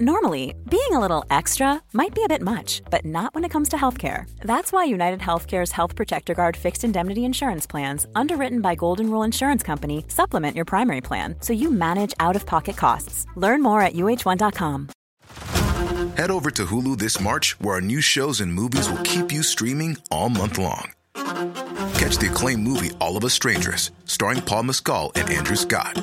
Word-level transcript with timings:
Normally, 0.00 0.56
being 0.68 0.90
a 0.90 0.98
little 0.98 1.24
extra 1.30 1.80
might 1.92 2.16
be 2.16 2.24
a 2.24 2.28
bit 2.28 2.42
much, 2.42 2.82
but 2.90 3.04
not 3.04 3.32
when 3.32 3.44
it 3.44 3.50
comes 3.50 3.68
to 3.68 3.76
healthcare. 3.76 4.28
That's 4.40 4.72
why 4.72 4.82
United 4.82 5.20
Healthcare's 5.20 5.70
Health 5.70 5.94
Protector 5.94 6.34
Guard 6.34 6.56
fixed 6.56 6.82
indemnity 6.82 7.24
insurance 7.24 7.64
plans, 7.64 8.04
underwritten 8.16 8.60
by 8.60 8.74
Golden 8.74 9.08
Rule 9.08 9.22
Insurance 9.22 9.62
Company, 9.62 10.04
supplement 10.08 10.56
your 10.56 10.64
primary 10.64 11.00
plan 11.00 11.36
so 11.38 11.52
you 11.52 11.70
manage 11.70 12.12
out 12.18 12.34
of 12.34 12.44
pocket 12.44 12.76
costs. 12.76 13.24
Learn 13.36 13.62
more 13.62 13.82
at 13.82 13.92
uh1.com. 13.92 14.88
Head 16.16 16.30
over 16.32 16.50
to 16.50 16.64
Hulu 16.66 16.98
this 16.98 17.20
March, 17.20 17.60
where 17.60 17.74
our 17.74 17.80
new 17.80 18.00
shows 18.00 18.40
and 18.40 18.52
movies 18.52 18.90
will 18.90 19.02
keep 19.04 19.30
you 19.30 19.44
streaming 19.44 19.96
all 20.10 20.28
month 20.28 20.58
long. 20.58 20.90
Catch 21.14 22.18
the 22.18 22.30
acclaimed 22.32 22.64
movie 22.64 22.90
All 22.98 23.16
of 23.16 23.24
Us 23.24 23.34
Strangers, 23.34 23.92
starring 24.06 24.42
Paul 24.42 24.64
Mescal 24.64 25.12
and 25.14 25.30
Andrew 25.30 25.54
Scott. 25.56 26.02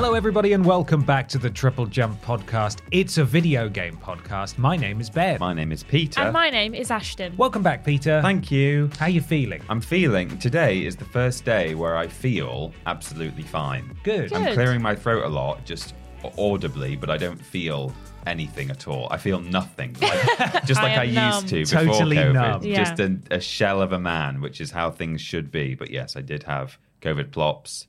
Hello, 0.00 0.14
everybody, 0.14 0.54
and 0.54 0.64
welcome 0.64 1.02
back 1.02 1.28
to 1.28 1.36
the 1.36 1.50
Triple 1.50 1.84
Jump 1.84 2.22
podcast. 2.22 2.78
It's 2.90 3.18
a 3.18 3.24
video 3.24 3.68
game 3.68 3.98
podcast. 3.98 4.56
My 4.56 4.74
name 4.74 4.98
is 4.98 5.10
Ben. 5.10 5.38
My 5.38 5.52
name 5.52 5.72
is 5.72 5.82
Peter. 5.82 6.22
And 6.22 6.32
my 6.32 6.48
name 6.48 6.72
is 6.72 6.90
Ashton. 6.90 7.36
Welcome 7.36 7.62
back, 7.62 7.84
Peter. 7.84 8.22
Thank 8.22 8.50
you. 8.50 8.88
How 8.98 9.04
are 9.04 9.10
you 9.10 9.20
feeling? 9.20 9.60
I'm 9.68 9.82
feeling 9.82 10.38
today 10.38 10.86
is 10.86 10.96
the 10.96 11.04
first 11.04 11.44
day 11.44 11.74
where 11.74 11.98
I 11.98 12.06
feel 12.06 12.72
absolutely 12.86 13.42
fine. 13.42 13.94
Good. 14.02 14.32
I'm 14.32 14.44
Good. 14.44 14.54
clearing 14.54 14.80
my 14.80 14.94
throat 14.94 15.26
a 15.26 15.28
lot, 15.28 15.66
just 15.66 15.92
audibly, 16.38 16.96
but 16.96 17.10
I 17.10 17.18
don't 17.18 17.44
feel 17.44 17.92
anything 18.26 18.70
at 18.70 18.88
all. 18.88 19.06
I 19.10 19.18
feel 19.18 19.40
nothing, 19.40 19.94
like, 20.00 20.64
just 20.64 20.80
like 20.80 20.96
I, 20.96 21.04
am 21.04 21.34
used 21.34 21.48
to 21.48 21.56
numb. 21.56 21.84
before 21.84 21.98
Totally 21.98 22.16
COVID. 22.16 22.32
numb. 22.32 22.62
Yeah. 22.62 22.84
Just 22.84 23.00
a, 23.00 23.20
a 23.32 23.40
shell 23.40 23.82
of 23.82 23.92
a 23.92 23.98
man, 23.98 24.40
which 24.40 24.62
is 24.62 24.70
how 24.70 24.90
things 24.90 25.20
should 25.20 25.50
be. 25.50 25.74
But 25.74 25.90
yes, 25.90 26.16
I 26.16 26.22
did 26.22 26.44
have 26.44 26.78
COVID 27.02 27.32
plops 27.32 27.86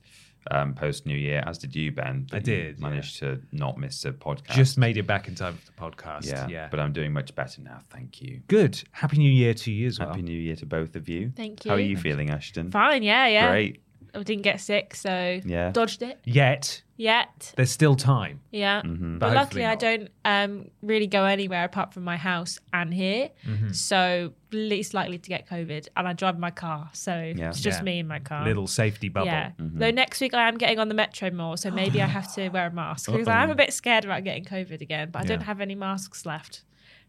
um, 0.50 0.74
post 0.74 1.06
New 1.06 1.16
Year, 1.16 1.42
as 1.46 1.58
did 1.58 1.74
you, 1.76 1.92
Ben. 1.92 2.26
but 2.30 2.36
I 2.36 2.38
you 2.38 2.42
did, 2.44 2.80
Managed 2.80 3.18
to 3.20 3.40
not 3.52 3.78
miss 3.78 4.04
a 4.04 4.12
podcast. 4.12 4.50
Just 4.54 4.76
made 4.78 4.96
it 4.96 5.06
back 5.06 5.28
in 5.28 5.34
time 5.34 5.56
for 5.56 5.66
the 5.66 5.72
podcast. 5.72 6.26
yeah, 6.26 6.46
Yeah. 6.48 6.68
But 6.70 6.80
I'm 6.80 6.92
doing 6.92 7.12
much 7.12 7.34
better 7.34 7.60
now. 7.62 7.80
Thank 7.90 8.20
you. 8.20 8.40
Good. 8.48 8.82
Happy 8.92 9.18
New 9.18 9.30
Year 9.30 9.54
to 9.54 9.70
you 9.72 9.86
as 9.86 9.98
well. 9.98 10.08
Happy 10.08 10.22
New 10.22 10.38
Year 10.38 10.56
to 10.56 10.66
both 10.66 10.96
of 10.96 11.08
you. 11.08 11.32
Thank 11.36 11.64
you. 11.64 11.70
How 11.70 11.76
are 11.76 11.80
you. 11.80 11.90
you 11.90 11.96
feeling, 11.96 12.30
Ashton? 12.30 12.70
Fine, 12.70 13.02
yeah, 13.02 13.26
yeah. 13.28 13.50
Great. 13.50 13.82
I 14.14 14.22
didn't 14.22 14.42
get 14.42 14.60
sick, 14.60 14.94
so 14.94 15.40
Yeah. 15.44 15.70
dodged 15.70 16.02
it 16.02 16.18
Yet, 16.24 16.82
yet. 17.02 17.52
there's 17.56 17.70
still 17.70 17.96
time. 17.96 18.40
Yeah. 18.50 18.82
Mm-hmm. 18.82 19.18
But 19.18 19.28
But 19.30 19.36
hopefully 19.38 19.62
luckily, 19.62 19.64
I 19.64 19.74
don't 19.96 20.08
um, 20.24 20.70
really 20.82 21.06
go 21.06 21.24
anywhere 21.24 21.64
apart 21.64 21.92
from 21.92 22.04
my 22.04 22.16
house 22.16 22.58
and 22.72 22.92
here. 22.94 23.30
Mm-hmm. 23.46 23.72
So, 23.72 24.32
least 24.52 24.92
likely 24.94 25.18
to 25.18 25.28
get 25.28 25.48
COVID. 25.48 25.88
And 25.96 26.06
I 26.08 26.12
drive 26.12 26.38
my 26.38 26.50
car. 26.50 26.90
So, 26.92 27.12
Yeah. 27.36 27.48
it's 27.48 27.60
just 27.60 27.80
Yeah. 27.80 27.84
me 27.84 27.98
in 27.98 28.06
my 28.06 28.18
car. 28.20 28.44
Little 28.44 28.66
safety 28.66 29.08
bubble. 29.08 29.26
Yeah. 29.26 29.50
Mm-hmm. 29.58 29.78
Though 29.78 29.90
next 29.90 30.20
week 30.20 30.34
I 30.34 30.48
am 30.48 30.56
getting 30.58 30.78
on 30.78 30.88
the 30.88 30.94
metro 30.94 31.30
more, 31.30 31.56
so 31.56 31.70
maybe 31.70 32.00
I 32.02 32.06
have 32.06 32.32
to 32.34 32.48
wear 32.50 32.66
a 32.66 32.72
mask 32.72 33.10
because 33.10 33.28
I 33.28 33.42
am 33.42 33.50
a 33.50 33.54
bit 33.54 33.72
scared 33.72 34.04
about 34.04 34.22
getting 34.24 34.44
COVID 34.44 34.80
again. 34.80 35.10
But 35.12 35.22
I 35.22 35.24
don't 35.24 35.42
have 35.42 35.60
any 35.60 35.74
masks 35.74 36.24
left 36.26 36.62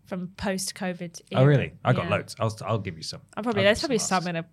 from 0.05 0.27
post 0.38 0.75
COVID. 0.75 1.21
Oh, 1.36 1.45
really? 1.45 1.73
I 1.86 1.94
got 1.94 2.09
loads. 2.09 2.36
I'll, 2.39 2.55
I'll 2.66 2.77
give 2.80 2.97
you 2.97 3.03
some. 3.03 3.21
I'm 3.38 3.44
probably 3.44 3.61
I'll 3.61 3.66
there's 3.67 3.77
give 3.80 3.83
probably 3.89 3.95
masks. 3.97 4.09
some 4.09 4.27
in 4.27 4.36
a 4.37 4.45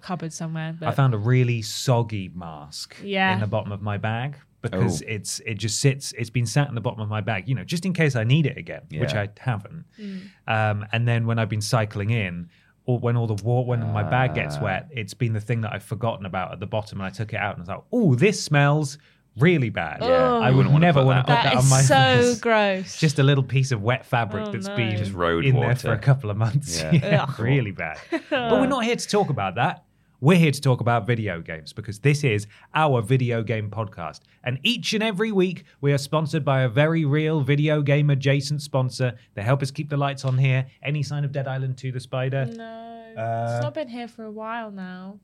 cupboard 0.00 0.32
somewhere. 0.32 0.76
But 0.78 0.88
I 0.88 0.92
found 0.92 1.14
a 1.14 1.18
really 1.18 1.62
soggy 1.62 2.30
mask 2.34 2.96
Yeah. 3.02 3.32
in 3.34 3.40
the 3.40 3.46
bottom 3.46 3.72
of 3.72 3.80
my 3.80 3.96
bag 3.96 4.36
because 4.62 5.02
Oh. 5.02 5.06
it's 5.08 5.40
it 5.40 5.54
just 5.54 5.80
sits. 5.80 6.12
It's 6.18 6.30
been 6.30 6.46
sat 6.46 6.68
in 6.68 6.74
the 6.74 6.80
bottom 6.80 7.00
of 7.00 7.08
my 7.08 7.20
bag, 7.20 7.48
you 7.48 7.54
know, 7.54 7.64
just 7.64 7.84
in 7.86 7.92
case 7.92 8.16
I 8.16 8.24
need 8.24 8.46
it 8.46 8.56
again, 8.56 8.82
which 8.92 9.14
I 9.14 9.28
haven't. 9.38 9.84
Mm. 10.00 10.20
Um, 10.46 10.86
and 10.92 11.06
then 11.06 11.26
when 11.26 11.38
I've 11.38 11.48
been 11.48 11.60
cycling 11.60 12.10
in, 12.10 12.48
or 12.86 12.98
when 12.98 13.16
all 13.16 13.26
the 13.26 13.42
water, 13.44 13.68
when 13.68 13.80
my 13.92 14.02
bag 14.02 14.34
gets 14.34 14.56
Ah. 14.56 14.62
wet, 14.64 14.88
it's 14.90 15.14
been 15.14 15.32
the 15.34 15.40
thing 15.40 15.60
that 15.60 15.72
I've 15.72 15.82
forgotten 15.84 16.24
about 16.26 16.52
at 16.52 16.60
the 16.60 16.66
bottom, 16.66 16.98
and 17.00 17.06
I 17.06 17.10
took 17.10 17.32
it 17.32 17.36
out 17.38 17.52
and 17.56 17.60
I 17.60 17.62
was 17.62 17.68
like, 17.68 17.84
"Oh, 17.92 18.14
this 18.14 18.42
smells 18.42 18.96
really 19.36 19.68
bad." 19.70 19.98
Yeah. 20.00 20.08
Oh. 20.08 20.40
I 20.40 20.48
would 20.48 20.56
wouldn't 20.56 20.72
wanna 20.72 20.86
never 20.86 21.04
want 21.04 21.18
to 21.18 21.22
put 21.32 21.36
that 21.36 21.44
that, 21.54 21.58
is 21.58 21.64
on 21.64 21.70
my 21.70 21.82
so 21.82 21.94
face. 22.30 22.40
gross. 22.40 22.98
Just 22.98 23.18
a 23.18 23.22
little 23.22 23.44
piece 23.44 23.70
of 23.72 23.82
wet 23.82 24.06
fabric 24.06 24.46
Oh, 24.48 24.52
that's 24.52 24.66
no. 24.66 24.74
been 24.76 24.96
Just 24.96 25.12
road 25.12 25.44
in 25.44 25.54
there 25.54 25.68
water. 25.68 25.78
for 25.88 25.92
a 25.92 25.98
couple 25.98 26.30
of 26.30 26.36
months. 26.36 26.80
Yeah. 26.82 26.90
Yeah, 26.92 27.26
really 27.38 27.70
bad. 27.70 27.98
but 28.30 28.52
we're 28.52 28.66
not 28.66 28.84
here 28.84 28.96
to 28.96 29.06
talk 29.08 29.28
about 29.30 29.54
that. 29.56 29.84
We're 30.20 30.38
here 30.38 30.50
to 30.50 30.60
talk 30.60 30.80
about 30.80 31.06
video 31.06 31.40
games 31.40 31.72
because 31.72 32.00
this 32.00 32.24
is 32.24 32.48
our 32.74 33.00
video 33.02 33.44
game 33.44 33.70
podcast. 33.70 34.20
And 34.42 34.58
each 34.64 34.92
and 34.92 35.02
every 35.02 35.30
week, 35.30 35.62
we 35.80 35.92
are 35.92 35.98
sponsored 35.98 36.44
by 36.44 36.62
a 36.62 36.68
very 36.68 37.04
real 37.04 37.40
video 37.40 37.82
game 37.82 38.10
adjacent 38.10 38.60
sponsor. 38.60 39.14
They 39.34 39.42
help 39.42 39.62
us 39.62 39.70
keep 39.70 39.88
the 39.90 39.96
lights 39.96 40.24
on 40.24 40.36
here. 40.36 40.66
Any 40.82 41.04
sign 41.04 41.24
of 41.24 41.30
Dead 41.30 41.46
Island 41.46 41.78
2 41.78 41.92
the 41.92 42.00
Spider? 42.00 42.46
no, 42.46 43.14
Uh, 43.16 43.52
it's 43.54 43.62
not 43.62 43.74
been 43.74 43.86
here 43.88 44.08
for 44.08 44.24
a 44.24 44.30
while 44.30 44.72
now. 44.72 45.20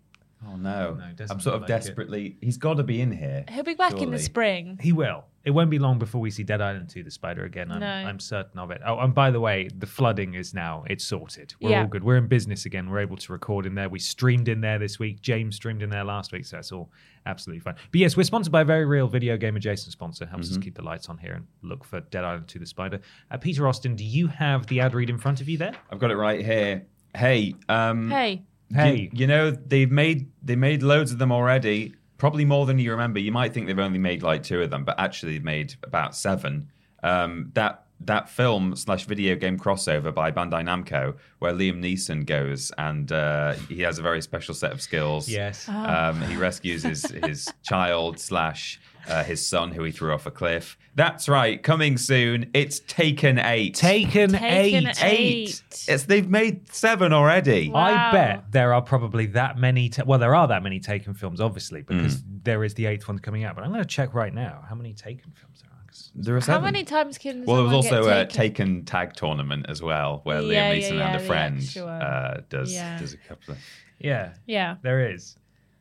Oh 0.46 0.54
no. 0.56 0.94
No, 0.94 1.04
I'm 1.28 1.40
sort 1.40 1.56
of 1.56 1.62
like 1.62 1.70
it. 1.70 1.72
desperately. 1.72 2.36
He's 2.40 2.58
got 2.58 2.74
to 2.76 2.84
be 2.84 3.00
in 3.00 3.10
here. 3.10 3.44
He'll 3.50 3.64
be 3.64 3.74
back 3.74 4.00
in 4.00 4.12
the 4.12 4.18
spring. 4.20 4.78
He 4.80 4.92
will. 4.92 5.24
It 5.44 5.50
won't 5.50 5.68
be 5.70 5.78
long 5.78 5.98
before 5.98 6.20
we 6.22 6.30
see 6.30 6.42
Dead 6.42 6.60
Island 6.62 6.88
2 6.88 7.02
the 7.02 7.10
Spider 7.10 7.44
again. 7.44 7.70
I'm, 7.70 7.80
No. 7.80 7.86
I'm 7.86 8.18
certain 8.18 8.58
of 8.58 8.70
it. 8.70 8.80
Oh, 8.86 8.98
and 8.98 9.14
by 9.14 9.30
the 9.30 9.40
way, 9.40 9.68
the 9.76 9.86
flooding 9.86 10.34
is 10.34 10.54
now, 10.54 10.84
it's 10.88 11.04
sorted. 11.04 11.54
We're 11.60 11.70
Yeah. 11.70 11.80
all 11.82 11.86
good. 11.86 12.02
We're 12.02 12.16
in 12.16 12.28
business 12.28 12.64
again. 12.64 12.88
We're 12.88 13.00
able 13.00 13.18
to 13.18 13.32
record 13.32 13.66
in 13.66 13.74
there. 13.74 13.88
We 13.90 13.98
streamed 13.98 14.48
in 14.48 14.62
there 14.62 14.78
this 14.78 14.98
week. 14.98 15.20
James 15.20 15.56
streamed 15.56 15.82
in 15.82 15.90
there 15.90 16.02
last 16.04 16.32
week, 16.32 16.46
so 16.46 16.56
that's 16.56 16.72
all 16.72 16.90
absolutely 17.26 17.60
fine. 17.60 17.74
But 17.92 18.00
yes, 18.00 18.16
we're 18.16 18.22
sponsored 18.24 18.52
by 18.52 18.62
a 18.62 18.64
very 18.64 18.86
real 18.86 19.06
video 19.06 19.36
game 19.36 19.54
adjacent 19.56 19.92
sponsor. 19.92 20.24
Helps 20.24 20.48
Mm-hmm. 20.48 20.58
us 20.60 20.64
keep 20.64 20.74
the 20.76 20.82
lights 20.82 21.08
on 21.10 21.18
here 21.18 21.34
and 21.34 21.46
look 21.62 21.84
for 21.84 22.00
Dead 22.00 22.24
Island 22.24 22.48
2 22.48 22.58
the 22.58 22.66
Spider. 22.66 23.00
Uh, 23.30 23.36
Peter 23.36 23.68
Austin, 23.68 23.96
do 23.96 24.04
you 24.04 24.28
have 24.28 24.66
the 24.68 24.80
ad 24.80 24.94
read 24.94 25.10
in 25.10 25.18
front 25.18 25.40
of 25.42 25.48
you 25.48 25.58
there? 25.58 25.74
I've 25.90 25.98
got 25.98 26.10
it 26.10 26.16
right 26.16 26.42
here. 26.44 26.86
Hey, 27.14 27.54
um, 27.68 28.10
Hey, 28.10 28.42
you- 28.70 28.76
Hey. 28.76 29.10
you, 29.12 29.26
know 29.26 29.50
they've 29.50 29.90
made 29.90 30.28
they 30.42 30.56
made 30.56 30.82
loads 30.82 31.12
of 31.12 31.18
them 31.18 31.30
already. 31.30 31.92
Probably 32.24 32.46
more 32.46 32.64
than 32.64 32.78
you 32.78 32.90
remember. 32.90 33.20
You 33.20 33.32
might 33.32 33.52
think 33.52 33.66
they've 33.66 33.78
only 33.78 33.98
made 33.98 34.22
like 34.22 34.42
two 34.42 34.62
of 34.62 34.70
them, 34.70 34.82
but 34.82 34.98
actually 34.98 35.32
they've 35.32 35.44
made 35.44 35.74
about 35.82 36.16
seven. 36.16 36.70
Um, 37.02 37.50
that 37.52 37.84
that 38.00 38.30
film 38.30 38.74
slash 38.76 39.04
video 39.04 39.36
game 39.36 39.58
crossover 39.58 40.14
by 40.14 40.30
Bandai 40.30 40.64
Namco, 40.64 41.16
where 41.40 41.52
Liam 41.52 41.82
Neeson 41.82 42.24
goes 42.24 42.72
and 42.78 43.12
uh, 43.12 43.52
he 43.68 43.82
has 43.82 43.98
a 43.98 44.02
very 44.02 44.22
special 44.22 44.54
set 44.54 44.72
of 44.72 44.80
skills. 44.80 45.28
Yes. 45.28 45.68
Um, 45.68 46.18
he 46.22 46.36
rescues 46.36 46.82
his, 46.82 47.04
his 47.10 47.52
child 47.62 48.18
slash 48.18 48.80
uh, 49.08 49.24
his 49.24 49.46
son 49.46 49.72
who 49.72 49.82
he 49.84 49.92
threw 49.92 50.12
off 50.12 50.26
a 50.26 50.30
cliff. 50.30 50.76
That's 50.94 51.28
right. 51.28 51.60
Coming 51.62 51.96
soon. 51.98 52.50
It's 52.54 52.80
Taken 52.80 53.38
Eight. 53.38 53.74
Taken, 53.74 54.30
Taken 54.30 54.86
8. 54.86 55.02
Eight. 55.02 55.02
Eight. 55.02 55.62
It's 55.88 56.04
they've 56.04 56.28
made 56.28 56.72
seven 56.72 57.12
already. 57.12 57.68
Wow. 57.70 57.82
I 57.84 58.12
bet 58.12 58.52
there 58.52 58.72
are 58.72 58.82
probably 58.82 59.26
that 59.26 59.58
many. 59.58 59.88
Ta- 59.88 60.04
well, 60.06 60.18
there 60.18 60.34
are 60.34 60.46
that 60.48 60.62
many 60.62 60.78
Taken 60.80 61.14
films, 61.14 61.40
obviously, 61.40 61.82
because 61.82 62.22
there 62.44 62.62
is 62.64 62.74
the 62.74 62.86
eighth 62.86 63.08
one 63.08 63.18
coming 63.18 63.44
out. 63.44 63.54
But 63.56 63.64
I'm 63.64 63.70
going 63.70 63.82
to 63.82 63.88
check 63.88 64.14
right 64.14 64.32
now 64.32 64.64
how 64.68 64.74
many 64.76 64.92
Taken 64.94 65.32
films 65.32 65.62
there 65.62 65.70
are. 65.70 65.84
'cause- 65.86 66.10
There 66.14 66.36
are 66.36 66.40
how 66.40 66.60
many 66.60 66.84
times 66.84 67.18
can 67.18 67.44
Well, 67.44 67.56
there 67.56 67.64
was 67.76 67.86
also 67.86 68.08
a 68.08 68.24
taken? 68.24 68.28
Taken 68.28 68.84
tag 68.84 69.14
tournament 69.14 69.66
as 69.68 69.82
well, 69.82 70.20
where 70.24 70.40
Yeah, 70.42 70.72
Liam 70.72 70.78
Neeson 70.78 70.94
yeah, 70.98 71.06
and 71.08 71.16
a 71.16 71.26
friend 71.26 71.56
extra 71.58 71.84
uh, 71.86 72.40
does 72.48 72.72
Yeah. 72.72 72.98
does 72.98 73.12
a 73.14 73.18
couple 73.18 73.54
of. 73.54 73.58
Yeah, 73.98 74.34
Yeah. 74.46 74.76
there 74.82 75.12
is. 75.12 75.36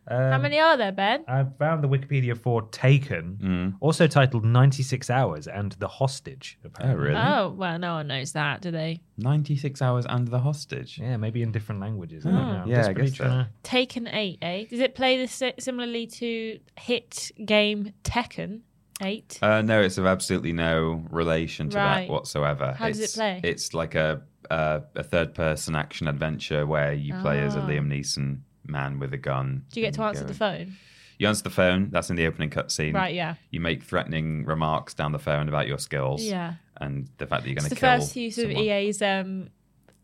Um, 0.07 0.31
How 0.33 0.37
many 0.37 0.59
are 0.59 0.75
there, 0.75 0.91
Ben? 0.91 1.23
I 1.29 1.45
found 1.57 1.81
the 1.83 1.87
Wikipedia 1.87 2.37
for 2.37 2.63
Taken, 2.63 3.37
Mm. 3.41 3.73
also 3.79 4.05
titled 4.07 4.43
96 4.43 5.09
Hours 5.09 5.47
and 5.47 5.71
The 5.73 5.87
Hostage. 5.87 6.59
Apparently. 6.63 7.05
really? 7.05 7.15
Oh, 7.21 7.49
well, 7.57 7.79
no 7.79 7.93
one 7.93 8.07
knows 8.07 8.33
that, 8.33 8.61
do 8.61 8.69
they? 8.71 8.99
Ninety 9.17 9.55
six 9.55 9.81
hours 9.81 10.05
and 10.07 10.27
the 10.27 10.39
hostage. 10.39 10.97
Yeah, 10.99 11.17
maybe 11.17 11.41
in 11.43 11.51
different 11.51 11.79
languages. 11.79 12.25
I 12.25 12.31
don't 12.31 12.39
Oh. 12.39 12.51
know. 12.53 12.59
I'm 12.63 12.67
Yeah, 12.67 12.87
I 12.87 12.93
guess 12.93 13.15
so. 13.15 13.23
to- 13.25 13.47
Taken 13.63 14.07
8, 14.07 14.39
eh? 14.41 14.65
Does 14.69 14.79
it 14.79 14.95
play 14.95 15.23
the 15.23 15.53
similarly 15.59 16.07
to 16.07 16.59
hit 16.77 17.31
game 17.45 17.93
Tekken 18.03 18.61
8? 19.01 19.39
Uh, 19.41 19.61
no, 19.61 19.81
it's 19.81 19.97
of 19.97 20.05
absolutely 20.05 20.51
no 20.51 21.05
relation 21.11 21.69
to 21.69 21.77
Right. 21.77 22.07
that 22.07 22.11
whatsoever. 22.11 22.73
How 22.77 22.87
does 22.87 22.99
it 22.99 23.03
It's- 23.03 23.15
play? 23.15 23.39
It's 23.43 23.73
like 23.73 23.95
a 23.95 24.21
a, 24.51 24.81
a 24.95 25.03
third 25.03 25.33
person 25.33 25.73
action 25.73 26.05
adventure 26.09 26.65
where 26.67 26.91
you 26.91 27.13
play 27.21 27.39
as 27.39 27.55
a 27.55 27.61
Ah. 27.61 27.65
Liam 27.67 27.87
Neeson 27.87 28.39
man 28.65 28.99
with 28.99 29.13
a 29.13 29.17
gun. 29.17 29.65
Do 29.71 29.79
you 29.79 29.85
get 29.85 29.87
and 29.89 29.95
to 29.97 30.03
answer 30.03 30.21
go- 30.21 30.27
the 30.27 30.33
phone? 30.33 30.73
You 31.19 31.27
answer 31.27 31.43
the 31.43 31.49
phone. 31.51 31.89
That's 31.91 32.09
in 32.09 32.15
the 32.15 32.25
opening 32.25 32.49
cutscene. 32.49 32.93
Right, 32.93 33.13
yeah. 33.13 33.35
You 33.51 33.59
make 33.59 33.83
threatening 33.83 34.45
remarks 34.45 34.93
down 34.93 35.11
the 35.11 35.19
phone 35.19 35.47
about 35.47 35.67
your 35.67 35.77
skills. 35.77 36.23
Yeah. 36.23 36.55
And 36.81 37.07
the 37.19 37.27
fact 37.27 37.43
that 37.43 37.49
you're 37.49 37.55
going 37.55 37.65
It's 37.65 37.69
to 37.69 37.75
the 37.75 37.79
first 37.81 38.15
use 38.15 38.35
someone. 38.35 38.51
of 38.57 38.57
EA's 38.63 39.01
um, 39.01 39.49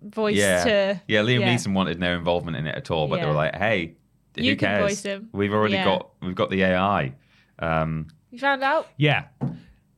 voice 0.04 0.36
yeah. 0.38 0.64
to. 0.64 1.02
yeah, 1.08 1.22
Liam 1.24 1.40
yeah. 1.42 1.56
Neeson 1.56 1.74
wanted 1.74 2.00
no 2.00 2.16
involvement 2.16 2.58
in 2.58 2.68
it 2.68 2.76
at 2.76 2.92
all, 2.92 3.08
but 3.08 3.20
they 3.20 3.26
were 3.26 3.34
like, 3.34 3.56
"Hey, 3.56 3.96
who 4.38 4.44
You 4.44 4.56
can 4.56 4.68
cares? 4.70 4.82
voice 4.84 5.04
him." 5.04 5.30
We've 5.34 5.52
already 5.54 5.74
Yeah. 5.74 5.86
got 5.86 6.10
we've 6.22 6.36
got 6.36 6.52
the 6.52 6.62
AI." 6.64 7.14
Um, 7.58 8.08
You 8.30 8.38
found 8.40 8.64
out? 8.64 8.88
Yeah. 8.98 9.26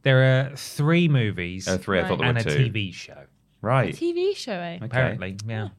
There 0.04 0.50
are 0.50 0.56
three 0.56 1.08
movies 1.10 1.68
Oh, 1.68 1.78
three. 1.78 2.00
I 2.00 2.08
thought 2.08 2.18
there 2.20 2.30
and 2.30 2.38
were 2.44 2.52
a. 2.52 2.56
TV 2.58 2.94
show. 2.94 3.26
Right. 3.62 3.94
TV 3.96 4.36
show, 4.36 4.54
eh? 4.54 4.76
Okay. 4.78 4.86
Apparently, 4.86 5.38
yeah. 5.48 5.70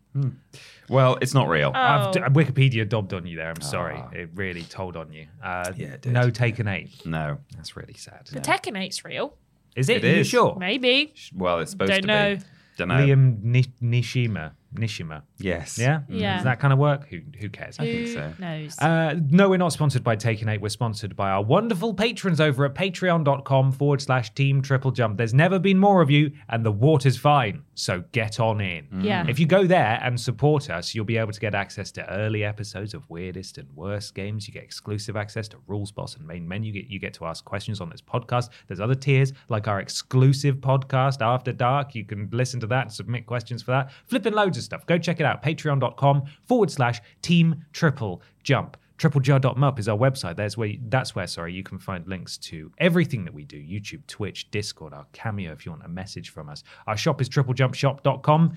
Well, 0.89 1.19
it's 1.21 1.35
not 1.35 1.49
real. 1.49 1.73
I've 1.75 2.09
Oh. 2.09 2.13
d- 2.13 2.21
Wikipedia 2.21 2.89
dobbed 2.89 3.13
on 3.15 3.27
you 3.27 3.37
there. 3.37 3.49
I'm 3.51 3.61
sorry. 3.61 3.97
Ah. 3.99 4.11
It 4.13 4.31
really 4.35 4.63
told 4.63 4.97
on 4.97 5.13
you. 5.13 5.27
Uh, 5.43 5.73
Yeah, 5.75 5.89
it 5.89 6.03
did. 6.03 6.13
no 6.13 6.31
Taken 6.31 6.69
8. 6.69 7.07
No. 7.07 7.39
That's 7.57 7.77
really 7.77 7.95
sad. 7.95 8.27
The 8.31 8.41
Tekken 8.41 8.77
8's 8.77 9.05
real. 9.05 9.37
Is 9.75 9.89
it? 9.89 10.05
It 10.05 10.05
Are 10.05 10.15
you 10.15 10.21
is. 10.21 10.27
sure? 10.29 10.57
Maybe. 10.59 11.15
Well, 11.35 11.61
it's 11.61 11.71
supposed 11.71 11.91
Don't 11.93 12.03
to 12.03 12.07
know. 12.07 12.37
be. 12.37 12.43
Don't 12.77 12.89
know. 12.89 12.95
Liam 12.97 13.43
Ni- 13.43 13.65
Nishima. 13.83 14.53
Nishima. 14.75 15.23
Yes. 15.39 15.79
Yeah? 15.79 16.01
Yeah. 16.09 16.37
Does 16.37 16.45
that 16.45 16.61
kind 16.61 16.73
of 16.73 16.79
work? 16.79 17.09
Who, 17.09 17.21
who 17.39 17.49
cares? 17.49 17.77
Who 17.77 18.07
so. 18.07 18.33
knows? 18.39 18.79
Uh, 18.79 19.17
no, 19.31 19.49
we're 19.49 19.57
not 19.59 19.73
sponsored 19.73 20.03
by 20.03 20.17
Taken 20.17 20.49
8. 20.49 20.61
We're 20.61 20.69
sponsored 20.69 21.15
by 21.17 21.31
our 21.31 21.43
wonderful 21.43 21.95
patrons 21.95 22.41
over 22.41 22.65
at 22.65 22.75
patreon.com 22.75 23.73
forward 23.73 24.01
slash 24.01 24.35
team 24.35 24.63
triple 24.63 24.91
jump. 24.91 25.19
There's 25.19 25.35
never 25.35 25.59
been 25.59 25.79
more 25.79 26.01
of 26.01 26.11
you, 26.11 26.33
and 26.49 26.65
the 26.65 26.73
water's 26.73 27.17
fine. 27.17 27.63
So 27.75 28.05
get 28.13 28.41
on 28.41 28.61
in. 28.61 28.87
Yeah. 29.03 29.27
If 29.29 29.39
you 29.39 29.47
go 29.47 29.67
there 29.67 29.99
and 30.03 30.21
support 30.21 30.71
us, 30.71 30.95
you'll 30.95 31.05
be 31.05 31.17
able 31.19 31.33
to 31.33 31.41
get 31.41 31.55
access 31.55 31.91
to 31.93 32.09
early 32.11 32.45
episodes 32.45 32.95
of 32.95 33.09
Weirdest 33.11 33.59
and 33.59 33.69
Worst 33.75 34.15
Games. 34.15 34.47
You 34.47 34.55
get 34.55 34.63
exclusive 34.63 35.17
access 35.17 35.49
to 35.49 35.59
Rules 35.67 35.93
Boss 35.93 36.17
and 36.17 36.27
Main 36.27 36.47
Menu. 36.47 36.73
You 36.73 36.83
get, 36.83 36.91
you 36.91 36.99
get 36.99 37.15
to 37.15 37.27
ask 37.27 37.45
questions 37.45 37.81
on 37.81 37.91
this 37.91 38.01
podcast. 38.01 38.51
There's 38.69 38.81
other 38.81 38.95
tiers, 38.95 39.33
like 39.49 39.69
our 39.69 39.81
exclusive 39.81 40.57
podcast, 40.57 41.21
After 41.21 41.53
Dark. 41.53 41.95
You 41.95 42.05
can 42.05 42.29
listen 42.33 42.61
to 42.61 42.67
that 42.69 42.83
and 42.83 42.93
submit 42.93 43.27
questions 43.27 43.63
for 43.63 43.73
that. 43.73 43.91
Flipping 44.07 44.33
loads 44.33 44.57
of 44.57 44.62
stuff. 44.63 44.87
Go 44.87 44.99
check 44.99 45.21
it 45.21 45.27
out. 45.27 45.43
Patreon.com 45.43 46.23
forward 46.47 46.71
slash 46.71 47.01
team 47.21 47.65
triple 47.73 48.23
jump. 48.43 48.77
Tripleju.mp 48.99 49.79
is 49.79 49.89
our 49.89 49.99
website. 49.99 50.37
There's 50.37 50.57
where 50.57 50.75
that's 50.89 51.15
where 51.15 51.27
sorry 51.27 51.53
you 51.53 51.65
can 51.65 51.79
find 51.79 52.07
links 52.07 52.39
to 52.39 52.71
everything 52.79 53.25
that 53.25 53.35
we 53.35 53.45
do: 53.45 53.57
YouTube, 53.57 54.07
Twitch, 54.07 54.51
Discord, 54.51 54.95
our 54.95 55.07
Cameo. 55.13 55.53
If 55.53 55.67
you 55.67 55.73
want 55.73 55.85
a 55.85 55.89
message 55.89 56.31
from 56.31 56.49
us, 56.49 56.63
our 56.87 56.97
shop 56.97 57.21
is 57.21 57.29
triplejumpshop.com. 57.29 58.57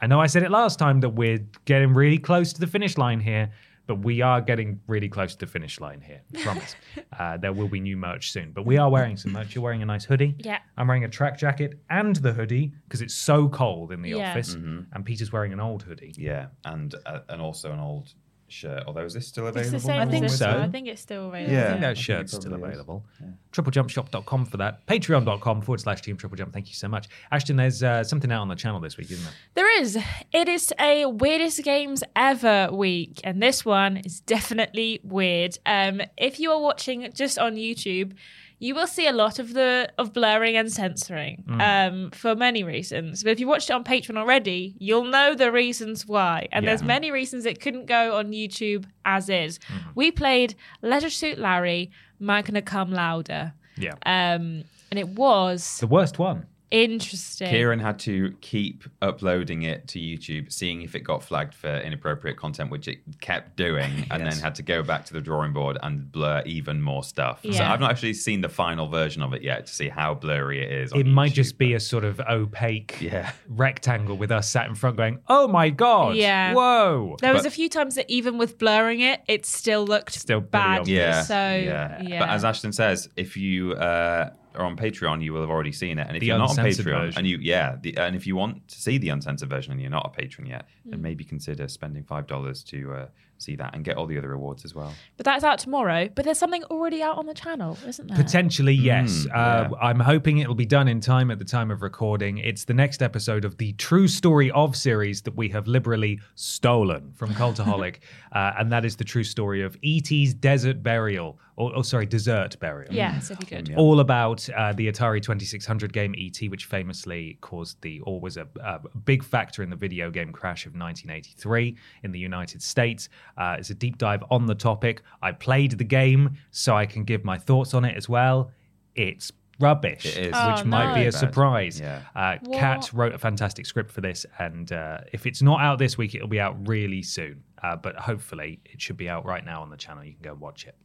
I 0.00 0.06
know 0.06 0.20
I 0.20 0.26
said 0.26 0.42
it 0.42 0.50
last 0.50 0.78
time 0.78 1.00
that 1.00 1.10
we're 1.10 1.38
getting 1.64 1.94
really 1.94 2.18
close 2.18 2.52
to 2.52 2.60
the 2.60 2.66
finish 2.66 2.98
line 2.98 3.20
here, 3.20 3.50
but 3.86 3.96
we 4.00 4.20
are 4.20 4.40
getting 4.40 4.80
really 4.86 5.08
close 5.08 5.34
to 5.34 5.38
the 5.46 5.50
finish 5.50 5.80
line 5.80 6.00
here. 6.00 6.22
I 6.36 6.42
promise. 6.42 6.74
uh, 7.18 7.36
there 7.36 7.52
will 7.52 7.68
be 7.68 7.80
new 7.80 7.96
merch 7.96 8.32
soon, 8.32 8.50
but 8.52 8.66
we 8.66 8.78
are 8.78 8.90
wearing 8.90 9.16
some 9.16 9.32
merch. 9.32 9.54
You're 9.54 9.62
wearing 9.64 9.82
a 9.82 9.86
nice 9.86 10.04
hoodie. 10.04 10.34
Yeah. 10.38 10.58
I'm 10.76 10.86
wearing 10.88 11.04
a 11.04 11.08
track 11.08 11.38
jacket 11.38 11.78
and 11.90 12.16
the 12.16 12.32
hoodie 12.32 12.72
because 12.84 13.00
it's 13.02 13.14
so 13.14 13.48
cold 13.48 13.92
in 13.92 14.02
the 14.02 14.10
Yeah. 14.10 14.30
office, 14.30 14.54
and 14.54 15.04
Peter's 15.04 15.32
wearing 15.32 15.52
an 15.52 15.60
old 15.60 15.82
hoodie. 15.82 16.14
Yeah, 16.16 16.46
and 16.64 16.94
uh, 17.06 17.20
and 17.28 17.40
also 17.40 17.72
an 17.72 17.78
old 17.78 18.12
shirt. 18.48 18.84
Although 18.86 19.04
is 19.04 19.14
this 19.14 19.26
still 19.26 19.46
it's 19.46 19.56
available? 19.56 19.78
the 19.78 19.84
same 19.84 20.00
I 20.00 20.10
think 20.10 20.30
so. 20.30 20.50
I 20.50 20.68
think 20.68 20.88
it's 20.88 21.00
still 21.02 21.28
available. 21.28 21.52
Yeah. 21.52 21.60
I 21.60 21.64
think 21.64 21.76
I 21.76 21.80
that 21.80 21.86
think 21.88 21.98
it 21.98 22.02
shirt's 22.02 22.32
still 22.32 22.50
probably 22.50 22.68
is. 22.68 22.74
available. 22.74 23.04
Triplejumpshop.com 23.52 24.46
for 24.46 24.56
that. 24.58 24.86
Patreon.com 24.86 25.62
forward 25.62 25.80
slash 25.80 26.02
team 26.02 26.16
triple 26.16 26.36
jump. 26.36 26.52
Thank 26.52 26.68
you 26.68 26.74
so 26.74 26.88
much. 26.88 27.08
Ashton, 27.32 27.56
there's 27.56 27.82
uh, 27.82 28.04
something 28.04 28.30
out 28.30 28.42
on 28.42 28.48
the 28.48 28.54
channel 28.54 28.80
this 28.80 28.96
week, 28.96 29.10
isn't 29.10 29.24
there? 29.24 29.64
There 29.64 29.80
is. 29.80 29.98
It 30.32 30.48
is 30.48 30.72
a 30.78 31.06
weirdest 31.06 31.62
games 31.64 32.02
ever 32.14 32.68
week, 32.72 33.20
and 33.24 33.42
this 33.42 33.64
one 33.64 33.96
is 33.98 34.20
definitely 34.20 35.00
weird. 35.02 35.58
Um, 35.64 36.02
if 36.16 36.38
you 36.38 36.50
are 36.50 36.60
watching 36.60 37.10
just 37.14 37.38
on 37.38 37.54
YouTube, 37.56 38.12
you 38.58 38.74
will 38.74 38.86
see 38.86 39.06
a 39.06 39.12
lot 39.12 39.38
of 39.38 39.52
the 39.52 39.88
of 39.98 40.12
blurring 40.12 40.56
and 40.56 40.72
censoring 40.72 41.44
um, 41.60 42.10
for 42.12 42.34
many 42.34 42.62
reasons. 42.64 43.22
But 43.22 43.30
if 43.32 43.40
you 43.40 43.46
watched 43.46 43.68
it 43.70 43.74
on 43.74 43.84
Patreon 43.84 44.16
already, 44.16 44.74
you'll 44.78 45.04
know 45.04 45.34
the 45.34 45.52
reasons 45.52 46.06
why. 46.06 46.48
And 46.52 46.66
there's 46.66 46.82
many 46.82 47.10
reasons 47.10 47.44
it 47.44 47.60
couldn't 47.60 47.86
go 47.86 48.16
on 48.16 48.32
YouTube 48.32 48.86
as 49.04 49.28
is. 49.28 49.58
We 49.94 50.10
played 50.10 50.54
Leisure 50.82 51.10
Suit 51.10 51.38
Larry, 51.38 51.90
Magna 52.18 52.62
Cum 52.62 52.92
Laude, 52.92 53.52
Yeah. 53.76 53.92
um, 54.06 54.64
and 54.90 54.98
it 54.98 55.08
was 55.10 55.78
the 55.80 55.86
worst 55.86 56.18
one. 56.18 56.46
Interesting. 56.70 57.48
Ciaran 57.48 57.78
had 57.78 57.98
to 58.00 58.34
keep 58.40 58.84
uploading 59.00 59.62
it 59.62 59.86
to 59.88 59.98
YouTube, 60.00 60.52
seeing 60.52 60.82
if 60.82 60.94
it 60.94 61.00
got 61.00 61.22
flagged 61.22 61.54
for 61.54 61.68
inappropriate 61.68 62.36
content, 62.36 62.70
which 62.70 62.88
it 62.88 62.98
kept 63.20 63.56
doing, 63.56 64.06
and 64.10 64.26
then 64.26 64.32
had 64.36 64.54
to 64.56 64.62
go 64.62 64.82
back 64.82 65.04
to 65.06 65.12
the 65.12 65.20
drawing 65.20 65.52
board 65.52 65.78
and 65.82 66.10
blur 66.10 66.42
even 66.44 66.82
more 66.82 67.04
stuff. 67.04 67.40
So 67.42 67.62
I've 67.62 67.80
not 67.80 67.90
actually 67.90 68.14
seen 68.14 68.40
the 68.40 68.48
final 68.48 68.88
version 68.88 69.22
of 69.22 69.32
it 69.32 69.42
yet 69.42 69.66
to 69.66 69.72
see 69.72 69.88
how 69.88 70.14
blurry 70.14 70.62
it 70.64 70.72
is. 70.72 70.92
on 70.92 71.00
It 71.00 71.06
might 71.06 71.32
YouTube, 71.32 71.34
just 71.34 71.58
be 71.58 71.70
but- 71.72 71.76
a 71.76 71.80
sort 71.80 72.04
of 72.04 72.20
opaque 72.20 72.98
Yeah. 73.00 73.30
rectangle 73.48 74.16
with 74.16 74.30
us 74.32 74.50
sat 74.50 74.66
in 74.68 74.74
front 74.74 74.96
going, 74.96 75.20
oh 75.28 75.46
my 75.48 75.70
God. 75.70 76.16
Yeah. 76.16 76.52
Whoa. 76.54 77.16
There 77.20 77.32
was 77.32 77.42
But- 77.42 77.48
a 77.48 77.54
few 77.54 77.68
times 77.68 77.94
that 77.94 78.06
even 78.10 78.38
with 78.38 78.58
blurring 78.58 79.00
it, 79.00 79.20
it 79.28 79.46
still 79.46 79.84
looked 79.84 80.14
Still 80.14 80.40
bad. 80.40 80.88
Yeah. 80.88 81.22
So 81.22 81.34
yeah. 81.34 82.02
yeah. 82.02 82.18
But 82.20 82.30
as 82.30 82.44
Ashton 82.44 82.72
says, 82.72 83.08
if 83.16 83.36
you 83.36 83.72
uh, 83.74 84.30
are 84.56 84.64
on 84.64 84.76
Patreon, 84.76 85.22
you 85.22 85.32
will 85.32 85.40
have 85.42 85.50
already 85.50 85.72
seen 85.72 85.98
it. 85.98 86.06
And 86.06 86.16
if 86.16 86.20
The 86.20 86.26
you're 86.26 86.38
not 86.38 86.50
on 86.50 86.58
uncensored 86.58 86.86
Patreon, 86.86 87.00
version. 87.06 87.18
and 87.18 87.26
you 87.28 87.38
yeah, 87.40 87.76
the, 87.80 87.96
and 87.96 88.16
if 88.16 88.26
you 88.26 88.36
want 88.36 88.66
to 88.68 88.80
see 88.80 88.98
the 88.98 89.08
uncensored 89.10 89.48
version 89.50 89.72
and 89.72 89.80
you're 89.80 89.90
not 89.90 90.06
a 90.06 90.10
patron 90.20 90.46
yet, 90.46 90.66
Hmm. 90.84 90.90
then 90.90 91.02
maybe 91.02 91.24
consider 91.24 91.68
spending 91.68 92.04
five 92.04 92.26
dollars 92.26 92.62
to 92.64 92.92
uh, 92.92 93.06
see 93.38 93.56
that 93.56 93.74
and 93.74 93.84
get 93.84 93.96
all 93.96 94.06
the 94.06 94.18
other 94.18 94.28
rewards 94.28 94.64
as 94.64 94.74
well. 94.74 94.92
but 95.16 95.24
that's 95.24 95.44
out 95.44 95.58
tomorrow. 95.58 96.08
But 96.14 96.24
there's 96.24 96.38
something 96.38 96.64
already 96.64 97.02
out 97.02 97.18
on 97.18 97.26
the 97.26 97.34
channel, 97.34 97.78
isn't 97.86 98.08
there? 98.08 98.16
Potentially, 98.16 98.74
yes. 98.74 99.26
Mm, 99.26 99.30
uh, 99.30 99.68
yeah. 99.70 99.76
I'm 99.80 100.00
hoping 100.00 100.38
it'll 100.38 100.54
be 100.54 100.66
done 100.66 100.88
in 100.88 101.00
time 101.00 101.30
at 101.30 101.38
the 101.38 101.44
time 101.44 101.70
of 101.70 101.82
recording. 101.82 102.38
It's 102.38 102.64
the 102.64 102.74
next 102.74 103.02
episode 103.02 103.44
of 103.44 103.58
the 103.58 103.72
True 103.74 104.08
Story 104.08 104.50
of 104.50 104.76
series 104.76 105.22
that 105.22 105.36
we 105.36 105.48
have 105.50 105.66
liberally 105.66 106.20
stolen 106.34 107.12
from 107.14 107.30
Cultaholic. 107.34 107.96
uh, 108.32 108.52
and 108.58 108.72
that 108.72 108.84
is 108.84 108.96
the 108.96 109.04
true 109.04 109.24
story 109.24 109.62
of 109.62 109.76
E.T.'s 109.82 110.34
Desert 110.34 110.82
Burial. 110.82 111.38
Or, 111.56 111.72
oh, 111.74 111.82
sorry, 111.82 112.04
Desert 112.04 112.58
Burial. 112.60 112.92
Yes, 112.92 113.30
if 113.30 113.40
you 113.40 113.46
could. 113.46 113.74
all 113.76 114.00
about 114.00 114.46
uh, 114.50 114.74
the 114.74 114.92
Atari 114.92 115.22
2600 115.22 115.90
game 115.90 116.14
ET, 116.18 116.38
which 116.50 116.66
famously 116.66 117.38
caused 117.40 117.80
the 117.80 118.00
or 118.00 118.20
was 118.20 118.36
a, 118.36 118.46
a 118.62 118.80
big 119.04 119.24
factor 119.24 119.62
in 119.62 119.70
the 119.70 119.76
video 119.76 120.10
game 120.10 120.32
crash 120.32 120.66
of 120.66 120.72
1983 120.72 121.76
in 122.02 122.12
the 122.12 122.18
United 122.18 122.60
States. 122.62 123.08
Uh, 123.36 123.56
it's 123.58 123.70
a 123.70 123.74
deep 123.74 123.98
dive 123.98 124.22
on 124.30 124.46
the 124.46 124.54
topic. 124.54 125.02
I 125.22 125.32
played 125.32 125.72
the 125.72 125.84
game, 125.84 126.36
so 126.50 126.76
I 126.76 126.86
can 126.86 127.04
give 127.04 127.24
my 127.24 127.38
thoughts 127.38 127.74
on 127.74 127.84
it 127.84 127.96
as 127.96 128.08
well. 128.08 128.50
It's 128.94 129.30
rubbish, 129.58 130.04
It 130.04 130.18
is. 130.18 130.26
which 130.26 130.34
Oh, 130.34 130.64
might 130.64 130.94
be 130.94 131.06
a 131.06 131.12
surprise. 131.12 131.80
Yeah. 131.80 132.02
Uh, 132.14 132.36
Kat 132.52 132.90
wrote 132.92 133.14
a 133.14 133.18
fantastic 133.18 133.64
script 133.66 133.90
for 133.90 134.00
this, 134.02 134.26
and 134.38 134.70
uh, 134.72 134.98
if 135.12 135.26
it's 135.26 135.42
not 135.42 135.60
out 135.60 135.78
this 135.78 135.96
week, 135.98 136.14
it'll 136.14 136.28
be 136.28 136.40
out 136.40 136.68
really 136.68 137.02
soon. 137.02 137.42
Uh, 137.62 137.74
but 137.76 137.96
hopefully, 137.96 138.60
it 138.66 138.80
should 138.82 138.96
be 138.98 139.08
out 139.08 139.24
right 139.24 139.44
now 139.44 139.62
on 139.62 139.70
the 139.70 139.76
channel. 139.76 140.04
You 140.04 140.12
can 140.12 140.22
go 140.22 140.32
and 140.32 140.40
watch 140.40 140.66
it, 140.66 140.76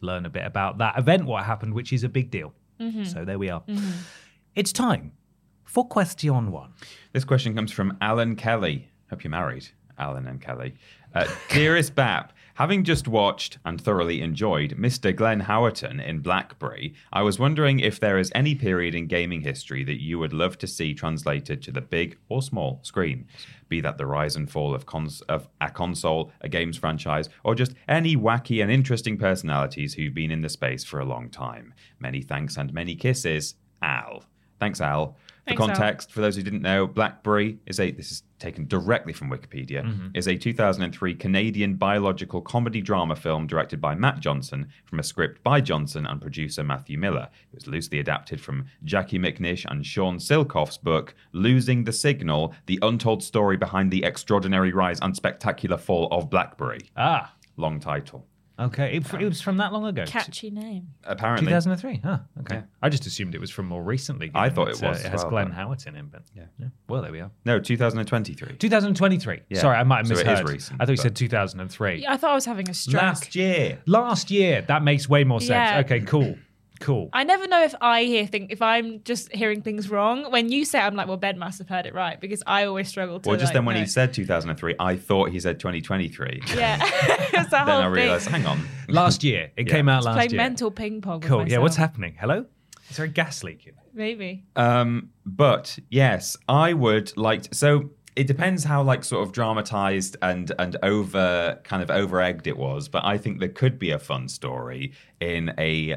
learn 0.00 0.26
a 0.26 0.30
bit 0.30 0.44
about 0.44 0.78
that 0.78 0.98
event, 0.98 1.24
what 1.24 1.44
happened, 1.44 1.74
which 1.74 1.92
is 1.92 2.04
a 2.04 2.08
big 2.08 2.30
deal. 2.30 2.52
So 3.04 3.24
there 3.26 3.38
we 3.38 3.50
are. 3.50 3.62
It's 4.54 4.72
time 4.72 5.12
for 5.64 5.86
question 5.86 6.50
one. 6.50 6.72
This 7.12 7.24
question 7.24 7.54
comes 7.54 7.70
from 7.72 7.96
Alan 8.00 8.36
Kelly. 8.36 8.88
Hope 9.10 9.22
you're 9.22 9.30
married, 9.30 9.68
Alan 9.98 10.26
and 10.26 10.40
Kelly. 10.40 10.74
Uh, 11.14 11.26
Dearest 11.48 11.94
Bap, 11.94 12.32
having 12.54 12.84
just 12.84 13.08
watched 13.08 13.58
and 13.64 13.80
thoroughly 13.80 14.20
enjoyed 14.20 14.76
Mr. 14.76 15.14
Glenn 15.14 15.42
Howerton 15.42 16.04
in 16.04 16.20
Blackberry, 16.20 16.94
I 17.12 17.22
was 17.22 17.38
wondering 17.38 17.80
if 17.80 17.98
there 17.98 18.18
is 18.18 18.30
any 18.34 18.54
period 18.54 18.94
in 18.94 19.06
gaming 19.06 19.40
history 19.40 19.82
that 19.84 20.00
you 20.00 20.18
would 20.18 20.32
love 20.32 20.56
to 20.58 20.66
see 20.66 20.94
translated 20.94 21.62
to 21.62 21.72
the 21.72 21.80
big 21.80 22.18
or 22.28 22.42
small 22.42 22.78
screen. 22.82 23.26
Be 23.68 23.80
that 23.80 23.98
the 23.98 24.06
rise 24.06 24.36
and 24.36 24.50
fall 24.50 24.74
of, 24.74 24.86
cons- 24.86 25.22
of 25.22 25.48
a 25.60 25.70
console, 25.70 26.30
a 26.42 26.48
games 26.48 26.76
franchise, 26.76 27.28
or 27.44 27.54
just 27.54 27.74
any 27.88 28.16
wacky 28.16 28.62
and 28.62 28.70
interesting 28.70 29.16
personalities 29.16 29.94
who've 29.94 30.14
been 30.14 30.30
in 30.30 30.42
the 30.42 30.48
space 30.48 30.84
for 30.84 31.00
a 31.00 31.04
long 31.04 31.28
time. 31.28 31.74
Many 31.98 32.22
thanks 32.22 32.56
and 32.56 32.72
many 32.72 32.94
kisses, 32.94 33.54
Al. 33.82 34.24
Thanks, 34.60 34.80
Al. 34.80 35.16
For 35.46 35.54
Thanks, 35.56 35.58
context, 35.66 36.12
for 36.12 36.20
those 36.20 36.36
who 36.36 36.42
didn't 36.42 36.62
know, 36.62 36.86
Blackberry 36.86 37.58
is 37.66 37.80
a 37.80 37.90
this 37.90 38.10
is 38.12 38.22
taken 38.38 38.66
directly 38.66 39.12
from 39.12 39.30
Wikipedia, 39.30 40.10
is 40.14 40.28
a 40.28 40.36
2003 40.36 41.14
Canadian 41.14 41.74
biological 41.74 42.40
comedy 42.40 42.80
drama 42.80 43.16
film 43.16 43.46
directed 43.46 43.80
by 43.80 43.94
Matt 43.94 44.20
Johnson 44.20 44.68
from 44.86 44.98
a 44.98 45.02
script 45.02 45.42
by 45.42 45.60
Johnson 45.60 46.06
and 46.06 46.20
producer 46.20 46.62
Matthew 46.62 46.98
Miller. 46.98 47.28
It 47.52 47.56
was 47.56 47.66
loosely 47.66 47.98
adapted 47.98 48.40
from 48.40 48.66
Jacquie 48.84 49.18
McNish 49.18 49.64
and 49.70 49.84
Sean 49.84 50.18
Silcoff's 50.18 50.78
book 50.78 51.14
Losing 51.32 51.84
the 51.84 51.92
Signal: 51.92 52.54
The 52.66 52.78
Untold 52.82 53.22
Story 53.22 53.56
Behind 53.56 53.90
the 53.90 54.04
Extraordinary 54.04 54.72
Rise 54.72 55.00
and 55.00 55.16
Spectacular 55.16 55.78
Fall 55.78 56.08
of 56.10 56.30
Blackberry. 56.30 56.80
Ah, 56.96 57.34
Long 57.56 57.80
title. 57.80 58.26
Okay. 58.60 58.96
It, 58.96 59.14
it 59.14 59.24
was 59.28 59.40
from 59.40 59.56
that 59.58 59.72
long 59.72 59.86
ago. 59.86 60.04
Catchy 60.06 60.50
name. 60.50 60.88
Apparently, 61.04 61.46
2003. 61.46 62.00
Huh. 62.04 62.18
Okay. 62.40 62.56
Yeah. 62.56 62.62
I 62.82 62.88
just 62.88 63.06
assumed 63.06 63.34
it 63.34 63.40
was 63.40 63.50
from 63.50 63.66
more 63.66 63.82
recently. 63.82 64.30
I 64.34 64.48
thought 64.50 64.68
it 64.68 64.78
that, 64.78 64.86
uh, 64.86 64.90
was 64.90 65.04
it 65.04 65.08
has 65.10 65.22
well, 65.22 65.30
Glenn 65.30 65.48
but- 65.48 65.56
Howerton 65.56 65.88
in, 65.88 65.96
it, 65.96 66.10
but 66.12 66.22
Yeah. 66.34 66.44
Well, 66.88 67.02
there 67.02 67.12
we 67.12 67.20
are. 67.20 67.30
no, 67.44 67.58
2023. 67.58 68.56
2023. 68.56 69.40
Yeah. 69.48 69.58
Sorry, 69.60 69.76
I 69.76 69.82
might 69.84 69.98
have 69.98 70.06
So 70.08 70.14
it 70.14 70.18
is 70.20 70.24
misheard. 70.26 70.48
recent, 70.48 70.80
I 70.80 70.84
thought 70.86 70.92
you 70.92 70.96
but- 70.96 71.02
said 71.02 71.16
2003. 71.16 72.02
Yeah, 72.02 72.12
I 72.12 72.16
thought 72.16 72.30
I 72.32 72.34
was 72.34 72.44
having 72.44 72.68
a 72.70 72.74
stroke. 72.74 73.02
Last 73.02 73.34
year. 73.34 73.78
Last 73.86 74.30
year. 74.30 74.62
That 74.62 74.82
makes 74.82 75.08
way 75.08 75.24
more 75.24 75.40
sense. 75.40 75.50
Yeah. 75.50 75.80
Okay, 75.84 76.00
cool. 76.00 76.36
Cool. 76.80 77.10
I 77.12 77.24
never 77.24 77.46
know 77.46 77.62
if 77.62 77.74
I 77.80 78.04
hear 78.04 78.26
things 78.26 78.48
if 78.50 78.62
I'm 78.62 79.02
just 79.04 79.30
hearing 79.32 79.62
things 79.62 79.90
wrong. 79.90 80.30
When 80.32 80.50
you 80.50 80.64
say, 80.64 80.78
it, 80.80 80.82
I'm 80.82 80.96
like, 80.96 81.06
well, 81.08 81.16
Ben 81.18 81.38
must 81.38 81.58
have 81.58 81.68
heard 81.68 81.86
it 81.86 81.94
right 81.94 82.18
because 82.20 82.42
I 82.46 82.64
always 82.64 82.88
struggle 82.88 83.20
to. 83.20 83.28
Well, 83.28 83.38
just 83.38 83.50
like, 83.50 83.54
then 83.54 83.64
when 83.66 83.74
know. 83.76 83.82
he 83.82 83.86
said 83.86 84.12
2003, 84.14 84.76
I 84.80 84.96
thought 84.96 85.30
he 85.30 85.38
said 85.40 85.60
2023. 85.60 86.40
yeah, 86.56 86.78
it's 86.82 87.50
then 87.50 87.68
I 87.68 87.82
thing. 87.82 87.92
realized, 87.92 88.28
hang 88.28 88.46
on. 88.46 88.66
last 88.88 89.22
year. 89.22 89.50
It 89.56 89.68
Yeah. 89.68 89.74
came 89.74 89.88
out 89.88 90.02
Play 90.02 90.12
last 90.14 90.30
year. 90.32 90.36
mental 90.38 90.70
ping 90.70 91.00
pong. 91.00 91.20
with 91.20 91.28
Cool. 91.28 91.48
Yeah, 91.48 91.58
what's 91.58 91.76
happening? 91.76 92.16
Hello? 92.18 92.46
Is 92.88 92.96
there 92.96 93.04
a 93.06 93.08
gas 93.08 93.44
leak 93.44 93.66
in 93.66 93.74
it? 93.74 93.80
Maybe. 93.92 94.44
Um, 94.56 95.10
but 95.26 95.78
yes, 95.90 96.36
I 96.48 96.72
would 96.72 97.16
like. 97.16 97.42
To, 97.42 97.54
so 97.54 97.90
it 98.16 98.26
depends 98.26 98.64
how 98.64 98.82
like 98.82 99.04
sort 99.04 99.26
of 99.26 99.32
dramatized 99.32 100.16
and 100.22 100.50
and 100.58 100.76
over 100.82 101.60
kind 101.62 101.82
of 101.82 101.90
over 101.90 102.20
egged 102.20 102.46
it 102.46 102.56
was. 102.56 102.88
But 102.88 103.04
I 103.04 103.18
think 103.18 103.38
there 103.38 103.48
could 103.48 103.78
be 103.78 103.90
a 103.90 103.98
fun 103.98 104.28
story 104.28 104.92
in 105.20 105.52
a 105.58 105.96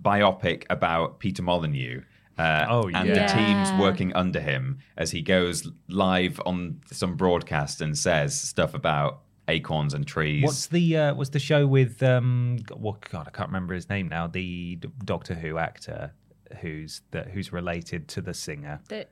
biopic 0.00 0.64
about 0.70 1.18
Peter 1.18 1.42
Molyneux. 1.42 2.02
Uh, 2.36 2.66
Oh, 2.68 2.88
and 2.92 3.08
yeah. 3.08 3.26
the 3.26 3.32
teams 3.32 3.70
working 3.80 4.12
under 4.14 4.40
him 4.40 4.78
as 4.96 5.12
he 5.12 5.22
goes 5.22 5.70
live 5.88 6.40
on 6.44 6.80
some 6.90 7.14
broadcast 7.16 7.80
and 7.80 7.96
says 7.96 8.38
stuff 8.38 8.74
about 8.74 9.20
acorns 9.46 9.94
and 9.94 10.04
trees. 10.06 10.42
What's 10.42 10.66
the 10.66 10.96
uh, 10.96 11.14
what's 11.14 11.30
the 11.30 11.38
show 11.38 11.66
with 11.66 12.02
um 12.02 12.58
what 12.72 13.08
God 13.08 13.28
I 13.28 13.30
can't 13.30 13.48
remember 13.50 13.74
his 13.74 13.88
name 13.88 14.08
now 14.08 14.26
the 14.26 14.80
Doctor 15.04 15.34
Who 15.34 15.58
actor 15.58 16.12
who's 16.60 17.02
the, 17.10 17.22
who's 17.22 17.52
related 17.52 18.08
to 18.08 18.20
the 18.20 18.34
singer 18.34 18.80
The, 18.88 19.06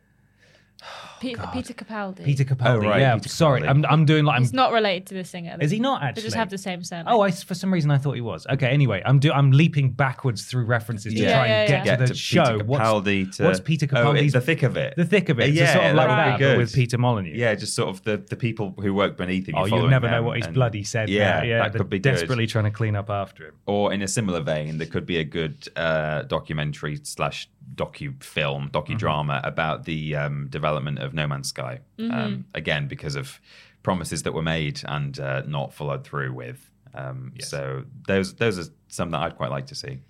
Peter, 1.21 1.49
Peter 1.53 1.73
Capaldi. 1.73 2.25
Peter 2.25 2.43
Capaldi. 2.45 2.67
Oh, 2.67 2.79
right, 2.79 3.01
yeah, 3.01 3.15
Peter 3.15 3.29
sorry, 3.29 3.61
Capaldi. 3.61 3.69
I'm 3.69 3.85
I'm 3.87 4.05
doing 4.05 4.25
like 4.25 4.37
I'm 4.37 4.43
He's 4.43 4.53
not 4.53 4.73
related 4.73 5.07
to 5.09 5.15
the 5.15 5.25
singer. 5.25 5.57
Is 5.61 5.71
he 5.71 5.79
not 5.79 6.03
actually? 6.03 6.23
They 6.23 6.27
just 6.27 6.37
have 6.37 6.51
the 6.51 6.59
same 6.59 6.83
surname. 6.83 7.05
Oh, 7.09 7.21
I, 7.21 7.31
for 7.31 7.55
some 7.55 7.73
reason 7.73 7.91
I 7.93 7.99
thought 7.99 8.13
he 8.15 8.21
was. 8.21 8.45
Okay, 8.51 8.67
anyway, 8.67 9.03
I'm 9.07 9.21
do 9.21 9.33
I'm 9.33 9.53
leaping 9.53 9.93
backwards 9.93 10.45
through 10.47 10.65
references 10.65 11.15
to 11.15 11.19
Yeah, 11.21 11.39
try 11.39 11.47
yeah, 11.47 11.61
and 11.61 11.69
get 11.69 11.87
yeah. 11.87 11.97
to 11.97 12.01
the 12.03 12.07
Get 12.09 12.15
to 12.15 12.19
show. 12.19 12.45
Peter 12.45 12.65
what's, 12.65 12.83
Capaldi 12.85 13.37
to 13.37 13.45
what's 13.45 13.61
Peter 13.61 13.87
Oh, 13.93 13.95
Capaldi's 13.95 14.23
it's 14.25 14.33
the 14.33 14.41
thick 14.41 14.63
of 14.65 14.77
it. 14.77 14.95
the 14.97 15.05
thick 15.05 15.29
of 15.29 15.39
it? 15.39 15.51
It's 15.51 15.59
Yeah, 15.59 15.73
sort 15.75 15.85
of 15.87 15.97
that 15.97 15.97
like 15.97 16.09
would 16.09 16.15
be 16.17 16.21
that, 16.23 16.33
but 16.33 16.39
good. 16.39 16.59
with 16.59 16.75
Peter 16.75 16.99
Molyneux. 16.99 17.33
Yeah, 17.37 17.55
just 17.55 17.75
sort 17.77 17.89
of 17.91 18.03
the, 18.03 18.17
the 18.17 18.37
people 18.37 18.75
who 18.81 18.93
work 18.93 19.17
beneath 19.17 19.49
him. 19.49 19.55
Oh, 19.57 19.61
you're 19.61 19.69
you'll 19.69 19.77
following 19.79 19.91
never 19.91 20.09
know 20.09 20.17
them 20.17 20.25
what 20.25 20.37
he's 20.39 20.47
and- 20.47 20.55
bloody 20.55 20.83
said. 20.83 21.09
Yeah, 21.09 21.39
now. 21.39 21.43
yeah, 21.45 21.59
that 21.63 21.73
they're 21.73 21.79
could 21.81 21.91
be 21.91 21.99
good. 22.01 22.11
desperately 22.11 22.47
trying 22.49 22.65
to 22.65 22.71
clean 22.73 22.97
up 22.97 23.11
after 23.11 23.47
him. 23.47 23.55
Or 23.67 23.93
in 23.93 24.03
a 24.03 24.09
similar 24.09 24.41
vein, 24.41 24.79
there 24.79 24.89
could 24.89 25.07
be 25.07 25.19
a 25.19 25.25
good 25.25 25.69
uh, 25.77 26.23
documentary 26.23 26.99
slash 27.05 27.49
docu 27.75 28.23
film, 28.23 28.71
Mm-hmm. 28.71 28.93
docudrama 28.93 29.41
about 29.47 29.85
the 29.85 30.17
um, 30.17 30.49
development 30.49 30.99
of 30.99 31.15
No 31.15 31.27
Man's 31.27 31.49
Sky. 31.49 31.81
Um, 31.99 32.45
again, 32.55 32.89
because 32.89 33.17
of 33.17 33.41
promises 33.83 34.23
that 34.25 34.33
were 34.33 34.43
made 34.43 34.81
and 34.85 35.19
uh, 35.19 35.43
not 35.47 35.73
followed 35.73 36.05
through 36.05 36.33
with. 36.33 36.71
Um, 36.95 37.33
So 37.41 37.85
those 38.07 38.35
those 38.35 38.59
are 38.59 38.71
some 38.89 39.11
that 39.11 39.21
I'd 39.21 39.37
quite 39.37 39.51
like 39.51 39.67
to 39.67 39.75
see. 39.75 40.01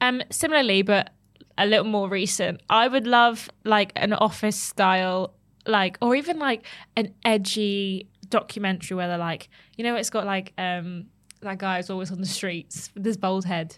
Um, 0.00 0.22
similarly, 0.30 0.82
but 0.82 1.10
a 1.58 1.66
little 1.66 1.84
more 1.86 2.08
recent, 2.08 2.60
I 2.70 2.88
would 2.88 3.06
love 3.06 3.48
like 3.64 3.92
an 3.96 4.12
office 4.14 4.56
style, 4.56 5.34
like, 5.66 5.98
or 6.00 6.16
even 6.16 6.38
like 6.38 6.66
an 6.96 7.14
edgy 7.24 8.08
documentary 8.30 8.96
where 8.96 9.06
they're 9.08 9.18
like, 9.18 9.50
you 9.76 9.84
know, 9.84 9.94
it's 9.94 10.10
got 10.10 10.24
like 10.26 10.52
um 10.58 11.06
that 11.42 11.58
guy 11.58 11.76
who's 11.76 11.90
always 11.90 12.10
on 12.10 12.20
the 12.20 12.26
streets 12.26 12.90
with 12.94 13.04
his 13.04 13.16
bald 13.16 13.44
head, 13.44 13.76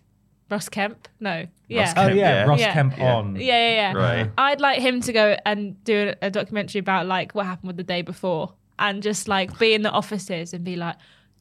Ross 0.51 0.69
Kemp. 0.69 1.09
No, 1.21 1.47
yeah. 1.69 1.93
Oh 1.97 2.07
Kemp, 2.07 2.17
yeah, 2.17 2.23
yeah. 2.31 2.45
Ross 2.45 2.61
Yeah. 2.61 2.73
Kemp 2.73 3.01
on. 3.01 3.37
Yeah, 3.37 3.43
yeah, 3.43 3.71
yeah. 3.71 3.93
Right. 3.95 4.31
I'd 4.39 4.61
like 4.61 4.81
him 4.81 5.01
to 5.03 5.13
go 5.13 5.37
and 5.47 5.83
do 5.85 6.13
a 6.23 6.31
documentary 6.31 6.79
about 6.81 7.07
like 7.07 7.35
what 7.35 7.47
happened 7.47 7.69
with 7.69 7.77
the 7.77 7.83
day 7.85 8.03
before 8.03 8.53
and 8.79 9.03
just 9.03 9.27
like 9.29 9.59
be 9.59 9.73
in 9.75 9.83
the 9.83 9.91
offices 9.91 10.53
and 10.53 10.65
be 10.65 10.77
like, 10.77 10.97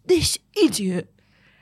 this 0.06 0.38
idiot 0.56 1.10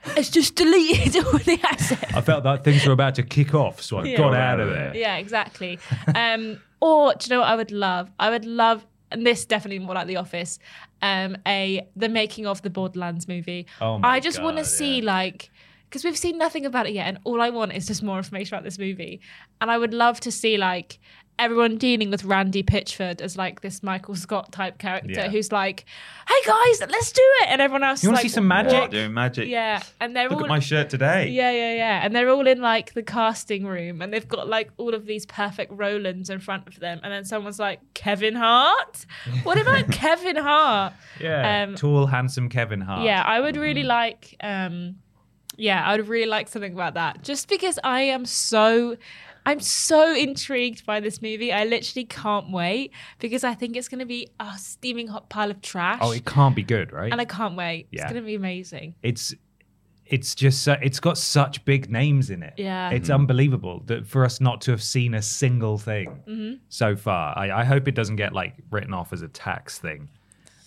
has 0.02 0.30
just 0.30 0.56
deleted 0.56 1.24
all 1.26 1.38
the 1.40 1.60
assets. 1.64 2.14
I 2.14 2.22
felt 2.22 2.44
that 2.44 2.64
things 2.64 2.86
were 2.86 2.94
about 2.94 3.16
to 3.16 3.24
kick 3.24 3.54
off, 3.54 3.82
so 3.82 3.98
I 3.98 4.04
Yeah. 4.06 4.18
got 4.18 4.34
out 4.36 4.60
of 4.60 4.70
there. 4.70 4.96
Yeah, 4.96 5.18
exactly. 5.18 5.80
Um, 6.16 6.60
or 6.80 7.14
do 7.14 7.26
you 7.26 7.36
know 7.36 7.42
what 7.42 7.50
I 7.50 7.56
would 7.56 7.72
love? 7.72 8.10
I 8.20 8.30
would 8.32 8.46
love, 8.46 8.86
and 9.12 9.26
this 9.26 9.46
definitely 9.46 9.80
more 9.80 9.94
like 9.96 10.08
The 10.08 10.18
Office, 10.18 10.58
um, 11.04 11.38
a 11.48 11.88
the 11.96 12.10
making 12.10 12.48
of 12.48 12.62
the 12.64 12.70
Borderlands 12.72 13.28
movie. 13.28 13.68
Oh 13.80 14.00
my 14.00 14.10
I 14.16 14.20
just 14.20 14.42
want 14.42 14.58
to 14.58 14.64
God, 14.64 14.68
see 14.70 15.02
like. 15.02 15.50
Because 15.92 16.06
we've 16.06 16.18
seen 16.18 16.38
nothing 16.38 16.66
about 16.66 16.88
it 16.88 16.94
yet, 16.94 17.08
and 17.08 17.20
all 17.26 17.42
I 17.42 17.50
want 17.50 17.74
is 17.74 17.86
just 17.86 18.02
more 18.02 18.16
information 18.18 18.56
about 18.56 18.64
this 18.64 18.80
movie. 18.80 19.20
And 19.60 19.70
I 19.70 19.78
would 19.78 19.94
love 19.94 20.22
to 20.22 20.32
see 20.32 20.56
like 20.58 21.00
everyone 21.38 21.76
dealing 21.78 22.12
with 22.12 22.24
Randy 22.24 22.62
Pitchford 22.64 23.20
as 23.20 23.36
like 23.36 23.60
this 23.62 23.82
Michael 23.84 24.16
Scott 24.16 24.52
type 24.54 24.78
character 24.78 25.12
Yeah. 25.12 25.28
who's 25.30 25.52
like, 25.52 25.84
"Hey 26.30 26.36
guys, 26.46 26.80
let's 26.90 27.12
do 27.12 27.22
it," 27.42 27.48
and 27.50 27.62
everyone 27.62 27.84
else 27.84 28.04
You 28.04 28.08
is 28.08 28.12
want 28.12 28.16
like, 28.18 28.24
to 28.24 28.30
see 28.30 28.34
some 28.36 28.48
magic? 28.48 28.80
What, 28.80 28.92
doing 28.92 29.14
magic? 29.14 29.50
Yeah, 29.50 29.82
and 30.00 30.16
they're 30.16 30.30
Look 30.30 30.38
all 30.40 30.46
at 30.46 30.50
my 30.50 30.60
shirt 30.60 30.90
today. 30.90 31.28
yeah, 31.30 31.52
yeah, 31.52 31.74
yeah. 31.74 32.02
And 32.06 32.16
they're 32.16 32.30
all 32.30 32.48
in 32.48 32.62
like 32.62 32.94
the 32.94 33.04
casting 33.04 33.66
room 33.66 34.02
and 34.02 34.14
they've 34.14 34.28
got 34.28 34.48
like 34.48 34.70
all 34.78 34.94
of 34.94 35.06
these 35.08 35.26
perfect 35.26 35.74
Rolands 35.74 36.30
in 36.30 36.40
front 36.40 36.68
of 36.70 36.80
them. 36.80 37.02
And 37.04 37.12
then 37.12 37.26
someone's 37.26 37.60
like, 37.60 37.82
Kevin 37.96 38.36
Hart? 38.36 39.06
What 39.44 39.60
about 39.60 39.92
Kevin 39.92 40.38
Hart? 40.38 40.94
Yeah, 41.20 41.64
Um, 41.64 41.76
tall, 41.76 42.06
handsome 42.06 42.48
Kevin 42.48 42.80
Hart. 42.82 43.04
Yeah, 43.04 43.24
I 43.24 43.42
would 43.42 43.58
really 43.58 43.84
like 43.84 44.36
um 44.42 44.96
yeah, 45.58 45.84
I 45.86 45.98
would 45.98 46.08
really 46.08 46.28
like 46.30 46.48
something 46.48 46.74
about 46.74 46.94
that. 46.96 47.24
Just 47.24 47.48
because 47.50 47.78
I 47.84 48.02
am 48.02 48.26
so 48.26 48.98
I'm 49.46 49.60
so 49.60 50.14
intrigued 50.14 50.86
by 50.86 51.00
this 51.00 51.22
movie. 51.22 51.52
I 51.52 51.64
literally 51.66 52.06
can't 52.06 52.52
wait 52.52 52.92
because 53.20 53.44
I 53.44 53.56
think 53.56 53.76
it's 53.76 53.88
going 53.88 54.00
to 54.00 54.06
be 54.06 54.30
a 54.40 54.52
steaming 54.58 55.08
hot 55.08 55.30
pile 55.30 55.50
of 55.50 55.62
trash. 55.64 55.98
Oh, 56.02 56.12
it 56.12 56.26
can't 56.26 56.56
be 56.56 56.62
good, 56.64 56.92
right? 56.94 57.12
and 57.12 57.20
I 57.20 57.26
can't 57.26 57.56
wait. 57.56 57.88
Yeah. 57.92 58.04
It's 58.04 58.12
going 58.12 58.24
to 58.24 58.28
be 58.28 58.36
amazing. 58.36 58.96
it's 59.02 59.34
it's 60.06 60.36
just 60.36 60.64
so, 60.64 60.76
it's 60.82 61.00
got 61.00 61.18
such 61.18 61.64
big 61.64 61.90
names 61.90 62.30
in 62.30 62.44
it. 62.44 62.56
Yeah. 62.58 62.90
it's 62.90 63.10
unbelievable 63.10 63.82
that 63.86 64.06
for 64.06 64.26
us 64.26 64.42
not 64.42 64.60
to 64.62 64.72
have 64.72 64.84
seen 64.84 65.14
a 65.14 65.22
single 65.22 65.78
thing 65.78 66.22
Mm-hmm. 66.28 66.56
so 66.68 66.98
far. 66.98 67.38
I, 67.38 67.62
I 67.62 67.64
hope 67.64 67.88
it 67.88 67.96
doesn't 67.96 68.18
get 68.18 68.34
like 68.34 68.56
written 68.72 68.94
off 68.94 69.14
as 69.14 69.22
a 69.22 69.30
tax 69.30 69.80
thing. 69.80 70.10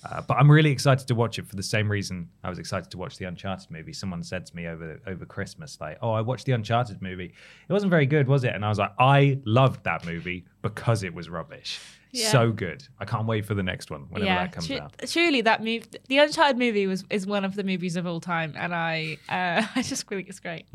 Uh, 0.05 0.21
but 0.21 0.35
I'm 0.35 0.51
really 0.51 0.71
excited 0.71 1.09
to 1.09 1.15
watch 1.15 1.39
it 1.39 1.47
for 1.47 1.57
the 1.57 1.63
same 1.63 1.91
reason 1.91 2.29
I 2.43 2.51
was 2.51 2.59
excited 2.59 2.91
to 2.91 2.99
watch 2.99 3.17
the 3.17 3.25
Uncharted 3.25 3.71
movie. 3.71 3.93
Someone 3.93 4.23
said 4.23 4.45
to 4.47 4.57
me 4.57 4.67
over 4.67 5.01
over 5.07 5.25
Christmas, 5.25 5.79
like, 5.81 5.99
"Oh, 6.03 6.13
I 6.13 6.21
watched 6.21 6.47
the 6.47 6.53
Uncharted 6.53 7.01
movie. 7.01 7.33
It 7.69 7.73
wasn't 7.73 7.91
very 7.91 8.07
good, 8.07 8.29
was 8.29 8.45
it?" 8.45 8.55
And 8.55 8.65
I 8.65 8.69
was 8.69 8.79
like, 8.79 8.93
"I 8.99 9.41
loved 9.45 9.85
that 9.85 10.05
movie 10.05 10.45
because 10.63 11.03
it 11.03 11.15
was 11.15 11.31
rubbish. 11.31 11.81
Yeah. 12.13 12.29
So 12.29 12.53
good. 12.53 12.87
I 13.01 13.07
can't 13.07 13.27
wait 13.27 13.45
for 13.45 13.55
the 13.55 13.63
next 13.63 13.91
one 13.91 14.03
whenever 14.11 14.27
yeah, 14.27 14.45
that 14.45 14.53
comes 14.53 14.67
tru- 14.69 14.79
out." 14.79 14.95
truly, 15.09 15.41
that 15.41 15.61
movie, 15.61 15.85
the 16.09 16.19
Uncharted 16.19 16.59
movie, 16.59 16.87
was 16.87 17.05
is 17.09 17.27
one 17.27 17.45
of 17.45 17.57
the 17.57 17.65
movies 17.65 17.97
of 17.97 18.07
all 18.07 18.21
time, 18.21 18.55
and 18.57 18.75
I, 18.75 19.19
uh, 19.29 19.67
I 19.75 19.83
just 19.83 20.07
think 20.07 20.29
it's 20.29 20.39
great. 20.41 20.67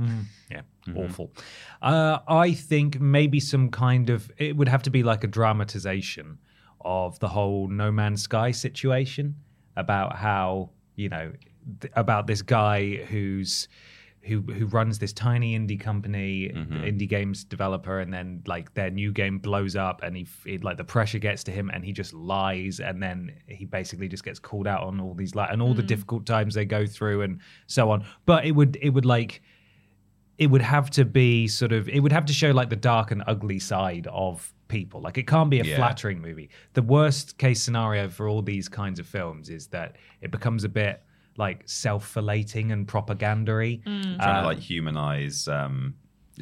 Yeah, 0.50 0.62
awful. 0.96 1.32
Uh, 1.82 2.20
I 2.28 2.54
think 2.54 3.00
maybe 3.00 3.40
some 3.40 3.70
kind 3.70 4.10
of 4.10 4.32
it 4.38 4.58
would 4.58 4.68
have 4.68 4.84
to 4.84 4.90
be 4.90 5.04
like 5.04 5.24
a 5.24 5.28
dramatization 5.28 6.40
of 6.82 7.20
the 7.20 7.28
whole 7.28 7.68
No 7.68 7.92
Man's 7.92 8.22
Sky 8.22 8.52
situation 8.52 9.36
about 9.76 10.16
how 10.16 10.70
you 10.96 11.10
know 11.10 11.32
th- 11.82 11.94
about 11.96 12.28
this 12.28 12.42
guy 12.42 12.96
who's 12.96 13.68
who 14.22 14.42
who 14.42 14.66
runs 14.68 15.00
this 15.00 15.14
tiny 15.14 15.58
indie 15.58 15.80
company, 15.80 16.52
mm-hmm. 16.54 16.74
indie 16.74 17.08
games 17.08 17.44
developer, 17.44 18.00
and 18.00 18.14
then 18.14 18.44
like 18.46 18.74
their 18.74 18.90
new 18.90 19.12
game 19.12 19.40
blows 19.40 19.76
up, 19.76 20.04
and 20.04 20.16
he 20.16 20.24
f- 20.24 20.46
it, 20.46 20.64
like 20.64 20.78
the 20.78 20.84
pressure 20.84 21.20
gets 21.20 21.44
to 21.46 21.52
him, 21.52 21.70
and 21.74 21.86
he 21.86 21.94
just 21.94 22.14
lies, 22.14 22.80
and 22.80 23.02
then 23.02 23.32
he 23.48 23.66
basically 23.66 24.08
just 24.08 24.24
gets 24.24 24.40
called 24.40 24.68
out 24.68 24.84
on 24.84 25.00
all 25.00 25.14
these 25.14 25.36
like 25.36 25.50
and 25.52 25.62
all 25.62 25.74
the 25.74 25.84
mm. 25.84 25.88
difficult 25.88 26.26
times 26.26 26.54
they 26.54 26.66
go 26.66 26.86
through, 26.86 27.22
and 27.22 27.40
so 27.68 27.92
on. 27.92 28.06
But 28.26 28.46
it 28.46 28.52
would 28.52 28.78
it 28.82 28.90
would 28.90 29.06
like 29.06 29.42
it 30.38 30.48
would 30.48 30.62
have 30.62 30.90
to 30.92 31.06
be 31.06 31.48
sort 31.48 31.72
of 31.72 31.88
it 31.88 32.02
would 32.02 32.12
have 32.12 32.26
to 32.26 32.34
show 32.34 32.52
like 32.52 32.70
the 32.70 32.76
dark 32.76 33.12
and 33.12 33.24
ugly 33.26 33.60
side 33.60 34.08
of 34.12 34.54
people 34.70 35.02
like 35.02 35.18
it 35.18 35.28
can't 35.28 35.50
be 35.50 35.60
a 35.60 35.64
Yeah. 35.66 35.76
flattering 35.76 36.22
movie 36.22 36.50
the 36.76 36.82
worst 36.82 37.38
case 37.38 37.62
scenario 37.62 38.08
for 38.08 38.28
all 38.30 38.42
these 38.42 38.70
kinds 38.70 39.00
of 39.00 39.06
films 39.08 39.50
is 39.50 39.68
that 39.68 39.98
it 40.22 40.32
becomes 40.32 40.64
a 40.64 40.70
bit 40.70 41.04
like 41.38 41.64
self-filleting 41.68 42.72
and 42.72 42.88
propagandary 42.88 43.82
Mm. 43.86 44.18
trying 44.18 44.42
to 44.44 44.48
like 44.48 44.60
humanize 44.60 45.48
um 45.48 45.96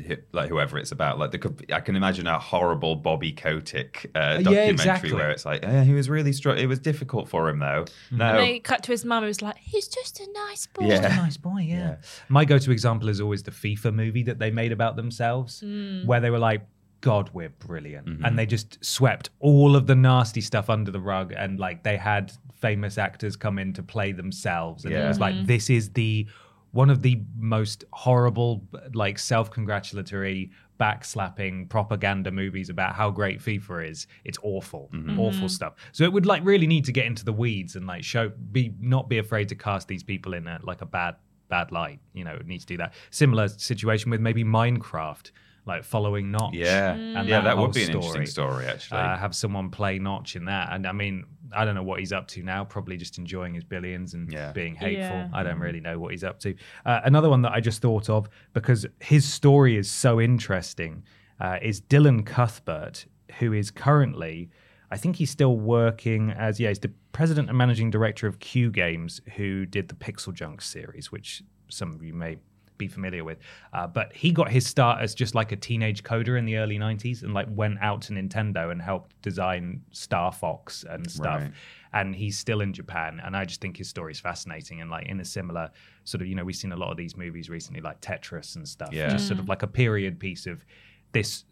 hi- 0.08 0.18
like 0.34 0.50
whoever 0.50 0.78
it's 0.78 0.92
about 0.92 1.18
like 1.20 1.32
there 1.32 1.40
could 1.40 1.72
i 1.72 1.80
can 1.80 1.96
imagine 1.96 2.28
a 2.28 2.38
horrible 2.38 2.96
bobby 2.96 3.32
kotick 3.32 4.10
uh, 4.16 4.38
documentary 4.38 4.70
exactly. 4.72 5.14
where 5.14 5.32
it's 5.32 5.46
like 5.46 5.64
eh, 5.66 5.84
he 5.84 5.94
was 5.94 6.10
really 6.10 6.34
str- 6.34 6.50
it 6.52 6.68
was 6.68 6.80
difficult 6.80 7.28
for 7.30 7.48
him 7.50 7.60
though 7.60 7.86
no 8.12 8.26
And 8.26 8.40
they 8.40 8.60
cut 8.60 8.84
to 8.84 8.92
his 8.92 9.04
mum, 9.06 9.24
who 9.24 9.28
was 9.28 9.42
like, 9.42 9.58
"He's 9.58 9.88
just 9.88 10.20
a 10.20 10.28
nice 10.48 10.68
boy." 10.68 10.86
Yeah. 10.88 11.16
nice 11.26 11.38
boy 11.38 11.62
yeah. 11.62 11.96
my 12.30 12.44
go-to 12.46 12.72
example 12.72 13.08
is 13.10 13.20
always 13.22 13.44
the 13.44 13.52
fifa 13.52 13.94
movie 13.94 14.24
that 14.24 14.38
they 14.40 14.52
made 14.52 14.72
about 14.72 14.96
themselves 14.98 15.64
where 16.06 16.20
they 16.20 16.30
were 16.30 16.40
like 16.40 16.62
god 17.02 17.30
we're 17.34 17.50
brilliant 17.50 18.08
and 18.08 18.20
mm-hmm. 18.20 18.36
they 18.36 18.46
just 18.46 18.84
swept 18.84 19.30
all 19.40 19.76
of 19.76 19.88
the 19.88 19.96
nasty 19.96 20.42
stuff 20.42 20.70
under 20.70 20.92
the 20.92 21.00
rug 21.00 21.34
and 21.36 21.60
like 21.60 21.84
they 21.84 21.98
had 21.98 22.32
famous 22.56 22.98
actors 22.98 23.36
come 23.36 23.60
in 23.60 23.72
to 23.74 23.84
play 23.84 24.12
themselves 24.12 24.86
and 24.86 24.94
it 24.94 24.98
Yeah. 24.98 25.08
was 25.08 25.20
like 25.20 25.46
this 25.46 25.70
is 25.70 25.92
the 25.92 26.28
one 26.72 26.90
of 26.90 27.02
the 27.02 27.22
most 27.38 27.86
horrible 27.94 28.64
like 28.94 29.18
self-congratulatory 29.18 30.52
backslapping 30.80 31.68
propaganda 31.70 32.32
movies 32.32 32.70
about 32.70 32.94
how 32.94 33.10
great 33.10 33.40
FIFA 33.40 33.90
is. 33.90 34.08
It's 34.24 34.38
awful, 34.44 34.90
mm-hmm. 34.94 35.20
awful 35.20 35.40
mm-hmm. 35.40 35.48
stuff. 35.48 35.76
So 35.92 36.04
it 36.04 36.14
would 36.14 36.26
like 36.26 36.44
really 36.46 36.68
need 36.68 36.86
to 36.86 36.92
get 36.92 37.06
into 37.06 37.26
the 37.26 37.34
weeds 37.34 37.76
and 37.76 37.88
like 37.88 38.04
show 38.04 38.32
be 38.52 38.74
not 38.80 39.10
be 39.10 39.18
afraid 39.18 39.50
to 39.50 39.56
cast 39.56 39.88
these 39.88 40.04
people 40.04 40.34
in 40.34 40.48
a 40.48 40.60
like 40.64 40.82
a 40.82 40.86
bad 40.86 41.16
bad 41.50 41.72
light. 41.72 42.00
You 42.14 42.24
know, 42.24 42.34
it 42.34 42.46
needs 42.46 42.66
to 42.66 42.74
do 42.74 42.78
that. 42.78 42.94
Similar 43.10 43.48
situation 43.48 44.12
with 44.12 44.22
maybe 44.22 44.44
Minecraft, 44.44 45.32
like 45.68 45.84
following 45.84 46.32
Notch. 46.32 46.54
yeah 46.54 46.94
and 46.94 47.28
yeah 47.30 47.42
that 47.42 47.56
whole 47.56 47.66
would 47.68 47.76
be 47.76 47.84
an 47.84 47.92
interesting 47.92 48.26
story 48.26 48.66
actually 48.66 49.00
Uh, 49.02 49.18
have 49.18 49.36
someone 49.36 49.70
play 49.70 50.00
Notch 50.00 50.36
in 50.36 50.46
that, 50.46 50.72
and 50.74 50.88
I 50.88 50.94
mean, 50.94 51.26
I 51.56 51.66
don't 51.66 51.76
know 51.76 51.84
what 51.84 52.00
he's 52.00 52.12
up 52.14 52.28
to 52.30 52.44
now. 52.44 52.64
Probably 52.66 52.98
just 52.98 53.18
enjoying 53.18 53.54
his 53.54 53.64
billions 53.64 54.14
and 54.14 54.32
Yeah. 54.32 54.52
being 54.54 54.76
hateful. 54.76 55.18
Yeah. 55.18 55.30
I 55.34 55.44
don't 55.44 55.60
really 55.60 55.80
know 55.82 56.00
what 56.00 56.12
he's 56.12 56.24
up 56.24 56.40
to. 56.42 56.56
Uh, 56.86 57.02
another 57.04 57.30
one 57.30 57.42
that 57.44 57.52
I 57.52 57.60
just 57.60 57.82
thought 57.82 58.10
of 58.10 58.28
because 58.54 58.86
his 59.00 59.24
story 59.26 59.78
is 59.78 59.90
so 59.92 60.20
interesting. 60.22 61.04
uh, 61.40 61.60
is 61.62 61.80
Dylan 61.80 62.26
Cuthbert, 62.26 63.06
who 63.40 63.54
is 63.54 63.70
currently, 63.70 64.50
I 64.90 64.98
think 64.98 65.18
he's 65.18 65.30
still 65.30 65.56
working 65.56 66.32
as, 66.32 66.60
yeah, 66.60 66.70
he's 66.70 66.80
the 66.80 66.92
president 67.12 67.50
and 67.50 67.56
managing 67.58 67.92
director 67.92 68.26
of 68.26 68.40
Q 68.40 68.72
Games, 68.72 69.22
who 69.36 69.66
did 69.68 69.88
the 69.90 69.94
Pixel 69.96 70.34
Junk 70.34 70.62
series, 70.64 71.12
which 71.12 71.44
some 71.70 71.94
of 71.94 72.02
you 72.04 72.14
may 72.16 72.38
be 72.78 72.88
familiar 72.88 73.24
with. 73.24 73.40
Uh, 73.74 73.88
but 73.88 74.14
he 74.14 74.32
got 74.32 74.50
his 74.50 74.66
start 74.66 75.02
as 75.02 75.16
just 75.16 75.36
like 75.36 75.52
a 75.52 75.56
teenage 75.56 76.04
coder 76.04 76.38
in 76.38 76.46
the 76.46 76.58
early 76.58 76.78
90s 76.78 77.24
and 77.24 77.34
like 77.34 77.48
went 77.50 77.78
out 77.82 78.02
to 78.04 78.14
Nintendo 78.14 78.72
and 78.72 78.82
helped 78.82 79.20
design 79.22 79.82
Star 79.92 80.32
Fox 80.32 80.86
and 80.90 81.10
stuff. 81.10 81.42
Right. 81.42 81.52
And 81.94 82.16
he's 82.16 82.38
still 82.38 82.62
in 82.62 82.74
Japan. 82.74 83.22
And 83.24 83.36
I 83.36 83.46
just 83.46 83.62
think 83.62 83.78
his 83.78 83.88
story 83.88 84.12
is 84.12 84.20
fascinating. 84.20 84.82
And 84.82 84.90
like 84.90 85.08
in 85.08 85.20
a 85.20 85.26
similar 85.26 85.72
sort 86.04 86.22
of, 86.22 86.28
you 86.28 86.36
know, 86.36 86.44
we've 86.44 86.56
seen 86.56 86.72
a 86.72 86.78
lot 86.78 86.92
of 86.92 86.98
these 86.98 87.16
movies 87.16 87.50
recently, 87.50 87.82
like 87.82 88.02
Tetris 88.02 88.56
and 88.56 88.68
stuff. 88.68 88.90
Yeah. 88.92 89.10
Just 89.10 89.28
sort 89.28 89.40
of 89.40 89.48
like 89.50 89.64
a 89.64 89.68
period 89.68 90.20
piece 90.20 90.46
of 90.46 90.66
this 91.12 91.46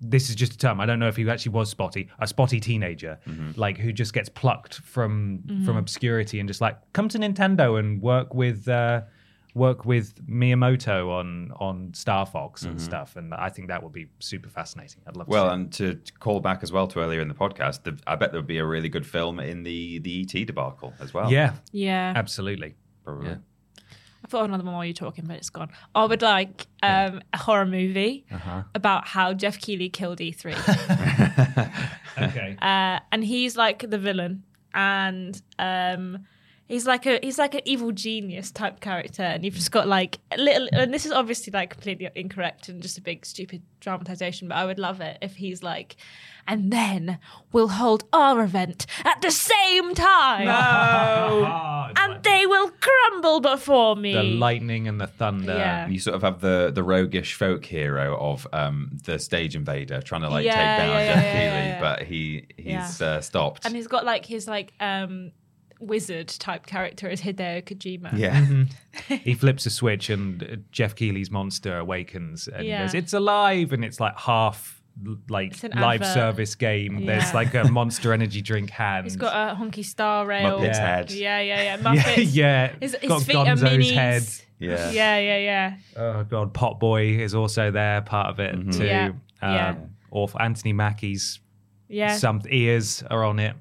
this 0.00 0.28
is 0.28 0.34
just 0.34 0.52
a 0.52 0.58
term. 0.58 0.80
I 0.80 0.86
don't 0.86 0.98
know 0.98 1.08
if 1.08 1.16
he 1.16 1.28
actually 1.28 1.52
was 1.52 1.70
spotty, 1.70 2.08
a 2.18 2.26
spotty 2.26 2.60
teenager, 2.60 3.18
like 3.56 3.78
who 3.78 3.92
just 3.92 4.12
gets 4.12 4.28
plucked 4.28 4.74
from 4.80 5.42
from 5.64 5.76
obscurity 5.76 6.40
and 6.40 6.48
just 6.48 6.60
like 6.60 6.76
come 6.92 7.08
to 7.10 7.18
Nintendo 7.18 7.78
and 7.78 8.02
work 8.02 8.34
with 8.34 8.68
uh, 8.68 9.02
work 9.54 9.84
with 9.84 10.14
Miyamoto 10.26 11.08
on 11.10 11.52
on 11.60 11.94
Star 11.94 12.26
Fox 12.26 12.62
and 12.64 12.80
stuff. 12.80 13.14
And 13.16 13.32
I 13.32 13.48
think 13.50 13.68
that 13.68 13.82
would 13.82 13.92
be 13.92 14.08
super 14.18 14.48
fascinating. 14.48 15.02
I'd 15.06 15.16
love. 15.16 15.28
Well, 15.28 15.44
to 15.44 15.50
see. 15.50 15.54
and 15.54 15.72
to, 15.74 15.94
to 15.94 16.12
call 16.18 16.40
back 16.40 16.62
as 16.62 16.72
well 16.72 16.86
to 16.88 17.00
earlier 17.00 17.20
in 17.20 17.28
the 17.28 17.34
podcast, 17.34 17.84
the, 17.84 17.98
I 18.06 18.16
bet 18.16 18.32
there 18.32 18.40
would 18.40 18.48
be 18.48 18.58
a 18.58 18.66
really 18.66 18.88
good 18.88 19.06
film 19.06 19.38
in 19.40 19.62
the 19.62 19.98
the 20.00 20.22
ET 20.22 20.46
debacle 20.46 20.92
as 21.00 21.14
well. 21.14 21.30
yeah, 21.30 21.54
Yeah. 21.72 22.12
absolutely. 22.16 22.74
probably. 23.04 23.28
Yeah. 23.30 23.36
I 24.24 24.26
thought 24.26 24.40
of 24.40 24.46
another 24.48 24.64
one 24.64 24.72
while 24.74 24.84
you're 24.86 24.94
talking, 24.94 25.26
but 25.26 25.36
it's 25.36 25.50
gone. 25.50 25.68
I 25.94 26.06
would 26.06 26.22
like 26.22 26.66
um, 26.82 27.20
a 27.34 27.36
horror 27.38 27.66
movie 27.66 28.24
Uh-huh. 28.32 28.62
about 28.74 29.06
how 29.06 29.34
Geoff 29.34 29.58
Keighley 29.58 29.90
killed 29.90 30.18
E3. 30.18 30.54
Okay. 32.18 32.56
uh, 32.62 33.00
and 33.12 33.24
he's 33.24 33.56
like 33.56 33.90
the 33.90 33.98
villain, 33.98 34.44
and 34.72 35.40
um, 35.58 36.18
he's 36.66 36.86
like 36.86 37.06
a 37.06 37.18
he's 37.22 37.38
like 37.38 37.54
an 37.54 37.60
evil 37.64 37.92
genius 37.92 38.50
type 38.50 38.80
character, 38.80 39.22
and 39.22 39.44
you've 39.44 39.54
just 39.54 39.70
got 39.72 39.86
like 39.88 40.18
a 40.32 40.38
little. 40.38 40.68
And 40.72 40.92
this 40.92 41.06
is 41.06 41.12
obviously 41.12 41.50
like 41.52 41.70
completely 41.70 42.08
incorrect 42.14 42.68
and 42.68 42.82
just 42.82 42.98
a 42.98 43.02
big 43.02 43.24
stupid 43.26 43.62
dramatization, 43.80 44.48
but 44.48 44.56
I 44.56 44.64
would 44.64 44.78
love 44.78 45.00
it 45.00 45.18
if 45.20 45.36
he's 45.36 45.62
like, 45.62 45.96
and 46.48 46.72
then 46.72 47.18
we'll 47.52 47.68
hold 47.68 48.04
our 48.12 48.42
event 48.42 48.86
at 49.04 49.20
the 49.20 49.30
same 49.30 49.94
time, 49.94 50.48
it's 51.90 52.00
and 52.00 52.22
they 52.22 52.46
will 52.46 52.70
crumble 52.80 53.40
before 53.40 53.96
me. 53.96 54.14
the 54.14 54.22
lightning 54.22 54.88
and 54.88 55.00
the 55.00 55.06
thunder. 55.06 55.54
Yeah. 55.54 55.86
You 55.86 55.98
sort 55.98 56.16
of 56.16 56.22
have 56.22 56.40
the 56.40 56.70
the 56.74 56.82
roguish 56.82 57.34
folk 57.34 57.64
hero 57.64 58.16
of 58.18 58.46
um, 58.52 58.90
the 59.04 59.18
stage 59.18 59.54
invader 59.54 60.00
trying 60.00 60.22
to 60.22 60.28
like 60.30 60.44
Yeah, 60.44 60.52
take 60.54 60.86
down 60.86 60.88
yeah, 60.98 61.14
Geoff 61.14 61.22
yeah, 61.24 61.32
Keighley, 61.32 61.44
yeah, 61.44 61.66
yeah. 61.66 61.80
but 61.80 62.02
he 62.02 62.46
he's 62.56 63.02
uh, 63.02 63.20
stopped. 63.20 63.64
and 63.66 63.74
he's 63.74 63.86
got 63.86 64.04
like 64.04 64.24
his 64.26 64.46
like 64.48 64.72
um 64.80 65.32
wizard 65.80 66.28
type 66.28 66.66
character 66.66 67.08
as 67.08 67.20
Hideo 67.20 67.62
Kojima. 67.64 68.16
yeah, 68.18 69.16
he 69.18 69.34
flips 69.34 69.66
a 69.66 69.70
switch 69.70 70.10
and 70.10 70.42
uh, 70.42 70.46
Geoff 70.72 70.94
Keighley's 70.94 71.30
monster 71.30 71.78
awakens 71.78 72.48
and 72.48 72.66
Yeah. 72.66 72.78
he 72.78 72.84
goes, 72.84 72.94
"It's 72.94 73.12
alive!" 73.12 73.72
and 73.72 73.84
it's 73.84 74.00
like 74.00 74.18
half 74.18 74.80
like 75.28 75.60
live 75.74 76.02
advert. 76.02 76.14
service 76.14 76.54
game. 76.54 77.00
Yeah. 77.00 77.18
There's 77.18 77.34
like 77.34 77.52
a 77.54 77.64
Monster 77.70 78.12
Energy 78.12 78.40
drink 78.42 78.70
hand. 78.70 79.04
He's 79.06 79.16
got 79.16 79.34
a 79.34 79.56
Honkai 79.56 79.84
Star 79.84 80.24
Rail. 80.24 80.58
Muppet's 80.60 80.78
Yeah. 80.78 80.86
head. 80.96 81.10
Yeah, 81.10 81.40
yeah, 81.40 81.62
yeah. 81.62 81.62
yeah, 81.62 81.76
Muppets. 81.82 82.28
yeah. 82.34 82.72
His, 82.80 82.94
his 83.00 83.08
got 83.08 83.22
feet 83.22 83.34
are 83.34 83.44
minis. 83.56 83.90
head. 83.92 84.22
Yeah. 84.60 84.90
Yeah, 84.92 85.18
yeah, 85.18 85.38
yeah. 85.38 85.76
Oh 85.96 86.22
god, 86.22 86.54
Pot 86.54 86.78
Boy 86.78 87.18
is 87.18 87.34
also 87.34 87.72
there, 87.72 88.02
part 88.02 88.28
of 88.28 88.38
it 88.38 88.72
too. 88.72 88.84
Yeah, 88.84 89.06
Um, 89.08 89.52
yeah. 89.54 89.74
Awful. 90.12 90.40
Anthony 90.40 90.72
Mackie's 90.72 91.40
Yeah. 91.94 92.16
some 92.16 92.42
ears 92.50 93.02
are 93.10 93.24
on 93.24 93.38
it. 93.38 93.54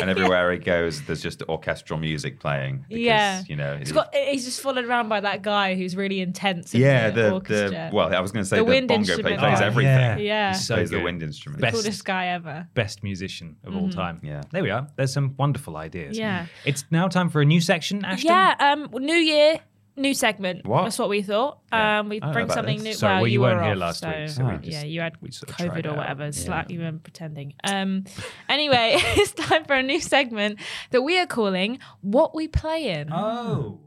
and 0.00 0.08
everywhere 0.08 0.50
he 0.52 0.58
goes, 0.58 1.02
there's 1.02 1.20
just 1.22 1.42
orchestral 1.48 1.98
music 1.98 2.40
playing. 2.40 2.86
Because, 2.88 2.98
Yeah. 3.02 3.42
you 3.46 3.54
know, 3.56 3.76
He's 3.76 3.90
it- 3.90 3.94
got 3.94 4.14
he's 4.14 4.44
just 4.46 4.60
followed 4.62 4.86
around 4.86 5.08
by 5.10 5.20
that 5.20 5.42
guy 5.42 5.74
who's 5.74 5.94
really 5.94 6.20
intense 6.20 6.74
in 6.74 6.80
yeah, 6.80 7.10
the, 7.10 7.22
the, 7.22 7.32
orchestra. 7.32 7.70
the 7.90 7.96
well, 7.96 8.14
I 8.14 8.20
was 8.20 8.32
going 8.32 8.42
to 8.44 8.48
say 8.48 8.56
The 8.56 8.64
the, 8.64 8.68
wind 8.70 8.88
bongo 8.88 9.04
player 9.04 9.12
instrument 9.18 9.38
plays 9.40 9.60
guy. 9.60 9.66
everything. 9.66 9.92
Yeah, 9.92 10.16
Yeah. 10.16 10.52
He's 10.52 10.66
so 10.66 10.74
plays 10.76 10.90
the 10.90 11.00
wind 11.02 11.22
instrument. 11.22 11.60
Best- 11.60 11.74
coolest 11.76 12.04
guy 12.04 12.28
ever. 12.28 12.66
Best 12.74 13.02
musician 13.02 13.56
of 13.64 13.76
all 13.76 13.90
time. 13.90 14.20
Yeah. 14.22 14.40
There 14.52 14.62
we 14.62 14.70
are. 14.70 14.86
There's 14.96 15.12
some 15.12 15.34
wonderful 15.36 15.76
ideas. 15.76 16.16
Yeah. 16.16 16.46
It's 16.64 16.84
now 16.90 17.08
time 17.08 17.28
for 17.28 17.42
a 17.42 17.44
new 17.44 17.60
section, 17.60 18.02
Ashton. 18.04 18.30
Yeah, 18.30 18.54
um 18.58 18.88
new 19.04 19.12
year, 19.14 19.60
new 20.00 20.14
segment. 20.14 20.66
What? 20.66 20.84
That's 20.84 20.98
what 20.98 21.08
we 21.08 21.22
thought. 21.22 21.60
Yeah. 21.72 22.00
Um 22.00 22.08
we 22.08 22.20
I 22.20 22.32
bring 22.32 22.50
something 22.50 22.76
this. 22.78 22.84
new. 22.84 22.92
Sorry, 22.94 23.12
well, 23.12 23.20
well, 23.22 23.28
you 23.28 23.40
were 23.40 23.48
weren't 23.48 23.62
here 23.62 23.72
off, 23.72 23.78
last 23.78 24.00
so, 24.00 24.08
week, 24.08 24.28
so 24.30 24.44
we 24.62 24.70
yeah, 24.70 24.84
you 24.84 25.00
had 25.00 25.14
we 25.20 25.30
sort 25.30 25.50
of 25.50 25.56
COVID 25.56 25.86
or 25.86 25.90
out. 25.90 25.96
whatever. 25.98 26.24
Yeah. 26.24 26.30
Slightly 26.32 26.78
were 26.78 26.92
pretending. 26.92 27.54
Um 27.64 28.04
anyway, 28.48 28.94
it's 28.98 29.32
time 29.32 29.64
for 29.64 29.74
a 29.74 29.82
new 29.82 30.00
segment 30.00 30.60
that 30.90 31.02
we 31.02 31.18
are 31.18 31.26
calling 31.26 31.78
What 32.00 32.34
We 32.34 32.48
Playin'. 32.48 33.12
Oh. 33.12 33.80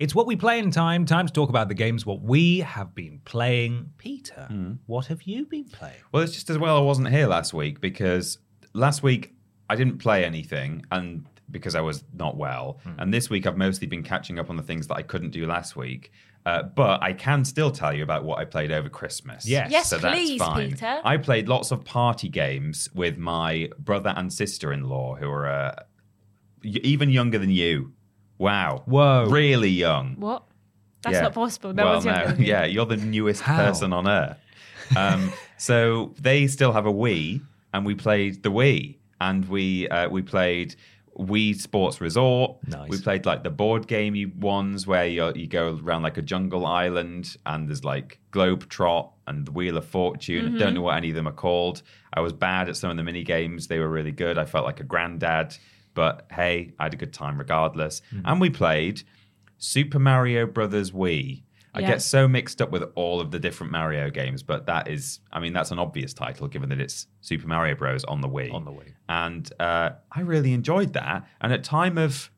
It's 0.00 0.14
what 0.14 0.26
we 0.26 0.34
play 0.34 0.58
in 0.58 0.72
time. 0.72 1.06
Time 1.06 1.26
to 1.26 1.32
talk 1.32 1.48
about 1.50 1.68
the 1.68 1.74
games 1.74 2.04
what 2.04 2.20
we 2.20 2.58
have 2.60 2.94
been 2.96 3.20
playing. 3.24 3.92
Peter, 3.96 4.48
what 4.86 5.06
have 5.06 5.22
you 5.22 5.46
been 5.46 5.68
playing? 5.68 6.00
Well, 6.10 6.24
it's 6.24 6.32
just 6.32 6.50
as 6.50 6.58
well 6.58 6.76
I 6.76 6.80
wasn't 6.80 7.10
here 7.10 7.28
last 7.28 7.54
week 7.54 7.80
because 7.80 8.38
last 8.72 9.04
week 9.04 9.34
I 9.70 9.76
didn't 9.76 9.98
play 9.98 10.24
anything 10.24 10.84
and 10.90 11.26
because 11.50 11.74
I 11.74 11.80
was 11.80 12.04
not 12.12 12.36
well. 12.36 12.80
Hmm. 12.84 12.90
And 12.98 13.14
this 13.14 13.30
week 13.30 13.46
I've 13.46 13.56
mostly 13.56 13.86
been 13.86 14.02
catching 14.02 14.38
up 14.38 14.50
on 14.50 14.56
the 14.56 14.62
things 14.62 14.86
that 14.88 14.96
I 14.96 15.02
couldn't 15.02 15.30
do 15.30 15.46
last 15.46 15.76
week. 15.76 16.10
Uh, 16.46 16.62
but 16.62 17.02
I 17.02 17.14
can 17.14 17.42
still 17.44 17.70
tell 17.70 17.94
you 17.94 18.02
about 18.02 18.24
what 18.24 18.38
I 18.38 18.44
played 18.44 18.70
over 18.70 18.90
Christmas. 18.90 19.46
Yes. 19.46 19.70
Yes, 19.70 19.88
so 19.88 19.96
that's 19.96 20.14
please, 20.14 20.38
fine. 20.38 20.70
Peter. 20.72 21.00
I 21.02 21.16
played 21.16 21.48
lots 21.48 21.70
of 21.70 21.84
party 21.84 22.28
games 22.28 22.88
with 22.94 23.16
my 23.16 23.70
brother 23.78 24.12
and 24.14 24.30
sister 24.30 24.72
in 24.72 24.84
law 24.84 25.14
who 25.14 25.30
are 25.30 25.48
uh, 25.48 25.74
y- 26.62 26.80
even 26.82 27.08
younger 27.08 27.38
than 27.38 27.50
you. 27.50 27.92
Wow. 28.36 28.82
Whoa. 28.84 29.26
Really 29.30 29.70
young. 29.70 30.16
What? 30.18 30.44
That's 31.02 31.14
Yeah. 31.14 31.22
not 31.22 31.34
possible. 31.34 31.72
No 31.72 31.84
well, 31.84 31.92
one's 31.94 32.04
younger 32.04 32.24
no. 32.24 32.30
than 32.32 32.40
you. 32.40 32.46
Yeah, 32.46 32.64
you're 32.64 32.86
the 32.86 32.96
newest 32.96 33.40
How? 33.42 33.56
person 33.56 33.92
on 33.94 34.06
earth. 34.06 34.38
Um, 34.96 35.32
so 35.56 36.14
they 36.18 36.46
still 36.46 36.72
have 36.72 36.84
a 36.84 36.92
Wii, 36.92 37.40
and 37.72 37.86
we 37.86 37.94
played 37.94 38.42
the 38.42 38.50
Wii, 38.50 38.96
and 39.20 39.48
we 39.48 39.88
uh, 39.88 40.08
we 40.08 40.20
played 40.22 40.76
Wii 41.18 41.54
Sports 41.54 42.00
Resort. 42.00 42.56
Nice. 42.66 42.88
We 42.88 43.00
played 43.00 43.26
like 43.26 43.42
the 43.42 43.50
board 43.50 43.86
gamey 43.86 44.26
ones 44.26 44.86
where 44.86 45.06
you 45.06 45.32
you 45.34 45.46
go 45.46 45.78
around 45.82 46.02
like 46.02 46.16
a 46.16 46.22
jungle 46.22 46.66
island, 46.66 47.36
and 47.46 47.68
there's 47.68 47.84
like 47.84 48.20
Globe 48.30 48.68
Trot 48.68 49.12
and 49.26 49.46
the 49.46 49.52
Wheel 49.52 49.76
of 49.76 49.84
Fortune. 49.84 50.46
Mm-hmm. 50.46 50.56
I 50.56 50.58
don't 50.58 50.74
know 50.74 50.82
what 50.82 50.96
any 50.96 51.10
of 51.10 51.14
them 51.14 51.28
are 51.28 51.32
called. 51.32 51.82
I 52.12 52.20
was 52.20 52.32
bad 52.32 52.68
at 52.68 52.76
some 52.76 52.90
of 52.90 52.96
the 52.96 53.02
mini 53.02 53.22
games. 53.22 53.68
They 53.68 53.78
were 53.78 53.88
really 53.88 54.12
good. 54.12 54.38
I 54.38 54.44
felt 54.44 54.64
like 54.64 54.80
a 54.80 54.84
granddad. 54.84 55.56
But 55.94 56.26
hey, 56.32 56.72
I 56.78 56.84
had 56.84 56.94
a 56.94 56.96
good 56.96 57.12
time 57.12 57.38
regardless. 57.38 58.02
Mm-hmm. 58.12 58.26
And 58.26 58.40
we 58.40 58.50
played 58.50 59.02
Super 59.58 59.98
Mario 59.98 60.46
Brothers 60.46 60.90
Wii. 60.90 61.42
I 61.76 61.80
Yeah. 61.80 61.88
get 61.88 62.02
so 62.02 62.28
mixed 62.28 62.62
up 62.62 62.70
with 62.70 62.84
all 62.94 63.20
of 63.20 63.30
the 63.32 63.38
different 63.40 63.72
Mario 63.72 64.08
games, 64.10 64.42
but 64.44 64.66
that 64.66 64.88
is, 64.88 65.20
I 65.32 65.40
mean, 65.40 65.52
that's 65.52 65.70
an 65.72 65.78
obvious 65.80 66.14
title 66.14 66.46
given 66.48 66.68
that 66.68 66.80
it's 66.80 67.08
Super 67.20 67.48
Mario 67.48 67.74
Bros. 67.74 68.04
on 68.04 68.20
the 68.20 68.28
Wii. 68.28 68.52
On 68.54 68.64
the 68.64 68.70
Wii. 68.70 68.92
And 69.08 69.50
uh, 69.58 69.90
I 70.12 70.20
really 70.20 70.52
enjoyed 70.52 70.92
that. 70.92 71.26
And 71.40 71.52
at 71.52 71.64
time 71.64 71.98
of 71.98 72.30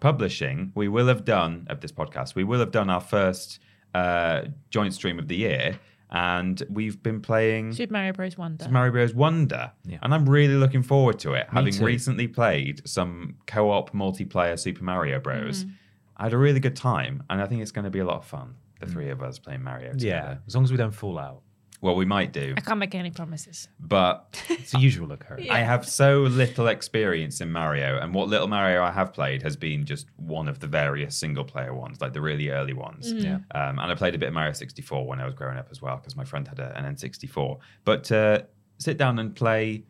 publishing, 0.00 0.72
we 0.74 0.88
will 0.88 1.06
have 1.08 1.24
done, 1.24 1.66
of 1.68 1.80
this 1.80 1.92
podcast, 1.92 2.34
we 2.34 2.44
will 2.44 2.60
have 2.60 2.70
done 2.70 2.90
our 2.90 3.00
first 3.00 3.58
uh, 3.94 4.42
joint 4.70 4.94
stream 4.94 5.18
of 5.18 5.28
the 5.28 5.36
year. 5.36 5.78
And 6.10 6.62
we've 6.70 7.02
been 7.02 7.20
playing 7.20 7.72
Super 7.72 7.92
Mario 7.94 8.12
Bros. 8.12 8.38
Wonder. 8.38 8.62
Super 8.64 8.72
Mario 8.72 8.92
Bros. 8.92 9.12
Wonder. 9.14 9.72
Yeah. 9.84 9.98
And 10.02 10.14
I'm 10.14 10.28
really 10.28 10.54
looking 10.54 10.84
forward 10.84 11.18
to 11.20 11.32
it. 11.32 11.48
Having 11.50 11.72
too. 11.74 11.84
recently 11.84 12.28
played 12.28 12.86
some 12.88 13.34
co 13.46 13.70
op 13.72 13.90
multiplayer 13.92 14.58
Super 14.58 14.84
Mario 14.84 15.18
Bros., 15.18 15.64
Mm-hmm. 15.64 15.72
I 16.18 16.22
had 16.24 16.32
a 16.32 16.38
really 16.38 16.60
good 16.60 16.76
time. 16.76 17.22
And 17.28 17.42
I 17.42 17.46
think 17.46 17.60
it's 17.60 17.72
going 17.72 17.84
to 17.84 17.90
be 17.90 17.98
a 17.98 18.04
lot 18.06 18.16
of 18.18 18.24
fun. 18.24 18.54
The 18.80 18.86
three 18.86 19.10
of 19.10 19.22
us 19.22 19.38
playing 19.38 19.62
Mario 19.62 19.92
together. 19.92 20.06
Yeah, 20.06 20.36
as 20.46 20.54
long 20.54 20.64
as 20.64 20.70
we 20.70 20.76
don't 20.76 20.92
fall 20.92 21.18
out. 21.18 21.42
Well, 21.80 21.94
we 21.94 22.04
might 22.04 22.32
do. 22.32 22.54
I 22.56 22.60
can't 22.60 22.78
make 22.78 22.94
any 22.94 23.10
promises. 23.10 23.68
But 23.78 24.42
It's 24.48 24.72
the 24.72 24.78
usual 24.78 25.12
occurrence. 25.12 25.48
I 25.50 25.58
have 25.58 25.86
so 25.86 26.22
little 26.22 26.68
experience 26.68 27.40
in 27.40 27.52
Mario. 27.52 27.98
And 27.98 28.14
what 28.14 28.28
little 28.28 28.48
Mario 28.48 28.82
I 28.82 28.90
have 28.90 29.12
played 29.12 29.42
has 29.42 29.56
been 29.56 29.84
just 29.84 30.06
one 30.16 30.48
of 30.48 30.58
the 30.60 30.66
various 30.66 31.16
single 31.16 31.44
player 31.44 31.74
ones, 31.74 32.00
like 32.00 32.12
the 32.12 32.20
really 32.20 32.48
early 32.48 32.72
ones. 32.72 33.12
Mm. 33.12 33.22
Yeah. 33.22 33.34
Um, 33.54 33.78
and 33.78 33.92
I 33.92 33.94
played 33.94 34.14
a 34.14 34.18
bit 34.18 34.28
of 34.28 34.34
Mario 34.34 34.52
64 34.52 35.06
when 35.06 35.20
I 35.20 35.26
was 35.26 35.34
growing 35.34 35.58
up 35.58 35.68
as 35.70 35.82
well, 35.82 35.96
because 35.96 36.16
my 36.16 36.24
friend 36.24 36.48
had 36.48 36.58
a, 36.58 36.76
an 36.76 36.92
N64. 36.94 37.58
But 37.84 38.10
uh, 38.10 38.42
sit 38.78 38.96
down 38.96 39.18
and 39.18 39.34
play 39.34 39.84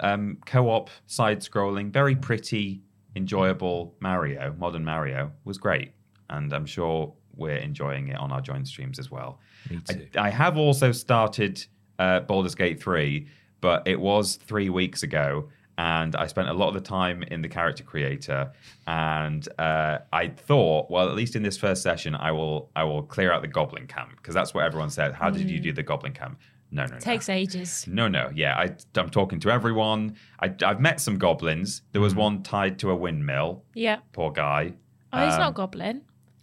um, 0.00 0.38
co 0.46 0.68
op, 0.68 0.90
side 1.06 1.40
scrolling, 1.40 1.90
very 1.92 2.16
pretty, 2.16 2.82
enjoyable 3.14 3.94
Mario, 4.00 4.54
modern 4.58 4.84
Mario, 4.84 5.32
was 5.44 5.58
great. 5.58 5.92
And 6.28 6.52
I'm 6.52 6.66
sure 6.66 7.14
we're 7.40 7.56
enjoying 7.56 8.08
it 8.08 8.18
on 8.18 8.30
our 8.30 8.40
joint 8.40 8.68
streams 8.68 8.98
as 9.00 9.10
well. 9.10 9.40
Me 9.68 9.80
too. 9.88 10.06
I, 10.16 10.26
I 10.26 10.30
have 10.30 10.56
also 10.56 10.92
started 10.92 11.64
uh, 11.98 12.20
Baldur's 12.20 12.54
Gate 12.54 12.80
3, 12.82 13.26
but 13.60 13.86
it 13.88 13.98
was 14.00 14.36
three 14.36 14.70
weeks 14.70 15.02
ago. 15.02 15.48
and 15.78 16.14
I 16.14 16.26
spent 16.26 16.48
a 16.48 16.52
lot 16.52 16.68
of 16.68 16.74
the 16.74 16.80
time 16.98 17.22
in 17.24 17.40
the 17.42 17.48
character 17.48 17.82
creator. 17.82 18.52
And 18.86 19.48
uh, 19.58 19.98
I 20.12 20.28
thought, 20.28 20.90
well, 20.90 21.08
at 21.08 21.14
least 21.16 21.34
in 21.36 21.42
this 21.42 21.56
first 21.56 21.82
session, 21.82 22.14
I 22.14 22.30
will 22.32 22.70
I 22.76 22.84
will 22.84 23.02
clear 23.02 23.32
out 23.32 23.40
the 23.42 23.48
goblin 23.48 23.86
camp 23.86 24.10
because 24.16 24.34
that's 24.34 24.52
what 24.54 24.64
everyone 24.64 24.90
said. 24.90 25.14
How 25.14 25.30
did 25.30 25.48
you 25.50 25.58
do 25.60 25.72
the 25.72 25.82
goblin 25.82 26.12
camp? 26.12 26.38
No, 26.72 26.84
no, 26.84 26.92
no. 26.94 26.98
Takes 27.00 27.28
ages. 27.28 27.84
No, 27.88 28.06
no, 28.08 28.30
yeah. 28.34 28.54
I, 28.56 28.64
I'm 29.00 29.10
talking 29.10 29.40
to 29.40 29.50
everyone. 29.50 30.16
I, 30.40 30.54
I've 30.68 30.80
met 30.80 31.00
some 31.00 31.18
goblins. 31.18 31.82
There 31.92 32.00
was 32.00 32.14
one 32.14 32.42
tied 32.44 32.78
to 32.80 32.90
a 32.90 32.96
windmill. 32.96 33.64
Yeah. 33.74 33.98
Poor 34.12 34.30
guy. 34.30 34.74
Oh, 35.12 35.24
he's 35.24 35.34
Um, 35.34 35.40
not 35.40 35.50
a 35.50 35.54
goblin. 35.54 36.02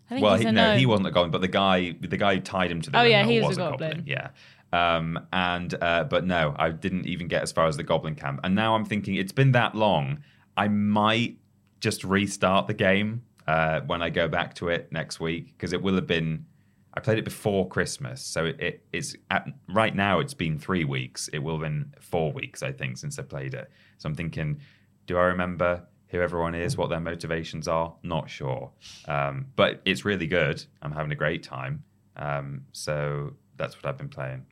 Well, 0.10 0.36
he, 0.36 0.50
no, 0.52 0.78
he 0.78 0.86
wasn't 0.86 1.08
a 1.08 1.12
goblin, 1.12 1.32
but 1.32 1.42
the 1.42 1.48
guy, 1.48 1.96
the 2.00 2.18
guy 2.18 2.36
who 2.36 2.42
tied 2.42 2.72
him 2.72 2.82
to 2.82 2.90
the 2.90 3.00
Oh, 3.00 3.04
yeah, 3.04 3.24
he 3.24 3.40
was 3.40 3.50
was 3.50 3.58
a 3.58 3.62
a 3.62 3.70
goblin. 3.72 3.90
goblin. 3.90 4.08
Yeah. 4.08 4.30
Um, 4.74 5.20
and 5.32 5.74
uh, 5.82 6.04
but 6.06 6.26
no, 6.26 6.56
I 6.58 6.70
didn't 6.72 7.06
even 7.08 7.28
get 7.28 7.42
as 7.42 7.52
far 7.52 7.68
as 7.68 7.78
the 7.78 7.84
goblin 7.84 8.16
camp. 8.16 8.40
And 8.44 8.56
now 8.56 8.76
I'm 8.76 8.86
thinking 8.86 9.16
it's 9.16 9.32
been 9.32 9.52
that 9.54 9.76
long. 9.76 10.24
I 10.56 10.68
might 10.68 11.38
just 11.80 12.04
restart 12.04 12.68
the 12.68 12.74
game 12.74 13.24
uh, 13.48 13.82
when 13.82 14.02
I 14.02 14.10
go 14.10 14.28
back 14.28 14.56
to 14.56 14.70
it 14.70 14.92
next 14.92 15.20
week 15.20 15.48
because 15.58 15.74
it 15.74 15.82
will 15.82 15.96
have 15.96 16.08
been. 16.08 16.46
I 16.94 17.00
played 17.00 17.20
it 17.20 17.26
before 17.26 17.68
Christmas, 17.68 18.24
so 18.24 18.46
it, 18.46 18.60
it 18.60 18.86
it's 18.92 19.16
at, 19.30 19.48
right 19.70 19.96
now. 19.96 20.20
It's 20.20 20.34
been 20.34 20.58
three 20.58 20.84
weeks. 20.84 21.28
It 21.32 21.40
will 21.40 21.54
have 21.56 21.62
been 21.62 21.94
four 22.00 22.32
weeks, 22.34 22.64
I 22.64 22.72
think, 22.72 22.98
since 22.98 23.20
I 23.20 23.22
played 23.24 23.54
it. 23.54 23.70
So 24.00 24.10
I'm 24.10 24.16
thinking, 24.16 24.60
do 25.06 25.18
I 25.18 25.26
remember 25.26 25.84
who 26.10 26.22
everyone 26.22 26.56
is, 26.56 26.78
what 26.78 26.90
their 26.90 27.00
motivations 27.00 27.68
are? 27.68 27.94
Not 28.04 28.30
sure, 28.30 28.72
um, 29.08 29.48
but 29.56 29.82
it's 29.86 30.06
really 30.06 30.28
good. 30.28 30.64
I'm 30.82 30.92
having 30.92 31.12
a 31.12 31.16
great 31.16 31.44
time. 31.44 31.84
Um, 32.16 32.62
so 32.72 33.34
that's 33.58 33.76
what 33.76 33.86
I've 33.86 33.98
been 33.98 34.10
playing. 34.10 34.46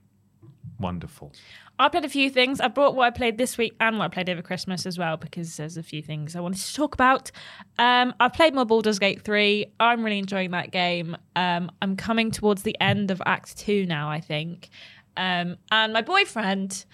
Wonderful. 0.79 1.31
I 1.77 1.89
played 1.89 2.05
a 2.05 2.09
few 2.09 2.29
things. 2.29 2.59
I 2.59 2.67
brought 2.67 2.95
what 2.95 3.05
I 3.05 3.09
played 3.09 3.37
this 3.37 3.57
week 3.57 3.75
and 3.79 3.97
what 3.97 4.05
I 4.05 4.07
played 4.09 4.29
over 4.29 4.41
Christmas 4.41 4.85
as 4.85 4.97
well 4.97 5.17
because 5.17 5.57
there's 5.57 5.77
a 5.77 5.83
few 5.83 6.01
things 6.01 6.35
I 6.35 6.39
wanted 6.39 6.61
to 6.61 6.73
talk 6.73 6.93
about. 6.93 7.31
Um, 7.77 8.13
I 8.19 8.29
played 8.29 8.53
more 8.53 8.65
Baldur's 8.65 8.99
Gate 8.99 9.21
3. 9.21 9.73
I'm 9.79 10.03
really 10.03 10.19
enjoying 10.19 10.51
that 10.51 10.71
game. 10.71 11.17
Um, 11.35 11.71
I'm 11.81 11.95
coming 11.95 12.31
towards 12.31 12.63
the 12.63 12.79
end 12.81 13.11
of 13.11 13.21
Act 13.25 13.57
2 13.57 13.85
now, 13.85 14.09
I 14.09 14.19
think. 14.19 14.69
Um, 15.17 15.57
and 15.71 15.93
my 15.93 16.01
boyfriend. 16.01 16.85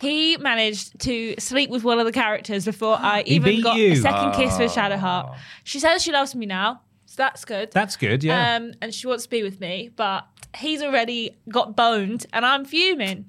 He 0.00 0.36
managed 0.36 0.98
to 1.00 1.34
sleep 1.38 1.70
with 1.70 1.82
one 1.84 1.98
of 1.98 2.06
the 2.06 2.12
characters 2.12 2.64
before 2.64 2.96
I 3.00 3.22
He 3.26 3.34
even 3.34 3.56
beat 3.56 3.62
got 3.64 3.76
you. 3.78 3.92
a 3.92 3.96
second 3.96 4.32
kiss 4.34 4.58
with 4.58 4.72
Shadowheart. 4.72 5.36
She 5.64 5.80
says 5.80 6.02
she 6.02 6.12
loves 6.12 6.34
me 6.34 6.46
now, 6.46 6.82
so 7.06 7.14
that's 7.18 7.44
good. 7.44 7.72
That's 7.72 7.96
good, 7.96 8.22
yeah. 8.22 8.56
Um, 8.56 8.72
and 8.80 8.94
she 8.94 9.06
wants 9.06 9.24
to 9.24 9.30
be 9.30 9.42
with 9.42 9.60
me, 9.60 9.90
but 9.96 10.26
he's 10.56 10.82
already 10.82 11.36
got 11.50 11.74
boned, 11.76 12.26
and 12.32 12.46
I'm 12.46 12.64
fuming. 12.64 13.26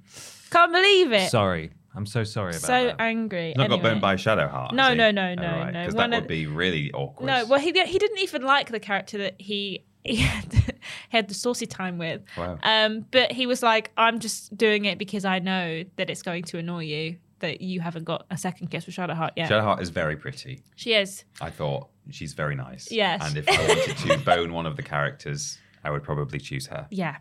Can't 0.51 0.71
believe 0.71 1.11
it. 1.11 1.29
sorry. 1.31 1.71
I'm 1.95 2.05
so 2.05 2.23
sorry 2.23 2.51
about 2.51 2.61
that. 2.61 2.67
so 2.67 2.85
that. 2.85 3.01
angry. 3.01 3.53
Not 3.57 3.67
got 3.69 3.73
Anyway. 3.79 3.89
burned 3.89 4.01
by 4.01 4.15
Shadowheart. 4.15 4.73
No, 4.73 4.83
has 4.83 4.91
he? 4.91 4.97
no, 4.99 5.11
no, 5.11 5.33
no, 5.33 5.63
no. 5.71 5.79
Because 5.81 5.95
One 5.95 6.11
that 6.11 6.17
of- 6.17 6.23
would 6.25 6.27
be 6.29 6.45
really 6.45 6.91
awkward. 6.93 7.25
No, 7.25 7.45
well, 7.47 7.59
he 7.59 7.71
he 7.71 7.97
didn't 7.97 8.19
even 8.19 8.43
like 8.43 8.69
the 8.69 8.79
character 8.79 9.17
that 9.17 9.35
he 9.41 9.83
he 10.03 10.17
had, 10.17 10.75
had 11.09 11.27
the 11.27 11.33
saucy 11.33 11.65
time 11.65 11.97
with. 11.97 12.21
Wow. 12.37 12.57
Um, 12.63 13.05
but 13.11 13.31
he 13.31 13.45
was 13.45 13.61
like, 13.63 13.91
I'm 13.97 14.19
just 14.19 14.55
doing 14.57 14.85
it 14.85 14.97
because 14.97 15.25
I 15.25 15.39
know 15.39 15.83
that 15.97 16.09
it's 16.09 16.21
going 16.21 16.43
to 16.45 16.57
annoy 16.57 16.83
you 16.85 17.17
that 17.39 17.61
you 17.61 17.79
haven't 17.79 18.03
got 18.03 18.25
a 18.29 18.37
second 18.37 18.67
kiss 18.69 18.85
with 18.85 18.95
Charlotte 18.95 19.15
Shadowheart 19.17 19.31
yet. 19.37 19.49
Shadowheart 19.49 19.81
is 19.81 19.89
very 19.89 20.17
pretty. 20.17 20.61
she 20.75 20.93
is. 20.93 21.23
I 21.39 21.49
thought 21.49 21.87
she's 22.09 22.33
very 22.33 22.55
nice. 22.55 22.91
Yes. 22.91 23.21
And 23.23 23.37
if 23.37 23.47
I 23.49 23.67
wanted 23.67 23.97
to 23.97 24.17
bone 24.25 24.51
one 24.53 24.65
of 24.65 24.75
the 24.75 24.83
characters, 24.83 25.57
I 25.83 25.91
would 25.91 26.03
probably 26.03 26.39
choose 26.39 26.67
her. 26.67 26.87
Yeah. 26.91 27.17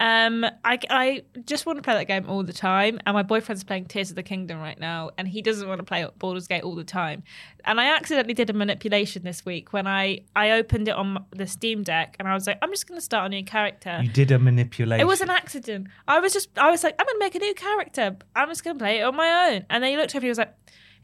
Um, 0.00 0.44
I, 0.64 0.78
I 0.90 1.22
just 1.44 1.66
want 1.66 1.78
to 1.78 1.82
play 1.82 1.94
that 1.94 2.04
game 2.06 2.28
all 2.28 2.42
the 2.42 2.52
time, 2.52 3.00
and 3.06 3.14
my 3.14 3.22
boyfriend's 3.22 3.64
playing 3.64 3.86
Tears 3.86 4.10
of 4.10 4.16
the 4.16 4.22
Kingdom 4.22 4.60
right 4.60 4.78
now, 4.78 5.10
and 5.18 5.26
he 5.26 5.42
doesn't 5.42 5.68
want 5.68 5.78
to 5.80 5.84
play 5.84 6.06
Baldur's 6.18 6.46
Gate 6.46 6.62
all 6.62 6.74
the 6.74 6.84
time. 6.84 7.24
And 7.64 7.80
I 7.80 7.94
accidentally 7.96 8.34
did 8.34 8.48
a 8.48 8.52
manipulation 8.52 9.24
this 9.24 9.44
week 9.44 9.72
when 9.72 9.86
I 9.86 10.20
I 10.36 10.52
opened 10.52 10.88
it 10.88 10.94
on 10.94 11.24
the 11.30 11.46
Steam 11.46 11.82
Deck, 11.82 12.16
and 12.18 12.28
I 12.28 12.34
was 12.34 12.46
like, 12.46 12.58
I'm 12.62 12.70
just 12.70 12.86
going 12.86 12.98
to 12.98 13.04
start 13.04 13.26
a 13.26 13.28
new 13.28 13.44
character. 13.44 14.00
you 14.02 14.08
did 14.10 14.30
a 14.30 14.38
manipulation. 14.38 15.00
It 15.00 15.06
was 15.06 15.20
an 15.20 15.30
accident. 15.30 15.88
I 16.06 16.20
was 16.20 16.32
just, 16.32 16.56
I 16.56 16.70
was 16.70 16.84
like, 16.84 16.94
I'm 16.98 17.06
going 17.06 17.16
to 17.16 17.24
make 17.24 17.34
a 17.34 17.38
new 17.40 17.54
character. 17.54 18.16
I'm 18.36 18.48
just 18.48 18.62
going 18.64 18.76
to 18.78 18.82
play 18.82 19.00
it 19.00 19.02
on 19.02 19.16
my 19.16 19.50
own. 19.50 19.66
And 19.68 19.82
then 19.82 19.90
he 19.90 19.96
looked 19.96 20.12
over 20.12 20.18
and 20.18 20.24
he 20.24 20.28
was 20.28 20.38
like, 20.38 20.54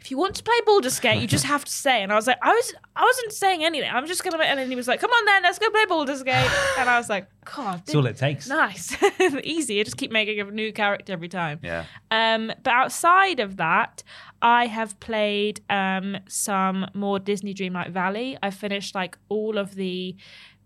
if 0.01 0.11
you 0.11 0.19
want 0.19 0.35
to 0.37 0.43
play 0.43 0.55
Baldur's 0.67 1.01
Gate, 1.01 1.21
you 1.23 1.27
just 1.27 1.45
have 1.47 1.65
to 1.65 1.73
say. 1.73 2.03
And 2.03 2.13
I 2.13 2.15
was 2.17 2.27
like, 2.27 2.39
I 2.43 2.53
was, 2.53 2.75
I 2.95 3.03
wasn't 3.03 3.33
saying 3.33 3.65
anything. 3.65 3.89
I'm 3.91 4.07
just 4.07 4.23
going 4.23 4.37
to. 4.39 4.45
And 4.45 4.59
then 4.59 4.69
he 4.69 4.77
was 4.77 4.87
like, 4.87 5.01
come 5.01 5.11
on 5.11 5.25
then, 5.25 5.43
let's 5.43 5.59
go 5.59 5.71
play 5.71 5.87
Baldur's 5.87 6.23
Gate. 6.23 6.51
And 6.79 6.91
I 6.91 6.99
was 6.99 7.09
like, 7.09 7.27
God, 7.45 7.79
That's 7.87 7.95
all 7.95 8.05
it 8.07 8.17
takes. 8.17 8.49
nice, 8.49 8.97
easy. 9.45 9.81
I 9.81 9.85
just 9.85 9.97
keep 9.97 10.11
making 10.13 10.41
a 10.41 10.45
new 10.45 10.73
character 10.73 11.13
every 11.13 11.29
time. 11.29 11.61
Yeah. 11.63 11.85
Um, 12.11 12.53
but 12.63 12.73
outside 12.73 13.41
of 13.41 13.57
that, 13.57 14.03
I 14.43 14.67
have 14.67 14.99
played 15.01 15.61
um, 15.71 16.19
some 16.29 16.87
more 16.95 17.19
Disney 17.19 17.55
Dreamlight 17.55 17.91
Valley. 17.91 18.37
I've 18.43 18.55
finished 18.55 18.95
like 18.95 19.17
all 19.29 19.57
of 19.57 19.75
the 19.75 20.17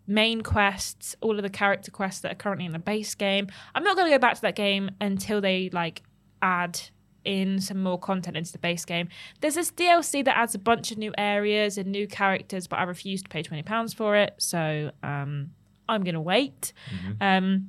main 0.09 0.41
quests, 0.41 1.14
all 1.21 1.37
of 1.37 1.43
the 1.43 1.51
character 1.51 1.91
quests 1.91 2.23
that 2.23 2.33
are 2.33 2.37
currently 2.37 2.64
in 2.67 2.73
the 2.73 2.79
base 2.79 3.14
game. 3.14 3.47
I'm 3.75 3.85
not 3.85 3.95
going 3.95 4.11
to 4.11 4.14
go 4.17 4.19
back 4.19 4.35
to 4.37 4.41
that 4.43 4.57
game 4.57 4.91
until 5.01 5.41
they 5.41 5.69
like 5.73 6.03
add 6.43 6.81
in 7.29 7.61
some 7.61 7.83
more 7.83 7.99
content 7.99 8.38
into 8.38 8.51
the 8.51 8.59
base 8.59 8.87
game. 8.87 9.09
There's 9.43 9.55
this 9.55 9.71
DLC 9.71 10.25
that 10.25 10.37
adds 10.37 10.55
a 10.55 10.59
bunch 10.59 10.91
of 10.91 10.97
new 10.97 11.12
areas 11.19 11.77
and 11.77 11.93
new 11.93 12.09
characters, 12.09 12.67
but 12.67 12.79
I 12.79 12.85
refuse 12.85 13.23
to 13.23 13.29
pay 13.29 13.43
twenty 13.43 13.62
pounds 13.62 13.93
for 13.93 14.17
it, 14.17 14.35
so 14.38 14.91
um, 15.03 15.51
I'm 15.88 16.03
going 16.05 16.14
to 16.14 16.21
wait. 16.23 16.73
Um, 17.21 17.69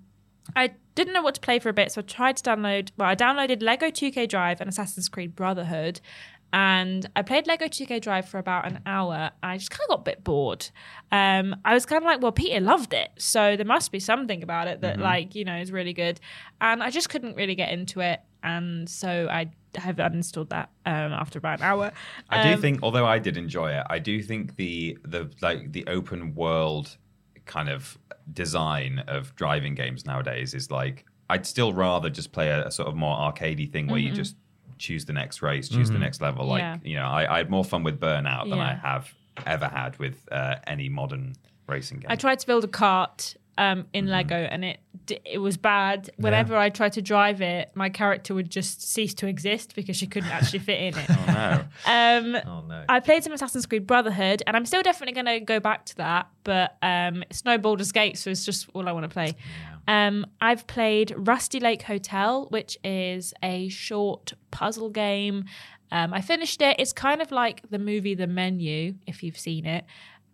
I 0.56 0.72
didn't 0.96 1.14
know 1.14 1.22
what 1.22 1.36
to 1.36 1.42
play 1.42 1.60
for 1.60 1.68
a 1.68 1.74
bit, 1.74 1.92
so 1.92 2.00
I 2.00 2.04
tried 2.06 2.38
to 2.38 2.50
download. 2.50 2.92
Well, 2.98 3.10
I 3.10 3.16
downloaded 3.16 3.62
Lego 3.62 3.88
2K 3.88 4.30
Drive 4.30 4.62
and 4.62 4.70
Assassin's 4.70 5.10
Creed 5.10 5.36
Brotherhood, 5.36 6.00
and 6.54 7.08
I 7.16 7.22
played 7.22 7.46
Lego 7.46 7.66
2K 7.66 8.02
Drive 8.02 8.28
for 8.28 8.40
about 8.40 8.66
an 8.66 8.80
hour. 8.86 9.32
And 9.44 9.52
I 9.52 9.58
just 9.58 9.72
kind 9.72 9.82
of 9.84 9.90
got 9.90 10.00
a 10.00 10.04
bit 10.04 10.24
bored. 10.24 10.70
Um, 11.12 11.56
I 11.66 11.74
was 11.74 11.86
kind 11.86 12.02
of 12.02 12.06
like, 12.06 12.22
well, 12.22 12.32
Peter 12.32 12.60
loved 12.62 12.94
it, 12.94 13.10
so 13.18 13.56
there 13.56 13.66
must 13.66 13.92
be 13.92 14.00
something 14.00 14.42
about 14.42 14.68
it 14.68 14.82
that, 14.82 15.00
like, 15.00 15.36
you 15.36 15.44
know, 15.46 15.58
is 15.58 15.72
really 15.72 15.94
good. 15.94 16.20
And 16.62 16.82
I 16.82 16.90
just 16.90 17.10
couldn't 17.10 17.36
really 17.36 17.56
get 17.56 17.72
into 17.72 18.00
it, 18.00 18.22
and 18.44 18.90
so 18.90 19.28
I 19.30 19.52
have 19.76 19.98
uninstalled 19.98 20.50
that 20.50 20.70
um, 20.86 21.14
after 21.14 21.38
about 21.40 21.60
an 21.60 21.66
hour. 21.66 21.92
I 22.30 22.44
do 22.44 22.54
Um, 22.56 22.62
think, 22.62 22.80
although 22.84 23.06
I 23.06 23.20
did 23.20 23.38
enjoy 23.38 23.72
it, 23.72 23.86
I 23.90 24.00
do 24.00 24.22
think 24.22 24.56
the 24.56 24.98
the 25.04 25.32
like 25.42 25.72
the 25.72 25.86
open 25.88 26.34
world 26.36 26.98
kind 27.46 27.70
of 27.70 27.98
design 28.32 29.00
of 29.08 29.36
driving 29.36 29.76
games 29.76 30.06
nowadays 30.06 30.54
is 30.54 30.70
like 30.72 31.06
I'd 31.30 31.46
still 31.46 31.74
rather 31.74 32.10
just 32.10 32.32
play 32.32 32.50
a, 32.50 32.68
a 32.68 32.72
sort 32.72 32.88
of 32.88 32.96
more 32.96 33.16
arcadey 33.18 33.72
thing 33.72 33.88
where 33.88 34.00
you 34.00 34.12
just 34.12 34.36
choose 34.78 35.06
the 35.06 35.14
next 35.14 35.42
race, 35.42 35.68
choose 35.70 35.90
the 35.92 36.00
next 36.00 36.22
level. 36.22 36.46
Like 36.46 36.64
Mm-hmm. 36.64 36.86
Yeah. 36.86 36.90
you 36.92 36.96
know, 36.96 37.06
I, 37.08 37.36
I 37.36 37.38
had 37.38 37.50
more 37.50 37.64
fun 37.66 37.84
with 37.84 38.00
Burnout 38.00 38.50
than 38.50 38.60
I 38.60 38.74
have 38.76 39.14
ever 39.46 39.68
had 39.68 39.98
with 40.00 40.28
uh, 40.32 40.56
any 40.68 40.90
modern 40.90 41.36
racing 41.68 42.00
game. 42.00 42.08
I 42.10 42.16
tried 42.16 42.40
to 42.40 42.48
build 42.48 42.64
a 42.64 42.68
cart 42.68 43.36
um, 43.60 43.86
in 43.94 44.06
Mm-hmm. 44.06 44.12
Lego, 44.14 44.36
and 44.36 44.64
it 44.66 44.80
it 45.26 45.40
was 45.40 45.58
bad. 45.58 46.10
Whenever 46.18 46.56
I 46.56 46.70
tried 46.70 46.94
to 46.94 47.02
drive 47.02 47.42
it, 47.42 47.72
my 47.74 47.90
character 47.90 48.36
would 48.36 48.50
just 48.50 48.82
cease 48.92 49.14
to 49.16 49.28
exist 49.28 49.74
because 49.76 49.98
she 49.98 50.06
couldn't 50.06 50.30
actually 50.30 50.60
fit 50.60 50.80
in 50.80 50.94
it. 50.98 51.06
oh 51.10 51.26
no. 51.28 51.64
Um, 51.92 52.42
Oh 52.46 52.62
no. 52.68 52.86
I 52.88 53.00
played 53.00 53.24
some 53.24 53.34
Assassin's 53.34 53.66
Creed 53.66 53.88
Brotherhood, 53.88 54.44
and 54.46 54.56
I'm 54.56 54.66
still 54.66 54.84
definitely 54.84 55.14
going 55.22 55.40
to 55.40 55.44
go 55.44 55.60
back 55.60 55.86
to 55.86 55.96
that. 55.98 56.28
But 56.44 56.78
um, 56.84 57.24
it's 57.30 57.44
no 57.44 57.58
Baldur's 57.58 57.92
Gate, 57.92 58.18
so 58.20 58.30
it's 58.30 58.46
just 58.46 58.70
all 58.74 58.88
I 58.88 58.92
want 58.92 59.04
to 59.06 59.10
play. 59.10 59.36
Um, 59.88 60.28
I've 60.40 60.68
played 60.68 61.14
Rusty 61.18 61.60
Lake 61.60 61.82
Hotel, 61.82 62.46
which 62.50 62.78
is 62.84 63.34
a 63.42 63.70
short 63.70 64.34
puzzle 64.52 64.92
game. 64.92 65.46
Um, 65.92 66.14
I 66.14 66.22
finished 66.22 66.62
it. 66.62 66.76
It's 66.78 66.94
kind 66.94 67.20
of 67.20 67.32
like 67.32 67.68
the 67.72 67.80
movie 67.80 68.14
The 68.14 68.28
Menu, 68.28 68.94
if 69.08 69.24
you've 69.24 69.40
seen 69.40 69.66
it. 69.66 69.86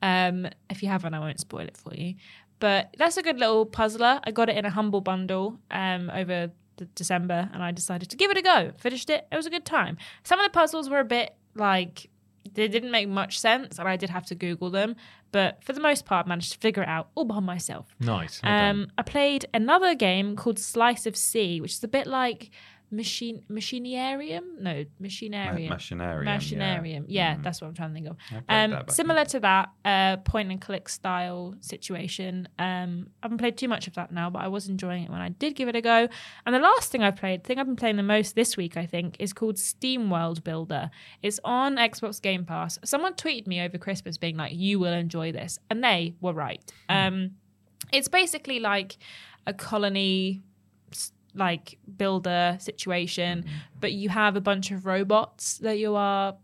Um, 0.02 0.48
if 0.70 0.84
you 0.84 0.90
haven't, 0.90 1.14
I 1.14 1.20
won't 1.20 1.40
spoil 1.40 1.62
it 1.62 1.78
for 1.78 1.96
you. 1.96 2.16
But 2.60 2.96
that's 2.98 3.18
a 3.18 3.22
good 3.22 3.40
little 3.40 3.66
puzzler. 3.66 4.20
I 4.24 4.32
got 4.32 4.50
it 4.50 4.58
in 4.58 4.66
a 4.66 4.70
humble 4.70 5.02
bundle 5.02 5.60
um, 5.72 6.10
over 6.14 6.52
the 6.78 6.86
December, 6.86 7.50
and 7.54 7.64
I 7.64 7.72
decided 7.72 8.10
to 8.10 8.18
give 8.18 8.32
it 8.32 8.38
a 8.38 8.42
go. 8.42 8.72
Finished 8.78 9.10
it. 9.10 9.28
It 9.32 9.36
was 9.36 9.46
a 9.46 9.50
good 9.50 9.66
time. 9.66 9.98
Some 10.24 10.40
of 10.40 10.46
the 10.46 10.52
puzzles 10.52 10.90
were 10.90 11.00
a 11.00 11.06
bit 11.06 11.36
like 11.56 12.10
they 12.54 12.68
didn't 12.68 12.92
make 12.92 13.10
much 13.10 13.40
sense, 13.40 13.80
and 13.80 13.88
I 13.88 13.98
did 13.98 14.10
have 14.10 14.26
to 14.28 14.36
Google 14.36 14.70
them. 14.70 14.96
But 15.32 15.64
for 15.64 15.74
the 15.74 15.82
most 15.82 16.06
part, 16.06 16.26
I 16.26 16.30
managed 16.30 16.54
to 16.54 16.60
figure 16.60 16.84
it 16.84 16.90
out 16.90 17.10
all 17.16 17.26
by 17.26 17.40
myself. 17.40 17.94
nice. 18.00 18.40
Um, 18.44 18.88
I 18.98 19.02
played 19.02 19.46
another 19.54 19.94
game 19.96 20.36
called 20.36 20.60
Slice 20.60 21.06
of 21.06 21.18
Sea, 21.18 21.60
which 21.60 21.74
is 21.74 21.84
a 21.84 21.88
bit 21.90 22.08
like 22.08 22.52
machine 22.92 23.44
machinarium. 23.50 24.60
No, 24.60 24.86
machinarium. 25.02 25.70
Machinarium. 25.70 26.26
Machinarium. 26.26 27.06
Yeah. 27.08 27.36
Yeah, 27.36 27.38
that's 27.42 27.62
what 27.62 27.68
I'm 27.68 27.74
trying 27.74 27.90
to 27.90 27.94
think 27.94 28.08
of. 28.08 28.18
Um, 28.32 28.42
that 28.48 28.70
back 28.72 28.88
in 28.90 28.94
similar 28.94 29.26
to 29.26 29.40
that, 29.42 29.70
uh, 29.84 30.18
point 30.18 30.52
and 30.52 30.62
click 30.62 30.90
style 30.90 31.56
situation. 31.62 32.48
Um, 32.60 33.08
I 33.22 33.26
haven't 33.26 33.40
played 33.40 33.58
too 33.58 33.68
much 33.68 33.88
of 33.88 33.96
that 33.96 34.12
now, 34.12 34.30
but 34.30 34.40
I 34.44 34.48
was 34.48 34.68
enjoying 34.68 35.04
it 35.04 35.10
when 35.10 35.22
I 35.22 35.30
did 35.30 35.56
give 35.56 35.68
it 35.68 35.76
a 35.76 35.82
go. 35.82 36.08
And 36.46 36.56
the 36.56 36.60
last 36.60 36.92
thing 36.92 37.04
I've 37.04 37.16
played, 37.16 37.44
the 37.44 37.48
thing 37.48 37.60
I've 37.60 37.66
been 37.66 37.76
playing 37.76 37.98
the 37.98 38.04
most 38.04 38.36
this 38.36 38.56
week, 38.58 38.78
I 38.78 38.86
think, 38.86 39.18
is 39.20 39.34
called 39.34 39.58
Steam 39.58 40.10
World 40.10 40.44
Builder. 40.44 40.90
It's 41.22 41.40
on 41.44 41.76
Xbox 41.76 42.22
Game 42.22 42.46
Pass. 42.46 42.80
Someone 42.84 43.14
tweeted 43.14 43.48
me 43.48 43.62
over 43.62 43.78
Christmas 43.78 44.18
being 44.18 44.38
like, 44.38 44.54
"You 44.54 44.80
will 44.80 44.94
enjoy 44.94 45.32
this," 45.32 45.60
and 45.70 45.84
they 45.84 46.16
were 46.22 46.34
right. 46.34 46.62
Um, 46.90 47.32
it's 47.92 48.08
basically 48.08 48.60
like 48.60 48.98
a 49.48 49.54
colony 49.54 50.42
like 51.36 51.78
builder 51.98 52.58
situation, 52.60 53.44
mm-hmm. 53.44 53.56
but 53.80 53.92
you 53.92 54.10
have 54.10 54.36
a 54.36 54.42
bunch 54.42 54.72
of 54.72 54.86
robots 54.86 55.58
that 55.60 55.78
you 55.78 55.96
are 55.96 56.36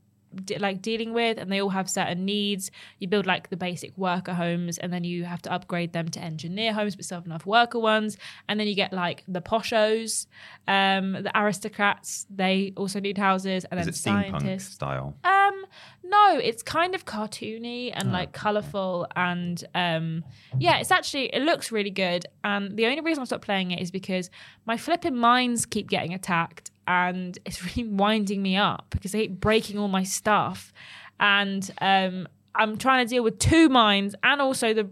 de- 0.46 0.58
like 0.58 0.82
dealing 0.82 1.14
with, 1.14 1.38
and 1.38 1.52
they 1.52 1.62
all 1.62 1.70
have 1.70 1.90
certain 1.90 2.26
needs. 2.26 2.72
You 3.00 3.08
build 3.08 3.26
like 3.26 3.50
the 3.50 3.58
basic 3.58 3.98
worker 3.98 4.34
homes, 4.34 4.78
and 4.78 4.92
then 4.92 5.04
you 5.04 5.24
have 5.26 5.42
to 5.44 5.52
upgrade 5.52 5.94
them 5.94 6.08
to 6.10 6.20
engineer 6.20 6.74
homes, 6.74 6.96
but 6.96 7.06
still 7.06 7.18
have 7.18 7.26
enough 7.26 7.46
worker 7.46 7.80
ones. 7.80 8.18
And 8.48 8.60
then 8.60 8.68
you 8.68 8.76
get 8.76 8.94
like 8.94 9.24
the 9.28 9.42
poshos, 9.42 10.28
um, 10.68 11.14
the 11.14 11.32
aristocrats. 11.36 12.26
They 12.30 12.74
also 12.78 13.00
need 13.00 13.18
houses, 13.18 13.66
and 13.72 13.80
Is 13.80 13.86
then 13.86 13.94
it 13.94 13.98
steampunk 14.32 14.42
scientists. 14.42 14.74
style? 14.74 15.16
Um, 15.24 15.66
no, 16.04 16.40
it's 16.42 16.64
kind 16.64 16.96
of 16.96 17.06
cartoony 17.06 17.92
and 17.94 18.12
like 18.12 18.34
colorful, 18.34 19.08
and 19.16 19.64
um, 19.76 20.24
yeah, 20.60 20.80
it's 20.80 20.92
actually 20.92 21.26
it 21.28 21.42
looks 21.44 21.72
really 21.72 21.90
good. 21.92 22.26
And 22.44 22.76
the 22.78 22.86
only 22.88 23.02
reason 23.02 23.22
I 23.22 23.26
stopped 23.26 23.46
playing 23.46 23.72
it 23.72 23.82
is 23.82 23.92
because 23.92 24.30
my 24.66 24.78
flipping 24.78 25.16
mines 25.16 25.66
keep 25.66 25.90
getting 25.90 26.14
attacked, 26.14 26.72
and 26.88 27.38
it's 27.46 27.64
really 27.66 27.90
winding 27.90 28.42
me 28.42 28.56
up 28.56 28.88
because 28.90 29.12
they 29.12 29.28
keep 29.28 29.40
breaking 29.40 29.78
all 29.78 29.88
my 29.88 30.04
stuff, 30.04 30.74
and 31.20 31.70
um, 31.82 32.28
I'm 32.56 32.78
trying 32.78 33.06
to 33.06 33.10
deal 33.10 33.24
with 33.24 33.40
two 33.40 33.70
mines 33.70 34.16
and 34.24 34.42
also 34.42 34.74
the 34.74 34.90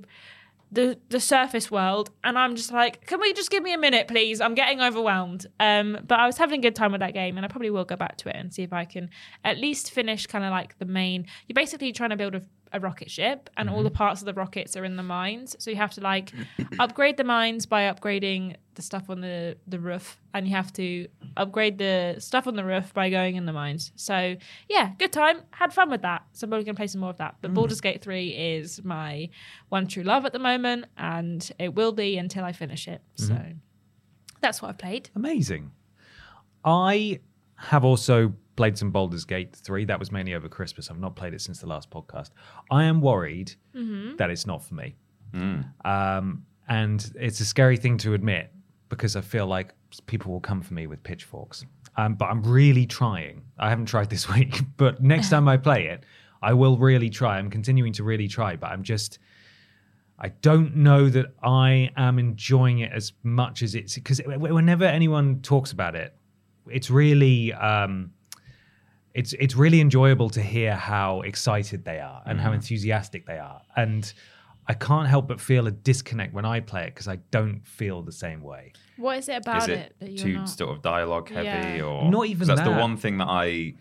the 0.72 0.98
the 1.10 1.20
surface 1.20 1.72
world. 1.72 2.12
And 2.24 2.38
i'm 2.38 2.56
just 2.56 2.72
like 2.72 3.06
can 3.08 3.20
we 3.20 3.34
just 3.34 3.50
give 3.50 3.64
me 3.64 3.74
a 3.74 3.78
minute 3.78 4.08
please? 4.08 4.40
I'm 4.42 4.56
getting 4.56 4.82
overwhelmed. 4.82 5.48
Um 5.60 5.98
but 6.08 6.20
i 6.20 6.26
was 6.26 6.38
having 6.38 6.60
a 6.60 6.62
good 6.62 6.76
time 6.76 6.92
with 6.92 7.02
that 7.02 7.14
game 7.14 7.38
and 7.38 7.46
i 7.46 7.50
probably 7.50 7.70
will 7.70 7.86
go 7.86 7.96
back 7.96 8.18
to 8.18 8.30
it 8.30 8.36
and 8.36 8.54
see 8.54 8.64
if 8.64 8.74
i 8.74 8.86
can 8.86 9.10
at 9.44 9.58
least 9.58 9.92
finish 9.92 10.28
kind 10.28 10.46
of 10.46 10.52
like 10.52 10.78
the 10.78 10.86
main 10.86 11.26
you're 11.48 11.56
basically 11.56 11.92
trying 11.92 12.12
to 12.12 12.16
build 12.16 12.36
a, 12.36 12.42
a 12.72 12.80
rocket 12.80 13.10
ship 13.10 13.50
and 13.58 13.70
all 13.70 13.84
the 13.84 13.90
mm-hmm. 13.90 13.98
parts 13.98 14.22
of 14.22 14.26
the 14.26 14.34
rockets 14.34 14.78
are 14.78 14.86
in 14.86 14.96
the 14.96 15.04
mines. 15.04 15.56
So 15.60 15.72
you 15.72 15.78
have 15.78 15.94
to 15.94 16.02
like 16.02 16.32
upgrade 16.80 17.18
the 17.18 17.24
mines 17.24 17.66
by 17.66 17.84
upgrading 17.84 18.56
the 18.76 18.82
stuff 18.82 19.10
on 19.10 19.22
the 19.22 19.58
the 19.68 19.80
roof 19.80 20.22
and 20.34 20.48
you 20.48 20.56
have 20.56 20.72
to 20.74 21.08
upgrade 21.36 21.78
the 21.78 22.16
stuff 22.20 22.48
on 22.48 22.56
the 22.56 22.64
roof 22.64 22.94
by 22.94 23.10
going 23.10 23.36
in 23.36 23.46
the 23.46 23.54
mines. 23.54 23.92
So 23.96 24.36
yeah 24.68 24.92
good 25.00 25.12
time. 25.12 25.42
Had 25.52 25.74
fun 25.74 25.90
with 25.90 26.04
that. 26.04 26.24
So 26.34 26.46
i'm 26.46 26.50
probably 26.50 26.66
gonna 26.66 26.76
play 26.76 26.88
some 26.88 27.02
more 27.02 27.10
of 27.10 27.18
that. 27.18 27.36
But 27.42 27.52
mm. 27.52 27.56
Baldur's 27.56 27.82
Gate 27.82 28.02
3 28.02 28.30
is 28.30 28.84
my 28.84 29.30
one 29.70 29.88
true 29.88 30.04
love 30.04 30.26
at 30.26 30.34
the 30.34 30.40
moment 30.40 30.86
and 30.98 31.50
it 31.60 31.74
will 31.74 31.92
be 31.92 32.18
until 32.18 32.46
i 32.46 32.52
finish 32.52 32.88
it. 32.88 33.02
Mm-hmm. 33.18 33.28
So 33.28 33.54
that's 34.42 34.62
what 34.62 34.70
i've 34.70 34.78
played. 34.78 35.10
Amazing. 35.16 35.72
I 36.64 37.20
have 37.56 37.84
also 37.84 38.34
played 38.60 38.78
some 38.78 38.92
Baldur's 38.92 39.24
Gate 39.24 39.56
3. 39.56 39.86
That 39.86 40.00
was 40.00 40.12
mainly 40.12 40.34
over 40.34 40.50
Christmas. 40.50 40.92
I've 40.92 41.00
not 41.00 41.16
played 41.16 41.34
it 41.34 41.40
since 41.40 41.60
the 41.60 41.68
last 41.68 41.90
podcast. 41.90 42.32
I 42.70 42.84
am 42.84 43.00
worried 43.00 43.54
that 44.18 44.30
it's 44.30 44.46
not 44.46 44.62
for 44.62 44.74
me. 44.76 44.98
Um, 45.86 46.44
and 46.68 47.10
it's 47.16 47.40
a 47.40 47.46
scary 47.46 47.78
thing 47.78 47.98
to 48.00 48.14
admit 48.16 48.52
because 48.90 49.16
I 49.16 49.22
feel 49.22 49.48
like 49.48 49.74
people 50.08 50.34
will 50.34 50.42
come 50.42 50.62
for 50.62 50.74
me 50.74 50.88
with 50.88 51.02
pitchforks. 51.04 51.66
Um, 51.96 52.16
but 52.16 52.26
I'm 52.26 52.44
really 52.44 52.86
trying. 52.86 53.44
I 53.58 53.70
haven't 53.70 53.86
tried 53.86 54.10
this 54.10 54.28
week, 54.36 54.60
but 54.76 55.02
next 55.02 55.30
time 55.30 55.48
I 55.48 55.56
play 55.56 55.86
it, 55.86 56.04
I 56.42 56.52
will 56.52 56.78
really 56.78 57.10
try. 57.10 57.38
I'm 57.38 57.50
continuing 57.50 57.94
to 57.94 58.04
really 58.04 58.28
try, 58.28 58.58
but 58.58 58.72
I'm 58.72 58.84
just. 58.84 59.20
I 60.22 60.30
don't 60.42 60.76
know 60.76 61.08
that 61.08 61.28
I 61.42 61.92
am 61.96 62.20
enjoying 62.20 62.80
it 62.80 62.92
as 62.92 63.14
much 63.24 63.64
as 63.64 63.74
it's 63.74 63.96
because 63.96 64.20
whenever 64.26 64.84
anyone 64.84 65.40
talks 65.42 65.72
about 65.72 65.96
it, 65.96 66.14
it's 66.68 66.90
really 66.92 67.54
um, 67.54 68.12
it's 69.20 69.32
it's 69.34 69.56
really 69.64 69.80
enjoyable 69.88 70.30
to 70.38 70.42
hear 70.42 70.74
how 70.76 71.10
excited 71.32 71.80
they 71.90 72.00
are 72.00 72.22
and 72.26 72.40
how 72.40 72.52
enthusiastic 72.60 73.22
they 73.26 73.40
are, 73.52 73.62
and 73.76 74.04
I 74.72 74.74
can't 74.88 75.08
help 75.08 75.28
but 75.28 75.40
feel 75.42 75.66
a 75.68 75.72
disconnect 75.72 76.32
when 76.34 76.46
I 76.46 76.60
play 76.72 76.84
it 76.88 76.92
because 76.94 77.08
I 77.16 77.18
don't 77.38 77.62
feel 77.80 77.98
the 78.12 78.18
same 78.26 78.42
way. 78.52 78.64
what 78.98 79.18
is 79.18 79.28
it 79.30 79.38
about 79.44 79.64
Is 79.64 79.68
it, 79.70 79.80
it 79.80 79.96
that 80.00 80.10
you're 80.12 80.26
too 80.28 80.34
not 80.40 80.50
sort 80.50 80.72
of 80.76 80.82
dialogue 80.82 81.28
heavy 81.30 81.48
Yeah. 81.78 81.84
or 81.90 82.10
Not 82.18 82.26
even 82.28 82.40
'cause 82.48 82.56
that's 82.58 82.70
the 82.70 82.80
one 82.88 82.96
thing 82.98 83.18
that 83.22 83.28
I 83.46 83.74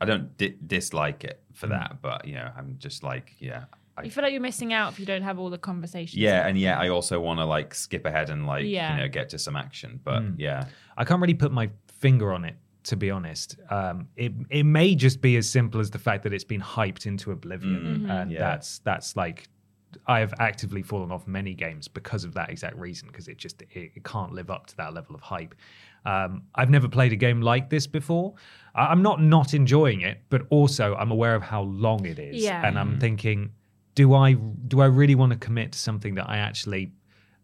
I 0.00 0.04
don't 0.10 0.26
di- 0.40 0.56
dislike 0.74 1.20
it 1.30 1.38
for 1.60 1.66
that, 1.68 1.90
but 2.02 2.18
you 2.28 2.34
know 2.34 2.48
I'm 2.58 2.76
just 2.78 3.02
like 3.02 3.26
yeah. 3.38 3.64
I, 3.98 4.02
you 4.04 4.10
feel 4.10 4.24
like 4.24 4.32
you're 4.36 4.48
missing 4.52 4.72
out 4.78 4.92
if 4.92 4.98
you 5.00 5.06
don't 5.12 5.22
have 5.22 5.38
all 5.40 5.48
the 5.50 5.62
conversations 5.72 6.20
yeah, 6.26 6.46
and 6.46 6.58
yeah, 6.58 6.78
I 6.84 6.88
also 6.96 7.18
want 7.20 7.38
to 7.40 7.46
like 7.56 7.74
skip 7.74 8.04
ahead 8.10 8.28
and 8.30 8.46
like 8.46 8.64
Yeah. 8.66 8.90
you 8.94 8.96
know 9.02 9.08
get 9.08 9.26
to 9.34 9.38
some 9.38 9.56
action, 9.56 10.00
but 10.08 10.20
Hmm. 10.22 10.34
yeah, 10.46 10.60
I 11.00 11.04
can't 11.04 11.20
really 11.24 11.34
put 11.44 11.50
my 11.52 11.70
finger 12.04 12.28
on 12.36 12.44
it, 12.50 12.56
to 12.86 12.96
be 12.96 13.10
honest. 13.10 13.56
Um, 13.70 14.08
it 14.16 14.32
it 14.50 14.64
may 14.64 14.94
just 14.94 15.20
be 15.20 15.36
as 15.36 15.48
simple 15.48 15.80
as 15.80 15.90
the 15.90 15.98
fact 15.98 16.22
that 16.24 16.32
it's 16.32 16.44
been 16.44 16.60
hyped 16.60 17.06
into 17.06 17.30
oblivion, 17.32 18.08
and 18.10 18.30
Yeah. 18.30 18.38
that's 18.40 18.78
that's 18.80 19.16
like 19.16 19.48
I 20.06 20.20
have 20.20 20.34
actively 20.38 20.82
fallen 20.82 21.10
off 21.10 21.26
many 21.26 21.54
games 21.54 21.88
because 21.88 22.24
of 22.24 22.34
that 22.34 22.50
exact 22.50 22.76
reason, 22.76 23.08
because 23.08 23.28
it 23.28 23.38
just 23.38 23.62
it, 23.62 23.68
it 23.94 24.04
can't 24.04 24.32
live 24.32 24.50
up 24.50 24.66
to 24.66 24.76
that 24.76 24.92
level 24.94 25.14
of 25.14 25.20
hype. 25.22 25.54
Um, 26.04 26.42
I've 26.54 26.70
never 26.70 26.88
played 26.88 27.12
a 27.12 27.16
game 27.16 27.40
like 27.40 27.70
this 27.70 27.86
before. 27.86 28.34
I- 28.74 28.86
I'm 28.86 29.02
not 29.02 29.20
not 29.22 29.54
enjoying 29.54 30.02
it, 30.02 30.18
but 30.28 30.42
also 30.50 30.94
I'm 30.96 31.10
aware 31.10 31.34
of 31.34 31.42
how 31.42 31.62
long 31.62 32.06
it 32.06 32.18
is, 32.18 32.42
Yeah. 32.44 32.66
and 32.66 32.78
I'm 32.78 32.98
thinking, 33.00 33.50
do 33.94 34.14
I 34.14 34.34
do 34.34 34.80
I 34.80 34.86
really 34.86 35.14
want 35.14 35.32
to 35.32 35.38
commit 35.38 35.72
to 35.72 35.78
something 35.78 36.14
that 36.16 36.28
I 36.28 36.36
actually 36.38 36.92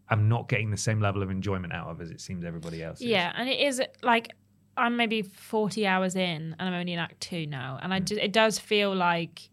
am 0.09 0.29
not 0.29 0.47
getting 0.47 0.69
the 0.69 0.77
same 0.77 0.99
level 1.01 1.23
of 1.23 1.31
enjoyment 1.31 1.73
out 1.73 1.87
of 1.87 1.99
as 2.01 2.11
it 2.11 2.21
seems 2.21 2.45
everybody 2.45 2.83
else 2.83 2.99
is? 3.01 3.07
Yeah, 3.07 3.33
and 3.35 3.49
it 3.49 3.59
is 3.59 3.81
like 4.03 4.31
I'm 4.77 4.97
maybe 4.97 5.21
40 5.21 5.85
hours 5.87 6.15
in 6.15 6.55
and 6.57 6.69
I'm 6.69 6.73
only 6.73 6.93
in 6.93 6.99
act 6.99 7.21
2 7.21 7.45
now 7.47 7.79
and 7.81 7.93
I 7.93 7.99
just, 7.99 8.19
it 8.21 8.33
does 8.33 8.59
feel 8.59 8.93
like 8.95 9.49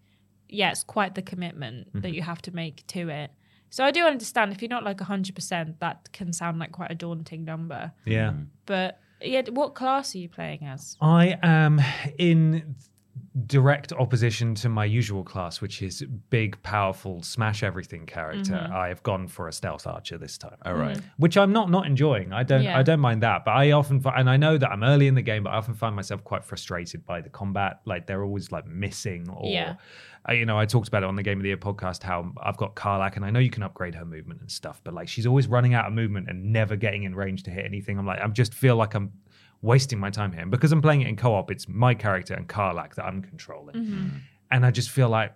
yeah, 0.49 0.71
it's 0.73 0.83
quite 0.83 1.15
the 1.15 1.23
commitment 1.23 1.89
Mm-hmm. 1.89 2.01
that 2.01 2.13
you 2.13 2.23
have 2.23 2.43
to 2.43 2.51
make 2.53 2.85
to 2.89 3.09
it. 3.09 3.31
So 3.71 3.85
I 3.85 3.93
do 3.93 4.05
understand 4.05 4.53
if 4.53 4.61
you're 4.63 4.69
not 4.69 4.83
like 4.83 4.99
100% 4.99 5.75
that 5.79 6.09
can 6.13 6.33
sound 6.33 6.59
like 6.59 6.73
quite 6.73 6.91
a 6.91 6.95
daunting 6.97 7.45
number. 7.45 7.93
Yeah. 8.05 8.33
But 8.67 8.99
yeah, 9.23 9.43
what 9.51 9.75
class 9.77 10.15
are 10.15 10.19
you 10.19 10.29
playing 10.29 10.65
as? 10.65 10.97
I 11.01 11.39
am 11.43 11.81
in 12.19 12.75
direct 13.47 13.93
opposition 13.93 14.55
to 14.57 14.69
my 14.69 14.85
usual 14.85 15.23
class, 15.23 15.61
which 15.61 15.83
is 15.83 16.03
big, 16.31 16.61
powerful, 16.63 17.23
smash 17.23 17.63
everything 17.63 18.07
character. 18.07 18.53
Mm-hmm. 18.55 18.73
I 18.73 18.89
have 18.89 19.03
gone 19.03 19.29
for 19.29 19.49
a 19.49 19.53
stealth 19.53 19.87
archer 19.87 20.19
this 20.19 20.37
time. 20.39 20.57
all 20.67 20.75
right. 20.75 20.99
Which 21.17 21.37
I'm 21.37 21.53
not 21.53 21.71
not 21.71 21.87
enjoying. 21.87 22.33
I 22.33 22.43
don't 22.43 22.63
Yeah. 22.63 22.79
I 22.79 22.83
don't 22.83 23.01
mind 23.01 23.23
that, 23.23 23.45
but 23.45 23.53
I 23.53 23.73
often 23.73 24.01
fi- 24.01 24.15
and 24.19 24.29
I 24.29 24.37
know 24.37 24.59
that 24.59 24.71
I'm 24.71 24.83
early 24.83 25.07
in 25.07 25.15
the 25.15 25.23
game, 25.23 25.45
but 25.45 25.51
I 25.51 25.57
often 25.57 25.75
find 25.75 25.95
myself 25.95 26.25
quite 26.25 26.45
frustrated 26.45 27.07
by 27.07 27.21
the 27.21 27.31
combat. 27.31 27.81
Like 27.85 28.07
they're 28.07 28.25
always 28.25 28.51
like 28.53 28.67
missing 28.67 29.29
or 29.29 29.49
Yeah. 29.51 29.77
uh, 30.29 30.33
you 30.33 30.45
know, 30.45 30.59
I 30.59 30.67
talked 30.67 30.89
about 30.89 31.03
it 31.03 31.07
on 31.07 31.17
the 31.17 31.23
Game 31.23 31.39
of 31.39 31.43
the 31.43 31.49
Year 31.49 31.57
podcast 31.57 32.03
how 32.03 32.33
I've 32.43 32.57
got 32.57 32.75
Karlach 32.75 33.17
and 33.17 33.25
I 33.25 33.31
know 33.31 33.39
you 33.41 33.51
can 33.51 33.63
upgrade 33.63 33.95
her 33.95 34.05
movement 34.05 34.41
and 34.41 34.51
stuff, 34.51 34.81
but 34.85 34.93
like 34.95 35.09
she's 35.09 35.27
always 35.27 35.47
running 35.47 35.75
out 35.75 35.87
of 35.87 35.93
movement 35.93 36.29
and 36.29 36.53
never 36.53 36.75
getting 36.77 37.05
in 37.05 37.15
range 37.15 37.45
to 37.45 37.51
hit 37.51 37.65
anything. 37.65 37.99
I'm 37.99 38.07
like, 38.07 38.21
I 38.21 38.27
just 38.29 38.55
feel 38.55 38.77
like 38.77 38.95
I'm 38.95 39.13
wasting 39.63 39.99
my 39.99 40.11
time 40.11 40.33
here. 40.33 40.43
And 40.43 40.51
because 40.51 40.73
I'm 40.73 40.83
playing 40.83 41.03
it 41.03 41.09
in 41.09 41.17
co 41.17 41.35
op, 41.35 41.51
it's 41.51 41.69
my 41.69 41.95
character 41.95 42.35
and 42.35 42.49
Karlach 42.49 42.95
that 42.95 43.05
I'm 43.05 43.23
controlling. 43.23 44.23
And 44.51 44.67
I 44.67 44.71
just 44.71 44.91
feel 44.91 45.09
like 45.09 45.35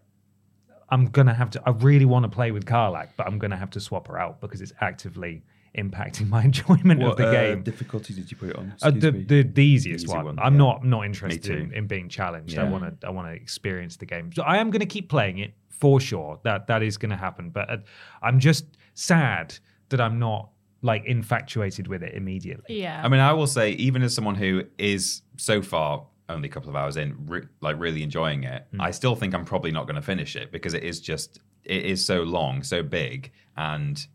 I'm 0.89 1.07
going 1.07 1.27
to 1.27 1.35
have 1.35 1.51
to, 1.51 1.63
I 1.67 1.71
really 1.71 2.05
want 2.05 2.25
to 2.25 2.29
play 2.29 2.51
with 2.51 2.67
Karlach, 2.67 3.09
but 3.17 3.27
I'm 3.27 3.39
going 3.39 3.51
to 3.51 3.57
have 3.57 3.71
to 3.71 3.81
swap 3.81 4.09
her 4.09 4.19
out 4.19 4.41
because 4.41 4.61
it's 4.61 4.73
actively 4.81 5.43
impacting 5.77 6.29
my 6.37 6.45
enjoyment 6.45 7.03
of 7.03 7.17
the 7.17 7.31
game. 7.31 7.63
difficulty 7.63 8.15
did 8.15 8.31
you 8.31 8.37
put 8.37 8.51
it 8.51 8.57
on? 8.57 8.75
Uh, 8.83 8.91
the, 8.91 9.11
the 9.11 9.43
the 9.43 9.65
easiest 9.65 10.05
Easy 10.05 10.15
one. 10.15 10.25
one, 10.25 10.39
I'm 10.39 10.55
yeah. 10.55 10.59
not 10.59 10.85
not 10.85 11.05
interested 11.05 11.57
in, 11.59 11.73
in 11.73 11.87
being 11.87 12.09
challenged. 12.09 12.59
I 12.59 12.65
want 12.65 13.01
to 13.01 13.07
I 13.07 13.11
want 13.11 13.29
to 13.29 13.33
experience 13.33 13.97
the 13.97 14.07
game. 14.07 14.33
So 14.33 14.43
I 14.43 14.59
am 14.59 14.71
going 14.71 14.81
to 14.81 14.87
keep 14.87 15.09
playing 15.09 15.39
it 15.39 15.55
for 15.69 16.01
sure. 16.01 16.39
That 16.45 16.67
that 16.69 16.83
is 16.83 16.97
going 16.97 17.11
to 17.11 17.17
happen. 17.17 17.51
But 17.51 17.71
uh, 17.71 17.77
I'm 18.23 18.39
just 18.39 18.67
sad 18.95 19.57
that 19.89 20.01
I'm 20.01 20.19
not 20.19 20.51
like 20.85 21.05
infatuated 21.07 21.87
with 21.89 22.03
it 22.03 22.13
immediately. 22.15 22.79
Yeah. 22.83 23.01
I 23.03 23.09
mean, 23.09 23.21
I 23.21 23.33
will 23.33 23.47
say, 23.47 23.71
even 23.73 24.03
as 24.03 24.15
someone 24.15 24.35
who 24.35 24.65
is 24.77 25.23
so 25.39 25.63
far 25.63 26.05
only 26.29 26.49
a 26.49 26.53
couple 26.53 26.69
of 26.69 26.77
hours 26.77 26.97
in, 26.99 27.17
re- 27.27 27.47
like 27.63 27.77
really 27.79 28.03
enjoying 28.03 28.45
it, 28.45 28.67
Hmm. 28.71 28.81
I 28.83 28.91
still 28.91 29.15
think 29.17 29.35
I'm 29.35 29.47
probably 29.47 29.71
not 29.73 29.85
going 29.87 29.97
to 29.97 30.03
finish 30.03 30.37
it 30.37 30.53
because 30.53 30.75
it 30.75 30.85
is 30.85 31.01
just 31.01 31.41
it 31.65 31.87
is 31.87 32.05
so 32.05 32.23
long, 32.23 32.63
so 32.63 32.83
big, 32.83 33.33
and 33.57 34.07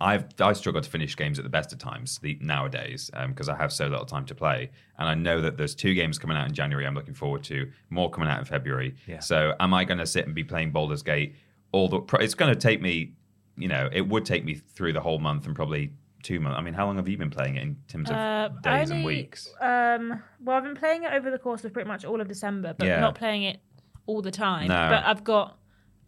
I've 0.00 0.24
I 0.40 0.52
struggle 0.54 0.82
to 0.82 0.90
finish 0.90 1.16
games 1.16 1.38
at 1.38 1.44
the 1.44 1.48
best 1.58 1.72
of 1.72 1.78
times 1.78 2.18
the, 2.18 2.36
nowadays 2.40 3.08
because 3.28 3.48
I 3.48 3.56
have 3.56 3.72
so 3.72 3.86
little 3.86 4.04
time 4.04 4.26
to 4.26 4.34
play, 4.34 4.70
and 4.98 5.08
I 5.08 5.14
know 5.14 5.40
that 5.40 5.56
there's 5.56 5.74
two 5.76 5.94
games 5.94 6.18
coming 6.18 6.36
out 6.36 6.48
in 6.48 6.54
January. 6.54 6.84
I'm 6.86 6.94
looking 6.96 7.14
forward 7.14 7.44
to 7.44 7.70
more 7.90 8.10
coming 8.10 8.28
out 8.28 8.40
in 8.40 8.44
February. 8.46 8.96
Yeah. 9.06 9.20
So, 9.20 9.54
am 9.60 9.72
I 9.72 9.84
going 9.84 9.98
to 9.98 10.06
sit 10.06 10.26
and 10.26 10.34
be 10.34 10.42
playing 10.42 10.72
Baldur's 10.72 11.02
Gate 11.04 11.36
all 11.70 11.88
the? 11.88 12.00
pro- 12.00 12.18
It's 12.20 12.34
going 12.34 12.52
to 12.52 12.58
take 12.60 12.82
me, 12.82 13.12
you 13.56 13.68
know, 13.68 13.88
it 13.92 14.06
would 14.08 14.24
take 14.26 14.44
me 14.44 14.54
through 14.56 14.92
the 14.92 15.00
whole 15.00 15.20
month 15.20 15.46
and 15.46 15.54
probably 15.54 15.92
two 16.22 16.40
months. 16.40 16.58
I 16.58 16.62
mean, 16.62 16.74
how 16.74 16.86
long 16.86 16.96
have 16.96 17.08
you 17.08 17.16
been 17.16 17.30
playing 17.30 17.56
it 17.56 17.62
in 17.62 17.76
terms 17.88 18.10
of 18.10 18.16
Uh, 18.16 18.48
days 18.62 18.90
and 18.90 19.04
weeks? 19.04 19.48
Um, 19.60 20.22
well, 20.42 20.56
I've 20.56 20.64
been 20.64 20.74
playing 20.76 21.04
it 21.04 21.12
over 21.12 21.30
the 21.30 21.38
course 21.38 21.64
of 21.64 21.72
pretty 21.72 21.88
much 21.88 22.04
all 22.04 22.20
of 22.20 22.28
December, 22.28 22.74
but 22.76 22.86
Yeah. 22.86 23.00
not 23.00 23.14
playing 23.14 23.42
it 23.44 23.60
all 24.06 24.22
the 24.22 24.30
time. 24.30 24.68
No. 24.68 24.88
But 24.90 25.04
I've 25.04 25.24
got 25.24 25.58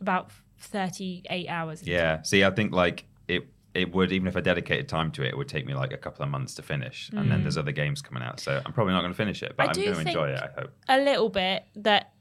about 0.01 0.31
38 0.59 1.49
hours. 1.49 1.87
Yeah. 1.87 2.23
See, 2.23 2.45
I 2.45 2.51
think 2.51 2.73
like 2.73 3.05
it 3.29 3.49
it 3.75 3.93
would 3.93 4.11
even 4.13 4.27
if 4.27 4.37
I 4.37 4.41
dedicated 4.41 4.89
time 4.89 5.11
to 5.13 5.23
it, 5.23 5.29
it 5.29 5.37
would 5.37 5.49
take 5.49 5.67
me 5.67 5.75
like 5.75 5.93
a 5.93 5.97
couple 5.99 6.25
of 6.25 6.31
months 6.31 6.55
to 6.55 6.63
finish. 6.63 7.11
And 7.13 7.31
then 7.31 7.43
there's 7.43 7.59
other 7.59 7.71
games 7.71 8.03
coming 8.03 8.23
out, 8.23 8.41
so 8.41 8.61
I'm 8.65 8.73
probably 8.73 8.93
not 8.95 9.03
going 9.03 9.13
to 9.13 9.17
finish 9.17 9.43
it, 9.43 9.55
but 9.57 9.65
I 9.65 9.67
I'm 9.69 9.73
do 9.75 9.85
going 9.85 10.05
to 10.05 10.11
enjoy 10.11 10.31
it. 10.31 10.41
I 10.43 10.61
hope. 10.61 10.73
a 10.89 10.99
little 10.99 11.29
bit 11.29 11.65
that 11.77 12.13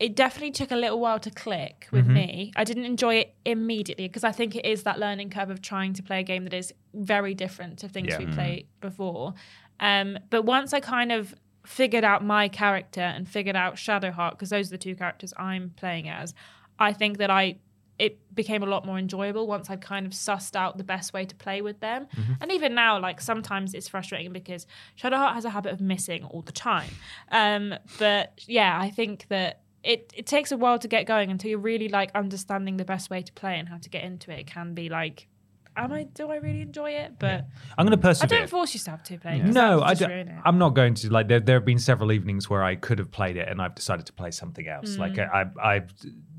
it 0.00 0.16
definitely 0.16 0.50
took 0.50 0.70
a 0.72 0.76
little 0.76 0.98
while 0.98 1.20
to 1.20 1.30
click 1.30 1.86
with 1.92 2.04
Mm-hmm. 2.04 2.14
me. 2.14 2.52
I 2.56 2.64
didn't 2.64 2.84
enjoy 2.84 3.14
it 3.16 3.34
immediately 3.44 4.08
because 4.08 4.24
I 4.24 4.32
think 4.32 4.56
it 4.56 4.66
is 4.66 4.82
that 4.82 4.98
learning 4.98 5.30
curve 5.30 5.50
of 5.50 5.62
trying 5.62 5.92
to 5.94 6.02
play 6.02 6.20
a 6.20 6.22
game 6.24 6.44
that 6.44 6.54
is 6.54 6.72
very 6.92 7.34
different 7.34 7.78
to 7.80 7.88
things 7.88 8.08
Yeah. 8.10 8.18
we 8.18 8.26
Mm. 8.26 8.34
played 8.34 8.66
before. 8.80 9.34
Um, 9.80 10.18
but 10.30 10.42
once 10.42 10.72
I 10.72 10.80
kind 10.80 11.12
of 11.12 11.34
figured 11.64 12.04
out 12.04 12.24
my 12.24 12.48
character 12.48 13.00
and 13.00 13.28
figured 13.28 13.56
out 13.56 13.76
Shadowheart, 13.76 14.32
because 14.32 14.50
those 14.50 14.68
are 14.68 14.70
the 14.70 14.78
two 14.78 14.94
characters 14.96 15.32
I'm 15.36 15.70
playing 15.76 16.08
as, 16.08 16.34
I 16.78 16.92
think 16.92 17.18
that 17.18 17.30
I 17.30 17.58
it 17.96 18.18
became 18.34 18.60
a 18.64 18.66
lot 18.66 18.84
more 18.84 18.98
enjoyable 18.98 19.46
once 19.46 19.70
I'd 19.70 19.80
kind 19.80 20.04
of 20.04 20.10
sussed 20.10 20.56
out 20.56 20.78
the 20.78 20.82
best 20.82 21.12
way 21.12 21.24
to 21.24 21.34
play 21.36 21.62
with 21.62 21.78
them. 21.78 22.08
And 22.40 22.50
even 22.50 22.74
now, 22.74 22.98
like 22.98 23.20
sometimes 23.20 23.72
it's 23.72 23.86
frustrating 23.86 24.32
because 24.32 24.66
Shadowheart 25.00 25.34
has 25.34 25.44
a 25.44 25.50
habit 25.50 25.72
of 25.72 25.80
missing 25.80 26.24
all 26.24 26.42
the 26.42 26.50
time. 26.50 26.90
Um, 27.30 27.72
but 28.00 28.32
yeah, 28.48 28.76
I 28.80 28.90
think 28.90 29.26
that 29.28 29.60
it, 29.84 30.12
it 30.16 30.26
takes 30.26 30.50
a 30.52 30.56
while 30.56 30.78
to 30.78 30.88
get 30.88 31.06
going 31.06 31.30
until 31.30 31.50
you're 31.50 31.58
really 31.58 31.88
like 31.88 32.10
understanding 32.14 32.76
the 32.78 32.84
best 32.84 33.10
way 33.10 33.22
to 33.22 33.32
play 33.32 33.58
and 33.58 33.68
how 33.68 33.78
to 33.78 33.88
get 33.90 34.02
into 34.04 34.30
it. 34.32 34.40
It 34.40 34.46
can 34.46 34.74
be 34.74 34.88
like, 34.88 35.28
am 35.76 35.92
I 35.92 36.04
do 36.04 36.30
I 36.30 36.36
really 36.36 36.62
enjoy 36.62 36.90
it? 36.92 37.18
But 37.18 37.46
I'm 37.76 37.84
going 37.86 37.98
to 37.98 38.02
persevere. 38.02 38.36
I 38.36 38.40
don't 38.40 38.48
force 38.50 38.72
yourself 38.74 39.02
to 39.04 39.18
play. 39.18 39.40
'cause 39.40 39.54
No, 39.54 39.82
I 39.82 39.94
don't. 39.94 40.30
I'm 40.44 40.58
not 40.58 40.70
going 40.74 40.94
to. 40.94 41.10
Like, 41.10 41.28
there, 41.28 41.40
there 41.40 41.56
have 41.56 41.64
been 41.64 41.78
several 41.78 42.12
evenings 42.12 42.48
where 42.48 42.62
I 42.62 42.76
could 42.76 42.98
have 42.98 43.10
played 43.10 43.36
it, 43.36 43.48
and 43.48 43.60
I've 43.60 43.74
decided 43.74 44.06
to 44.06 44.12
play 44.12 44.30
something 44.30 44.66
else. 44.68 44.96
Like, 44.96 45.14
Mm. 45.14 45.30
I, 45.60 45.74
I, 45.76 45.82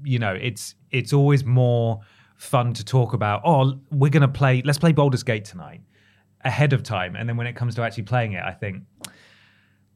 you 0.03 0.19
know, 0.19 0.33
it's 0.33 0.75
it's 0.91 1.13
always 1.13 1.43
more 1.45 1.99
fun 2.37 2.73
to 2.73 2.83
talk 2.85 3.13
about. 3.13 3.41
Oh, 3.45 3.79
we're 3.91 4.09
gonna 4.11 4.27
play. 4.27 4.61
Let's 4.63 4.77
play 4.79 4.91
Baldur's 4.93 5.23
Gate 5.23 5.45
tonight 5.45 5.81
ahead 6.43 6.73
of 6.73 6.83
time, 6.83 7.15
and 7.15 7.27
then 7.27 7.37
when 7.37 7.47
it 7.47 7.55
comes 7.55 7.75
to 7.75 7.81
actually 7.83 8.03
playing 8.03 8.33
it, 8.33 8.43
I 8.43 8.51
think. 8.51 8.83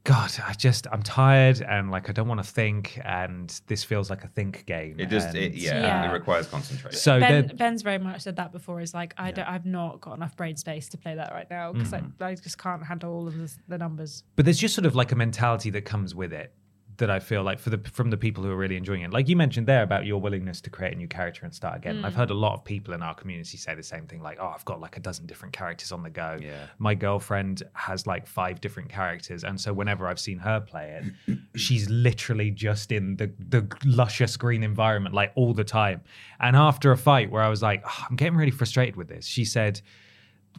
God, 0.09 0.31
I 0.43 0.53
just 0.53 0.87
I'm 0.91 1.03
tired 1.03 1.61
and 1.61 1.91
like 1.91 2.09
I 2.09 2.13
don't 2.13 2.27
want 2.27 2.43
to 2.43 2.49
think, 2.49 2.99
and 3.05 3.47
this 3.67 3.83
feels 3.83 4.09
like 4.09 4.23
a 4.23 4.27
think 4.27 4.65
game. 4.65 4.99
It 4.99 5.09
just, 5.09 5.27
and, 5.29 5.37
it, 5.37 5.53
yeah, 5.53 5.79
Yeah. 5.81 6.09
it 6.09 6.13
requires 6.13 6.47
concentration. 6.47 6.97
So 6.97 7.19
Ben, 7.19 7.51
Ben's 7.55 7.83
very 7.83 7.99
much 7.99 8.21
said 8.21 8.35
that 8.37 8.51
before. 8.51 8.81
Is 8.81 8.93
like 8.95 9.13
I 9.19 9.29
don't, 9.31 9.47
I've 9.47 9.67
not 9.67 10.01
got 10.01 10.17
enough 10.17 10.35
brain 10.35 10.55
space 10.57 10.89
to 10.89 10.97
play 10.97 11.13
that 11.13 11.31
right 11.31 11.47
now 11.51 11.73
because 11.73 11.91
Mm-hmm. 11.91 12.23
I, 12.23 12.29
I 12.29 12.35
just 12.35 12.57
can't 12.57 12.83
handle 12.83 13.13
all 13.13 13.27
of 13.27 13.37
the, 13.37 13.53
the 13.67 13.77
numbers. 13.77 14.23
but 14.35 14.45
there's 14.45 14.57
just 14.57 14.73
sort 14.73 14.85
of 14.87 14.95
like 14.95 15.11
a 15.11 15.15
mentality 15.15 15.69
that 15.71 15.85
comes 15.85 16.15
with 16.15 16.33
it 16.33 16.53
that 16.99 17.09
I 17.09 17.19
feel 17.19 17.43
like 17.43 17.59
for 17.59 17.69
the 17.71 17.79
from 17.91 18.09
the 18.09 18.17
people 18.17 18.43
who 18.43 18.51
are 18.51 18.55
really 18.55 18.77
enjoying 18.77 19.01
it. 19.01 19.11
Like 19.11 19.27
you 19.27 19.35
mentioned 19.35 19.67
there 19.67 19.83
about 19.83 20.05
your 20.05 20.21
willingness 20.21 20.61
to 20.61 20.69
create 20.69 20.93
a 20.93 20.95
new 20.95 21.07
character 21.07 21.43
and 21.43 21.53
start 21.53 21.77
again. 21.77 22.05
I've 22.05 22.13
mm. 22.13 22.17
heard 22.17 22.29
a 22.29 22.35
lot 22.35 22.53
of 22.53 22.63
people 22.63 22.93
in 22.93 23.01
our 23.01 23.15
community 23.15 23.57
say 23.57 23.75
the 23.75 23.83
same 23.83 24.05
thing 24.05 24.21
like, 24.21 24.37
"Oh, 24.39 24.47
I've 24.47 24.65
got 24.65 24.79
like 24.79 24.97
a 24.97 24.99
dozen 24.99 25.25
different 25.25 25.53
characters 25.53 25.91
on 25.91 26.03
the 26.03 26.09
go." 26.09 26.37
Yeah. 26.39 26.67
My 26.77 26.93
girlfriend 26.93 27.63
has 27.73 28.05
like 28.05 28.27
five 28.27 28.61
different 28.61 28.89
characters 28.89 29.43
and 29.43 29.59
so 29.59 29.73
whenever 29.73 30.07
I've 30.07 30.19
seen 30.19 30.37
her 30.39 30.61
play 30.61 31.01
it, 31.27 31.37
she's 31.59 31.89
literally 31.89 32.51
just 32.51 32.91
in 32.91 33.15
the 33.17 33.31
the 33.49 33.67
luscious 33.85 34.37
green 34.37 34.63
environment 34.63 35.15
like 35.15 35.31
all 35.35 35.53
the 35.53 35.63
time. 35.63 36.01
And 36.39 36.55
after 36.55 36.91
a 36.91 36.97
fight 36.97 37.31
where 37.31 37.41
I 37.41 37.49
was 37.49 37.61
like, 37.61 37.81
"Oh, 37.85 38.05
I'm 38.09 38.15
getting 38.15 38.35
really 38.35 38.51
frustrated 38.51 38.95
with 38.95 39.07
this." 39.07 39.25
She 39.25 39.45
said, 39.45 39.81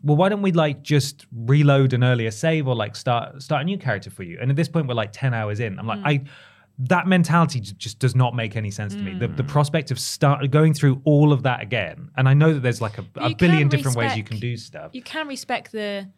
well, 0.02 0.16
why 0.16 0.28
don't 0.28 0.42
we 0.42 0.52
like 0.52 0.82
just 0.82 1.26
reload 1.32 1.92
an 1.92 2.02
earlier 2.02 2.30
save 2.30 2.66
or 2.66 2.74
like 2.74 2.96
start 2.96 3.42
start 3.42 3.62
a 3.62 3.64
new 3.64 3.76
character 3.78 4.10
for 4.10 4.22
you? 4.22 4.38
And 4.40 4.50
at 4.50 4.56
this 4.56 4.68
point, 4.68 4.86
we're 4.88 4.94
like 4.94 5.12
ten 5.12 5.34
hours 5.34 5.60
in. 5.60 5.78
I'm 5.78 5.86
like, 5.86 6.00
I 6.04 6.22
that 6.84 7.06
mentality 7.06 7.60
just 7.60 7.98
does 7.98 8.16
not 8.16 8.34
make 8.34 8.56
any 8.56 8.70
sense 8.70 8.94
to 8.94 9.00
me. 9.02 9.12
The 9.18 9.28
the 9.28 9.44
prospect 9.44 9.90
of 9.90 9.98
start 10.00 10.50
going 10.50 10.72
through 10.72 11.02
all 11.04 11.32
of 11.32 11.42
that 11.42 11.60
again, 11.62 12.10
and 12.16 12.28
I 12.28 12.34
know 12.34 12.54
that 12.54 12.60
there's 12.60 12.80
like 12.80 12.96
a, 12.96 13.04
a 13.16 13.34
billion 13.34 13.68
can 13.68 13.68
different 13.68 13.96
ways 13.98 14.16
you 14.16 14.24
can 14.24 14.38
do 14.38 14.56
stuff. 14.56 14.90
You 14.94 15.02
can 15.02 15.28
respec 15.28 15.70
the 15.70 16.08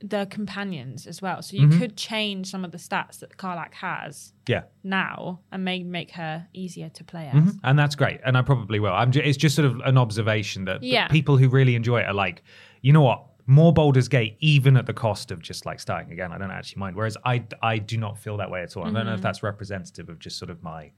the 0.00 0.26
companions 0.26 1.06
as 1.06 1.22
well. 1.22 1.40
So 1.40 1.56
Mm-hmm. 1.56 1.72
you 1.72 1.78
could 1.78 1.96
change 1.96 2.50
some 2.50 2.62
of 2.64 2.72
the 2.72 2.76
stats 2.78 3.20
that 3.20 3.38
Karlach 3.38 3.72
has 3.74 4.34
yeah. 4.46 4.64
now 4.82 5.40
and 5.50 5.64
may 5.64 5.82
make 5.82 6.10
her 6.10 6.46
easier 6.52 6.90
to 6.90 7.04
play 7.04 7.28
as. 7.32 7.34
Mhm. 7.42 7.60
And 7.64 7.78
that's 7.78 7.94
great, 7.94 8.20
and 8.26 8.36
I 8.36 8.42
probably 8.42 8.80
will. 8.80 8.92
I'm. 8.92 9.12
Ju- 9.12 9.22
it's 9.24 9.38
just 9.38 9.56
sort 9.56 9.64
of 9.66 9.80
an 9.86 9.96
observation 9.96 10.66
that, 10.66 10.80
that 10.82 10.86
Yeah. 10.86 11.08
people 11.08 11.38
who 11.38 11.48
really 11.48 11.74
enjoy 11.74 12.00
it 12.00 12.06
are 12.06 12.12
like, 12.12 12.42
you 12.84 12.92
know 12.92 13.00
what, 13.00 13.24
more 13.46 13.72
Baldur's 13.72 14.08
Gate, 14.08 14.36
even 14.40 14.76
at 14.76 14.84
the 14.84 14.92
cost 14.92 15.30
of 15.30 15.40
just 15.40 15.64
like 15.64 15.80
starting 15.80 16.12
again. 16.12 16.32
I 16.32 16.36
don't 16.36 16.50
actually 16.50 16.80
mind. 16.80 16.94
Whereas 16.94 17.16
I, 17.24 17.42
I 17.62 17.78
do 17.78 17.96
not 17.96 18.18
feel 18.18 18.36
that 18.36 18.50
way 18.50 18.62
at 18.62 18.76
all. 18.76 18.82
I 18.84 18.90
don't 18.90 18.92
know 18.92 19.00
if 19.00 19.16
mm-hmm. 19.16 19.22
that's 19.22 19.42
representative 19.42 20.10
of 20.10 20.18
just 20.18 20.38
sort 20.38 20.50
of 20.50 20.62
my. 20.62 20.92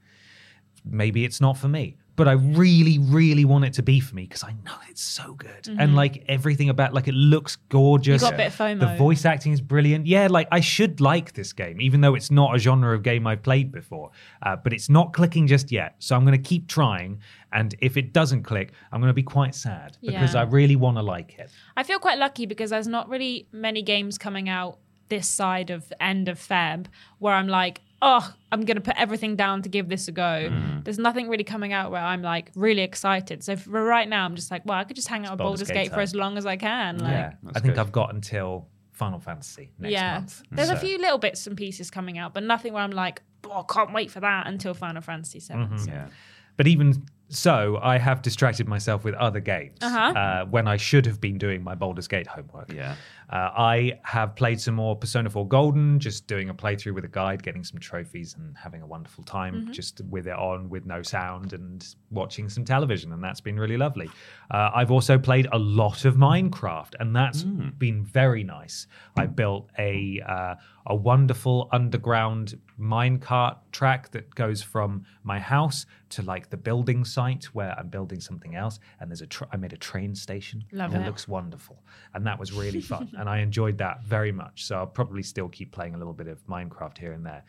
Maybe 0.91 1.25
it's 1.25 1.39
not 1.41 1.57
for 1.57 1.67
me, 1.67 1.97
but 2.15 2.27
I 2.27 2.33
really, 2.33 2.97
really 2.99 3.45
want 3.45 3.65
it 3.65 3.73
to 3.73 3.83
be 3.83 3.99
for 3.99 4.15
me 4.15 4.23
because 4.23 4.43
I 4.43 4.53
know 4.65 4.75
it's 4.89 5.01
so 5.01 5.33
good 5.33 5.67
and 5.79 5.95
like 5.95 6.23
everything 6.27 6.69
about 6.69 6.93
like 6.93 7.07
it 7.07 7.13
looks 7.13 7.57
gorgeous. 7.69 8.21
You 8.21 8.27
got 8.27 8.33
a 8.33 8.37
bit 8.37 8.47
of 8.47 8.55
FOMO. 8.55 8.79
The 8.79 8.95
voice 8.97 9.25
acting 9.25 9.51
is 9.51 9.61
brilliant. 9.61 10.07
Yeah, 10.07 10.27
like 10.29 10.47
I 10.51 10.59
should 10.59 10.99
like 11.01 11.33
this 11.33 11.53
game, 11.53 11.79
even 11.81 12.01
though 12.01 12.15
it's 12.15 12.31
not 12.31 12.55
a 12.55 12.59
genre 12.59 12.95
of 12.95 13.03
game 13.03 13.27
I've 13.27 13.43
played 13.43 13.71
before. 13.71 14.11
Uh, 14.41 14.55
but 14.55 14.73
it's 14.73 14.89
not 14.89 15.13
clicking 15.13 15.45
just 15.47 15.71
yet. 15.71 15.95
So 15.99 16.15
I'm 16.15 16.25
going 16.25 16.41
to 16.41 16.49
keep 16.49 16.67
trying. 16.67 17.19
And 17.53 17.75
if 17.79 17.97
it 17.97 18.13
doesn't 18.13 18.43
click, 18.43 18.71
I'm 18.91 18.99
going 18.99 19.09
to 19.09 19.13
be 19.13 19.23
quite 19.23 19.55
sad 19.55 19.97
because 20.01 20.33
Yeah. 20.33 20.41
I 20.41 20.43
really 20.43 20.75
want 20.75 20.97
to 20.97 21.03
like 21.03 21.37
it. 21.39 21.49
I 21.75 21.83
feel 21.83 21.99
quite 21.99 22.17
lucky 22.17 22.45
because 22.45 22.71
there's 22.71 22.87
not 22.87 23.07
really 23.09 23.47
many 23.51 23.81
games 23.81 24.17
coming 24.17 24.49
out 24.49 24.79
this 25.09 25.27
side 25.29 25.69
of 25.69 25.93
end 26.01 26.27
of 26.27 26.37
Feb 26.37 26.87
where 27.19 27.33
I'm 27.33 27.47
like, 27.47 27.79
oh, 28.01 28.33
I'm 28.51 28.61
going 28.61 28.75
to 28.75 28.81
put 28.81 28.95
everything 28.97 29.35
down 29.35 29.61
to 29.63 29.69
give 29.69 29.89
this 29.89 30.07
a 30.07 30.11
go. 30.11 30.21
Mm. 30.51 30.83
There's 30.83 30.99
nothing 30.99 31.29
really 31.29 31.43
coming 31.43 31.73
out 31.73 31.91
where 31.91 32.01
I'm 32.01 32.21
like 32.21 32.51
really 32.55 32.81
excited. 32.83 33.43
So 33.43 33.55
for 33.55 33.83
right 33.83 34.07
now, 34.07 34.23
I'm 34.25 34.35
just 34.35 34.51
like, 34.51 34.63
well, 34.65 34.77
I 34.77 34.83
could 34.83 34.95
just 34.95 35.07
hang 35.07 35.25
out 35.25 35.31
with 35.31 35.39
Baldur's 35.39 35.61
Baldur's 35.61 35.73
Gate 35.73 35.83
Gate 35.89 35.93
for 35.93 36.01
as 36.01 36.13
long 36.13 36.37
as 36.37 36.45
I 36.45 36.57
can. 36.57 36.99
Like, 36.99 37.11
yeah, 37.11 37.33
I 37.55 37.59
think 37.59 37.75
good. 37.75 37.79
I've 37.79 37.91
got 37.91 38.13
until 38.13 38.67
Final 38.91 39.19
Fantasy 39.19 39.71
next 39.79 39.91
yeah. 39.91 40.13
month. 40.19 40.43
There's 40.51 40.69
a 40.69 40.77
few 40.77 40.97
little 40.99 41.17
bits 41.17 41.47
and 41.47 41.57
pieces 41.57 41.89
coming 41.89 42.17
out, 42.17 42.33
but 42.33 42.43
nothing 42.43 42.73
where 42.73 42.83
I'm 42.83 42.91
like, 42.91 43.21
oh, 43.45 43.65
I 43.67 43.73
can't 43.73 43.93
wait 43.93 44.11
for 44.11 44.19
that 44.19 44.47
until 44.47 44.73
Final 44.73 45.01
Fantasy 45.01 45.39
7 45.39 45.65
Mm-hmm. 45.65 45.77
So. 45.77 45.91
yeah. 45.91 46.07
But 46.55 46.65
even 46.67 47.05
so, 47.29 47.77
I 47.83 47.99
have 47.99 48.21
distracted 48.23 48.67
myself 48.67 49.03
with 49.03 49.13
other 49.15 49.39
games 49.39 49.77
Uh-huh. 49.81 49.99
uh, 49.99 50.45
when 50.45 50.67
I 50.67 50.77
should 50.77 51.05
have 51.05 51.21
been 51.21 51.37
doing 51.37 51.63
my 51.63 51.75
Baldur's 51.75 52.07
Gate 52.07 52.25
homework. 52.25 52.73
Yeah. 52.73 52.95
Uh, 53.29 53.51
I 53.57 53.99
have 54.03 54.35
played 54.35 54.61
some 54.61 54.75
more 54.75 54.95
Persona 54.95 55.29
4 55.29 55.47
Golden, 55.47 55.99
just 55.99 56.27
doing 56.27 56.49
a 56.49 56.53
playthrough 56.53 56.93
with 56.93 57.03
a 57.03 57.09
guide, 57.09 57.43
getting 57.43 57.63
some 57.63 57.79
trophies, 57.79 58.35
and 58.37 58.55
having 58.57 58.81
a 58.81 58.87
wonderful 58.87 59.23
time 59.23 59.69
just 59.71 60.01
with 60.09 60.27
it 60.27 60.37
on 60.37 60.69
with 60.69 60.85
no 60.85 61.01
sound 61.01 61.53
and 61.53 61.95
watching 62.09 62.47
some 62.47 62.63
television, 62.63 63.11
and 63.11 63.23
that's 63.23 63.41
been 63.41 63.59
really 63.59 63.77
lovely. 63.77 64.09
Uh, 64.49 64.71
I've 64.73 64.91
also 64.91 65.17
played 65.17 65.47
a 65.51 65.57
lot 65.57 66.05
of 66.05 66.15
Minecraft, 66.15 66.95
and 66.99 67.15
that's 67.15 67.43
been 67.43 68.03
very 68.03 68.43
nice. 68.43 68.87
I 69.17 69.25
built 69.25 69.69
a 69.77 70.21
uh, 70.25 70.55
a 70.87 70.95
wonderful 70.95 71.67
underground 71.73 72.57
minecart 72.79 73.57
track 73.71 74.09
that 74.11 74.33
goes 74.35 74.61
from 74.63 75.05
my 75.23 75.37
house 75.37 75.85
to 76.09 76.21
like 76.21 76.49
the 76.49 76.55
building 76.55 77.03
site 77.03 77.43
where 77.45 77.75
I'm 77.77 77.89
building 77.89 78.21
something 78.21 78.55
else, 78.55 78.79
and 78.99 79.11
there's 79.11 79.21
a 79.21 79.27
tr- 79.27 79.43
I 79.51 79.57
made 79.57 79.73
a 79.73 79.77
train 79.77 80.15
station. 80.15 80.63
Love 80.71 80.93
and 80.93 81.03
it. 81.03 81.05
looks 81.05 81.27
wonderful, 81.27 81.83
and 82.13 82.25
that 82.25 82.39
was 82.39 82.53
really 82.53 82.79
fun, 82.81 83.09
and 83.17 83.29
I 83.29 83.39
enjoyed 83.39 83.77
that 83.79 84.03
very 84.03 84.31
much. 84.31 84.65
So 84.65 84.77
I'll 84.77 84.87
probably 84.87 85.23
still 85.23 85.49
keep 85.49 85.71
playing 85.71 85.95
a 85.95 85.97
little 85.97 86.13
bit 86.13 86.27
of 86.27 86.45
Minecraft 86.47 86.97
here 86.97 87.13
and 87.13 87.25
there. 87.25 87.43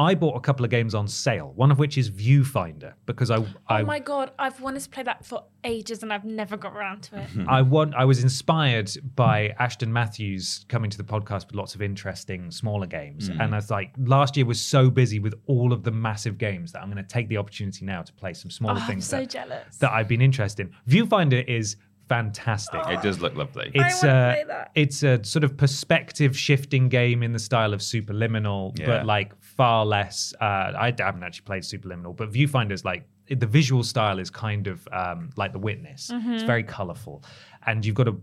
I 0.00 0.14
bought 0.14 0.36
a 0.36 0.40
couple 0.40 0.64
of 0.64 0.70
games 0.70 0.94
on 0.94 1.08
sale, 1.08 1.52
one 1.56 1.72
of 1.72 1.80
which 1.80 1.98
is 1.98 2.08
Viewfinder 2.08 2.92
because 3.04 3.32
I 3.32 3.38
oh 3.38 3.46
I 3.66 3.80
Oh 3.80 3.84
my 3.84 3.98
god, 3.98 4.30
I've 4.38 4.60
wanted 4.60 4.82
to 4.82 4.88
play 4.88 5.02
that 5.02 5.26
for 5.26 5.42
ages 5.64 6.04
and 6.04 6.12
I've 6.12 6.24
never 6.24 6.56
got 6.56 6.76
around 6.76 7.02
to 7.04 7.18
it. 7.18 7.26
I 7.48 7.62
want. 7.62 7.94
I 7.96 8.04
was 8.04 8.22
inspired 8.22 8.92
by 9.16 9.56
Ashton 9.58 9.92
Matthews 9.92 10.64
coming 10.68 10.88
to 10.90 10.96
the 10.96 11.02
podcast 11.02 11.48
with 11.48 11.56
lots 11.56 11.74
of 11.74 11.82
interesting 11.82 12.52
smaller 12.52 12.86
games, 12.86 13.28
mm. 13.28 13.40
and 13.42 13.52
I 13.52 13.58
was 13.58 13.72
like, 13.72 13.92
last 13.98 14.36
year 14.36 14.46
was 14.46 14.60
so 14.60 14.88
busy 14.88 15.18
with 15.18 15.34
all 15.46 15.72
of 15.72 15.82
the 15.82 15.90
massive 15.90 16.38
games 16.38 16.70
that 16.72 16.80
I'm 16.80 16.92
going 16.92 17.04
to 17.04 17.08
take 17.08 17.26
the 17.26 17.38
opportunity 17.38 17.84
now 17.84 18.02
to 18.02 18.12
play 18.12 18.34
some 18.34 18.52
smaller 18.52 18.76
Oh, 18.78 18.82
I'm 18.82 18.86
things 18.86 19.04
so 19.08 19.18
that, 19.18 19.30
jealous. 19.30 19.78
that 19.78 19.90
I've 19.90 20.06
been 20.06 20.22
interested 20.22 20.68
in. 20.68 20.74
Viewfinder 20.88 21.44
is 21.48 21.74
fantastic. 22.08 22.80
It 22.88 23.02
does 23.02 23.20
look 23.20 23.34
lovely. 23.36 23.70
It's 23.74 24.02
wanna 24.02 24.14
a 24.30 24.32
play 24.34 24.44
that. 24.48 24.70
it's 24.74 25.02
a 25.02 25.22
sort 25.24 25.44
of 25.44 25.56
perspective 25.56 26.36
shifting 26.36 26.88
game 26.88 27.22
in 27.22 27.32
the 27.32 27.38
style 27.38 27.72
of 27.74 27.80
Superliminal, 27.80 28.78
Yeah. 28.78 28.86
but 28.86 29.06
like 29.06 29.40
far 29.42 29.84
less. 29.86 30.34
Uh, 30.40 30.72
I 30.76 30.94
haven't 30.98 31.22
actually 31.22 31.44
played 31.44 31.62
Superliminal, 31.62 32.16
but 32.16 32.32
Viewfinder's 32.32 32.84
like 32.84 33.06
the 33.28 33.46
visual 33.46 33.82
style 33.84 34.18
is 34.18 34.30
kind 34.30 34.66
of 34.66 34.88
um, 34.92 35.30
like 35.36 35.52
The 35.52 35.58
Witness. 35.58 36.10
It's 36.12 36.42
very 36.44 36.62
colorful, 36.62 37.22
and 37.66 37.84
you've 37.84 37.94
got 37.94 38.04
to 38.04 38.20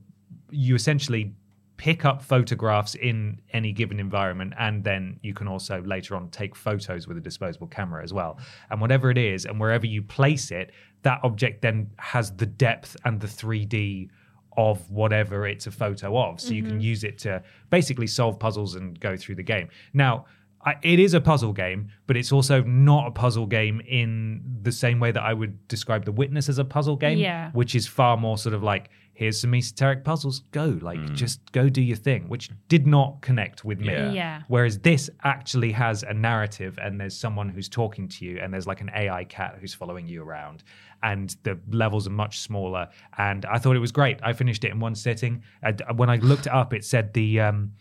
you 0.51 0.75
essentially 0.75 1.33
pick 1.77 2.05
up 2.05 2.21
photographs 2.21 2.95
in 2.95 3.41
any 3.51 3.71
given 3.71 3.99
environment 3.99 4.53
and 4.57 4.83
then 4.83 5.19
you 5.21 5.33
can 5.33 5.47
also 5.47 5.81
later 5.83 6.15
on 6.15 6.29
take 6.29 6.55
photos 6.55 7.07
with 7.07 7.17
a 7.17 7.21
disposable 7.21 7.67
camera 7.67 8.03
as 8.03 8.13
well. 8.13 8.39
And 8.69 8.79
whatever 8.79 9.11
it 9.11 9.17
is 9.17 9.45
and 9.45 9.59
wherever 9.59 9.85
you 9.85 10.01
place 10.01 10.51
it 10.51 10.71
that 11.03 11.19
object 11.23 11.61
then 11.61 11.91
has 11.97 12.35
the 12.35 12.47
depth 12.47 12.97
and 13.05 13.21
the 13.21 13.27
3d 13.27 14.09
of 14.57 14.89
whatever 14.89 15.45
it's 15.45 15.67
a 15.67 15.71
photo 15.71 16.17
of. 16.17 16.39
So 16.41 16.53
you 16.53 16.63
can 16.63 16.73
mm-hmm. 16.73 16.79
use 16.79 17.03
it 17.03 17.17
to 17.19 17.43
basically 17.69 18.07
solve 18.07 18.39
puzzles 18.39 18.75
and 18.75 18.99
go 18.99 19.15
through 19.15 19.35
the 19.35 19.43
game. 19.43 19.69
Now 19.93 20.25
I, 20.65 20.75
it 20.81 20.99
is 20.99 21.13
a 21.13 21.21
puzzle 21.21 21.53
game, 21.53 21.89
but 22.07 22.17
it's 22.17 22.31
also 22.31 22.63
not 22.63 23.07
a 23.07 23.11
puzzle 23.11 23.45
game 23.45 23.81
in 23.87 24.41
the 24.63 24.71
same 24.71 24.99
way 24.99 25.11
that 25.11 25.21
I 25.21 25.31
would 25.33 25.67
describe 25.67 26.05
The 26.05 26.11
Witness 26.11 26.49
as 26.49 26.57
a 26.57 26.65
puzzle 26.65 26.95
game, 26.95 27.19
Yeah. 27.19 27.51
which 27.51 27.75
is 27.75 27.85
far 27.85 28.17
more 28.17 28.37
sort 28.37 28.55
of 28.55 28.63
like, 28.63 28.89
here's 29.13 29.39
some 29.39 29.53
esoteric 29.53 30.03
puzzles, 30.03 30.39
go, 30.51 30.77
like 30.81 31.13
just 31.13 31.51
go 31.53 31.69
do 31.69 31.81
your 31.81 31.95
thing, 31.95 32.27
which 32.29 32.49
did 32.67 32.85
not 32.87 33.21
connect 33.21 33.63
with 33.63 33.79
me. 33.79 33.93
Yeah. 33.93 34.11
Yeah. 34.11 34.41
Whereas 34.47 34.79
this 34.79 35.09
actually 35.23 35.71
has 35.71 36.01
a 36.03 36.13
narrative 36.13 36.77
and 36.81 36.99
there's 36.99 37.15
someone 37.15 37.47
who's 37.47 37.69
talking 37.69 38.07
to 38.09 38.25
you 38.25 38.39
and 38.41 38.51
there's 38.51 38.67
like 38.67 38.81
an 38.81 38.89
AI 38.93 39.23
cat 39.25 39.57
who's 39.61 39.73
following 39.73 40.07
you 40.07 40.23
around 40.23 40.63
and 41.03 41.35
the 41.43 41.59
levels 41.69 42.07
are 42.07 42.11
much 42.11 42.39
smaller. 42.39 42.89
And 43.17 43.45
I 43.45 43.59
thought 43.59 43.75
it 43.75 43.79
was 43.79 43.91
great. 43.91 44.19
I 44.23 44.33
finished 44.33 44.63
it 44.65 44.71
in 44.71 44.79
one 44.79 44.95
sitting. 44.95 45.43
And 45.61 45.81
when 45.95 46.09
I 46.09 46.17
looked 46.17 46.47
it 46.47 46.53
up, 46.53 46.73
it 46.73 46.83
said 46.83 47.13
the 47.13 47.39
um, 47.39 47.71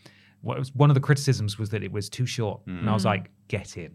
what 0.45 0.59
was, 0.59 0.75
one 0.75 0.91
of 0.91 0.95
the 0.95 1.01
criticisms 1.01 1.59
was 1.59 1.71
that 1.71 1.83
it 1.83 1.91
was 1.93 2.09
too 2.09 2.27
short, 2.27 2.61
and 2.67 2.89
I 2.89 2.93
Mm. 2.93 2.95
was 2.95 3.05
like, 3.05 3.31
get 3.49 3.77
in. 3.77 3.93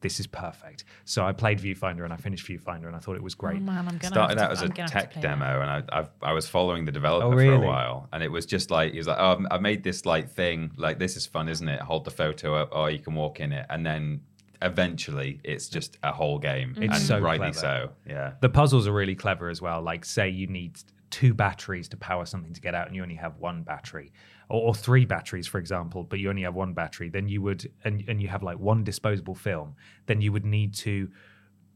This 0.00 0.20
is 0.20 0.26
perfect. 0.26 0.84
So 1.06 1.24
I 1.24 1.32
played 1.32 1.58
Viewfinder 1.58 2.04
and 2.04 2.12
I 2.12 2.16
finished 2.16 2.46
Viewfinder 2.46 2.88
and 2.88 2.94
I 2.94 2.98
thought 2.98 3.16
it 3.16 3.22
was 3.22 3.34
great. 3.34 3.56
Oh 3.56 3.60
man, 3.60 3.78
I'm 3.78 3.96
gonna 3.96 4.04
started 4.04 4.38
out 4.38 4.48
to, 4.48 4.52
as 4.52 4.60
I'm 4.60 4.66
a 4.66 4.74
gonna 4.74 4.82
have 4.82 4.90
to 4.90 4.98
tech 4.98 5.12
play 5.12 5.22
demo, 5.22 5.60
and 5.62 5.70
I, 5.70 5.82
I've, 5.98 6.10
I 6.20 6.32
was 6.34 6.46
following 6.46 6.84
the 6.84 6.92
developer 6.92 7.26
Oh, 7.34 7.38
for 7.38 7.54
a 7.54 7.58
while, 7.66 8.08
and 8.12 8.22
it 8.22 8.30
was 8.30 8.44
just 8.44 8.70
like 8.70 8.92
he 8.92 8.98
was 8.98 9.06
like, 9.06 9.16
"Oh, 9.18 9.42
I 9.50 9.56
made 9.56 9.82
this 9.82 10.04
like 10.04 10.28
thing, 10.30 10.72
like 10.76 10.98
this 10.98 11.16
is 11.16 11.24
fun, 11.24 11.48
isn't 11.48 11.66
it? 11.66 11.80
Hold 11.80 12.04
the 12.04 12.10
photo 12.10 12.54
up, 12.54 12.68
oh, 12.72 12.84
you 12.86 12.98
can 12.98 13.14
walk 13.14 13.40
in 13.40 13.50
it, 13.54 13.64
and 13.70 13.86
then 13.86 14.20
eventually 14.68 15.40
it's 15.44 15.68
just 15.68 15.96
a 16.02 16.12
whole 16.12 16.38
game, 16.38 16.74
It's 16.78 16.96
and 16.96 17.02
so 17.06 17.18
rightly 17.18 17.52
clever. 17.52 17.58
so, 17.58 17.90
yeah. 18.06 18.32
The 18.40 18.48
puzzles 18.48 18.86
are 18.86 18.92
really 18.92 19.14
clever 19.14 19.48
as 19.48 19.60
well. 19.62 19.82
Like, 19.82 20.04
say 20.04 20.28
you 20.28 20.46
need 20.46 20.78
two 21.10 21.32
batteries 21.34 21.88
to 21.88 21.96
power 21.96 22.26
something 22.26 22.52
to 22.52 22.60
get 22.60 22.74
out, 22.74 22.86
and 22.86 22.96
you 22.96 23.02
only 23.02 23.14
have 23.14 23.38
one 23.38 23.62
battery, 23.62 24.12
or, 24.48 24.68
or 24.68 24.74
three 24.74 25.04
batteries, 25.04 25.46
for 25.46 25.58
example, 25.58 26.02
but 26.04 26.18
you 26.18 26.28
only 26.28 26.42
have 26.42 26.54
one 26.54 26.72
battery. 26.74 27.08
Then 27.08 27.28
you 27.28 27.42
would, 27.42 27.70
and 27.84 28.04
and 28.08 28.20
you 28.20 28.28
have 28.28 28.42
like 28.42 28.58
one 28.58 28.84
disposable 28.84 29.34
film. 29.34 29.74
Then 30.06 30.20
you 30.20 30.32
would 30.32 30.44
need 30.44 30.74
to 30.74 31.08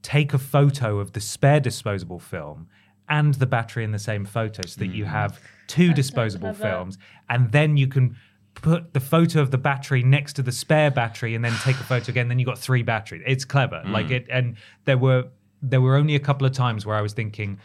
take 0.02 0.34
a 0.34 0.38
photo 0.38 0.98
of 0.98 1.12
the 1.12 1.20
spare 1.20 1.60
disposable 1.60 2.18
film 2.18 2.68
and 3.08 3.34
the 3.34 3.46
battery 3.46 3.84
in 3.84 3.92
the 3.92 3.98
same 3.98 4.24
photo, 4.24 4.62
so 4.66 4.78
that 4.80 4.88
you 4.88 5.04
mm. 5.04 5.08
have 5.08 5.40
two 5.66 5.92
disposable 5.92 6.52
films, 6.54 6.98
and 7.28 7.52
then 7.52 7.76
you 7.76 7.88
can. 7.88 8.16
Put 8.54 8.92
the 8.92 8.98
photo 8.98 9.40
of 9.40 9.52
the 9.52 9.58
battery 9.58 10.02
next 10.02 10.32
to 10.32 10.42
the 10.42 10.50
spare 10.50 10.90
battery, 10.90 11.36
and 11.36 11.44
then 11.44 11.52
take 11.62 11.76
a 11.76 11.84
photo 11.84 12.10
again. 12.10 12.26
Then 12.26 12.40
you 12.40 12.44
got 12.44 12.58
three 12.58 12.82
batteries. 12.82 13.22
It's 13.24 13.44
clever, 13.44 13.80
mm. 13.86 13.92
like 13.92 14.10
it. 14.10 14.26
And 14.28 14.56
there 14.84 14.98
were 14.98 15.28
there 15.62 15.80
were 15.80 15.94
only 15.94 16.16
a 16.16 16.18
couple 16.18 16.44
of 16.44 16.52
times 16.52 16.84
where 16.84 16.96
I 16.96 17.00
was 17.00 17.12
thinking, 17.12 17.60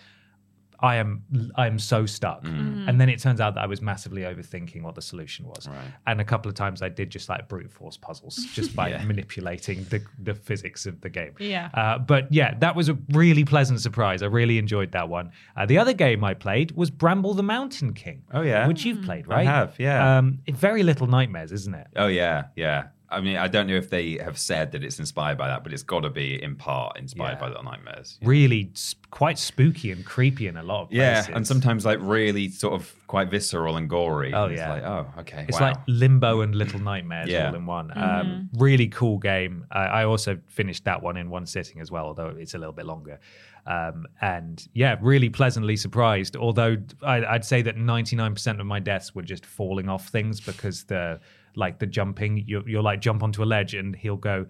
I 0.83 0.97
am 0.97 1.23
I 1.55 1.65
am 1.65 1.79
so 1.79 2.05
stuck. 2.05 2.45
And 2.45 2.99
then 2.99 3.07
it 3.07 3.19
turns 3.19 3.39
out 3.39 3.55
that 3.55 3.61
I 3.61 3.67
was 3.67 3.81
massively 3.81 4.23
overthinking 4.23 4.81
what 4.83 4.95
the 4.95 5.01
solution 5.01 5.47
was. 5.47 5.67
And 6.05 6.19
a 6.19 6.25
couple 6.25 6.49
of 6.49 6.55
times 6.55 6.81
I 6.81 6.89
did 6.89 7.09
just 7.09 7.29
like 7.29 7.47
brute 7.47 7.71
force 7.71 7.95
puzzles 7.97 8.35
just 8.53 8.75
by 8.75 8.89
manipulating 9.03 9.85
the, 9.85 10.03
the 10.21 10.35
physics 10.35 10.85
of 10.85 10.99
the 10.99 11.09
game. 11.09 11.33
Yeah. 11.39 11.69
Uh, 11.73 11.97
but 11.99 12.31
yeah, 12.31 12.53
that 12.59 12.75
was 12.75 12.89
a 12.89 12.97
really 13.11 13.45
pleasant 13.45 13.79
surprise. 13.79 14.21
I 14.21 14.25
really 14.27 14.57
enjoyed 14.57 14.91
that 14.91 15.07
one. 15.07 15.31
Uh, 15.55 15.65
the 15.65 15.77
other 15.77 15.93
game 15.93 16.23
I 16.23 16.33
played 16.33 16.71
was 16.73 16.91
Bramble 16.91 17.33
the 17.33 17.43
Mountain 17.43 17.93
King. 17.93 18.23
Oh, 18.33 18.41
yeah? 18.41 18.67
Which 18.67 18.83
you've 18.83 19.01
played, 19.03 19.27
right? 19.27 19.47
I 19.47 19.49
have, 19.49 19.75
yeah. 19.79 20.17
Um, 20.17 20.39
very 20.51 20.83
little 20.83 21.07
nightmares, 21.07 21.51
isn't 21.53 21.73
it? 21.73 21.87
Oh 21.95 22.07
yeah, 22.07 22.45
yeah. 22.55 22.87
I 23.13 23.21
mean, 23.21 23.37
I 23.37 23.47
don't 23.47 23.67
know 23.67 23.75
if 23.75 23.89
they 23.89 24.17
have 24.17 24.37
said 24.37 24.71
that 24.73 24.83
it's 24.83 24.99
inspired 24.99 25.37
by 25.37 25.47
that, 25.47 25.63
but 25.63 25.71
it's 25.73 25.83
got 25.83 26.01
to 26.01 26.09
be 26.09 26.41
in 26.41 26.55
part 26.55 26.97
inspired 26.97 27.33
Yeah. 27.33 27.39
by 27.39 27.47
Little 27.49 27.63
Nightmares. 27.63 28.19
Really 28.21 28.69
s- 28.73 28.95
quite 29.11 29.37
spooky 29.39 29.91
and 29.91 30.03
creepy 30.05 30.47
in 30.47 30.57
a 30.57 30.63
lot 30.63 30.83
of 30.83 30.89
places. 30.89 31.29
Yeah, 31.29 31.35
and 31.35 31.45
sometimes 31.47 31.85
like 31.85 31.99
really 32.01 32.49
sort 32.49 32.73
of 32.73 32.93
quite 33.07 33.29
visceral 33.29 33.77
and 33.77 33.89
gory. 33.89 34.33
Oh, 34.33 34.45
It's 34.45 34.57
yeah. 34.57 34.73
like, 34.73 34.83
oh, 34.83 35.07
okay. 35.19 35.45
It's 35.47 35.59
wow. 35.59 35.67
like 35.69 35.77
Limbo 35.87 36.41
and 36.41 36.55
Little 36.55 36.79
Nightmares 36.79 37.29
Yeah. 37.29 37.49
all 37.49 37.55
in 37.55 37.65
one. 37.65 37.91
Um, 37.95 38.49
really 38.57 38.87
cool 38.87 39.19
game. 39.19 39.65
I, 39.71 39.83
I 39.85 40.05
also 40.05 40.39
finished 40.47 40.83
that 40.85 41.01
one 41.03 41.15
in 41.17 41.29
one 41.29 41.45
sitting 41.45 41.79
as 41.79 41.91
well, 41.91 42.05
although 42.05 42.29
it's 42.37 42.55
a 42.55 42.57
little 42.57 42.73
bit 42.73 42.85
longer. 42.85 43.19
Um, 43.65 44.07
and 44.19 44.67
yeah, 44.73 44.97
really 45.01 45.29
pleasantly 45.29 45.77
surprised. 45.77 46.35
Although 46.35 46.77
I, 47.01 47.23
I'd 47.25 47.45
say 47.45 47.61
that 47.61 47.77
99% 47.77 48.59
of 48.59 48.65
my 48.65 48.79
deaths 48.79 49.15
were 49.15 49.21
just 49.21 49.45
falling 49.45 49.87
off 49.87 50.09
things 50.09 50.41
because 50.41 50.83
the 50.83 51.19
like 51.55 51.79
the 51.79 51.85
jumping, 51.87 52.43
you, 52.47 52.63
you'll 52.65 52.83
like 52.83 53.01
jump 53.01 53.23
onto 53.23 53.43
a 53.43 53.45
ledge 53.45 53.73
and 53.73 53.95
he'll 53.95 54.17
go. 54.17 54.45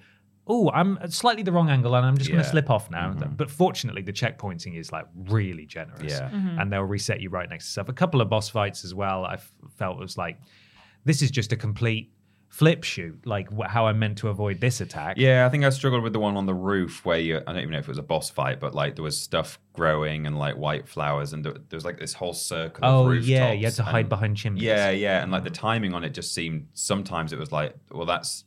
Oh, 0.46 0.70
I'm 0.72 0.98
at 1.02 1.14
slightly 1.14 1.42
the 1.42 1.54
wrong 1.54 1.70
angle, 1.70 1.96
and 1.96 2.06
I'm 2.06 2.18
just 2.18 2.30
going 2.30 2.40
Yeah. 2.40 2.44
to 2.44 2.50
slip 2.50 2.70
off 2.70 2.92
now. 2.92 3.12
Mm-hmm. 3.14 3.36
But 3.36 3.50
fortunately, 3.50 4.02
the 4.02 4.12
checkpointing 4.12 4.78
is 4.78 4.92
like 4.92 5.06
really 5.30 5.66
generous, 5.66 6.12
Yeah. 6.12 6.30
Mm-hmm. 6.30 6.60
and 6.60 6.70
they'll 6.72 6.82
reset 6.82 7.22
you 7.22 7.30
right 7.30 7.50
next 7.50 7.66
to 7.68 7.72
stuff. 7.72 7.88
A 7.88 7.94
couple 7.94 8.20
of 8.20 8.30
boss 8.30 8.50
fights 8.50 8.84
as 8.84 8.94
well. 8.94 9.24
I 9.24 9.36
f- 9.36 9.50
felt 9.78 9.98
was 9.98 10.18
like, 10.18 10.38
this 11.06 11.22
is 11.22 11.32
just 11.32 11.54
a 11.54 11.56
complete 11.56 12.12
flip 12.60 12.84
shoot, 12.84 13.20
like 13.26 13.50
wh- 13.52 13.66
how 13.68 13.88
I'm 13.88 13.98
meant 13.98 14.20
to 14.20 14.28
avoid 14.30 14.62
this 14.62 14.80
attack. 14.80 15.18
Yeah, 15.18 15.44
I 15.48 15.50
think 15.50 15.64
I 15.64 15.70
struggled 15.72 16.04
with 16.04 16.14
the 16.14 16.20
one 16.20 16.38
on 16.38 16.46
the 16.46 16.54
roof 16.54 17.04
where 17.04 17.18
you, 17.18 17.38
I 17.38 17.40
don't 17.52 17.58
even 17.58 17.72
know 17.72 17.80
if 17.80 17.86
it 17.86 17.88
was 17.88 17.98
a 17.98 18.04
boss 18.04 18.30
fight, 18.30 18.60
but 18.60 18.76
like 18.76 18.96
there 18.96 19.04
was 19.04 19.20
stuff 19.20 19.60
growing 19.74 20.28
and 20.28 20.38
like 20.38 20.56
white 20.56 20.88
flowers 20.88 21.34
and 21.34 21.44
there, 21.44 21.54
there 21.54 21.78
was 21.78 21.84
like 21.84 21.98
this 22.00 22.14
whole 22.14 22.34
circle 22.34 22.86
of 22.86 22.94
Oh 22.94 23.08
rooftops. 23.10 23.28
yeah, 23.28 23.52
you 23.54 23.66
had 23.66 23.74
to 23.74 23.84
hide 23.84 24.02
and- 24.02 24.10
behind 24.10 24.38
chimneys. 24.38 24.64
Yeah, 24.64 24.92
yeah, 24.92 25.24
and 25.24 25.32
like 25.32 25.44
the 25.44 25.50
timing 25.50 25.96
on 25.96 26.04
it 26.04 26.14
just 26.14 26.32
seemed 26.36 26.68
sometimes 26.74 27.34
it 27.34 27.40
was 27.40 27.52
like, 27.52 27.76
well, 27.92 28.06
that's 28.06 28.46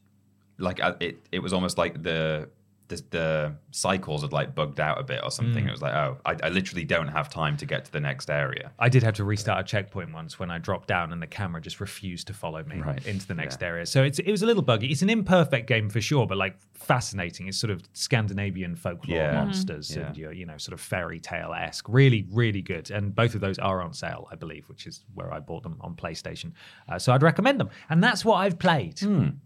like 0.59 0.79
uh, 0.81 0.95
it. 1.01 1.19
It 1.33 1.41
was 1.41 1.53
almost 1.53 1.77
like 1.77 2.01
the 2.03 2.49
the, 2.89 3.03
the 3.11 3.55
cycles 3.73 4.23
had 4.23 4.33
like 4.33 4.55
bugged 4.55 4.81
out 4.81 5.01
a 5.01 5.03
bit 5.03 5.21
or 5.23 5.31
something. 5.31 5.65
Mm. 5.65 5.69
It 5.69 5.71
was 5.73 5.83
like, 5.83 5.95
oh, 5.95 6.19
I, 6.25 6.37
I 6.43 6.49
literally 6.51 6.85
don't 6.85 7.09
have 7.09 7.29
time 7.29 7.57
to 7.59 7.67
get 7.67 7.85
to 7.87 7.93
the 7.93 8.01
next 8.01 8.31
area. 8.31 8.71
I 8.79 8.89
did 8.89 9.03
have 9.03 9.15
to 9.15 9.25
restart 9.25 9.61
a 9.61 9.65
checkpoint 9.65 10.13
once 10.13 10.39
when 10.39 10.51
I 10.51 10.59
dropped 10.59 10.89
down 10.89 11.13
and 11.13 11.21
the 11.21 11.27
camera 11.27 11.61
just 11.61 11.81
refused 11.81 12.27
to 12.29 12.33
follow 12.35 12.63
me 12.65 12.81
Right. 12.81 13.05
into 13.07 13.27
the 13.27 13.35
next 13.35 13.61
Yeah. 13.61 13.69
area. 13.69 13.87
So 13.87 14.03
it's 14.05 14.19
it 14.19 14.31
was 14.31 14.43
a 14.43 14.47
little 14.47 14.63
buggy. 14.63 14.87
It's 14.89 15.03
an 15.03 15.11
imperfect 15.11 15.67
game 15.67 15.91
for 15.91 16.01
sure, 16.01 16.27
but 16.27 16.39
like 16.39 16.57
fascinating. 16.75 17.49
It's 17.49 17.59
sort 17.59 17.71
of 17.71 17.83
Scandinavian 17.93 18.77
folklore 18.77 19.17
Yeah. 19.17 19.33
Monsters 19.33 19.91
and 19.97 20.17
Yeah. 20.17 20.23
your 20.23 20.33
you 20.33 20.47
know 20.47 20.57
sort 20.59 20.73
of 20.75 20.81
fairy 20.81 21.19
tale 21.21 21.53
esque. 21.53 21.87
Really, 21.89 22.27
really 22.31 22.63
good. 22.63 22.91
And 22.91 23.15
both 23.15 23.35
of 23.35 23.41
those 23.41 23.59
are 23.59 23.83
on 23.83 23.93
sale, 23.93 24.29
I 24.31 24.37
believe, 24.37 24.69
which 24.69 24.87
is 24.87 25.05
where 25.15 25.33
I 25.33 25.41
bought 25.41 25.63
them 25.63 25.77
on 25.81 25.95
PlayStation. 25.95 26.53
Uh, 26.89 26.99
so 26.99 27.13
I'd 27.13 27.23
recommend 27.23 27.59
them. 27.61 27.71
And 27.91 28.03
that's 28.03 28.25
what 28.25 28.37
I've 28.37 28.59
played. 28.59 29.01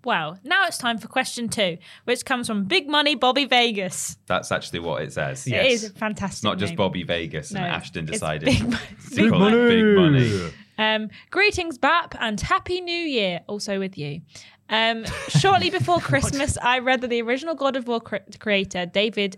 Well, 0.05 0.39
now 0.45 0.67
it's 0.67 0.79
time 0.79 0.99
for 0.99 1.09
question 1.09 1.49
two, 1.49 1.79
which 2.05 2.25
comes 2.25 2.47
from 2.47 2.65
Big 2.65 2.89
Money 2.89 3.15
Bobby 3.31 3.45
Vegas. 3.45 4.17
That's 4.27 4.51
actually 4.51 4.81
what 4.81 5.03
it 5.03 5.13
says. 5.13 5.47
Yes. 5.47 5.85
is 5.85 5.91
a 5.91 5.93
fantastic. 5.93 6.39
It's 6.39 6.43
not 6.43 6.59
just 6.59 6.71
name. 6.71 6.77
Bobby 6.79 7.05
Vegas 7.05 7.53
and 7.53 7.61
No, 7.61 7.67
Ashton 7.67 8.05
decided 8.05 8.47
Big 8.47 8.59
to 8.59 8.77
Big 9.15 9.31
call 9.31 9.47
it 9.47 9.69
Big 9.69 9.85
Money. 9.97 10.51
Um, 10.77 11.11
greetings, 11.31 11.79
Bap, 11.79 12.17
and 12.19 12.41
Happy 12.41 12.81
New 12.81 12.93
Year 12.93 13.41
also 13.47 13.79
with 13.79 13.97
you. 13.97 14.23
Um, 14.69 15.05
shortly 15.29 15.71
before 15.71 15.99
Christmas, 16.01 16.59
I 16.59 16.81
read 16.81 17.03
that 17.03 17.09
the 17.09 17.23
original 17.23 17.55
God 17.55 17.77
of 17.77 17.87
War 17.87 18.01
cre- 18.01 18.17
creator, 18.41 18.85
David 18.87 19.37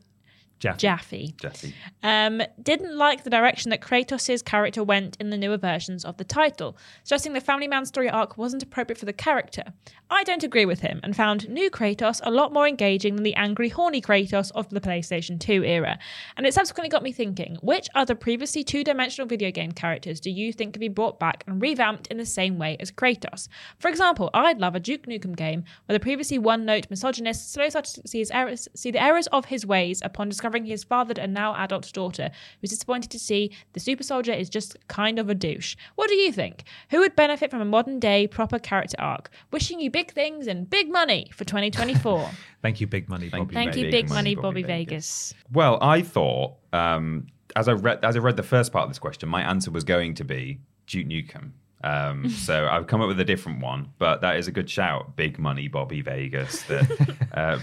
Jaffe. 0.62 0.78
Jaffe, 0.78 1.34
Jesse. 1.38 1.74
um, 2.02 2.40
didn't 2.62 2.96
like 2.96 3.24
the 3.24 3.30
direction 3.30 3.70
that 3.70 3.80
Kratos' 3.80 4.44
character 4.44 4.84
went 4.84 5.16
in 5.18 5.30
the 5.30 5.36
newer 5.36 5.56
versions 5.56 6.04
of 6.04 6.16
the 6.16 6.24
title, 6.24 6.76
stressing 7.02 7.32
the 7.32 7.40
family 7.40 7.66
man 7.66 7.84
story 7.84 8.08
arc 8.08 8.38
wasn't 8.38 8.62
appropriate 8.62 8.98
for 8.98 9.06
the 9.06 9.12
character. 9.12 9.64
I 10.08 10.24
don't 10.24 10.44
agree 10.44 10.66
with 10.66 10.80
him 10.80 11.00
and 11.02 11.16
found 11.16 11.48
new 11.48 11.70
Kratos 11.70 12.20
a 12.22 12.30
lot 12.30 12.52
more 12.52 12.68
engaging 12.68 13.16
than 13.16 13.24
the 13.24 13.34
angry, 13.34 13.70
horny 13.70 14.00
Kratos 14.00 14.52
of 14.54 14.68
the 14.70 14.80
PlayStation 14.80 15.40
2 15.40 15.64
era. 15.64 15.98
And 16.36 16.46
it 16.46 16.54
subsequently 16.54 16.90
got 16.90 17.02
me 17.02 17.12
thinking 17.12 17.56
which 17.62 17.88
other 17.94 18.14
previously 18.14 18.62
two 18.62 18.84
dimensional 18.84 19.26
video 19.26 19.50
game 19.50 19.72
characters 19.72 20.20
do 20.20 20.30
you 20.30 20.52
think 20.52 20.74
could 20.74 20.80
be 20.80 20.88
brought 20.88 21.18
back 21.18 21.42
and 21.46 21.60
revamped 21.60 22.06
in 22.08 22.18
the 22.18 22.26
same 22.26 22.58
way 22.58 22.76
as 22.78 22.92
Kratos? 22.92 23.48
For 23.78 23.88
example, 23.88 24.30
I'd 24.32 24.60
love 24.60 24.74
a 24.74 24.80
Duke 24.80 25.06
Nukem 25.06 25.34
game 25.34 25.64
where 25.86 25.98
the 25.98 26.02
previously 26.02 26.38
one 26.38 26.64
note 26.66 26.86
misogynist 26.90 27.52
slowly 27.52 27.70
starts 27.70 27.94
to 27.94 28.06
see, 28.06 28.18
his 28.18 28.30
errors, 28.30 28.68
see 28.74 28.90
the 28.90 29.02
errors 29.02 29.26
of 29.28 29.46
his 29.46 29.64
ways 29.64 30.02
upon 30.04 30.28
discovering 30.28 30.51
his 30.64 30.84
fathered 30.84 31.18
and 31.18 31.32
now 31.32 31.54
adult 31.56 31.92
daughter, 31.92 32.30
who's 32.60 32.70
disappointed 32.70 33.10
to 33.10 33.18
see 33.18 33.50
the 33.72 33.80
super 33.80 34.02
soldier 34.02 34.32
is 34.32 34.48
just 34.48 34.76
kind 34.88 35.18
of 35.18 35.28
a 35.28 35.34
douche. 35.34 35.76
What 35.94 36.08
do 36.08 36.14
you 36.14 36.32
think? 36.32 36.64
Who 36.90 37.00
would 37.00 37.16
benefit 37.16 37.50
from 37.50 37.60
a 37.60 37.64
modern 37.64 37.98
day 37.98 38.26
proper 38.26 38.58
character 38.58 38.96
arc? 38.98 39.30
Wishing 39.50 39.80
you 39.80 39.90
big 39.90 40.12
things 40.12 40.46
and 40.46 40.68
big 40.68 40.90
money 40.90 41.30
for 41.32 41.44
2024. 41.44 42.30
Thank 42.62 42.80
you, 42.80 42.86
Big 42.86 43.08
Money 43.08 43.28
Bobby. 43.28 43.46
you. 43.46 43.52
Thank 43.52 43.76
you, 43.76 43.82
Big 43.82 43.90
big 43.90 44.08
money, 44.08 44.16
money, 44.16 44.34
Bobby 44.36 44.62
Bobby 44.62 44.62
Vegas. 44.62 45.32
Vegas. 45.32 45.34
Well, 45.52 45.78
I 45.82 46.02
thought 46.02 46.54
um, 46.72 47.26
as 47.56 47.68
I 47.68 47.72
read 47.72 48.04
as 48.04 48.16
I 48.16 48.20
read 48.20 48.36
the 48.36 48.42
first 48.42 48.72
part 48.72 48.84
of 48.84 48.90
this 48.90 48.98
question, 48.98 49.28
my 49.28 49.42
answer 49.42 49.70
was 49.70 49.84
going 49.84 50.14
to 50.14 50.24
be 50.24 50.60
Duke 50.86 51.06
Nukem. 51.06 51.50
Um, 51.84 52.28
so 52.46 52.68
I've 52.70 52.86
come 52.86 53.00
up 53.00 53.08
with 53.08 53.20
a 53.20 53.24
different 53.24 53.60
one, 53.60 53.88
but 53.98 54.20
that 54.20 54.36
is 54.36 54.48
a 54.48 54.52
good 54.52 54.70
shout. 54.70 55.16
Big 55.16 55.38
money, 55.38 55.68
Bobby 55.68 56.00
Vegas. 56.00 56.62
That 56.64 57.16
uh, 57.34 57.58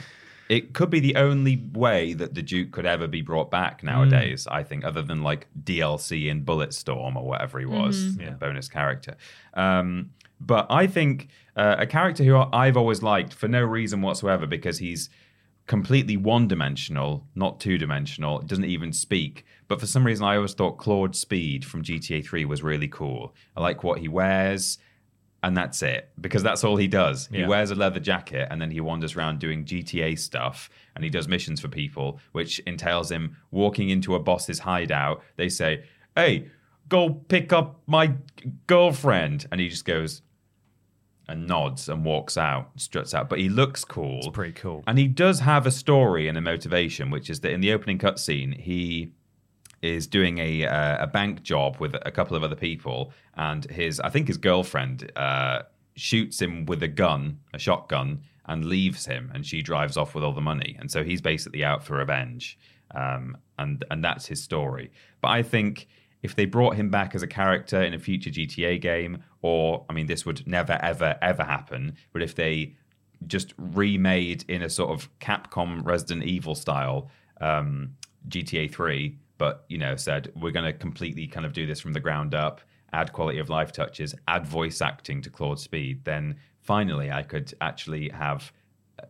it 0.50 0.74
could 0.74 0.90
be 0.90 1.00
the 1.00 1.16
only 1.16 1.64
way 1.74 2.14
that 2.14 2.34
the 2.34 2.42
Duke 2.42 2.72
could 2.72 2.86
ever 2.86 3.08
be 3.08 3.22
brought 3.22 3.50
back 3.52 3.84
nowadays. 3.84 4.48
I 4.50 4.64
think, 4.64 4.84
other 4.84 5.02
than 5.04 5.22
like 5.24 5.48
DLC 5.64 6.28
in 6.28 6.44
Bulletstorm 6.44 7.16
or 7.16 7.26
whatever 7.26 7.60
he 7.60 7.66
was, 7.66 8.18
Yeah. 8.18 8.32
bonus 8.32 8.68
character. 8.68 9.16
Um, 9.54 10.10
but 10.42 10.66
I 10.70 10.88
think 10.88 11.28
uh, 11.56 11.76
a 11.80 11.86
character 11.86 12.24
who 12.24 12.36
I've 12.52 12.78
always 12.78 13.04
liked 13.04 13.34
for 13.34 13.48
no 13.48 13.62
reason 13.62 14.02
whatsoever 14.02 14.48
because 14.48 14.80
he's 14.80 15.10
completely 15.68 16.18
one 16.18 16.48
dimensional, 16.48 17.28
not 17.36 17.60
two 17.60 17.78
dimensional, 17.78 18.40
doesn't 18.40 18.66
even 18.66 18.92
speak. 18.92 19.46
But 19.68 19.80
for 19.80 19.86
some 19.86 20.04
reason, 20.04 20.26
I 20.26 20.36
always 20.38 20.54
thought 20.54 20.78
Claude 20.80 21.16
Speed 21.16 21.64
from 21.64 21.84
GTA 21.84 22.26
3 22.26 22.44
was 22.46 22.64
really 22.64 22.88
cool. 22.88 23.36
I 23.56 23.62
like 23.62 23.84
what 23.84 24.00
he 24.00 24.08
wears, 24.08 24.80
and 25.44 25.56
that's 25.56 25.82
it, 25.82 26.10
because 26.20 26.44
that's 26.44 26.64
all 26.64 26.76
he 26.76 26.88
does. 26.88 27.28
He 27.28 27.40
Yeah. 27.40 27.48
wears 27.48 27.72
a 27.72 27.76
leather 27.76 28.00
jacket 28.00 28.48
and 28.52 28.62
then 28.62 28.72
he 28.72 28.82
wanders 28.82 29.16
around 29.16 29.40
doing 29.40 29.64
GTA 29.66 30.16
stuff 30.18 30.70
and 30.96 31.04
he 31.04 31.10
does 31.10 31.28
missions 31.28 31.62
for 31.62 31.68
people, 31.70 32.20
which 32.34 32.60
entails 32.60 33.10
him 33.12 33.38
walking 33.52 33.90
into 33.90 34.16
a 34.16 34.20
boss's 34.20 34.60
hideout. 34.60 35.24
They 35.38 35.48
say, 35.50 35.84
Hey, 36.16 36.48
go 36.90 37.10
pick 37.12 37.54
up 37.54 37.82
my 37.88 38.16
girlfriend. 38.68 39.48
And 39.52 39.62
he 39.62 39.70
just 39.70 39.86
goes, 39.86 40.22
and 41.28 41.48
nods 41.48 41.88
and 41.88 42.04
walks 42.04 42.38
out, 42.38 42.72
struts 42.76 43.14
out. 43.14 43.30
But 43.30 43.40
he 43.40 43.50
looks 43.50 43.86
cool. 43.86 44.18
It's 44.18 44.28
pretty 44.30 44.54
cool. 44.54 44.84
And 44.88 44.98
he 44.98 45.08
does 45.08 45.42
have 45.42 45.68
a 45.68 45.72
story 45.72 46.28
and 46.28 46.38
a 46.38 46.42
motivation, 46.42 47.12
which 47.12 47.30
is 47.30 47.42
that 47.42 47.52
in 47.52 47.62
the 47.62 47.72
opening 47.72 48.00
cutscene, 48.00 48.60
he 48.60 49.12
is 49.82 50.08
doing 50.08 50.38
a 50.40 50.66
uh, 50.66 51.04
a 51.04 51.08
bank 51.08 51.44
job 51.44 51.78
with 51.80 51.96
a 52.06 52.12
couple 52.12 52.36
of 52.36 52.44
other 52.44 52.56
people, 52.56 53.12
and 53.36 53.66
his 53.66 54.00
I 54.00 54.10
think 54.10 54.28
his 54.28 54.38
girlfriend. 54.38 55.12
Uh, 55.16 55.64
shoots 56.00 56.42
him 56.42 56.66
with 56.66 56.82
a 56.82 56.88
gun, 56.88 57.38
a 57.54 57.60
shotgun, 57.60 58.22
and 58.46 58.66
leaves 58.66 59.06
him, 59.06 59.30
and 59.34 59.46
she 59.46 59.62
drives 59.62 59.98
off 59.98 60.16
with 60.16 60.24
all 60.24 60.34
the 60.34 60.42
money, 60.42 60.76
and 60.80 60.90
so 60.90 61.04
he's 61.04 61.22
basically 61.22 61.64
out 61.64 61.84
for 61.84 61.98
revenge, 61.98 62.58
um, 62.96 63.38
and 63.60 63.84
and 63.92 64.04
that's 64.04 64.26
his 64.26 64.42
story. 64.42 64.92
But 65.22 65.30
I 65.30 65.44
think 65.44 65.88
if 66.24 66.36
they 66.36 66.46
brought 66.46 66.76
him 66.76 66.90
back 66.90 67.16
as 67.16 67.22
a 67.22 67.28
character 67.28 67.82
in 67.82 67.94
a 67.94 68.00
future 68.00 68.30
GTA 68.30 68.82
game, 68.82 69.24
or 69.42 69.86
I 69.90 69.94
mean, 69.94 70.08
this 70.08 70.26
would 70.26 70.48
never, 70.48 70.80
ever, 70.82 71.18
ever 71.22 71.44
happen, 71.44 71.96
but 72.12 72.22
if 72.22 72.36
they 72.36 72.76
just 73.28 73.54
remade 73.58 74.46
in 74.48 74.62
a 74.62 74.70
sort 74.70 74.92
of 74.92 75.10
Capcom 75.20 75.86
Resident 75.86 76.24
Evil 76.24 76.56
style 76.56 77.10
um, 77.42 77.96
GTA 78.30 78.72
3, 78.72 79.18
but 79.40 79.66
you 79.70 79.80
know, 79.80 79.96
said 79.96 80.32
we're 80.36 80.52
going 80.52 80.72
to 80.72 80.78
completely 80.78 81.26
kind 81.26 81.48
of 81.48 81.54
do 81.54 81.66
this 81.66 81.80
from 81.80 81.94
the 81.94 82.00
ground 82.00 82.36
up, 82.36 82.62
add 82.94 83.12
quality 83.12 83.40
of 83.40 83.50
life 83.50 83.72
touches, 83.72 84.14
add 84.28 84.46
voice 84.46 84.82
acting 84.82 85.24
to 85.24 85.32
Claude 85.32 85.60
Speed, 85.60 86.06
then 86.06 86.36
finally 86.62 87.10
I 87.12 87.24
could 87.24 87.52
actually 87.60 88.10
have 88.10 88.54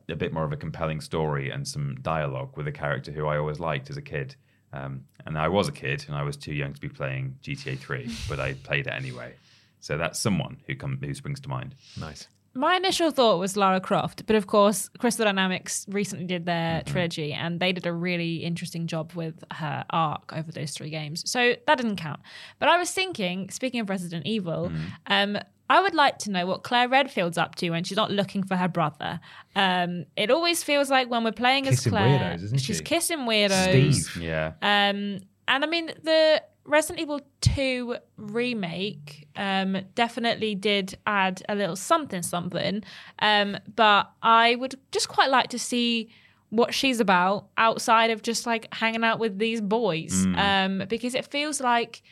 a 0.08 0.16
bit 0.16 0.32
more 0.32 0.46
of 0.46 0.54
a 0.54 0.58
compelling 0.58 1.02
story 1.02 1.50
and 1.50 1.68
some 1.68 1.96
dialogue 2.02 2.56
with 2.56 2.68
a 2.68 2.72
character 2.72 3.12
who 3.12 3.26
I 3.26 3.38
always 3.38 3.60
liked 3.60 3.90
as 3.90 3.98
a 3.98 4.02
kid. 4.02 4.36
Um, 4.72 5.06
and 5.26 5.38
I 5.38 5.48
was 5.48 5.68
a 5.68 5.72
kid 5.72 6.06
and 6.08 6.16
I 6.16 6.24
was 6.24 6.38
too 6.38 6.54
young 6.54 6.74
to 6.74 6.80
be 6.80 6.90
playing 6.90 7.38
GTA 7.42 7.80
3, 7.80 8.10
but 8.30 8.40
I 8.40 8.54
played 8.54 8.88
it 8.88 8.94
anyway. 8.94 9.34
So 9.80 9.98
that's 9.98 10.20
someone 10.20 10.58
who 10.68 10.76
come 10.76 11.00
who 11.02 11.14
springs 11.14 11.40
to 11.42 11.50
mind. 11.50 11.74
Nice. 12.00 12.28
My 12.54 12.76
initial 12.76 13.12
thought 13.12 13.40
was 13.40 13.56
Lara 13.56 13.80
Croft, 13.80 14.26
but 14.26 14.36
of 14.36 14.48
course, 14.48 14.90
Crystal 14.98 15.26
Dynamics 15.26 15.86
recently 15.90 16.26
did 16.26 16.46
their 16.46 16.82
trilogy 16.84 17.32
and 17.32 17.60
they 17.60 17.72
did 17.72 17.86
a 17.86 17.94
really 17.94 18.38
interesting 18.38 18.88
job 18.88 19.14
with 19.14 19.44
her 19.54 19.86
arc 19.92 20.34
over 20.34 20.52
those 20.52 20.72
three 20.72 20.90
games. 20.90 21.30
So 21.30 21.56
that 21.68 21.78
didn't 21.78 21.98
count. 21.98 22.20
But 22.58 22.70
I 22.70 22.78
was 22.78 22.92
thinking, 22.92 23.50
speaking 23.50 23.80
of 23.80 23.90
Resident 23.90 24.26
Evil, 24.26 24.72
um, 25.08 25.38
I 25.70 25.82
would 25.82 25.94
like 25.94 26.18
to 26.20 26.32
know 26.32 26.48
what 26.48 26.64
Claire 26.64 26.90
Redfield's 26.90 27.38
up 27.38 27.54
to 27.56 27.70
when 27.70 27.84
she's 27.84 27.98
not 27.98 28.10
looking 28.10 28.44
for 28.44 28.56
her 28.56 28.68
brother. 28.68 29.20
Um, 29.56 30.06
it 30.18 30.32
always 30.32 30.64
feels 30.64 30.90
like 30.90 31.10
when 31.10 31.24
we're 31.24 31.32
playing 31.32 31.66
Kissing 31.66 31.94
as 31.94 32.00
Claire, 32.00 32.20
weirdos, 32.20 32.44
isn't 32.46 32.62
she's 32.62 32.78
she? 32.78 32.84
kissing 32.84 33.20
weirdos. 33.20 33.94
Steve. 33.94 34.24
Yeah. 34.24 34.54
Um, 34.64 35.20
and 35.48 35.64
I 35.64 35.68
mean, 35.68 35.88
the 36.04 36.42
Resident 36.70 37.00
Evil 37.00 37.20
2 37.42 37.98
remake 38.18 39.28
um, 39.36 39.78
definitely 39.96 40.54
did 40.54 40.96
add 41.08 41.42
a 41.50 41.56
little 41.56 41.76
something, 41.76 42.22
something. 42.22 42.84
Um, 43.18 43.58
but 43.76 44.12
I 44.22 44.56
would 44.56 44.76
just 44.92 45.10
quite 45.10 45.32
like 45.32 45.50
to 45.50 45.60
see 45.60 46.10
what 46.50 46.74
she's 46.74 47.00
about 47.00 47.48
outside 47.58 48.12
of 48.12 48.22
just 48.22 48.46
like 48.46 48.72
hanging 48.72 49.04
out 49.04 49.18
with 49.18 49.40
these 49.40 49.62
boys. 49.62 50.28
Um, 50.36 50.84
because 50.88 51.16
it 51.16 51.26
feels 51.26 51.60
like 51.60 52.04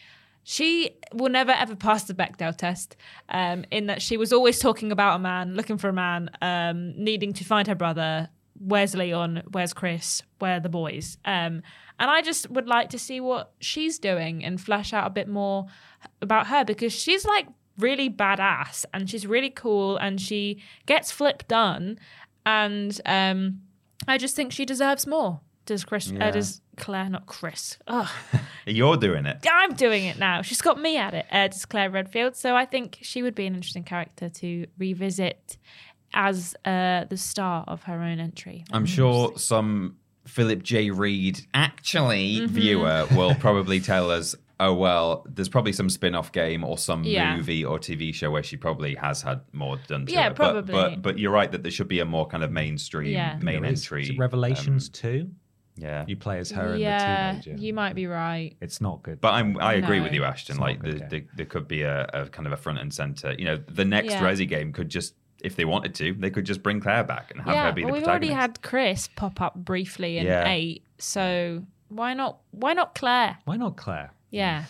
she 0.44 0.92
will 1.14 1.30
never 1.30 1.52
ever 1.52 1.76
pass 1.76 2.06
the 2.06 2.16
Bechdel 2.16 2.58
test 2.58 2.96
um, 3.30 3.64
in 3.70 3.86
that 3.88 4.02
she 4.02 4.18
was 4.18 4.34
always 4.34 4.58
talking 4.58 4.92
about 4.92 5.18
a 5.18 5.20
man, 5.20 5.56
looking 5.56 5.78
for 5.78 5.90
a 5.90 5.94
man, 5.94 6.32
um, 6.42 6.94
needing 6.98 7.32
to 7.34 7.44
find 7.44 7.68
her 7.68 7.76
brother. 7.76 8.30
Where's 8.60 8.96
Leon? 8.96 9.44
Where's 9.52 9.74
Chris? 9.74 10.24
Where 10.40 10.56
are 10.56 10.60
the 10.60 10.70
boys? 10.70 11.20
And 12.00 12.10
I 12.10 12.22
just 12.22 12.50
would 12.52 12.68
like 12.68 12.90
to 12.90 13.00
see 13.00 13.20
what 13.20 13.54
she's 13.60 13.98
doing 14.00 14.44
and 14.44 14.60
flesh 14.62 14.94
out 14.94 15.08
a 15.08 15.10
bit 15.10 15.28
more 15.28 15.68
about 16.22 16.48
her 16.48 16.64
because 16.64 16.94
she's 16.94 17.26
like 17.26 17.48
really 17.80 18.10
badass 18.10 18.86
and 18.94 19.10
she's 19.10 19.26
really 19.26 19.50
cool 19.50 19.98
and 19.98 20.20
she 20.20 20.62
gets 20.86 21.12
flip 21.12 21.48
done. 21.48 22.00
And 22.46 23.00
um, 23.06 23.62
I 24.08 24.18
just 24.18 24.36
think 24.36 24.52
she 24.52 24.66
deserves 24.66 25.08
more. 25.08 25.42
Does 25.66 25.84
Chris? 25.84 26.12
Yeah. 26.12 26.28
Uh, 26.28 26.32
does 26.32 26.62
Claire? 26.78 27.10
Not 27.10 27.26
Chris. 27.26 27.78
Ugh. 27.88 28.08
You're 28.66 28.96
doing 28.96 29.26
it. 29.26 29.46
I'm 29.52 29.74
doing 29.74 30.06
it 30.06 30.18
now. 30.18 30.42
She's 30.42 30.62
got 30.62 30.80
me 30.80 30.98
at 30.98 31.14
it. 31.14 31.26
Uh, 31.30 31.50
does 31.50 31.66
Claire 31.66 31.90
Redfield? 31.90 32.36
So 32.38 32.56
I 32.56 32.66
think 32.66 33.00
she 33.02 33.22
would 33.22 33.36
be 33.36 33.46
an 33.46 33.54
interesting 33.54 33.84
character 33.84 34.30
to 34.30 34.66
revisit 34.78 35.58
as 36.14 36.56
uh, 36.64 37.04
the 37.10 37.18
star 37.18 37.66
of 37.68 37.84
her 37.84 38.02
own 38.02 38.20
entry. 38.20 38.64
I'm 38.72 38.86
sure 38.86 39.38
some 39.38 39.98
Philip 40.28 40.62
J. 40.64 40.90
Reed 40.92 41.40
actually 41.54 42.46
viewer 42.46 43.08
will 43.16 43.36
probably 43.36 43.80
tell 43.80 44.12
us, 44.12 44.36
oh 44.60 44.74
well, 44.74 45.26
there's 45.30 45.50
probably 45.50 45.72
some 45.74 45.90
spin-off 45.90 46.32
game 46.32 46.64
or 46.64 46.78
some 46.78 47.04
Yeah. 47.04 47.36
movie 47.38 47.64
or 47.64 47.80
TV 47.80 48.14
show 48.14 48.32
where 48.32 48.44
she 48.44 48.58
probably 48.58 48.96
has 48.96 49.22
had 49.22 49.42
more 49.54 49.78
done 49.88 50.06
to 50.06 50.12
Yeah, 50.12 50.24
her. 50.24 50.30
But- 50.32 50.36
probably. 50.36 50.74
But, 50.74 51.02
but 51.02 51.20
you're 51.20 51.32
right 51.32 51.52
that 51.52 51.64
there 51.64 51.72
should 51.72 51.88
be 51.88 52.00
a 52.00 52.06
more 52.06 52.28
kind 52.28 52.44
of 52.44 52.52
mainstream 52.52 53.12
Yeah. 53.14 53.38
main 53.42 53.62
There 53.62 53.72
is. 53.72 53.82
entry. 53.84 54.04
Is 54.04 54.10
it 54.12 54.18
Revelations 54.18 54.88
um, 54.88 54.92
2? 54.94 55.30
yeah. 55.78 56.06
You 56.08 56.16
play 56.18 56.40
as 56.40 56.50
her 56.52 56.76
yeah, 56.76 57.30
and 57.30 57.38
the 57.40 57.44
teenager. 57.44 57.64
you 57.64 57.74
might 57.74 57.94
be 57.94 58.08
right. 58.08 58.56
It's 58.60 58.82
not 58.82 59.04
good. 59.04 59.22
But 59.22 59.34
I'm, 59.36 59.60
I 59.60 59.74
agree 59.76 59.98
No. 60.00 60.04
with 60.06 60.14
you, 60.14 60.24
Ashton. 60.24 60.54
It's 60.56 60.60
Like, 60.62 60.80
a 60.80 60.84
good 60.84 60.92
there, 60.94 61.00
game. 61.00 61.10
there, 61.10 61.22
there 61.38 61.46
could 61.46 61.68
be 61.68 61.84
a, 61.84 62.06
a 62.14 62.26
kind 62.30 62.48
of 62.48 62.54
a 62.54 62.58
front 62.58 62.80
and 62.80 62.92
center. 62.94 63.34
You 63.38 63.46
know, 63.46 63.58
the 63.58 63.86
next 63.86 64.14
Yeah. 64.14 64.22
Resi 64.22 64.48
game 64.50 64.74
could 64.74 64.90
just, 64.90 65.14
if 65.42 65.56
they 65.56 65.66
wanted 65.66 65.94
to, 65.96 66.14
they 66.14 66.30
could 66.30 66.46
just 66.46 66.64
bring 66.64 66.80
Claire 66.80 67.04
back 67.04 67.32
and 67.32 67.42
have 67.42 67.54
yeah, 67.54 67.66
her 67.68 67.72
be 67.74 67.84
well, 67.84 67.94
the 67.94 68.00
we've 68.00 68.08
already 68.08 68.30
had 68.30 68.62
Chris 68.62 69.08
pop 69.08 69.40
up 69.42 69.56
briefly 69.56 70.18
in 70.18 70.26
Yeah. 70.26 70.50
eight, 70.50 70.84
so 70.98 71.64
why 71.90 72.14
not? 72.14 72.40
Why 72.52 72.74
not 72.74 72.96
Claire? 72.96 73.38
Why 73.46 73.58
not 73.58 73.78
Claire? 73.78 74.12
Yeah, 74.32 74.66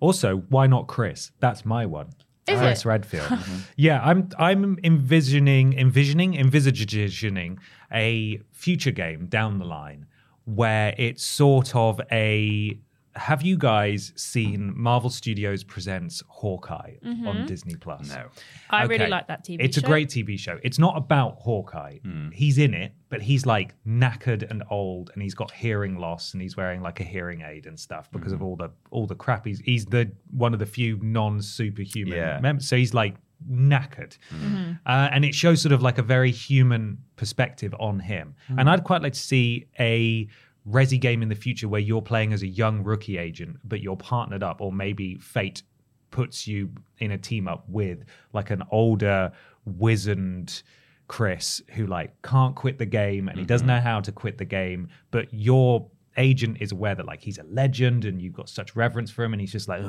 Also, 0.00 0.38
why 0.48 0.66
not 0.66 0.86
Chris? 0.88 1.30
That's 1.40 1.64
my 1.64 1.86
one. 1.86 2.08
Is 2.48 2.58
Chris 2.58 2.80
it? 2.80 2.88
Redfield. 2.88 3.38
yeah, 3.76 4.00
I'm 4.02 4.30
I'm 4.38 4.78
envisioning 4.82 5.74
envisioning 5.78 6.34
envisioning 6.36 7.58
a 7.92 8.40
future 8.52 8.90
game 8.90 9.26
down 9.26 9.58
the 9.58 9.64
line 9.64 10.06
where 10.44 10.94
it's 10.98 11.24
sort 11.24 11.76
of 11.76 12.00
a 12.10 12.78
have 13.18 13.42
you 13.42 13.56
guys 13.56 14.12
seen 14.16 14.72
Marvel 14.76 15.10
Studios 15.10 15.64
presents 15.64 16.22
Hawkeye 16.28 16.94
on 17.04 17.16
mm-hmm. 17.16 17.46
Disney 17.46 17.74
Plus? 17.74 18.08
No. 18.08 18.26
I 18.70 18.84
really 18.84 19.08
like 19.08 19.26
that 19.26 19.44
TV. 19.44 19.56
It's 19.60 19.76
show. 19.76 19.84
a 19.84 19.88
great 19.88 20.08
TV 20.08 20.38
show. 20.38 20.58
It's 20.62 20.78
not 20.78 20.96
about 20.96 21.36
Hawkeye. 21.38 21.98
Mm. 22.06 22.32
He's 22.32 22.58
in 22.58 22.74
it, 22.74 22.92
but 23.08 23.20
he's 23.20 23.44
like 23.44 23.74
knackered 23.86 24.48
and 24.48 24.62
old, 24.70 25.10
and 25.14 25.22
he's 25.22 25.34
got 25.34 25.50
hearing 25.50 25.98
loss, 25.98 26.32
and 26.32 26.40
he's 26.40 26.56
wearing 26.56 26.80
like 26.80 27.00
a 27.00 27.04
hearing 27.04 27.42
aid 27.42 27.66
and 27.66 27.78
stuff 27.78 28.10
because 28.12 28.32
of 28.32 28.40
mm. 28.40 28.44
all 28.44 28.56
the 28.56 28.70
all 28.90 29.06
the 29.06 29.16
crap. 29.16 29.44
He's 29.44 29.60
he's 29.60 29.84
the 29.84 30.10
one 30.30 30.52
of 30.52 30.60
the 30.60 30.66
few 30.66 30.98
non 31.02 31.42
superhuman 31.42 32.16
Yeah. 32.16 32.40
members, 32.40 32.68
so 32.68 32.76
he's 32.76 32.94
like 32.94 33.16
knackered, 33.50 34.16
mm. 34.32 34.40
mm-hmm. 34.40 34.72
uh, 34.86 35.08
and 35.12 35.24
it 35.24 35.34
shows 35.34 35.60
sort 35.60 35.72
of 35.72 35.82
like 35.82 35.98
a 35.98 36.02
very 36.02 36.30
human 36.30 36.98
perspective 37.16 37.74
on 37.78 37.98
him. 37.98 38.34
And 38.48 38.70
I'd 38.70 38.84
quite 38.84 39.02
like 39.02 39.12
to 39.12 39.20
see 39.20 39.66
a 39.78 40.28
resi 40.70 41.00
game 41.00 41.22
in 41.22 41.28
the 41.28 41.34
future 41.34 41.68
where 41.68 41.80
you're 41.80 42.02
playing 42.02 42.32
as 42.32 42.42
a 42.42 42.46
young 42.46 42.82
rookie 42.82 43.18
agent, 43.18 43.58
but 43.64 43.80
you're 43.80 43.96
partnered 43.96 44.42
up, 44.42 44.60
or 44.60 44.72
maybe 44.72 45.16
fate 45.18 45.62
puts 46.10 46.46
you 46.46 46.70
in 46.98 47.10
a 47.10 47.18
team 47.18 47.46
up 47.46 47.64
with 47.68 48.04
like 48.32 48.50
an 48.50 48.62
older 48.70 49.30
wizened 49.64 50.62
chris 51.06 51.62
who 51.70 51.86
like 51.86 52.20
can't 52.22 52.54
quit 52.54 52.78
the 52.78 52.86
game 52.86 53.28
and 53.28 53.38
he 53.38 53.44
doesn't 53.44 53.66
mm-hmm. 53.66 53.76
know 53.76 53.80
how 53.80 54.00
to 54.00 54.12
quit 54.12 54.36
the 54.38 54.44
game 54.44 54.88
but 55.10 55.26
your 55.32 55.86
agent 56.18 56.58
is 56.60 56.72
aware 56.72 56.94
that 56.94 57.06
like 57.06 57.20
he's 57.20 57.38
a 57.38 57.44
legend 57.44 58.04
and 58.04 58.20
you've 58.20 58.34
got 58.34 58.48
such 58.48 58.76
reverence 58.76 59.10
for 59.10 59.24
him 59.24 59.32
and 59.32 59.40
he's 59.40 59.52
just 59.52 59.68
like 59.68 59.82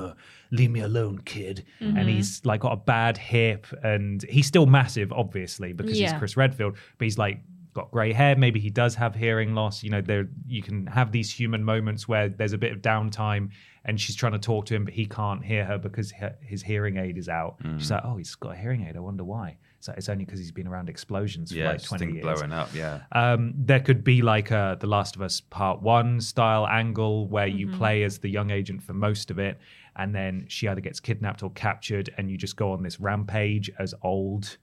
leave 0.51 0.69
me 0.69 0.81
alone 0.81 1.19
kid. 1.25 1.65
And 1.79 1.97
mm-hmm. 1.97 2.07
he's 2.07 2.45
like 2.45 2.61
got 2.61 2.71
a 2.71 2.77
bad 2.77 3.17
hip 3.17 3.65
and 3.83 4.23
he's 4.29 4.45
still 4.45 4.67
massive 4.67 5.11
obviously 5.11 5.73
because 5.73 5.97
he's 5.97 6.13
chris 6.13 6.37
redfield 6.37 6.77
but 6.97 7.05
he's 7.05 7.17
like 7.17 7.41
got 7.79 7.91
grey 7.91 8.13
hair. 8.13 8.35
Maybe 8.35 8.59
he 8.59 8.69
does 8.69 8.95
have 8.95 9.15
hearing 9.15 9.55
loss. 9.55 9.83
You 9.83 9.89
know 9.89 10.01
there 10.01 10.27
you 10.47 10.61
can 10.61 10.87
have 10.87 11.11
these 11.11 11.31
human 11.31 11.63
moments 11.63 12.07
where 12.07 12.29
there's 12.29 12.53
a 12.53 12.57
bit 12.57 12.71
of 12.71 12.79
downtime 12.79 13.49
and 13.85 13.99
she's 13.99 14.15
trying 14.15 14.33
to 14.33 14.39
talk 14.39 14.65
to 14.65 14.75
him 14.75 14.85
but 14.85 14.93
he 14.93 15.05
can't 15.05 15.43
hear 15.43 15.63
her 15.65 15.77
because 15.77 16.11
he- 16.11 16.37
his 16.41 16.61
hearing 16.61 16.97
aid 16.97 17.17
is 17.17 17.29
out. 17.29 17.55
She's 17.77 17.87
mm. 17.87 17.91
like 17.91 18.03
oh 18.05 18.17
he's 18.17 18.35
got 18.35 18.53
a 18.53 18.57
hearing 18.57 18.85
aid. 18.87 18.97
I 18.97 18.99
wonder 18.99 19.23
why. 19.23 19.57
So 19.81 19.93
it's 19.95 20.09
only 20.09 20.25
because 20.25 20.39
he's 20.39 20.51
been 20.51 20.67
around 20.67 20.89
explosions 20.89 21.51
for 21.51 21.57
Yeah, 21.57 21.71
like 21.71 21.81
20 21.81 22.11
years. 22.11 22.21
blowing 22.21 22.51
up. 22.51 22.73
Yeah. 22.73 22.99
um, 23.13 23.53
there 23.55 23.79
could 23.79 24.03
be 24.03 24.21
like 24.21 24.51
a 24.51 24.77
The 24.79 24.87
Last 24.87 25.15
of 25.15 25.21
Us 25.21 25.39
Part 25.39 25.81
One 25.81 26.19
style 26.19 26.67
angle 26.67 27.27
where 27.27 27.47
you 27.47 27.67
mm-hmm. 27.67 27.77
play 27.77 28.03
as 28.03 28.19
the 28.19 28.29
young 28.29 28.51
agent 28.51 28.83
for 28.83 28.93
most 28.93 29.31
of 29.31 29.39
it, 29.39 29.57
and 29.95 30.13
then 30.13 30.45
she 30.49 30.67
either 30.67 30.81
gets 30.81 30.99
kidnapped 30.99 31.43
or 31.43 31.51
captured, 31.51 32.13
and 32.17 32.29
you 32.29 32.37
just 32.37 32.57
go 32.57 32.73
on 32.73 32.83
this 32.83 32.99
rampage 32.99 33.71
as 33.79 33.93
old, 34.01 34.57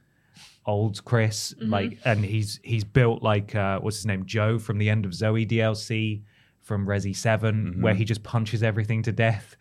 old 0.66 1.04
Chris. 1.04 1.54
Like, 1.60 1.98
and 2.04 2.24
he's 2.24 2.60
he's 2.62 2.84
built 2.84 3.22
like 3.22 3.54
uh, 3.54 3.78
what's 3.80 3.96
his 3.96 4.06
name, 4.06 4.26
Joe 4.26 4.58
from 4.58 4.78
the 4.78 4.90
End 4.90 5.04
of 5.04 5.14
Zoe 5.14 5.46
DLC 5.46 6.22
from 6.62 6.86
Resi 6.86 7.14
7 7.14 7.80
where 7.80 7.94
he 7.94 8.04
just 8.04 8.24
punches 8.24 8.62
everything 8.62 9.02
to 9.04 9.12
death. 9.12 9.56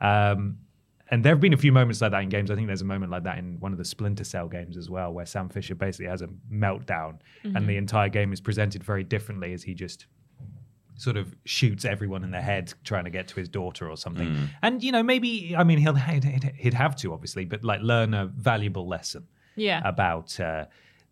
Um, 0.00 0.58
and 1.10 1.24
there 1.24 1.32
have 1.32 1.40
been 1.40 1.54
a 1.54 1.58
few 1.58 1.72
moments 1.72 2.02
like 2.02 2.10
that 2.10 2.22
in 2.22 2.28
games. 2.28 2.50
I 2.50 2.54
think 2.54 2.66
there's 2.66 2.82
a 2.82 2.86
moment 2.86 3.10
like 3.10 3.22
that 3.22 3.38
in 3.38 3.58
one 3.60 3.72
of 3.72 3.78
the 3.78 3.84
Splinter 3.84 4.24
Cell 4.24 4.48
games 4.48 4.76
as 4.76 4.90
well, 4.90 5.12
where 5.12 5.24
Sam 5.24 5.48
Fisher 5.48 5.74
basically 5.74 6.06
has 6.06 6.20
a 6.20 6.28
meltdown, 6.52 7.20
and 7.56 7.66
the 7.68 7.76
entire 7.76 8.08
game 8.08 8.32
is 8.32 8.40
presented 8.40 8.82
very 8.82 9.04
differently 9.04 9.52
as 9.54 9.62
he 9.62 9.72
just 9.72 10.06
sort 10.96 11.16
of 11.16 11.34
shoots 11.44 11.84
everyone 11.84 12.24
in 12.24 12.32
the 12.32 12.40
head 12.40 12.74
trying 12.82 13.04
to 13.04 13.10
get 13.10 13.28
to 13.28 13.36
his 13.36 13.48
daughter 13.48 13.88
or 13.88 13.96
something. 13.96 14.26
And 14.62 14.82
you 14.82 14.90
know, 14.90 15.02
maybe 15.02 15.54
I 15.56 15.62
mean 15.64 15.78
he'll 15.78 15.94
he'd, 15.94 16.52
he'd 16.56 16.74
have 16.74 16.96
to 16.96 17.12
obviously, 17.12 17.44
but 17.44 17.64
like 17.64 17.80
learn 17.80 18.12
a 18.12 18.26
valuable 18.26 18.86
lesson 18.86 19.28
Yeah. 19.58 19.82
about 19.84 20.38
uh, 20.40 20.66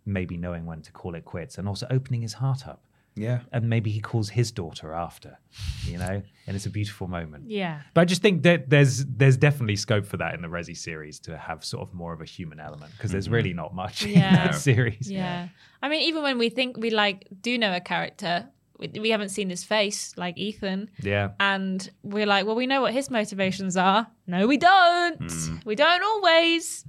maybe 0.05 0.37
knowing 0.37 0.67
when 0.67 0.83
to 0.83 0.93
call 0.93 1.15
it 1.15 1.25
quits 1.25 1.59
and 1.59 1.67
also 1.69 1.87
opening 1.91 2.23
his 2.23 2.35
heart 2.35 2.67
up 2.69 2.81
Yeah. 3.17 3.41
and 3.53 3.69
maybe 3.69 3.91
he 3.91 4.01
calls 4.01 4.29
his 4.31 4.53
daughter 4.53 4.93
after, 4.93 5.39
you 5.85 5.99
know, 5.99 6.23
and 6.47 6.55
it's 6.57 6.67
a 6.67 6.71
beautiful 6.71 7.09
moment. 7.09 7.51
Yeah. 7.51 7.81
But 7.95 8.03
I 8.03 8.05
just 8.05 8.23
think 8.23 8.43
that 8.45 8.71
there's 8.71 9.05
there's 9.07 9.37
definitely 9.37 9.77
scope 9.77 10.07
for 10.07 10.17
that 10.19 10.35
in 10.35 10.43
the 10.43 10.49
Resi 10.49 10.77
series 10.77 11.19
to 11.21 11.37
have 11.37 11.65
sort 11.65 11.83
of 11.89 11.95
more 11.95 12.13
of 12.13 12.21
a 12.21 12.25
human 12.25 12.61
element 12.61 12.93
because 12.93 13.11
there's 13.11 13.29
really 13.29 13.53
not 13.55 13.75
much 13.75 14.05
in 14.07 14.15
that 14.21 14.53
No. 14.53 14.59
series. 14.71 15.11
Yeah. 15.11 15.49
I 15.83 15.89
mean, 15.89 16.03
even 16.03 16.23
when 16.23 16.39
we 16.39 16.49
think 16.51 16.77
we 16.77 16.91
like 16.91 17.27
do 17.41 17.59
know 17.59 17.75
a 17.75 17.81
character, 17.81 18.49
we, 18.79 18.89
we 19.01 19.11
haven't 19.11 19.31
seen 19.31 19.49
his 19.51 19.65
face, 19.65 20.13
like 20.17 20.37
Ethan, 20.39 20.91
Yeah. 21.03 21.31
and 21.41 21.89
we're 22.03 22.27
like, 22.27 22.47
well, 22.47 22.57
we 22.57 22.67
know 22.67 22.83
what 22.83 22.93
his 22.93 23.11
motivations 23.11 23.77
are. 23.77 24.07
No, 24.27 24.47
we 24.47 24.57
don't. 24.57 25.31
Hmm. 25.31 25.57
We 25.65 25.75
don't 25.75 26.03
always. 26.03 26.85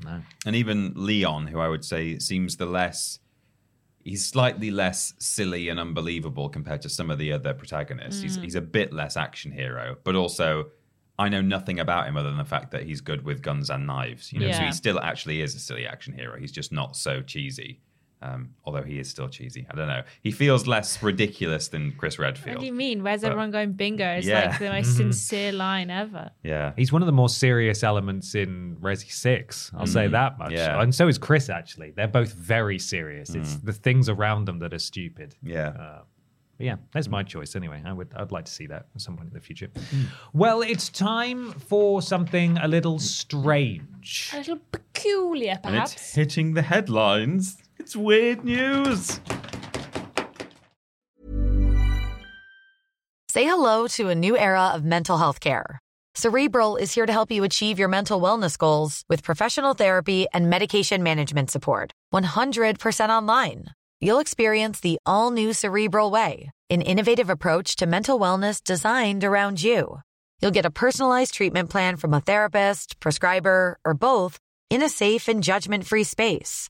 And 0.45 0.55
even 0.55 0.93
Leon, 0.95 1.47
who 1.47 1.59
I 1.59 1.67
would 1.67 1.85
say 1.85 2.19
seems 2.19 2.57
the 2.57 2.65
less. 2.65 3.19
He's 4.03 4.25
slightly 4.25 4.71
less 4.71 5.13
silly 5.19 5.67
and 5.67 5.79
unbelievable 5.79 6.47
compared 6.47 6.81
to 6.83 6.89
some 6.89 7.11
of 7.11 7.17
the 7.17 7.33
other 7.33 7.53
protagonists. 7.53 8.21
Mm. 8.21 8.23
He's, 8.23 8.35
he's 8.37 8.55
a 8.55 8.61
bit 8.61 8.93
less 8.93 9.17
action 9.17 9.51
hero, 9.51 9.97
but 10.05 10.15
also 10.15 10.67
I 11.19 11.27
know 11.27 11.41
nothing 11.41 11.79
about 11.81 12.07
him 12.07 12.15
other 12.15 12.29
than 12.29 12.37
the 12.37 12.45
fact 12.45 12.71
that 12.71 12.83
he's 12.83 13.01
good 13.01 13.25
with 13.25 13.41
guns 13.41 13.69
and 13.69 13.85
knives. 13.85 14.31
You 14.31 14.39
know, 14.39 14.51
so 14.53 14.61
he 14.61 14.71
still 14.71 14.99
actually 15.01 15.41
is 15.41 15.55
a 15.55 15.59
silly 15.59 15.85
action 15.85 16.13
hero. 16.13 16.39
He's 16.39 16.53
just 16.53 16.71
not 16.71 16.95
so 16.95 17.21
cheesy. 17.21 17.81
Um, 18.19 18.55
although 18.65 18.81
he 18.81 18.97
is 18.97 19.07
still 19.09 19.27
cheesy. 19.29 19.67
I 19.69 19.75
don't 19.75 19.87
know. 19.87 20.01
He 20.23 20.31
feels 20.31 20.65
less 20.65 21.03
ridiculous 21.03 21.67
than 21.67 21.91
Chris 21.91 22.17
Redfield. 22.17 22.55
What 22.55 22.61
do 22.61 22.65
you 22.65 22.73
mean? 22.73 23.03
Where's 23.03 23.21
But- 23.21 23.27
everyone 23.27 23.51
going 23.51 23.73
bingo? 23.73 24.07
It's 24.07 24.25
Yeah. 24.25 24.49
like 24.49 24.59
the 24.59 24.69
most 24.71 24.97
sincere 24.97 25.51
line 25.51 25.91
ever. 25.91 26.31
Yeah. 26.41 26.73
He's 26.75 26.91
one 26.91 27.03
of 27.03 27.05
the 27.05 27.11
more 27.11 27.29
serious 27.29 27.83
elements 27.83 28.33
in 28.33 28.77
Resi 28.81 29.11
6. 29.11 29.71
I'll 29.77 29.85
say 29.85 30.07
that 30.07 30.39
much. 30.39 30.49
Mm. 30.49 30.55
yeah. 30.55 30.81
And 30.81 30.95
so 30.95 31.07
is 31.07 31.19
Chris, 31.19 31.47
actually. 31.47 31.91
They're 31.91 32.07
both 32.07 32.33
very 32.33 32.79
serious. 32.79 33.35
It's 33.35 33.57
the 33.57 33.71
things 33.73 34.09
around 34.09 34.45
them 34.45 34.57
that 34.59 34.73
are 34.73 34.79
stupid. 34.79 35.35
Yeah. 35.43 35.67
Uh, 35.69 36.01
but 36.57 36.65
yeah, 36.65 36.77
that's 36.91 37.07
my 37.07 37.21
choice 37.21 37.55
anyway. 37.55 37.83
I 37.85 37.93
would 37.93 38.11
I'd 38.15 38.31
like 38.31 38.45
to 38.45 38.51
see 38.51 38.65
that 38.65 38.87
at 38.95 38.99
some 39.01 39.15
point 39.15 39.27
in 39.29 39.33
the 39.35 39.41
future. 39.41 39.67
Well, 40.33 40.63
it's 40.63 40.89
time 40.89 41.51
for 41.51 42.01
something 42.01 42.57
a 42.57 42.67
little 42.67 42.97
strange. 42.97 44.31
A 44.33 44.37
little 44.37 44.57
peculiar, 44.71 45.59
and 45.63 45.75
it's 45.75 45.93
perhaps. 45.93 46.15
hitting 46.15 46.53
the 46.55 46.63
headlines. 46.63 47.57
It's 47.87 47.95
weird 47.95 48.43
news. 48.43 49.21
Say 53.29 53.45
hello 53.45 53.87
to 53.95 54.09
a 54.09 54.15
new 54.15 54.37
era 54.37 54.71
of 54.73 54.83
mental 54.83 55.17
health 55.17 55.39
care. 55.39 55.79
Cerebral 56.13 56.75
is 56.75 56.93
here 56.93 57.05
to 57.05 57.13
help 57.13 57.31
you 57.31 57.45
achieve 57.45 57.79
your 57.79 57.87
mental 57.87 58.19
wellness 58.19 58.57
goals 58.57 59.05
with 59.07 59.23
professional 59.23 59.73
therapy 59.73 60.27
and 60.33 60.49
medication 60.49 61.01
management 61.01 61.49
support. 61.49 61.93
100% 62.13 63.07
online. 63.09 63.67
You'll 64.01 64.19
experience 64.19 64.81
the 64.81 64.99
all 65.05 65.31
new 65.31 65.53
Cerebral 65.53 66.11
Way, 66.11 66.51
an 66.69 66.81
innovative 66.81 67.29
approach 67.29 67.77
to 67.77 67.85
mental 67.85 68.19
wellness 68.19 68.61
designed 68.61 69.23
around 69.23 69.63
you. 69.63 70.01
You'll 70.41 70.57
get 70.57 70.65
a 70.65 70.77
personalized 70.81 71.33
treatment 71.33 71.69
plan 71.69 71.95
from 71.95 72.13
a 72.13 72.19
therapist, 72.19 72.99
prescriber, 72.99 73.79
or 73.85 73.93
both 73.93 74.39
in 74.69 74.83
a 74.83 74.89
safe 74.89 75.29
and 75.29 75.41
judgment 75.41 75.85
free 75.85 76.03
space. 76.03 76.69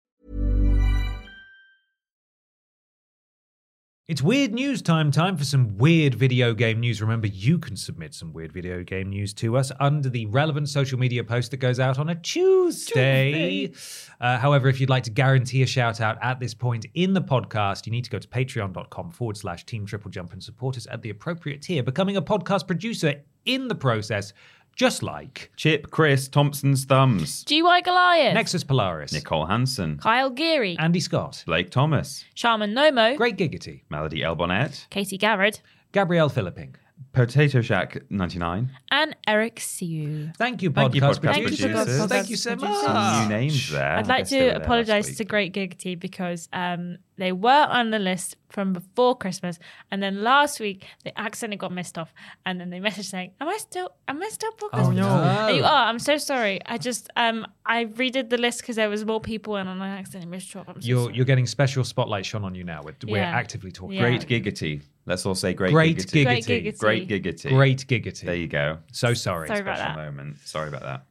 It's 4.07 4.21
weird 4.21 4.51
news 4.51 4.81
time. 4.81 5.11
Time 5.11 5.37
for 5.37 5.45
some 5.45 5.77
weird 5.77 6.15
video 6.15 6.55
game 6.55 6.79
news. 6.79 7.01
Remember, 7.03 7.27
you 7.27 7.59
can 7.59 7.77
submit 7.77 8.15
some 8.15 8.33
weird 8.33 8.51
video 8.51 8.83
game 8.83 9.09
news 9.11 9.31
to 9.35 9.55
us 9.55 9.71
under 9.79 10.09
the 10.09 10.25
relevant 10.25 10.69
social 10.69 10.97
media 10.97 11.23
post 11.23 11.51
that 11.51 11.57
goes 11.57 11.79
out 11.79 11.99
on 11.99 12.09
a 12.09 12.15
Tuesday. 12.15 13.71
Uh, 14.19 14.39
however, 14.39 14.67
if 14.69 14.81
you'd 14.81 14.89
like 14.89 15.03
to 15.03 15.11
guarantee 15.11 15.61
a 15.61 15.67
shout 15.67 16.01
out 16.01 16.17
at 16.23 16.39
this 16.39 16.55
point 16.55 16.87
in 16.95 17.13
the 17.13 17.21
podcast, 17.21 17.85
you 17.85 17.91
need 17.91 18.03
to 18.03 18.09
go 18.09 18.17
to 18.17 18.27
patreon.com 18.27 19.11
forward 19.11 19.37
slash 19.37 19.67
team 19.67 19.85
triple 19.85 20.09
jump 20.09 20.33
and 20.33 20.41
support 20.41 20.77
us 20.77 20.87
at 20.89 21.03
the 21.03 21.11
appropriate 21.11 21.61
tier, 21.61 21.83
becoming 21.83 22.17
a 22.17 22.21
podcast 22.23 22.65
producer 22.65 23.21
in 23.45 23.67
the 23.67 23.75
process, 23.75 24.33
just 24.81 25.03
like 25.03 25.51
Chip, 25.57 25.91
Chris, 25.91 26.27
Thompson's 26.27 26.85
Thumbs, 26.85 27.43
GY 27.43 27.81
Goliath. 27.81 28.33
Nexus 28.33 28.63
Polaris, 28.63 29.13
Nicole 29.13 29.45
Hansen, 29.45 29.99
Kyle 29.99 30.31
Geary. 30.31 30.75
Andy 30.79 30.99
Scott, 30.99 31.43
Blake 31.45 31.69
Thomas, 31.69 32.25
Shaman 32.33 32.73
Nomo. 32.73 33.15
Great 33.15 33.37
Giggity, 33.37 33.83
Melody 33.89 34.23
Elbonette, 34.23 34.87
Katie 34.89 35.19
Garrett. 35.19 35.61
Gabrielle 35.91 36.31
Philipping. 36.31 36.73
Potato 37.13 37.61
Shack 37.61 38.03
99. 38.09 38.69
And 38.91 39.15
Eric 39.27 39.59
Siu. 39.59 40.31
Thank 40.37 40.61
you, 40.61 40.71
Thank 40.71 40.95
you, 40.95 41.01
podcast 41.01 41.19
podcast 41.19 41.33
Thank 41.33 41.37
you, 41.51 41.57
producers. 41.57 42.05
Thank 42.07 42.29
you 42.29 42.35
so 42.35 42.55
much. 42.55 42.85
Some 42.85 43.23
new 43.23 43.35
names 43.35 43.71
there. 43.71 43.97
I'd 43.97 44.07
like 44.07 44.19
guess 44.19 44.29
they 44.29 44.45
were 44.45 44.51
to 44.51 44.61
apologise 44.61 45.17
to. 45.17 45.25
Great 45.25 45.53
Giggity 45.53 45.97
because 45.99 46.49
um, 46.51 46.97
they 47.17 47.31
were 47.31 47.67
on 47.69 47.91
the 47.91 47.99
list 47.99 48.35
from 48.49 48.73
before 48.73 49.17
Christmas, 49.17 49.59
and 49.91 50.01
then 50.01 50.23
last 50.23 50.59
week 50.59 50.85
they 51.03 51.13
accidentally 51.15 51.57
got 51.57 51.71
missed 51.71 51.97
off, 51.97 52.13
and 52.45 52.59
then 52.59 52.69
they 52.69 52.79
messaged 52.79 53.05
saying, 53.05 53.31
"Am 53.39 53.47
I 53.47 53.57
still? 53.57 53.89
Am 54.07 54.21
I 54.21 54.29
still 54.29 54.51
for 54.57 54.69
Christmas?" 54.69 54.97
no. 54.97 55.07
And 55.07 55.57
you 55.57 55.63
are. 55.63 55.85
I'm 55.87 55.99
so 55.99 56.17
sorry. 56.17 56.59
I 56.65 56.77
just 56.77 57.09
um 57.15 57.45
I 57.65 57.85
redid 57.85 58.29
the 58.29 58.37
list 58.37 58.61
because 58.61 58.75
there 58.75 58.89
was 58.89 59.05
more 59.05 59.21
people, 59.21 59.55
and 59.55 59.69
I 59.69 59.89
accidentally 59.89 60.31
missed 60.31 60.53
you 60.53 60.61
off. 60.61 60.69
I'm 60.69 60.81
so 60.81 60.87
You're 60.87 61.03
sorry. 61.03 61.15
you're 61.15 61.25
getting 61.25 61.47
special 61.47 61.83
spotlight 61.83 62.25
shone 62.25 62.43
on 62.43 62.55
you 62.55 62.63
now. 62.63 62.81
We're, 62.83 62.95
we're 63.07 63.21
actively 63.21 63.71
talking. 63.71 63.97
Yeah. 63.97 64.01
Great 64.01 64.27
Giggity. 64.27 64.81
Let's 65.05 65.25
all 65.25 65.35
say 65.35 65.53
great, 65.53 65.71
Great 65.73 65.97
Giggity. 65.97 66.23
Great 66.23 66.45
Giggity. 66.45 66.63
Giggity. 66.73 66.79
Great 66.79 67.07
Giggity. 67.09 67.49
Great 67.49 67.79
giggity. 67.87 68.21
There 68.25 68.35
you 68.35 68.47
go. 68.47 68.77
so 68.91 69.13
sorry. 69.13 69.47
Sorry 69.47 69.59
about 69.61 69.77
Special 69.77 69.95
that. 69.95 70.05
moment. 70.05 70.37
Sorry 70.45 70.67
about 70.67 70.83
that. 70.83 71.05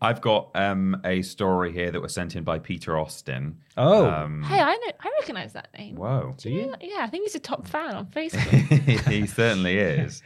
I've 0.00 0.20
got 0.20 0.50
um, 0.56 1.00
a 1.04 1.22
story 1.22 1.72
here 1.72 1.92
that 1.92 2.00
was 2.00 2.12
sent 2.12 2.34
in 2.34 2.42
by 2.42 2.58
Peter 2.58 2.98
Austin. 2.98 3.56
Oh. 3.76 4.08
Um, 4.10 4.42
Hey, 4.42 4.58
I 4.58 4.72
know. 4.74 4.92
I 4.98 5.10
recognise 5.20 5.52
that 5.52 5.68
name. 5.78 5.94
whoa. 5.94 6.34
Do 6.38 6.50
you? 6.50 6.74
Yeah, 6.80 7.04
I 7.04 7.06
think 7.06 7.22
he's 7.22 7.36
a 7.36 7.40
top 7.40 7.68
fan 7.68 7.94
on 7.94 8.06
Facebook. 8.16 9.08
he 9.08 9.26
certainly 9.28 9.78
is. 9.78 10.20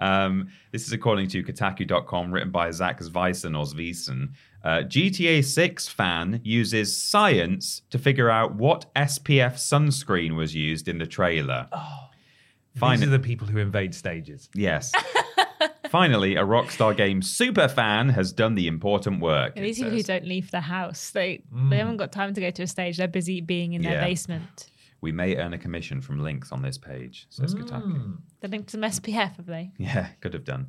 Um, 0.00 0.48
this 0.72 0.84
is 0.84 0.92
according 0.92 1.28
to 1.28 1.44
Kotaku.com, 1.44 2.32
written 2.32 2.50
by 2.50 2.72
Zach 2.72 2.98
Zweisen 3.00 3.56
or 3.56 3.66
Zwiezen. 3.66 4.30
Uh, 4.62 4.82
GTA 4.86 5.44
6 5.44 5.88
fan 5.88 6.40
uses 6.44 6.96
science 6.96 7.82
to 7.90 7.98
figure 7.98 8.28
out 8.30 8.54
what 8.54 8.92
SPF 8.94 9.54
sunscreen 9.54 10.36
was 10.36 10.54
used 10.54 10.86
in 10.88 10.98
the 10.98 11.06
trailer. 11.06 11.68
These 12.74 13.02
are 13.02 13.06
the 13.06 13.18
people 13.18 13.46
who 13.46 13.58
invade 13.58 13.94
stages. 13.94 14.48
Yes. 14.54 14.92
Finally, 15.88 16.36
a 16.36 16.42
Rockstar 16.44 16.96
Games 16.96 17.28
super 17.28 17.68
fan 17.68 18.10
has 18.10 18.32
done 18.32 18.54
the 18.54 18.68
important 18.68 19.20
work. 19.20 19.54
And 19.56 19.64
it 19.64 19.68
these 19.68 19.78
people 19.78 19.90
who 19.92 20.02
don't 20.02 20.24
leave 20.24 20.50
the 20.50 20.60
house, 20.60 21.10
they 21.10 21.42
they 21.68 21.78
haven't 21.78 21.96
got 21.96 22.12
time 22.12 22.32
to 22.34 22.40
go 22.40 22.50
to 22.50 22.62
a 22.62 22.66
stage. 22.66 22.96
They're 22.96 23.08
busy 23.08 23.40
being 23.40 23.72
in 23.72 23.82
their 23.82 23.94
Yeah. 23.94 24.04
basement. 24.04 24.70
We 25.00 25.10
may 25.12 25.36
earn 25.36 25.52
a 25.54 25.58
commission 25.58 26.00
from 26.00 26.20
links 26.20 26.52
on 26.52 26.62
this 26.62 26.78
page, 26.78 27.26
says 27.30 27.54
Mm. 27.54 27.62
Kotaku. 27.62 28.18
They 28.40 28.48
linked 28.48 28.70
some 28.70 28.82
SPF, 28.84 29.36
have 29.36 29.46
they? 29.46 29.72
Yeah, 29.78 30.08
could 30.20 30.34
have 30.34 30.44
done. 30.44 30.68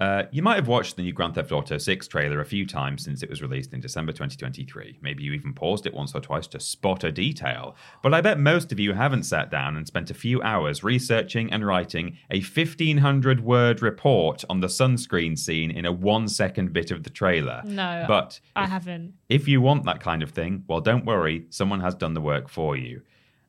Uh, 0.00 0.22
you 0.32 0.42
might 0.42 0.56
have 0.56 0.66
watched 0.66 0.96
the 0.96 1.02
new 1.02 1.12
Grand 1.12 1.34
Theft 1.34 1.52
Auto 1.52 1.76
6 1.76 2.08
trailer 2.08 2.40
a 2.40 2.44
few 2.46 2.64
times 2.64 3.04
since 3.04 3.22
it 3.22 3.28
was 3.28 3.42
released 3.42 3.74
in 3.74 3.80
December 3.80 4.12
2023. 4.12 4.98
Maybe 5.02 5.22
you 5.22 5.32
even 5.34 5.52
paused 5.52 5.84
it 5.84 5.92
once 5.92 6.14
or 6.14 6.20
twice 6.22 6.46
to 6.48 6.58
spot 6.58 7.04
a 7.04 7.12
detail. 7.12 7.76
But 8.02 8.14
I 8.14 8.22
bet 8.22 8.38
most 8.40 8.72
of 8.72 8.80
you 8.80 8.94
haven't 8.94 9.24
sat 9.24 9.50
down 9.50 9.76
and 9.76 9.86
spent 9.86 10.10
a 10.10 10.14
few 10.14 10.40
hours 10.40 10.82
researching 10.82 11.52
and 11.52 11.66
writing 11.66 12.16
a 12.30 12.40
1500 12.40 13.40
word 13.44 13.82
report 13.82 14.42
on 14.48 14.60
the 14.60 14.68
sunscreen 14.68 15.38
scene 15.38 15.70
in 15.70 15.84
a 15.84 15.92
one 15.92 16.28
second 16.28 16.72
bit 16.72 16.90
of 16.90 17.02
the 17.02 17.10
trailer. 17.10 17.60
No, 17.66 18.06
But 18.08 18.40
I 18.56 18.66
haven't. 18.66 19.12
if 19.28 19.46
you 19.48 19.60
want 19.60 19.84
that 19.84 20.00
kind 20.00 20.22
of 20.22 20.30
thing, 20.30 20.64
well, 20.66 20.80
don't 20.80 21.04
worry, 21.04 21.44
someone 21.50 21.80
has 21.80 21.94
done 21.94 22.14
the 22.14 22.22
work 22.22 22.48
for 22.48 22.74
you. 22.74 23.02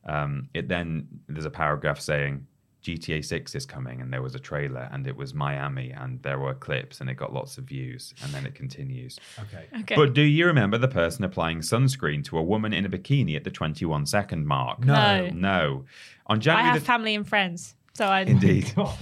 Um, 0.04 0.48
it 0.52 0.68
then 0.68 1.06
there's 1.28 1.44
a 1.46 1.50
paragraph 1.50 2.00
saying 2.00 2.46
GTA 2.82 3.24
6 3.24 3.54
is 3.54 3.64
coming, 3.64 4.00
and 4.00 4.12
there 4.12 4.22
was 4.22 4.34
a 4.34 4.38
trailer, 4.40 4.88
and 4.92 5.06
it 5.06 5.16
was 5.16 5.34
Miami, 5.34 5.90
and 5.92 6.20
there 6.22 6.38
were 6.38 6.54
clips, 6.54 7.00
and 7.00 7.08
it 7.08 7.14
got 7.14 7.32
lots 7.32 7.56
of 7.58 7.64
views, 7.64 8.12
and 8.22 8.32
then 8.32 8.44
it 8.44 8.54
continues. 8.54 9.18
Okay. 9.38 9.66
Okay. 9.80 9.94
But 9.94 10.14
do 10.14 10.22
you 10.22 10.46
remember 10.46 10.78
the 10.78 10.88
person 10.88 11.24
applying 11.24 11.60
sunscreen 11.60 12.24
to 12.24 12.38
a 12.38 12.42
woman 12.42 12.72
in 12.72 12.84
a 12.84 12.88
bikini 12.88 13.36
at 13.36 13.44
the 13.44 13.50
21 13.50 14.06
second 14.06 14.46
mark? 14.46 14.80
No. 14.84 15.28
No. 15.32 15.84
On 16.26 16.40
January 16.40 16.62
I 16.62 16.64
January 16.64 16.64
have 16.72 16.80
the 16.80 16.86
family 16.86 17.14
and 17.14 17.28
friends, 17.28 17.74
so 17.94 18.06
I 18.06 18.20
indeed 18.22 18.72
God. 18.76 18.96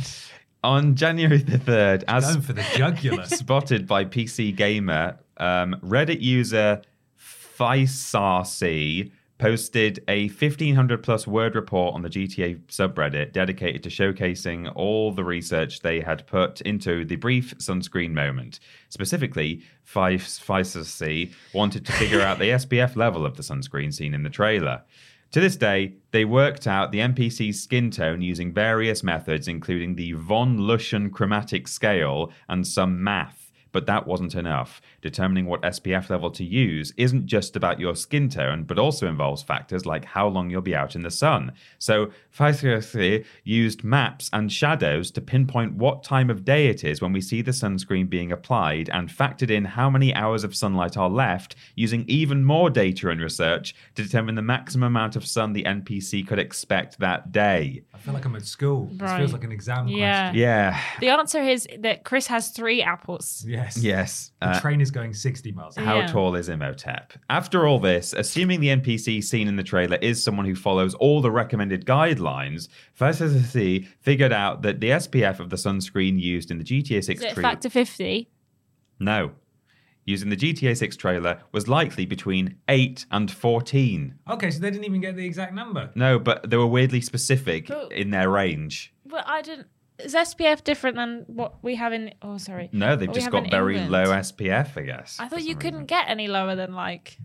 on 0.62 0.94
January 0.94 1.38
the 1.38 1.58
3rd, 1.58 2.04
as 2.08 2.26
Going 2.26 2.42
for 2.42 2.52
the 2.52 2.64
jugular. 2.74 3.24
spotted 3.26 3.86
by 3.86 4.04
PC 4.04 4.54
Gamer, 4.54 5.18
um, 5.38 5.76
Reddit 5.82 6.20
user 6.20 6.82
Faisarc 7.18 9.10
posted 9.40 10.04
a 10.06 10.28
1500 10.28 11.02
plus 11.02 11.26
word 11.26 11.54
report 11.54 11.94
on 11.94 12.02
the 12.02 12.10
GTA 12.10 12.60
subreddit 12.66 13.32
dedicated 13.32 13.82
to 13.82 13.88
showcasing 13.88 14.70
all 14.76 15.12
the 15.12 15.24
research 15.24 15.80
they 15.80 16.00
had 16.00 16.26
put 16.26 16.60
into 16.60 17.06
the 17.06 17.16
brief 17.16 17.56
sunscreen 17.56 18.12
moment. 18.12 18.60
Specifically, 18.90 19.62
Faisarc 19.90 21.32
wanted 21.54 21.86
to 21.86 21.92
figure 21.92 22.20
out 22.20 22.38
the 22.38 22.50
SPF 22.50 22.96
level 22.96 23.24
of 23.24 23.36
the 23.36 23.42
sunscreen 23.42 23.94
seen 23.94 24.12
in 24.12 24.24
the 24.24 24.30
trailer. 24.30 24.82
To 25.32 25.40
this 25.40 25.56
day, 25.56 25.94
they 26.10 26.26
worked 26.26 26.66
out 26.66 26.92
the 26.92 26.98
NPC's 26.98 27.62
skin 27.62 27.90
tone 27.90 28.20
using 28.20 28.52
various 28.52 29.02
methods, 29.02 29.48
including 29.48 29.94
the 29.94 30.12
von 30.12 30.58
Luschan 30.58 31.10
chromatic 31.10 31.66
scale 31.66 32.30
and 32.48 32.66
some 32.66 33.02
math. 33.02 33.49
But 33.72 33.86
that 33.86 34.06
wasn't 34.06 34.34
enough. 34.34 34.80
Determining 35.00 35.46
what 35.46 35.62
SPF 35.62 36.10
level 36.10 36.30
to 36.32 36.44
use 36.44 36.92
isn't 36.96 37.26
just 37.26 37.56
about 37.56 37.78
your 37.80 37.94
skin 37.94 38.28
tone, 38.28 38.64
but 38.64 38.78
also 38.78 39.06
involves 39.06 39.42
factors 39.42 39.86
like 39.86 40.04
how 40.04 40.26
long 40.28 40.50
you'll 40.50 40.60
be 40.60 40.74
out 40.74 40.94
in 40.96 41.02
the 41.02 41.10
sun. 41.10 41.52
So, 41.78 42.10
Faisarc 42.36 43.22
oh 43.22 43.24
used 43.44 43.84
maps 43.84 44.30
and 44.32 44.52
shadows 44.52 45.10
to 45.12 45.20
pinpoint 45.20 45.74
what 45.74 46.02
time 46.02 46.30
of 46.30 46.44
day 46.44 46.66
it 46.68 46.84
is 46.84 47.00
when 47.02 47.12
we 47.12 47.20
see 47.20 47.42
the 47.42 47.50
sunscreen 47.50 48.08
being 48.08 48.32
applied 48.32 48.88
and 48.92 49.08
factored 49.08 49.50
in 49.50 49.64
how 49.64 49.90
many 49.90 50.14
hours 50.14 50.44
of 50.44 50.54
sunlight 50.54 50.96
are 50.96 51.10
left, 51.10 51.56
using 51.74 52.04
even 52.08 52.44
more 52.44 52.70
data 52.70 53.08
and 53.10 53.20
research 53.20 53.74
to 53.94 54.02
determine 54.02 54.34
the 54.34 54.42
maximum 54.42 54.86
amount 54.88 55.16
of 55.16 55.26
sun 55.26 55.52
the 55.52 55.64
NPC 55.64 56.26
could 56.26 56.38
expect 56.38 56.98
that 56.98 57.32
day. 57.32 57.82
I 57.94 57.98
feel 57.98 58.14
like 58.14 58.24
I'm 58.24 58.36
at 58.36 58.46
school. 58.46 58.86
This 58.92 59.00
Right. 59.02 59.18
feels 59.18 59.32
like 59.32 59.44
an 59.44 59.52
exam 59.52 59.88
Yeah. 59.88 60.22
question. 60.30 60.40
Yeah. 60.40 60.80
The 61.00 61.08
answer 61.08 61.42
is 61.42 61.68
that 61.78 62.04
Chris 62.04 62.26
has 62.28 62.50
three 62.50 62.82
apples. 62.82 63.44
Yes. 63.60 63.76
Yes. 63.82 64.30
The 64.40 64.48
Uh, 64.48 64.60
train 64.60 64.80
is 64.80 64.90
going 64.90 65.12
60 65.12 65.52
miles 65.52 65.76
an 65.76 65.84
hour. 65.84 65.88
How 65.88 65.98
Yeah. 66.00 66.06
tall 66.06 66.34
is 66.34 66.48
Imhotep? 66.48 67.12
After 67.28 67.66
all 67.66 67.78
this, 67.78 68.12
assuming 68.12 68.60
the 68.60 68.70
NPC 68.70 69.20
seen 69.20 69.48
in 69.48 69.56
the 69.56 69.62
trailer 69.62 69.96
is 70.00 70.22
someone 70.22 70.46
who 70.46 70.54
follows 70.54 70.94
all 70.94 71.20
the 71.20 71.30
recommended 71.30 71.84
guidelines, 71.84 72.68
Faisarc 72.98 73.86
figured 74.00 74.32
out 74.32 74.62
that 74.62 74.80
the 74.80 74.90
SPF 74.92 75.40
of 75.40 75.50
the 75.50 75.56
sunscreen 75.56 76.20
used 76.20 76.50
in 76.50 76.58
the 76.58 76.64
GTA 76.64 77.02
6 77.02 77.20
Is 77.20 77.24
it 77.26 77.34
trailer. 77.34 77.42
factor 77.50 77.68
50? 77.70 78.28
No. 78.98 79.32
Using 80.06 80.30
the 80.30 80.36
GTA 80.36 80.74
6 80.76 80.96
trailer 80.96 81.40
was 81.52 81.68
likely 81.68 82.06
between 82.06 82.56
8 82.68 83.04
and 83.10 83.30
14. 83.30 84.14
Okay, 84.28 84.50
so 84.50 84.58
they 84.58 84.70
didn't 84.70 84.84
even 84.86 85.00
get 85.00 85.14
the 85.16 85.24
exact 85.26 85.54
number. 85.54 85.90
No, 85.94 86.18
but 86.18 86.48
they 86.48 86.56
were 86.56 86.66
weirdly 86.66 87.00
specific 87.02 87.68
But- 87.68 87.92
in 87.92 88.10
their 88.10 88.30
range. 88.30 88.92
But 89.04 89.24
I 89.28 89.42
didn't. 89.42 89.68
Is 90.04 90.14
SPF 90.14 90.64
different 90.64 90.96
than 90.96 91.24
what 91.26 91.62
we 91.62 91.74
have 91.76 91.92
in? 91.92 92.12
Oh, 92.22 92.38
sorry. 92.38 92.68
No, 92.72 92.96
they've 92.96 93.08
what 93.08 93.14
just 93.14 93.30
got 93.30 93.50
very 93.50 93.78
England? 93.78 94.08
low 94.08 94.14
SPF, 94.14 94.76
I 94.76 94.82
guess. 94.82 95.16
I 95.18 95.28
thought 95.28 95.42
you 95.42 95.54
couldn't 95.54 95.80
reason. 95.80 95.86
get 95.86 96.08
any 96.08 96.28
lower 96.28 96.54
than 96.54 96.74
like 96.74 97.18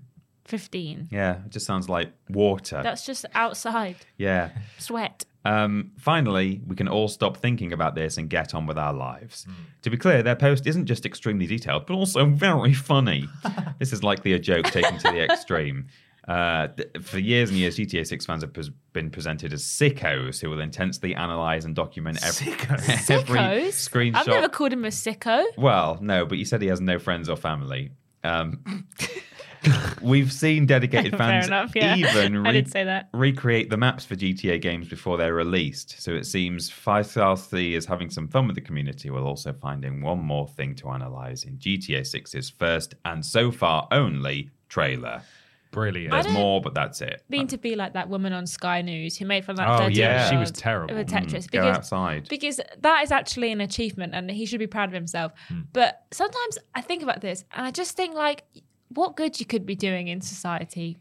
15. 0.45 1.09
Yeah, 1.11 1.43
it 1.45 1.49
just 1.49 1.65
sounds 1.65 1.89
like 1.89 2.11
water. 2.29 2.81
That's 2.83 3.05
just 3.05 3.25
outside 3.33 3.97
yeah. 4.17 4.51
sweat. 4.77 5.25
Um, 5.43 5.91
finally, 5.97 6.61
we 6.65 6.75
can 6.75 6.87
all 6.87 7.07
stop 7.07 7.37
thinking 7.37 7.71
about 7.71 7.93
this 7.93 8.17
and 8.17 8.29
get 8.29 8.55
on 8.55 8.65
with 8.65 8.79
our 8.79 8.93
lives. 8.93 9.45
To 9.83 9.91
be 9.91 9.97
clear, 9.97 10.23
their 10.23 10.35
post 10.35 10.65
isn't 10.65 10.87
just 10.87 11.05
extremely 11.05 11.45
detailed, 11.45 11.85
but 11.85 11.93
also 11.93 12.25
very 12.25 12.73
funny. 12.73 13.29
this 13.79 13.93
is 13.93 14.03
likely 14.03 14.33
a 14.33 14.39
joke 14.39 14.65
taken 14.65 14.97
to 14.97 15.11
the 15.11 15.23
extreme. 15.23 15.85
Uh, 16.27 16.67
for 17.01 17.19
years 17.19 17.49
and 17.49 17.59
years, 17.59 17.77
GTA 17.77 18.05
6 18.05 18.25
fans 18.25 18.41
have 18.41 18.51
pres- 18.51 18.71
been 18.93 19.11
presented 19.11 19.53
as 19.53 19.63
sickos 19.63 20.41
who 20.41 20.49
will 20.49 20.59
intensely 20.59 21.13
analyze 21.13 21.65
and 21.65 21.75
document 21.75 22.17
every, 22.23 22.47
every 22.53 23.37
Sickos? 23.37 23.67
screenshot. 23.89 24.15
I've 24.15 24.27
never 24.27 24.49
called 24.49 24.73
him 24.73 24.85
a 24.85 24.89
sicko. 24.89 25.45
Well, 25.57 25.99
no, 26.01 26.25
but 26.25 26.37
you 26.39 26.45
said 26.45 26.61
he 26.61 26.67
has 26.69 26.81
no 26.81 26.97
friends 26.97 27.29
or 27.29 27.35
family. 27.35 27.91
Um, 28.23 28.87
we've 30.01 30.31
seen 30.31 30.65
dedicated 30.65 31.15
fans 31.17 31.45
enough, 31.47 31.73
yeah. 31.75 31.95
even 31.95 32.45
I 32.45 32.51
did 32.51 32.71
say 32.71 32.83
that. 32.83 33.09
recreate 33.13 33.69
the 33.69 33.77
maps 33.77 34.03
for 34.03 34.15
GTA 34.15 34.59
games 34.61 34.87
before 34.87 35.17
they're 35.17 35.33
released. 35.35 36.01
So 36.01 36.13
it 36.13 36.25
seems 36.25 36.71
Faisal 36.71 37.75
is 37.75 37.85
having 37.85 38.09
some 38.09 38.27
fun 38.27 38.47
with 38.47 38.55
the 38.55 38.61
community 38.61 39.11
while 39.11 39.25
also 39.25 39.53
finding 39.53 40.01
one 40.01 40.19
more 40.23 40.47
thing 40.47 40.73
to 40.75 40.89
analyze 40.89 41.43
in 41.43 41.57
GTA 41.57 42.01
6's 42.01 42.49
first 42.49 42.95
and 43.05 43.23
so 43.23 43.51
far 43.51 43.87
only 43.91 44.49
trailer. 44.69 45.21
Brilliant. 45.75 46.11
There's 46.13 46.29
more, 46.29 46.61
but 46.61 46.73
that's 46.73 47.01
it. 47.01 47.21
Mean 47.27 47.47
to 47.47 47.57
be 47.57 47.75
like 47.75 47.91
that 47.93 48.07
woman 48.07 48.31
on 48.31 48.47
Sky 48.47 48.81
News 48.81 49.17
who 49.17 49.25
made 49.25 49.43
fun 49.43 49.55
of 49.55 49.57
that 49.57 49.81
Oh, 49.81 49.87
yeah, 49.87 50.29
she 50.29 50.37
was 50.37 50.47
year-old 50.47 50.55
terrible. 50.55 50.95
With 50.95 51.09
Tetris. 51.09 51.47
Mm, 51.47 51.51
go 51.51 51.59
because, 51.59 51.77
outside. 51.77 52.29
Because 52.29 52.61
that 52.79 53.03
is 53.03 53.11
actually 53.11 53.51
an 53.51 53.59
achievement 53.59 54.15
and 54.15 54.31
he 54.31 54.45
should 54.45 54.59
be 54.59 54.67
proud 54.67 54.87
of 54.87 54.93
himself. 54.93 55.33
Hmm. 55.49 55.63
But 55.73 56.05
sometimes 56.11 56.57
I 56.73 56.79
think 56.79 57.03
about 57.03 57.19
this 57.19 57.43
and 57.51 57.65
I 57.65 57.71
just 57.71 57.97
think 57.97 58.15
like 58.15 58.45
what 58.87 59.17
good 59.17 59.37
you 59.37 59.45
could 59.45 59.65
be 59.65 59.75
doing 59.75 60.07
in 60.07 60.21
society 60.21 60.97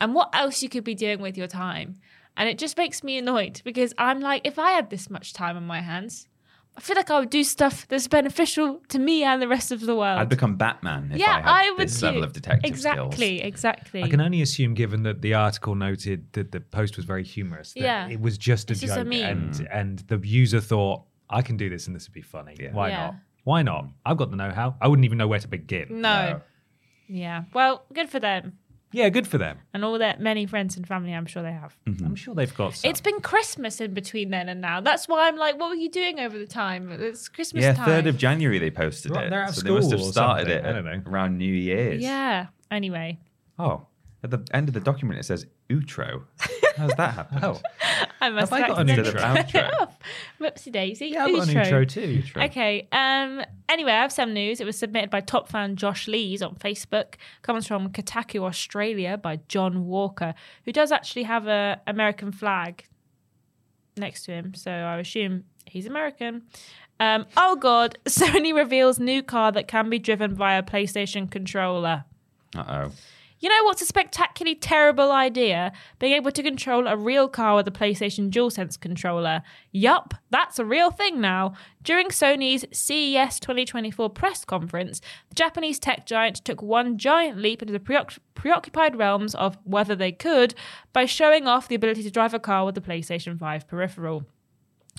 and 0.00 0.14
what 0.14 0.30
else 0.32 0.62
you 0.62 0.68
could 0.68 0.84
be 0.84 0.94
doing 0.94 1.20
with 1.20 1.36
your 1.36 1.48
time. 1.48 1.96
And 2.36 2.48
it 2.48 2.56
just 2.56 2.76
makes 2.76 3.02
me 3.02 3.18
annoyed 3.18 3.62
because 3.64 3.92
I'm 3.98 4.20
like, 4.20 4.46
if 4.46 4.60
I 4.60 4.70
had 4.72 4.90
this 4.90 5.10
much 5.10 5.32
time 5.32 5.56
on 5.56 5.66
my 5.66 5.80
hands, 5.80 6.28
I 6.76 6.80
feel 6.80 6.96
like 6.96 7.08
I 7.10 7.20
would 7.20 7.30
do 7.30 7.44
stuff 7.44 7.86
that's 7.88 8.08
beneficial 8.08 8.80
to 8.88 8.98
me 8.98 9.22
and 9.22 9.40
the 9.40 9.46
rest 9.46 9.70
of 9.70 9.80
the 9.80 9.94
world. 9.94 10.18
I'd 10.18 10.28
become 10.28 10.56
Batman 10.56 11.10
if 11.12 11.18
yeah, 11.20 11.40
I 11.44 11.64
had 11.64 11.70
would 11.78 11.88
this 11.88 12.00
too. 12.00 12.06
level 12.06 12.24
of 12.24 12.32
detective 12.32 12.68
exactly, 12.68 13.38
skills. 13.38 13.48
Exactly, 13.48 14.02
I 14.02 14.08
can 14.08 14.20
only 14.20 14.42
assume, 14.42 14.74
given 14.74 15.04
that 15.04 15.22
the 15.22 15.34
article 15.34 15.76
noted 15.76 16.32
that 16.32 16.50
the 16.50 16.60
post 16.60 16.96
was 16.96 17.04
very 17.06 17.22
humorous, 17.22 17.72
that 17.74 17.80
Yeah. 17.80 18.08
it 18.08 18.20
was 18.20 18.36
just 18.38 18.70
a 18.70 18.72
It's 18.72 18.80
joke, 18.80 18.88
just 18.88 19.00
a 19.00 19.04
meme. 19.04 19.22
and 19.22 19.56
hmm. 19.56 19.64
and 19.70 19.98
the 20.08 20.18
user 20.18 20.60
thought, 20.60 21.04
"I 21.30 21.42
can 21.42 21.56
do 21.56 21.70
this, 21.70 21.86
and 21.86 21.94
this 21.94 22.08
would 22.08 22.14
be 22.14 22.22
funny. 22.22 22.56
Why 22.72 22.88
Yeah. 22.88 22.96
not? 23.06 23.14
Why 23.44 23.62
not? 23.62 23.86
I've 24.04 24.16
got 24.16 24.30
the 24.30 24.36
know-how. 24.36 24.74
I 24.80 24.88
wouldn't 24.88 25.04
even 25.04 25.18
know 25.18 25.28
where 25.28 25.38
to 25.38 25.48
begin. 25.48 26.00
No. 26.00 26.40
Yeah. 27.06 27.44
Well, 27.52 27.84
good 27.92 28.08
for 28.08 28.18
them. 28.18 28.58
Yeah, 28.94 29.08
good 29.08 29.26
for 29.26 29.38
them. 29.38 29.58
And 29.74 29.84
all 29.84 29.98
their 29.98 30.16
many 30.18 30.46
friends 30.46 30.76
and 30.76 30.86
family, 30.86 31.12
I'm 31.12 31.26
sure 31.26 31.42
they 31.42 31.52
have. 31.52 31.76
Mm-hmm. 31.86 32.06
I'm 32.06 32.14
sure 32.14 32.34
they've 32.34 32.54
got. 32.54 32.74
Some. 32.76 32.90
It's 32.90 33.00
been 33.00 33.20
Christmas 33.20 33.80
in 33.80 33.92
between 33.92 34.30
then 34.30 34.48
and 34.48 34.60
now. 34.60 34.80
That's 34.80 35.08
why 35.08 35.26
I'm 35.28 35.36
like, 35.36 35.58
what 35.58 35.68
were 35.70 35.74
you 35.74 35.90
doing 35.90 36.20
over 36.20 36.38
the 36.38 36.46
time? 36.46 36.90
It's 36.92 37.28
Christmas 37.28 37.62
Yeah, 37.64 37.74
time. 37.74 37.84
third 37.86 38.06
of 38.06 38.16
January 38.16 38.58
they 38.58 38.70
posted 38.70 39.12
They're- 39.12 39.24
it. 39.24 39.30
they're 39.30 39.42
out 39.42 39.48
of 39.50 39.54
so 39.56 39.62
they 39.62 39.70
must 39.70 39.90
have 39.90 39.98
school 40.00 40.08
or 40.08 40.12
started 40.12 40.42
something, 40.46 40.58
it 40.58 40.64
I 40.64 40.68
at- 40.68 40.72
don't 40.84 40.84
know. 41.04 41.10
around 41.10 41.38
New 41.38 41.52
Year's. 41.52 42.02
Yeah. 42.02 42.46
Anyway, 42.70 43.18
Oh, 43.58 43.86
at 44.22 44.30
the 44.30 44.44
end 44.52 44.68
of 44.68 44.74
the 44.74 44.80
document 44.80 45.18
it 45.20 45.24
says 45.24 45.46
outro. 45.68 46.22
How's 46.76 46.94
that 46.94 47.14
happen? 47.14 47.38
Oh, 47.42 47.60
I 48.20 48.30
must 48.30 48.52
I 48.52 48.60
have 48.60 48.68
got 48.68 48.80
an 48.80 48.90
accidentally 48.90 49.38
intro? 49.40 49.60
cut. 49.60 50.00
Whoopsie 50.40 50.72
daisy. 50.72 51.06
yeah, 51.08 51.24
I've 51.24 51.34
got 51.34 51.48
an 51.48 51.58
intro 51.58 51.84
too. 51.84 52.22
Okay. 52.36 52.88
Um. 52.92 53.42
Anyway, 53.68 53.92
I 53.92 54.02
have 54.02 54.12
some 54.12 54.32
news. 54.34 54.60
It 54.60 54.64
was 54.66 54.78
submitted 54.78 55.10
by 55.10 55.20
top 55.20 55.48
fan 55.48 55.76
Josh 55.76 56.08
Lees 56.08 56.42
on 56.42 56.54
Facebook. 56.56 57.14
Comes 57.42 57.66
from 57.66 57.90
Kotaku, 57.90 58.42
Australia, 58.42 59.16
by 59.16 59.40
John 59.48 59.86
Walker, 59.86 60.34
who 60.64 60.72
does 60.72 60.90
actually 60.92 61.24
have 61.24 61.46
a 61.46 61.80
American 61.86 62.32
flag 62.32 62.84
next 63.96 64.24
to 64.24 64.32
him. 64.32 64.54
So 64.54 64.70
I 64.70 64.98
assume 64.98 65.44
he's 65.66 65.86
American. 65.86 66.42
Um. 67.00 67.26
Oh 67.36 67.56
God! 67.56 67.98
Sony 68.06 68.54
reveals 68.54 68.98
new 68.98 69.22
car 69.22 69.52
that 69.52 69.68
can 69.68 69.90
be 69.90 69.98
driven 69.98 70.34
via 70.34 70.62
PlayStation 70.62 71.30
controller. 71.30 72.04
Uh 72.56 72.64
oh. 72.68 72.92
You 73.44 73.50
know 73.50 73.64
what's 73.64 73.82
a 73.82 73.84
spectacularly 73.84 74.54
terrible 74.54 75.12
idea? 75.12 75.74
Being 75.98 76.14
able 76.14 76.30
to 76.30 76.42
control 76.42 76.86
a 76.86 76.96
real 76.96 77.28
car 77.28 77.56
with 77.56 77.68
a 77.68 77.70
PlayStation 77.70 78.30
DualSense 78.30 78.80
controller. 78.80 79.42
Yup, 79.70 80.14
that's 80.30 80.58
a 80.58 80.64
real 80.64 80.90
thing 80.90 81.20
now. 81.20 81.52
During 81.82 82.06
Sony's 82.06 82.64
CES 82.72 83.38
2024 83.40 84.08
press 84.08 84.46
conference, 84.46 85.02
the 85.28 85.34
Japanese 85.34 85.78
tech 85.78 86.06
giant 86.06 86.42
took 86.42 86.62
one 86.62 86.96
giant 86.96 87.36
leap 87.36 87.60
into 87.60 87.74
the 87.74 87.78
preoc- 87.78 88.18
preoccupied 88.34 88.96
realms 88.96 89.34
of 89.34 89.58
whether 89.64 89.94
they 89.94 90.10
could 90.10 90.54
by 90.94 91.04
showing 91.04 91.46
off 91.46 91.68
the 91.68 91.74
ability 91.74 92.02
to 92.02 92.10
drive 92.10 92.32
a 92.32 92.38
car 92.38 92.64
with 92.64 92.74
the 92.74 92.80
PlayStation 92.80 93.38
5 93.38 93.68
peripheral. 93.68 94.24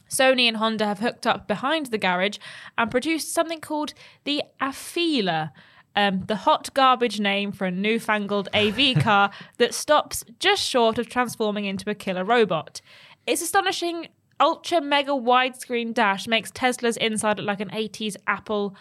Sony 0.07 0.47
and 0.47 0.57
Honda 0.57 0.85
have 0.85 0.99
hooked 0.99 1.25
up 1.25 1.47
behind 1.47 1.87
the 1.87 1.97
garage 1.97 2.37
and 2.77 2.91
produced 2.91 3.33
something 3.33 3.59
called 3.59 3.95
the 4.23 4.43
Afeela, 4.61 5.49
um, 5.95 6.25
the 6.27 6.35
hot 6.35 6.73
garbage 6.73 7.19
name 7.19 7.51
for 7.51 7.65
a 7.65 7.71
newfangled 7.71 8.49
AV 8.53 8.95
car 8.99 9.31
that 9.57 9.73
stops 9.73 10.23
just 10.39 10.63
short 10.63 10.97
of 10.97 11.07
transforming 11.07 11.65
into 11.65 11.89
a 11.89 11.95
killer 11.95 12.23
robot. 12.23 12.81
Its 13.25 13.41
astonishing 13.41 14.07
ultra 14.39 14.81
mega 14.81 15.11
widescreen 15.11 15.93
dash 15.93 16.27
makes 16.27 16.51
Tesla's 16.51 16.97
inside 16.97 17.37
look 17.37 17.47
like 17.47 17.61
an 17.61 17.69
80s 17.69 18.15
Apple 18.27 18.75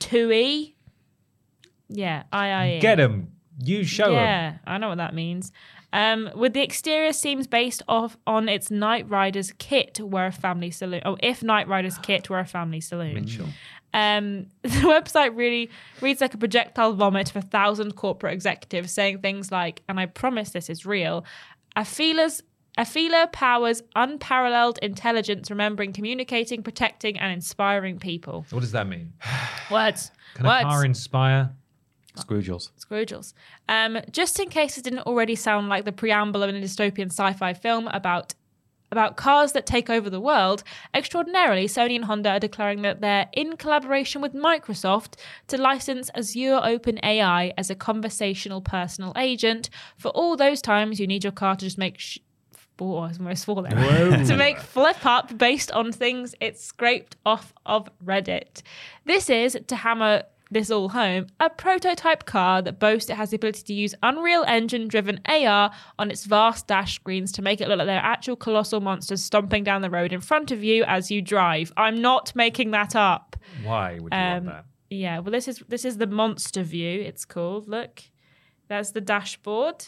IIe. 0.00 0.74
Yeah, 1.88 2.24
IIE. 2.32 2.80
Get 2.80 2.98
him. 2.98 3.32
You 3.62 3.84
show 3.84 4.06
him. 4.06 4.14
Yeah, 4.14 4.56
I 4.66 4.78
know 4.78 4.88
what 4.88 4.98
that 4.98 5.14
means. 5.14 5.52
Um, 5.92 6.30
with 6.34 6.54
the 6.54 6.62
exterior 6.62 7.12
seems 7.12 7.46
based 7.46 7.82
off 7.86 8.16
on 8.26 8.48
its 8.48 8.70
Knight 8.70 9.08
Rider's 9.10 9.52
KITT 9.52 10.00
were 10.00 10.26
a 10.26 10.32
family 10.32 10.70
saloon. 10.70 11.02
Oh, 11.04 11.18
if 11.22 11.42
Knight 11.42 11.68
Rider's 11.68 11.98
KITT 11.98 12.30
were 12.30 12.38
a 12.38 12.46
family 12.46 12.80
saloon. 12.80 13.14
Mitchell. 13.14 13.48
Um, 13.94 14.46
the 14.62 14.68
website 14.68 15.36
really 15.36 15.70
reads 16.00 16.20
like 16.20 16.34
a 16.34 16.38
projectile 16.38 16.94
vomit 16.94 17.30
of 17.30 17.36
a 17.36 17.42
thousand 17.42 17.96
corporate 17.96 18.32
executives 18.32 18.92
saying 18.92 19.18
things 19.18 19.52
like, 19.52 19.82
and 19.88 20.00
I 20.00 20.06
promise 20.06 20.50
this 20.50 20.70
is 20.70 20.86
real, 20.86 21.24
Afeela's 21.76 22.42
Afila 22.78 23.30
powers 23.32 23.82
unparalleled 23.94 24.78
intelligence, 24.80 25.50
remembering, 25.50 25.92
communicating, 25.92 26.62
protecting, 26.62 27.18
and 27.18 27.30
inspiring 27.32 27.98
people. 27.98 28.46
What 28.50 28.60
does 28.60 28.72
that 28.72 28.86
mean? 28.86 29.12
Words. 29.70 30.10
Can 30.34 30.46
Words. 30.46 30.64
a 30.64 30.68
car 30.68 30.84
inspire? 30.84 31.50
Scroogles. 32.16 32.70
Scroogles. 32.78 33.32
Um, 33.68 33.98
just 34.10 34.38
in 34.38 34.48
case 34.48 34.76
it 34.76 34.84
didn't 34.84 35.00
already 35.00 35.34
sound 35.34 35.68
like 35.68 35.84
the 35.84 35.92
preamble 35.92 36.42
of 36.42 36.50
a 36.50 36.52
dystopian 36.52 37.06
sci-fi 37.06 37.54
film 37.54 37.88
about 37.88 38.34
about 38.92 39.16
cars 39.16 39.52
that 39.52 39.66
take 39.66 39.90
over 39.90 40.08
the 40.08 40.20
world, 40.20 40.62
extraordinarily, 40.94 41.66
Sony 41.66 41.96
and 41.96 42.04
Honda 42.04 42.30
are 42.30 42.38
declaring 42.38 42.82
that 42.82 43.00
they're 43.00 43.28
in 43.32 43.56
collaboration 43.56 44.22
with 44.22 44.34
Microsoft 44.34 45.14
to 45.48 45.58
license 45.58 46.10
Azure 46.14 46.60
OpenAI 46.62 47.52
as 47.58 47.70
a 47.70 47.74
conversational 47.74 48.60
personal 48.60 49.12
agent 49.16 49.70
for 49.96 50.08
all 50.10 50.36
those 50.36 50.62
times 50.62 51.00
you 51.00 51.06
need 51.06 51.24
your 51.24 51.32
car 51.32 51.56
to 51.56 51.64
just 51.64 51.78
make. 51.78 51.98
Sh- 51.98 52.18
Oh, 52.80 52.96
I 52.96 53.08
was 53.08 53.18
almost 53.18 53.44
falling. 53.44 53.70
to 53.70 54.36
make 54.36 54.58
flip 54.58 55.06
up 55.06 55.38
based 55.38 55.70
on 55.70 55.92
things 55.92 56.34
it 56.40 56.58
scraped 56.58 57.14
off 57.24 57.52
of 57.64 57.88
Reddit. 58.04 58.62
This 59.04 59.30
is 59.30 59.56
to 59.68 59.76
hammer 59.76 60.24
this 60.52 60.70
all 60.70 60.90
home 60.90 61.26
a 61.40 61.48
prototype 61.50 62.24
car 62.26 62.62
that 62.62 62.78
boasts 62.78 63.08
it 63.10 63.16
has 63.16 63.30
the 63.30 63.36
ability 63.36 63.62
to 63.62 63.72
use 63.74 63.94
Unreal 64.02 64.44
Engine 64.46 64.86
driven 64.88 65.20
AR 65.26 65.70
on 65.98 66.10
its 66.10 66.24
vast 66.24 66.66
dash 66.66 66.94
screens 66.96 67.32
to 67.32 67.42
make 67.42 67.60
it 67.60 67.68
look 67.68 67.78
like 67.78 67.86
they're 67.86 67.98
actual 67.98 68.36
colossal 68.36 68.80
monsters 68.80 69.22
stomping 69.24 69.64
down 69.64 69.82
the 69.82 69.90
road 69.90 70.12
in 70.12 70.20
front 70.20 70.50
of 70.50 70.62
you 70.62 70.84
as 70.84 71.10
you 71.10 71.22
drive. 71.22 71.72
I'm 71.76 72.00
not 72.00 72.34
making 72.36 72.70
that 72.72 72.94
up. 72.94 73.36
Why 73.62 73.94
would 74.00 74.12
you 74.12 74.18
Um, 74.18 74.32
want 74.32 74.46
that? 74.46 74.64
Yeah, 74.90 75.18
well 75.20 75.32
this 75.32 75.48
is 75.48 75.62
this 75.68 75.84
is 75.84 75.98
the 75.98 76.06
monster 76.06 76.62
view, 76.62 77.00
it's 77.00 77.24
called. 77.24 77.68
Look. 77.68 78.02
That's 78.68 78.92
the 78.92 79.00
dashboard. 79.02 79.86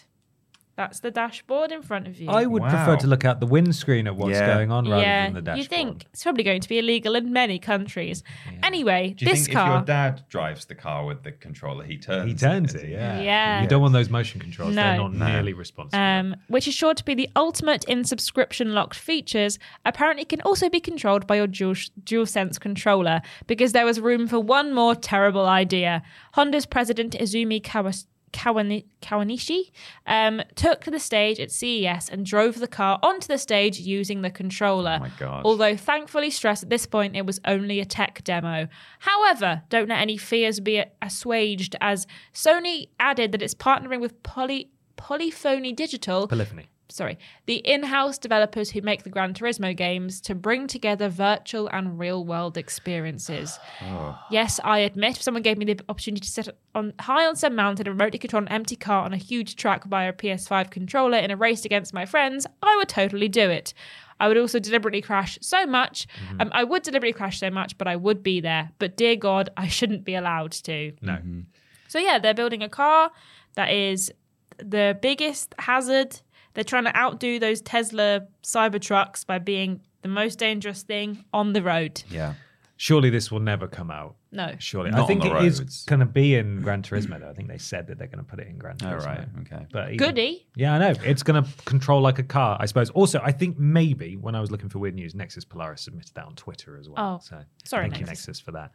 That's 0.76 0.98
the 1.00 1.12
dashboard 1.12 1.70
in 1.70 1.82
front 1.82 2.08
of 2.08 2.18
you. 2.18 2.28
I 2.28 2.46
would 2.46 2.62
prefer 2.62 2.96
to 2.96 3.06
look 3.06 3.24
out 3.24 3.38
the 3.38 3.46
windscreen 3.46 4.08
at 4.08 4.16
what's 4.16 4.32
Yeah. 4.32 4.52
going 4.54 4.72
on 4.72 4.88
rather 4.88 5.02
yeah, 5.02 5.26
than 5.26 5.34
the 5.34 5.40
dashboard. 5.42 5.56
Yeah, 5.58 5.62
you 5.62 5.68
think 5.68 6.06
it's 6.12 6.22
probably 6.24 6.42
going 6.42 6.60
to 6.62 6.68
be 6.68 6.78
illegal 6.80 7.14
in 7.14 7.32
many 7.32 7.60
countries. 7.60 8.24
Anyway, 8.62 9.14
Do 9.16 9.24
you 9.24 9.30
this 9.30 9.44
think 9.46 9.56
car. 9.56 9.68
if 9.68 9.72
your 9.74 9.84
dad 9.84 10.24
drives 10.28 10.64
the 10.64 10.74
car 10.74 11.04
with 11.06 11.22
the 11.22 11.30
controller, 11.32 11.84
he 11.84 11.96
turns? 11.96 12.30
He 12.32 12.36
turns 12.36 12.74
it, 12.74 12.88
yeah. 12.88 13.20
Yeah. 13.20 13.62
You 13.62 13.68
don't 13.68 13.82
want 13.82 13.92
those 13.92 14.10
motion 14.10 14.40
controls. 14.40 14.74
They're 14.74 14.96
No. 14.96 15.08
not 15.08 15.14
No. 15.14 15.26
nearly 15.28 15.52
responsive. 15.52 15.98
um, 15.98 16.34
which 16.48 16.66
is 16.66 16.74
sure 16.74 16.94
to 16.94 17.04
be 17.04 17.14
the 17.14 17.28
ultimate 17.36 17.84
in 17.84 18.02
subscription 18.04 18.72
locked 18.74 18.96
features, 18.96 19.58
apparently 19.84 20.24
can 20.24 20.40
also 20.40 20.68
be 20.68 20.80
controlled 20.80 21.26
by 21.26 21.36
your 21.36 21.46
dual, 21.46 21.74
DualSense 22.02 22.58
controller 22.58 23.22
because 23.46 23.72
there 23.72 23.84
was 23.84 24.00
room 24.00 24.26
for 24.26 24.40
one 24.40 24.72
more 24.74 24.94
terrible 24.94 25.46
idea. 25.46 26.02
Honda's 26.32 26.66
president 26.66 27.12
Izumi 27.18 27.62
Kawas- 27.62 28.06
Kawani- 28.34 28.84
Kawanishi 29.00 29.70
um, 30.06 30.42
took 30.56 30.82
to 30.82 30.90
the 30.90 30.98
stage 30.98 31.38
at 31.38 31.50
CES 31.52 32.08
and 32.10 32.26
drove 32.26 32.58
the 32.58 32.66
car 32.68 32.98
onto 33.02 33.28
the 33.28 33.38
stage 33.38 33.78
using 33.78 34.22
the 34.22 34.30
controller. 34.30 34.96
Oh 34.98 35.04
my 35.04 35.10
gosh. 35.18 35.42
Although 35.44 35.76
thankfully 35.76 36.30
stressed 36.30 36.64
at 36.64 36.70
this 36.70 36.84
point 36.84 37.16
it 37.16 37.24
was 37.24 37.40
only 37.46 37.80
a 37.80 37.84
tech 37.84 38.22
demo. 38.24 38.66
However, 38.98 39.62
don't 39.68 39.88
let 39.88 40.00
any 40.00 40.16
fears 40.16 40.60
be 40.60 40.84
assuaged 41.00 41.76
as 41.80 42.06
Sony 42.34 42.88
added 42.98 43.32
that 43.32 43.40
it's 43.40 43.54
partnering 43.54 44.00
with 44.00 44.20
Poly 44.22 44.70
Polyphony 44.96 45.72
Digital 45.72 46.26
Polyphony. 46.26 46.66
Sorry, 46.88 47.18
the 47.46 47.56
in-house 47.56 48.18
developers 48.18 48.70
who 48.70 48.82
make 48.82 49.02
the 49.02 49.10
Gran 49.10 49.34
Turismo 49.34 49.76
games 49.76 50.20
to 50.22 50.34
bring 50.34 50.66
together 50.66 51.08
virtual 51.08 51.68
and 51.68 51.98
real-world 51.98 52.56
experiences. 52.56 53.58
Yes, 54.30 54.58
I 54.64 54.78
admit, 54.80 55.16
if 55.16 55.22
someone 55.22 55.42
gave 55.42 55.58
me 55.58 55.64
the 55.64 55.80
opportunity 55.88 56.20
to 56.20 56.30
sit 56.30 56.48
on 56.74 56.92
high 57.00 57.26
on 57.26 57.36
some 57.36 57.54
mountain 57.54 57.86
and 57.86 57.98
remotely 57.98 58.18
control 58.18 58.42
an 58.42 58.48
empty 58.48 58.76
car 58.76 59.04
on 59.04 59.12
a 59.12 59.16
huge 59.16 59.56
track 59.56 59.84
via 59.84 60.10
a 60.10 60.12
PS5 60.12 60.70
controller 60.70 61.18
in 61.18 61.30
a 61.30 61.36
race 61.36 61.64
against 61.64 61.94
my 61.94 62.06
friends, 62.06 62.46
I 62.62 62.76
would 62.76 62.88
totally 62.88 63.28
do 63.28 63.50
it. 63.50 63.74
I 64.20 64.28
would 64.28 64.38
also 64.38 64.58
deliberately 64.58 65.02
crash 65.02 65.38
so 65.40 65.66
much. 65.66 66.06
Um, 66.40 66.50
I 66.52 66.64
would 66.64 66.82
deliberately 66.82 67.12
crash 67.12 67.40
so 67.40 67.50
much, 67.50 67.76
but 67.78 67.86
I 67.86 67.96
would 67.96 68.22
be 68.22 68.40
there. 68.40 68.70
But 68.78 68.96
dear 68.96 69.16
God, 69.16 69.50
I 69.56 69.68
shouldn't 69.68 70.04
be 70.04 70.14
allowed 70.14 70.52
to. 70.52 70.92
No. 71.00 71.14
Mm-hmm. 71.14 71.40
So 71.88 71.98
yeah, 71.98 72.18
they're 72.18 72.34
building 72.34 72.62
a 72.62 72.68
car 72.68 73.10
that 73.54 73.70
is 73.72 74.12
the 74.58 74.98
biggest 75.00 75.54
hazard. 75.58 76.20
They're 76.54 76.64
trying 76.64 76.84
to 76.84 76.96
outdo 76.96 77.38
those 77.38 77.60
Tesla 77.60 78.22
Cybertrucks 78.42 79.26
by 79.26 79.38
being 79.38 79.80
the 80.02 80.08
most 80.08 80.38
dangerous 80.38 80.82
thing 80.82 81.24
on 81.32 81.52
the 81.52 81.62
road. 81.62 82.02
Yeah. 82.10 82.34
Surely 82.76 83.08
this 83.08 83.30
will 83.30 83.40
never 83.40 83.68
come 83.68 83.90
out. 83.90 84.16
No. 84.32 84.52
Surely. 84.58 84.90
Not 84.90 85.00
I 85.02 85.06
think 85.06 85.22
on 85.22 85.28
the 85.28 85.36
it 85.36 85.44
is 85.44 85.60
roads. 85.60 85.84
going 85.84 86.00
to 86.00 86.06
be 86.06 86.34
in 86.34 86.60
Gran 86.60 86.82
Turismo, 86.82 87.20
though. 87.20 87.30
I 87.30 87.32
think 87.32 87.48
they 87.48 87.56
said 87.56 87.86
that 87.86 87.98
they're 87.98 88.08
going 88.08 88.18
to 88.24 88.28
put 88.28 88.40
it 88.40 88.48
in 88.48 88.58
Gran 88.58 88.76
Oh, 88.82 88.86
Turismo. 88.86 89.06
right. 89.06 89.28
Okay. 89.42 89.66
But 89.72 89.92
even- 89.92 89.96
Goody. 89.96 90.46
Yeah, 90.56 90.74
I 90.74 90.78
know. 90.78 90.94
It's 91.04 91.22
going 91.22 91.42
to 91.42 91.48
control 91.64 92.00
like 92.00 92.18
a 92.18 92.24
car, 92.24 92.56
I 92.60 92.66
suppose. 92.66 92.90
Also, 92.90 93.20
I 93.22 93.30
think 93.30 93.58
maybe 93.60 94.16
when 94.16 94.34
I 94.34 94.40
was 94.40 94.50
looking 94.50 94.68
for 94.68 94.80
weird 94.80 94.96
news, 94.96 95.14
Nexus 95.14 95.44
Polaris 95.44 95.82
submitted 95.82 96.14
that 96.14 96.24
on 96.26 96.34
Twitter 96.34 96.76
as 96.76 96.88
well. 96.88 97.16
Oh, 97.16 97.20
so 97.24 97.40
sorry, 97.64 97.84
thank 97.84 98.00
you, 98.00 98.06
Nexus. 98.06 98.26
Nexus, 98.28 98.40
for 98.40 98.50
that. 98.52 98.72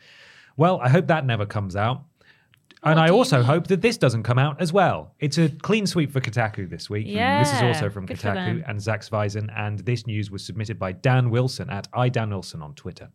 Well, 0.56 0.80
I 0.82 0.88
hope 0.90 1.08
that 1.08 1.26
never 1.26 1.46
comes 1.46 1.76
out. 1.76 2.04
And 2.82 3.00
I 3.00 3.10
also 3.10 3.38
mean? 3.38 3.46
hope 3.46 3.68
that 3.68 3.82
this 3.82 3.98
doesn't 3.98 4.24
come 4.24 4.40
out 4.40 4.62
as 4.62 4.72
well. 4.72 5.14
It's 5.20 5.38
a 5.38 5.50
clean 5.50 5.86
sweep 5.86 6.12
for 6.12 6.22
Kotaku 6.22 6.70
this 6.70 6.90
week. 6.90 7.08
Yeah, 7.08 7.44
This 7.44 7.54
is 7.54 7.62
also 7.62 7.90
from 7.90 8.08
Kotaku 8.08 8.64
and 8.68 8.82
Zach 8.82 9.02
Sveisen. 9.02 9.50
And 9.56 9.80
this 9.80 10.08
news 10.08 10.32
was 10.32 10.46
submitted 10.46 10.80
by 10.80 10.94
Dan 10.94 11.30
Wilson 11.30 11.70
at 11.70 11.92
iDanWilson 11.92 12.62
on 12.62 12.74
Twitter. 12.76 13.10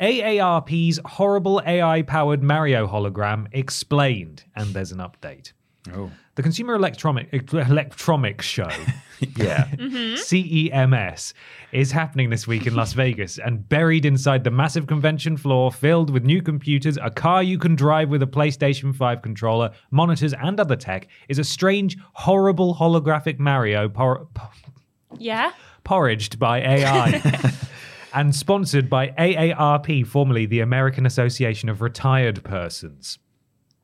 AARP's 0.00 1.00
horrible 1.04 1.62
AI 1.64 2.02
powered 2.02 2.42
Mario 2.42 2.86
hologram 2.86 3.46
explained, 3.52 4.44
and 4.54 4.74
there's 4.74 4.92
an 4.92 4.98
update. 4.98 5.52
Oh. 5.94 6.10
The 6.34 6.42
Consumer 6.42 6.74
Electronic, 6.74 7.28
Electronics 7.52 8.44
Show, 8.44 8.68
Yeah. 9.36 9.64
Mm-hmm. 9.68 10.14
CEMS, 10.16 11.32
is 11.72 11.90
happening 11.90 12.28
this 12.30 12.46
week 12.46 12.66
in 12.66 12.74
Las 12.74 12.92
Vegas, 13.02 13.38
and 13.38 13.66
buried 13.68 14.04
inside 14.04 14.44
the 14.44 14.50
massive 14.50 14.86
convention 14.86 15.36
floor 15.38 15.72
filled 15.72 16.10
with 16.10 16.24
new 16.24 16.42
computers, 16.42 16.98
a 17.02 17.10
car 17.10 17.42
you 17.42 17.58
can 17.58 17.74
drive 17.74 18.10
with 18.10 18.22
a 18.22 18.26
PlayStation 18.26 18.94
5 18.94 19.22
controller, 19.22 19.70
monitors, 19.90 20.34
and 20.34 20.60
other 20.60 20.76
tech, 20.76 21.08
is 21.28 21.38
a 21.38 21.44
strange, 21.44 21.96
horrible 22.12 22.74
holographic 22.74 23.38
Mario 23.38 23.88
por- 23.88 24.28
Yeah. 25.18 25.52
porridged 25.84 26.38
by 26.38 26.60
AI. 26.60 27.52
And 28.14 28.34
sponsored 28.34 28.88
by 28.88 29.08
AARP, 29.08 30.06
formerly 30.06 30.46
the 30.46 30.60
American 30.60 31.04
Association 31.04 31.68
of 31.68 31.82
Retired 31.82 32.42
Persons. 32.44 33.18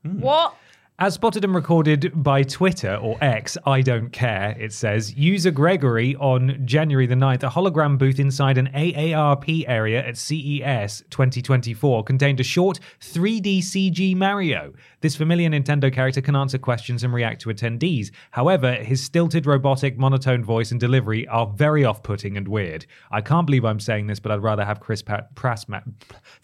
What? 0.04 0.54
As 1.02 1.14
spotted 1.14 1.44
and 1.44 1.52
recorded 1.52 2.12
by 2.14 2.44
Twitter 2.44 2.94
or 2.94 3.18
X, 3.20 3.58
I 3.66 3.80
don't 3.80 4.10
care, 4.10 4.56
it 4.56 4.72
says, 4.72 5.16
user 5.16 5.50
Gregory 5.50 6.14
on 6.14 6.64
January 6.64 7.08
the 7.08 7.16
9th, 7.16 7.42
a 7.42 7.50
hologram 7.50 7.98
booth 7.98 8.20
inside 8.20 8.56
an 8.56 8.68
AARP 8.68 9.64
area 9.66 10.06
at 10.06 10.16
CES 10.16 11.02
2024 11.10 12.04
contained 12.04 12.38
a 12.38 12.44
short 12.44 12.78
3D 13.00 13.58
CG 13.58 14.14
Mario. 14.14 14.74
This 15.02 15.16
familiar 15.16 15.50
Nintendo 15.50 15.92
character 15.92 16.20
can 16.20 16.34
answer 16.36 16.58
questions 16.58 17.02
and 17.04 17.12
react 17.12 17.42
to 17.42 17.48
attendees. 17.48 18.10
However, 18.30 18.72
his 18.74 19.02
stilted, 19.02 19.46
robotic, 19.46 19.98
monotone 19.98 20.44
voice 20.44 20.70
and 20.70 20.78
delivery 20.80 21.26
are 21.28 21.46
very 21.48 21.84
off 21.84 22.02
putting 22.02 22.36
and 22.36 22.46
weird. 22.46 22.86
I 23.10 23.20
can't 23.20 23.44
believe 23.44 23.64
I'm 23.64 23.80
saying 23.80 24.06
this, 24.06 24.20
but 24.20 24.30
I'd 24.32 24.42
rather 24.42 24.64
have 24.64 24.78
Chris 24.80 25.02
Pat- 25.02 25.34
Pratt's 25.34 25.68
Ma- 25.68 25.80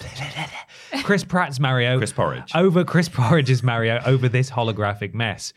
Chris 1.02 1.24
Pratt's 1.24 1.60
Mario 1.60 1.98
Chris 1.98 2.12
Porridge. 2.12 2.50
over 2.54 2.84
Chris 2.84 3.08
Porridge's 3.08 3.62
Mario 3.62 4.00
over 4.04 4.28
this 4.28 4.50
holographic 4.50 5.14
mess. 5.14 5.52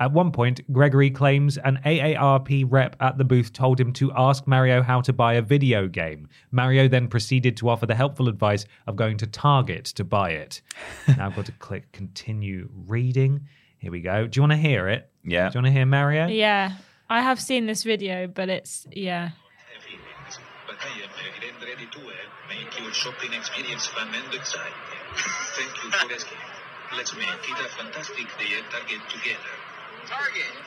At 0.00 0.12
one 0.12 0.32
point, 0.32 0.60
Gregory 0.72 1.10
claims 1.10 1.58
an 1.58 1.78
AARP 1.84 2.64
rep 2.66 2.96
at 3.00 3.18
the 3.18 3.24
booth 3.24 3.52
told 3.52 3.78
him 3.78 3.92
to 3.92 4.10
ask 4.16 4.46
Mario 4.46 4.82
how 4.82 5.02
to 5.02 5.12
buy 5.12 5.34
a 5.34 5.42
video 5.42 5.88
game. 5.88 6.26
Mario 6.50 6.88
then 6.88 7.06
proceeded 7.06 7.58
to 7.58 7.68
offer 7.68 7.84
the 7.84 7.94
helpful 7.94 8.26
advice 8.28 8.64
of 8.86 8.96
going 8.96 9.18
to 9.18 9.26
Target 9.26 9.84
to 9.84 10.02
buy 10.02 10.30
it. 10.30 10.62
now 11.08 11.26
I've 11.26 11.36
got 11.36 11.44
to 11.46 11.52
click 11.52 11.92
continue 11.92 12.70
reading. 12.86 13.46
Here 13.76 13.92
we 13.92 14.00
go. 14.00 14.26
Do 14.26 14.38
you 14.38 14.42
want 14.42 14.52
to 14.52 14.58
hear 14.58 14.88
it? 14.88 15.10
Yeah. 15.22 15.50
Do 15.50 15.58
you 15.58 15.62
want 15.62 15.66
to 15.66 15.72
hear 15.72 15.86
Mario? 15.86 16.28
Yeah. 16.28 16.72
I 17.10 17.20
have 17.20 17.38
seen 17.38 17.66
this 17.66 17.82
video, 17.82 18.26
but 18.26 18.48
it's 18.48 18.86
yeah. 18.90 19.30
heavy 19.68 19.98
things, 19.98 20.38
but 20.66 20.76
ready 21.60 21.86
to 21.92 21.98
wear, 21.98 22.16
make 22.48 22.78
your 22.80 22.90
shopping 22.92 23.34
experience 23.34 23.86
fun 23.86 24.08
and 24.14 24.34
exciting. 24.34 24.72
Thank 25.56 25.84
you 25.84 25.90
for 25.90 26.12
asking. 26.14 26.38
Let's 26.96 27.14
make 27.14 27.28
it 27.28 27.60
a 27.60 27.68
fantastic 27.68 28.26
day 28.38 28.56
at 28.56 28.70
Target 28.70 29.00
together. 29.10 29.59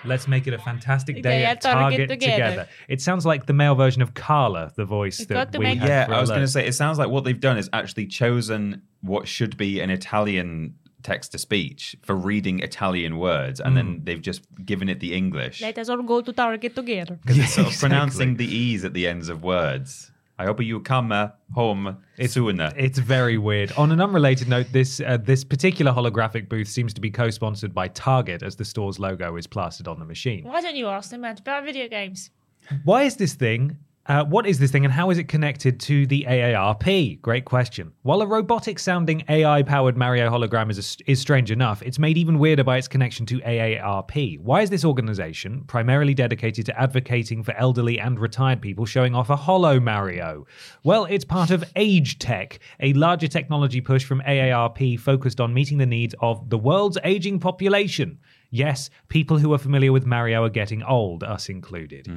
Let's 0.05 0.27
make 0.27 0.47
it 0.47 0.53
a 0.53 0.57
fantastic 0.57 1.15
day 1.17 1.21
Day 1.21 1.45
at 1.45 1.57
at 1.57 1.61
Target 1.61 1.79
Target 1.81 2.09
together. 2.09 2.35
together. 2.49 2.67
It 2.89 2.99
sounds 3.01 3.25
like 3.25 3.45
the 3.45 3.53
male 3.53 3.73
version 3.75 4.01
of 4.01 4.13
Carla, 4.13 4.71
the 4.75 4.83
voice 4.83 5.19
You've 5.19 5.29
that 5.29 5.53
we 5.57 5.63
make- 5.63 5.79
had 5.79 5.87
Yeah, 6.09 6.15
I 6.15 6.19
was 6.19 6.29
going 6.29 6.41
to 6.41 6.47
say, 6.47 6.67
it 6.67 6.73
sounds 6.73 6.97
like 6.97 7.09
what 7.09 7.23
they've 7.23 7.39
done 7.39 7.57
is 7.57 7.69
actually 7.71 8.07
chosen 8.07 8.81
what 9.01 9.27
should 9.29 9.55
be 9.55 9.79
an 9.79 9.89
Italian 9.89 10.75
text 11.03 11.31
to 11.33 11.37
speech 11.37 11.95
for 12.01 12.15
reading 12.15 12.59
Italian 12.59 13.17
words, 13.17 13.59
and 13.61 13.69
Hmm. 13.71 13.75
then 13.75 14.01
they've 14.03 14.21
just 14.21 14.41
given 14.65 14.87
it 14.89 14.99
the 14.99 15.13
English. 15.13 15.61
Let 15.61 15.77
us 15.77 15.87
all 15.89 16.01
go 16.03 16.21
to 16.21 16.33
Target 16.33 16.75
together. 16.75 17.17
Because 17.21 17.37
it's 17.39 17.53
sort 17.53 17.67
of 17.67 17.73
Exactly. 17.73 17.89
pronouncing 17.89 18.35
the 18.37 18.45
E's 18.45 18.83
at 18.85 18.93
the 18.93 19.07
ends 19.07 19.29
of 19.29 19.41
words. 19.43 20.11
I 20.43 20.45
hope 20.47 20.61
you 20.61 20.81
come 20.81 21.13
uh, 21.13 21.29
home 21.53 22.03
sooner. 22.25 22.73
It's 22.75 22.99
very 22.99 23.37
weird. 23.37 23.71
On 23.77 23.93
an 23.93 24.01
unrelated 24.01 24.49
note, 24.49 24.67
this 24.73 24.99
uh, 24.99 25.15
this 25.15 25.45
particular 25.45 25.93
holographic 25.93 26.49
booth 26.49 26.67
seems 26.67 26.93
to 26.95 26.99
be 26.99 27.09
co-sponsored 27.09 27.73
by 27.73 27.87
Target, 27.87 28.43
as 28.43 28.57
the 28.57 28.65
store's 28.65 28.99
logo 28.99 29.37
is 29.37 29.47
plastered 29.47 29.87
on 29.87 29.99
the 29.99 30.05
machine. 30.05 30.43
Why 30.43 30.59
don't 30.59 30.75
you 30.75 30.87
ask 30.87 31.11
them 31.11 31.23
about 31.23 31.63
video 31.63 31.87
games? 31.87 32.29
Why 32.83 33.03
is 33.03 33.15
this 33.15 33.35
thing? 33.35 33.77
Uh, 34.05 34.21
what 34.25 34.45
is 34.45 34.59
this 34.59 34.69
thing, 34.69 34.83
and 34.83 34.93
how 34.93 35.09
is 35.11 35.17
it 35.17 35.29
connected 35.29 35.79
to 35.79 36.05
the 36.07 36.25
AARP? 36.27 37.21
Great 37.21 37.45
question. 37.45 37.93
While 38.01 38.21
a 38.21 38.27
robotic-sounding 38.27 39.23
AI-powered 39.29 39.95
Mario 39.95 40.29
hologram 40.29 40.69
is 40.69 40.97
is 41.07 41.21
strange 41.21 41.51
enough, 41.51 41.81
it's 41.81 41.97
made 41.97 42.17
even 42.17 42.37
weirder 42.37 42.65
by 42.65 42.77
its 42.77 42.89
connection 42.89 43.25
to 43.27 43.39
AARP. 43.39 44.41
Why 44.41 44.61
is 44.61 44.69
this 44.69 44.83
organization, 44.83 45.63
primarily 45.67 46.13
dedicated 46.13 46.65
to 46.65 46.77
advocating 46.77 47.43
for 47.43 47.53
elderly 47.53 47.97
and 47.97 48.19
retired 48.19 48.61
people, 48.61 48.85
showing 48.85 49.15
off 49.15 49.29
a 49.29 49.37
Holo 49.37 49.79
Mario? 49.79 50.47
Well, 50.83 51.05
it's 51.05 51.23
part 51.23 51.49
of 51.49 51.63
Age 51.77 52.19
Tech, 52.19 52.59
a 52.81 52.91
larger 52.91 53.29
technology 53.29 53.79
push 53.79 54.03
from 54.03 54.21
AARP 54.27 54.99
focused 54.99 55.39
on 55.39 55.53
meeting 55.53 55.77
the 55.77 55.85
needs 55.85 56.13
of 56.19 56.49
the 56.49 56.57
world's 56.57 56.97
aging 57.05 57.39
population. 57.39 58.19
Yes, 58.53 58.91
people 59.07 59.39
who 59.39 59.51
are 59.51 59.57
familiar 59.57 59.91
with 59.91 60.05
Mario 60.05 60.43
are 60.43 60.49
getting 60.49 60.83
old, 60.83 61.23
us 61.23 61.49
included. 61.49 62.07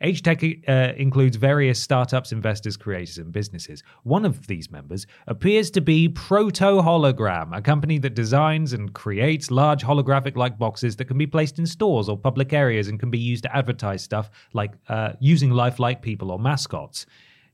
Age 0.00 0.22
Tech 0.22 0.42
uh, 0.42 0.92
includes 0.96 1.36
various 1.36 1.80
startups, 1.80 2.32
investors, 2.32 2.76
creators, 2.76 3.16
and 3.16 3.30
businesses. 3.30 3.84
One 4.02 4.24
of 4.24 4.48
these 4.48 4.72
members 4.72 5.06
appears 5.28 5.70
to 5.70 5.80
be 5.80 6.08
Proto 6.08 6.82
Hologram, 6.82 7.56
a 7.56 7.62
company 7.62 7.98
that 7.98 8.14
designs 8.14 8.72
and 8.72 8.92
creates 8.92 9.52
large 9.52 9.84
holographic 9.84 10.34
like 10.36 10.58
boxes 10.58 10.96
that 10.96 11.04
can 11.04 11.16
be 11.16 11.28
placed 11.28 11.60
in 11.60 11.66
stores 11.66 12.08
or 12.08 12.18
public 12.18 12.52
areas 12.52 12.88
and 12.88 12.98
can 12.98 13.10
be 13.12 13.18
used 13.20 13.44
to 13.44 13.56
advertise 13.56 14.02
stuff 14.02 14.32
like 14.52 14.72
uh, 14.88 15.12
using 15.20 15.50
lifelike 15.50 16.02
people 16.02 16.32
or 16.32 16.40
mascots. 16.40 17.06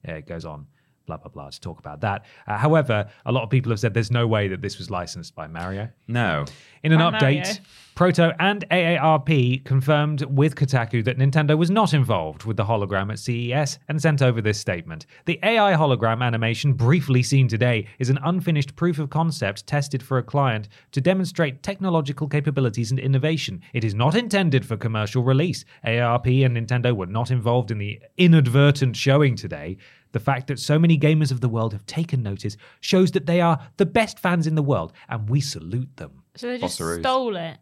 Yeah, 0.02 0.14
it 0.14 0.26
goes 0.26 0.46
on. 0.46 0.66
Blah 1.10 1.16
blah 1.16 1.30
blah 1.32 1.50
to 1.50 1.60
talk 1.60 1.80
about 1.80 2.00
that. 2.02 2.24
Uh, 2.46 2.56
however, 2.56 3.10
a 3.26 3.32
lot 3.32 3.42
of 3.42 3.50
people 3.50 3.70
have 3.70 3.80
said 3.80 3.94
there's 3.94 4.12
no 4.12 4.28
way 4.28 4.46
that 4.46 4.62
this 4.62 4.78
was 4.78 4.92
licensed 4.92 5.34
by 5.34 5.48
Mario. 5.48 5.88
no. 6.06 6.44
In 6.82 6.92
an 6.92 6.98
By 6.98 7.10
update, 7.10 7.44
Mario. 7.44 7.54
Proto 7.94 8.34
and 8.38 8.66
AARP 8.70 9.64
confirmed 9.64 10.22
with 10.22 10.54
Kotaku 10.54 11.04
that 11.04 11.18
Nintendo 11.18 11.58
was 11.58 11.70
not 11.70 11.92
involved 11.92 12.44
with 12.44 12.56
the 12.56 12.64
hologram 12.64 13.12
at 13.12 13.18
CES 13.18 13.78
and 13.88 14.00
sent 14.00 14.22
over 14.22 14.40
this 14.40 14.58
statement. 14.58 15.04
The 15.26 15.38
AI 15.42 15.74
hologram 15.74 16.22
animation, 16.22 16.72
briefly 16.72 17.22
seen 17.22 17.48
today, 17.48 17.86
is 17.98 18.08
an 18.08 18.18
unfinished 18.22 18.76
proof 18.76 18.98
of 18.98 19.10
concept 19.10 19.66
tested 19.66 20.02
for 20.02 20.16
a 20.16 20.22
client 20.22 20.70
to 20.92 21.02
demonstrate 21.02 21.62
technological 21.62 22.26
capabilities 22.26 22.90
and 22.90 22.98
innovation. 22.98 23.60
It 23.74 23.84
is 23.84 23.94
not 23.94 24.14
intended 24.14 24.64
for 24.64 24.78
commercial 24.78 25.22
release. 25.22 25.66
AARP 25.84 26.46
and 26.46 26.56
Nintendo 26.56 26.96
were 26.96 27.04
not 27.04 27.30
involved 27.30 27.70
in 27.70 27.76
the 27.76 28.00
inadvertent 28.16 28.96
showing 28.96 29.36
today. 29.36 29.76
The 30.12 30.20
fact 30.20 30.48
that 30.48 30.58
so 30.58 30.78
many 30.78 30.98
gamers 30.98 31.30
of 31.30 31.40
the 31.40 31.48
world 31.48 31.72
have 31.72 31.86
taken 31.86 32.22
notice 32.22 32.56
shows 32.80 33.12
that 33.12 33.26
they 33.26 33.40
are 33.40 33.58
the 33.76 33.86
best 33.86 34.18
fans 34.18 34.46
in 34.46 34.54
the 34.56 34.62
world, 34.62 34.92
and 35.08 35.28
we 35.28 35.40
salute 35.40 35.96
them. 35.96 36.22
So 36.36 36.48
they 36.48 36.58
just 36.58 36.78
Bossaroos. 36.80 37.00
stole 37.00 37.36
it. 37.36 37.58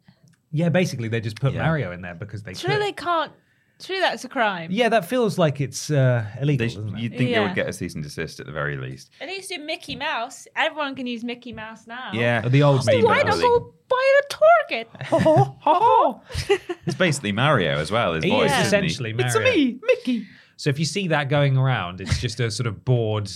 Yeah, 0.51 0.71
basically 0.71 1.09
they 1.09 1.21
just 1.21 1.39
put 1.41 1.53
Yeah. 1.53 1.63
Mario 1.65 1.93
in 1.93 2.01
there 2.01 2.15
because 2.15 2.43
they 2.43 2.55
Surely 2.55 2.77
could. 2.77 2.83
they 2.87 2.93
can't. 2.93 3.33
Surely 3.81 4.01
that's 4.01 4.25
a 4.25 4.29
crime. 4.29 4.71
Yeah, 4.73 4.89
that 4.89 5.05
feels 5.05 5.39
like 5.39 5.61
it's 5.61 5.89
uh, 5.91 6.25
illegal, 6.41 6.67
They 6.67 6.71
sh- 6.73 6.75
doesn't 6.77 6.97
it? 6.97 7.01
you'd 7.01 7.11
think 7.13 7.29
they 7.31 7.31
Yeah. 7.33 7.43
would 7.47 7.55
get 7.55 7.69
a 7.69 7.73
cease 7.73 7.95
and 7.95 8.03
desist 8.03 8.41
at 8.41 8.47
the 8.47 8.53
very 8.53 8.77
least. 8.77 9.11
At 9.21 9.29
least 9.29 9.51
do 9.51 9.59
Mickey 9.59 9.95
Mouse. 9.95 10.49
Everyone 10.57 10.97
can 10.97 11.07
use 11.07 11.23
Mickey 11.23 11.53
Mouse 11.53 11.87
now. 11.87 12.11
Yeah. 12.13 12.41
The 12.49 12.63
old 12.65 12.83
So 12.83 12.91
Mickey 12.91 13.05
why 13.05 13.23
Mouse. 13.23 13.39
not 13.39 13.41
go 13.41 13.75
buy 13.89 14.03
it 14.03 14.25
at 14.25 14.89
Target? 15.11 16.69
It's 16.87 16.97
basically 16.97 17.33
Mario 17.33 17.77
as 17.79 17.91
well. 17.91 18.15
His 18.15 18.25
He 18.25 18.31
voice, 18.31 18.47
is 18.51 18.57
Yeah. 18.57 18.63
isn't 18.67 18.83
he? 18.83 18.87
essentially 18.89 19.13
Mario. 19.13 19.79
Mickey. 19.83 20.27
So 20.59 20.71
if 20.71 20.79
you 20.79 20.85
see 20.85 21.07
that 21.09 21.29
going 21.29 21.57
around, 21.57 22.01
it's 22.01 22.19
just 22.21 22.41
a 22.41 22.51
sort 22.51 22.67
of 22.67 22.85
bored, 22.85 23.31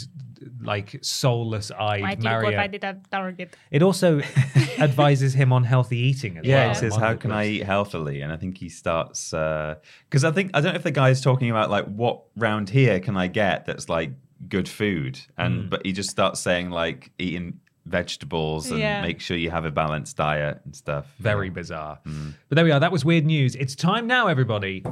like 0.61 0.99
soulless-eyed 1.03 2.03
Why 2.03 2.14
do 2.16 2.23
you 2.25 2.29
Mario. 2.29 2.51
go 2.51 2.57
find 2.57 2.75
it 2.75 2.83
at 2.83 3.09
Target? 3.12 3.57
It 3.70 3.81
also 3.81 4.18
advises 4.79 5.33
him 5.33 5.53
on 5.53 5.62
healthy 5.62 5.99
eating 5.99 6.39
as 6.39 6.45
Yeah, 6.45 6.64
well. 6.66 6.68
he 6.70 6.75
says, 6.75 6.97
"How 6.97 7.14
can 7.14 7.31
I 7.31 7.47
eat 7.47 7.62
healthily?" 7.62 8.23
And 8.23 8.33
I 8.33 8.37
think 8.37 8.59
he 8.59 8.68
starts 8.68 9.33
uh, 9.33 9.77
because 10.11 10.25
I 10.25 10.33
think 10.33 10.51
I 10.53 10.61
don't 10.61 10.73
know 10.73 10.77
if 10.77 10.83
the 10.83 10.91
guy 10.91 11.11
is 11.11 11.20
talking 11.20 11.49
about 11.49 11.70
like 11.70 11.85
what 11.87 12.23
round 12.37 12.68
here 12.70 12.99
can 12.99 13.16
I 13.16 13.29
get 13.29 13.66
that's 13.66 13.89
like 13.89 14.11
good 14.49 14.68
food, 14.68 15.20
and 15.39 15.62
hmm. 15.62 15.68
but 15.68 15.87
he 15.87 15.93
just 15.93 16.11
starts 16.11 16.41
saying 16.41 16.70
like 16.70 17.12
eating 17.20 17.61
vegetables 17.87 18.70
and 18.70 18.81
Yeah. 18.81 19.03
make 19.03 19.20
sure 19.20 19.37
you 19.37 19.51
have 19.51 19.64
a 19.64 19.70
balanced 19.70 20.16
diet 20.16 20.61
and 20.64 20.75
stuff. 20.75 21.07
Very 21.18 21.51
bizarre. 21.51 21.99
Hmm. 22.05 22.31
But 22.49 22.57
there 22.57 22.64
we 22.64 22.73
are. 22.73 22.81
That 22.81 22.93
was 22.93 23.05
weird 23.05 23.27
news. 23.27 23.55
It's 23.57 23.75
time 23.75 24.07
now, 24.07 24.27
everybody, 24.29 24.85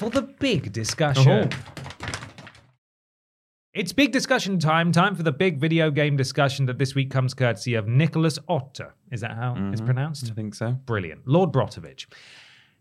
for 0.00 0.08
the 0.08 0.22
big 0.22 0.72
discussion. 0.72 1.28
Oh. 1.30 1.48
It's 3.74 3.92
big 3.92 4.12
discussion 4.12 4.58
time. 4.58 4.92
Time 4.92 5.14
for 5.14 5.22
the 5.22 5.30
big 5.30 5.60
video 5.60 5.90
game 5.90 6.16
discussion 6.16 6.64
that 6.66 6.78
this 6.78 6.94
week 6.94 7.10
comes 7.10 7.34
courtesy 7.34 7.74
of 7.74 7.86
Nicholas 7.86 8.38
Otter. 8.48 8.94
Is 9.12 9.20
that 9.20 9.32
how 9.32 9.50
it's 9.50 9.58
mm-hmm. 9.58 9.84
pronounced? 9.84 10.30
I 10.30 10.34
think 10.34 10.54
so. 10.54 10.72
Brilliant. 10.86 11.28
Lord 11.28 11.52
Brotovich. 11.52 12.06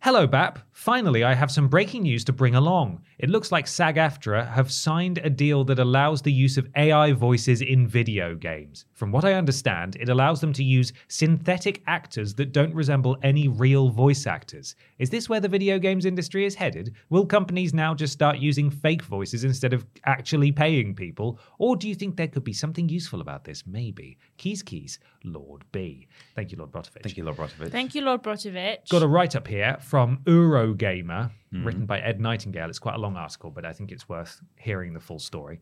Hello, 0.02 0.26
BAP. 0.26 0.60
Finally, 0.72 1.26
I 1.26 1.34
have 1.34 1.52
some 1.52 1.68
breaking 1.68 2.04
news 2.04 2.24
to 2.24 2.32
bring 2.32 2.56
along. 2.56 3.02
It 3.18 3.30
looks 3.30 3.52
like 3.52 3.68
SAG 3.68 3.98
AFTRA 3.98 4.50
have 4.50 4.72
signed 4.72 5.18
a 5.18 5.30
deal 5.30 5.66
that 5.66 5.78
allows 5.78 6.22
the 6.22 6.32
use 6.32 6.58
of 6.58 6.70
AI 6.78 7.12
voices 7.12 7.62
in 7.62 7.86
video 7.86 8.34
games. 8.34 8.86
From 8.94 9.12
what 9.12 9.26
I 9.26 9.34
understand, 9.34 9.98
it 9.98 10.08
allows 10.08 10.40
them 10.40 10.54
to 10.54 10.64
use 10.64 10.94
synthetic 11.10 11.84
actors 11.86 12.34
that 12.36 12.54
don't 12.54 12.74
resemble 12.74 13.18
any 13.24 13.50
real 13.50 13.90
voice 13.90 14.26
actors. 14.26 14.78
Is 15.00 15.10
this 15.10 15.28
where 15.28 15.42
the 15.42 15.50
video 15.50 15.78
games 15.78 16.06
industry 16.06 16.46
is 16.46 16.56
headed? 16.56 16.96
Will 17.10 17.26
companies 17.26 17.74
now 17.74 17.94
just 17.94 18.14
start 18.14 18.38
using 18.38 18.72
fake 18.72 19.02
voices 19.02 19.44
instead 19.44 19.74
of 19.74 19.86
actually 20.06 20.54
paying 20.54 20.96
people? 20.96 21.38
Or 21.58 21.76
do 21.76 21.90
you 21.90 21.96
think 21.96 22.16
there 22.16 22.30
could 22.30 22.46
be 22.46 22.54
something 22.54 22.88
useful 22.88 23.20
about 23.20 23.44
this? 23.44 23.66
Maybe. 23.68 24.18
Keys, 24.38 24.64
keys, 24.64 24.98
Lord 25.24 25.64
B. 25.72 26.08
Thank 26.36 26.52
you, 26.52 26.58
Lord 26.58 26.72
Brotovich. 26.72 27.04
Thank 27.04 27.18
you, 27.18 27.24
Lord 27.24 27.38
Brotovich. 27.38 27.72
Thank 27.72 27.96
you, 27.96 28.02
Lord 28.02 28.24
Brotovich. 28.24 28.90
Got 28.90 29.04
a 29.04 29.08
write 29.08 29.36
up 29.36 29.48
here 29.48 29.78
from 29.82 30.20
Eurogamer, 30.26 31.32
hmm. 31.52 31.66
written 31.66 31.86
by 31.86 32.00
Ed 32.00 32.20
Nightingale. 32.20 32.70
It's 32.70 32.80
quite 32.80 32.96
a 32.96 33.00
long 33.00 33.16
article, 33.16 33.52
but 33.52 33.66
I 33.66 33.74
think 33.74 33.92
it's 33.92 34.08
worth 34.08 34.42
hearing 34.58 34.94
the 34.94 35.00
full 35.00 35.20
story. 35.20 35.60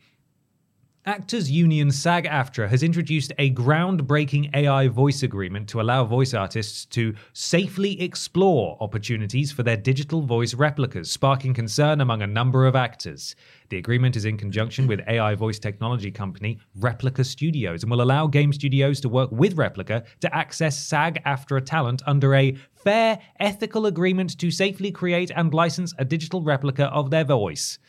Actors 1.08 1.50
Union 1.50 1.90
SAG 1.90 2.26
AFTRA 2.26 2.68
has 2.68 2.84
introduced 2.84 3.32
a 3.38 3.52
groundbreaking 3.52 4.54
AI 4.54 4.90
voice 4.90 5.24
agreement 5.24 5.70
to 5.70 5.80
allow 5.80 6.04
voice 6.04 6.34
artists 6.34 6.84
to 6.88 7.16
safely 7.32 8.02
explore 8.02 8.76
opportunities 8.82 9.50
for 9.50 9.64
their 9.64 9.78
digital 9.78 10.22
voice 10.22 10.54
replicas, 10.54 11.10
sparking 11.10 11.54
concern 11.54 12.02
among 12.02 12.22
a 12.22 12.28
number 12.28 12.66
of 12.68 12.76
actors. 12.76 13.38
The 13.70 13.78
agreement 13.78 14.18
is 14.18 14.26
in 14.26 14.36
conjunction 14.36 14.86
with 14.86 15.00
AI 15.08 15.34
voice 15.36 15.60
technology 15.60 16.12
company 16.12 16.60
Replica 16.76 17.24
Studios 17.24 17.84
and 17.84 17.90
will 17.90 18.02
allow 18.02 18.28
game 18.28 18.52
studios 18.52 19.00
to 19.00 19.08
work 19.08 19.32
with 19.32 19.54
Replica 19.54 20.04
to 20.20 20.36
access 20.36 20.78
SAG 20.78 21.24
AFTRA 21.24 21.66
talent 21.66 22.02
under 22.06 22.36
a 22.36 22.58
fair, 22.76 23.18
ethical 23.40 23.86
agreement 23.86 24.38
to 24.40 24.52
safely 24.52 24.92
create 24.92 25.32
and 25.34 25.54
license 25.54 25.94
a 26.00 26.04
digital 26.04 26.42
replica 26.42 26.88
of 26.88 27.12
their 27.12 27.24
voice. 27.24 27.80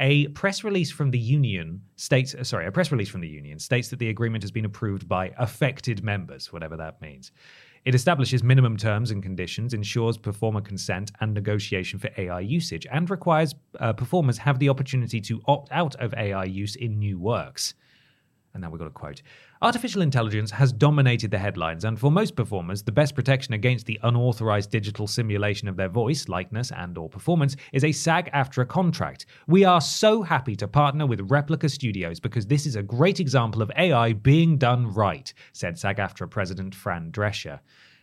A 0.00 0.28
press 0.28 0.62
release 0.62 0.92
from 0.92 1.10
the 1.10 1.18
union 1.18 1.82
states, 1.96 2.34
uh, 2.34 2.44
sorry, 2.44 2.66
a 2.66 2.72
press 2.72 2.92
release 2.92 3.08
from 3.08 3.20
the 3.20 3.28
union 3.28 3.58
states 3.58 3.88
that 3.88 3.98
the 3.98 4.10
agreement 4.10 4.44
has 4.44 4.52
been 4.52 4.64
approved 4.64 5.08
by 5.08 5.32
affected 5.38 6.04
members, 6.04 6.52
whatever 6.52 6.76
that 6.76 7.00
means. 7.00 7.32
It 7.84 7.94
establishes 7.94 8.42
minimum 8.42 8.76
terms 8.76 9.10
and 9.10 9.22
conditions, 9.22 9.74
ensures 9.74 10.16
performer 10.16 10.60
consent 10.60 11.10
and 11.20 11.34
negotiation 11.34 11.98
for 11.98 12.10
AI 12.16 12.40
usage, 12.40 12.86
and 12.90 13.10
requires 13.10 13.54
uh, 13.80 13.92
performers 13.92 14.38
have 14.38 14.58
the 14.58 14.68
opportunity 14.68 15.20
to 15.22 15.40
opt 15.46 15.72
out 15.72 15.96
of 15.96 16.14
AI 16.14 16.44
use 16.44 16.76
in 16.76 16.98
new 16.98 17.18
works. 17.18 17.74
And 18.54 18.62
now 18.62 18.70
we've 18.70 18.78
got 18.78 18.88
a 18.88 18.90
quote. 18.90 19.22
Artificial 19.60 20.02
intelligence 20.02 20.52
has 20.52 20.72
dominated 20.72 21.32
the 21.32 21.38
headlines, 21.38 21.84
and 21.84 21.98
for 21.98 22.12
most 22.12 22.36
performers, 22.36 22.84
the 22.84 22.92
best 22.92 23.16
protection 23.16 23.54
against 23.54 23.86
the 23.86 23.98
unauthorized 24.04 24.70
digital 24.70 25.08
simulation 25.08 25.66
of 25.66 25.76
their 25.76 25.88
voice, 25.88 26.28
likeness, 26.28 26.70
and/or 26.70 27.08
performance 27.08 27.56
is 27.72 27.82
a 27.82 27.90
SAG-AFTRA 27.90 28.68
contract. 28.68 29.26
We 29.48 29.64
are 29.64 29.80
so 29.80 30.22
happy 30.22 30.54
to 30.54 30.68
partner 30.68 31.08
with 31.08 31.28
Replica 31.28 31.68
Studios 31.68 32.20
because 32.20 32.46
this 32.46 32.66
is 32.66 32.76
a 32.76 32.84
great 32.84 33.18
example 33.18 33.60
of 33.60 33.72
AI 33.76 34.12
being 34.12 34.58
done 34.58 34.86
right, 34.86 35.34
said 35.52 35.76
SAG-AFTRA 35.76 36.30
President 36.30 36.72
Fran 36.72 37.10
Drescher. 37.10 37.58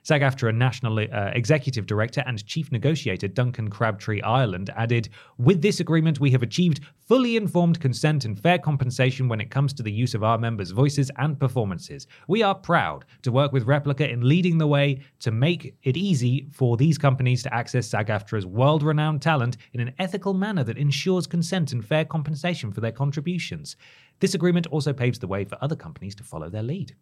SAG 0.06 0.22
AFTRA 0.22 0.54
National 0.54 1.00
uh, 1.00 1.32
Executive 1.34 1.88
Director 1.88 2.24
and 2.28 2.46
Chief 2.46 2.72
Negotiator 2.72 3.28
Duncan 3.28 3.72
Crabtree 3.72 4.22
Ireland 4.22 4.70
added 4.76 5.10
With 5.40 5.64
this 5.64 5.80
agreement, 5.80 6.20
we 6.20 6.30
have 6.30 6.44
achieved 6.44 6.82
fully 7.08 7.36
informed 7.36 7.80
consent 7.80 8.24
and 8.24 8.40
fair 8.40 8.60
compensation 8.60 9.28
when 9.28 9.42
it 9.42 9.50
comes 9.50 9.74
to 9.74 9.82
the 9.82 9.92
use 9.92 10.14
of 10.14 10.24
our 10.24 10.38
members' 10.38 10.70
voices 10.70 11.10
and 11.18 11.40
performances. 11.40 12.06
We 12.28 12.44
are 12.44 12.54
proud 12.54 13.06
to 13.24 13.32
work 13.32 13.52
with 13.52 13.66
Replica 13.66 14.08
in 14.08 14.30
leading 14.30 14.60
the 14.60 14.68
way 14.68 15.02
to 15.22 15.32
make 15.32 15.74
it 15.82 15.98
easy 15.98 16.50
for 16.52 16.78
these 16.78 17.00
companies 17.00 17.42
to 17.42 17.52
access 17.56 17.88
SAG 17.88 18.06
AFTRA's 18.06 18.46
world 18.46 18.84
renowned 18.84 19.24
talent 19.24 19.58
in 19.74 19.80
an 19.80 19.96
ethical 19.98 20.36
manner 20.36 20.64
that 20.66 20.78
ensures 20.78 21.26
consent 21.26 21.72
and 21.72 21.84
fair 21.84 22.06
compensation 22.06 22.72
for 22.72 22.80
their 22.80 22.92
contributions. 22.92 23.76
This 24.20 24.36
agreement 24.36 24.68
also 24.68 24.94
paves 24.94 25.18
the 25.18 25.26
way 25.26 25.46
for 25.46 25.58
other 25.64 25.76
companies 25.76 26.14
to 26.14 26.24
follow 26.24 26.52
their 26.52 26.62
lead. 26.62 26.96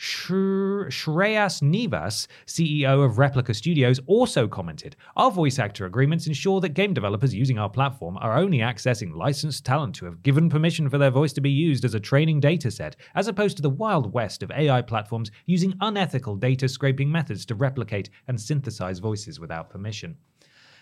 Shreyas 0.00 1.60
Nivas, 1.60 2.26
CEO 2.46 3.04
of 3.04 3.18
Replica 3.18 3.52
Studios, 3.52 4.00
also 4.06 4.48
commented 4.48 4.96
Our 5.14 5.30
voice 5.30 5.58
actor 5.58 5.84
agreements 5.84 6.26
ensure 6.26 6.58
that 6.62 6.70
game 6.70 6.94
developers 6.94 7.34
using 7.34 7.58
our 7.58 7.68
platform 7.68 8.16
are 8.16 8.38
only 8.38 8.58
accessing 8.60 9.14
licensed 9.14 9.66
talent 9.66 9.98
who 9.98 10.06
have 10.06 10.22
given 10.22 10.48
permission 10.48 10.88
for 10.88 10.96
their 10.96 11.10
voice 11.10 11.34
to 11.34 11.42
be 11.42 11.50
used 11.50 11.84
as 11.84 11.92
a 11.92 12.00
training 12.00 12.40
dataset, 12.40 12.94
as 13.14 13.28
opposed 13.28 13.56
to 13.56 13.62
the 13.62 13.68
wild 13.68 14.14
west 14.14 14.42
of 14.42 14.50
AI 14.52 14.80
platforms 14.80 15.30
using 15.44 15.74
unethical 15.82 16.34
data 16.34 16.66
scraping 16.66 17.12
methods 17.12 17.44
to 17.44 17.54
replicate 17.54 18.08
and 18.26 18.40
synthesize 18.40 19.00
voices 19.00 19.38
without 19.38 19.68
permission. 19.68 20.16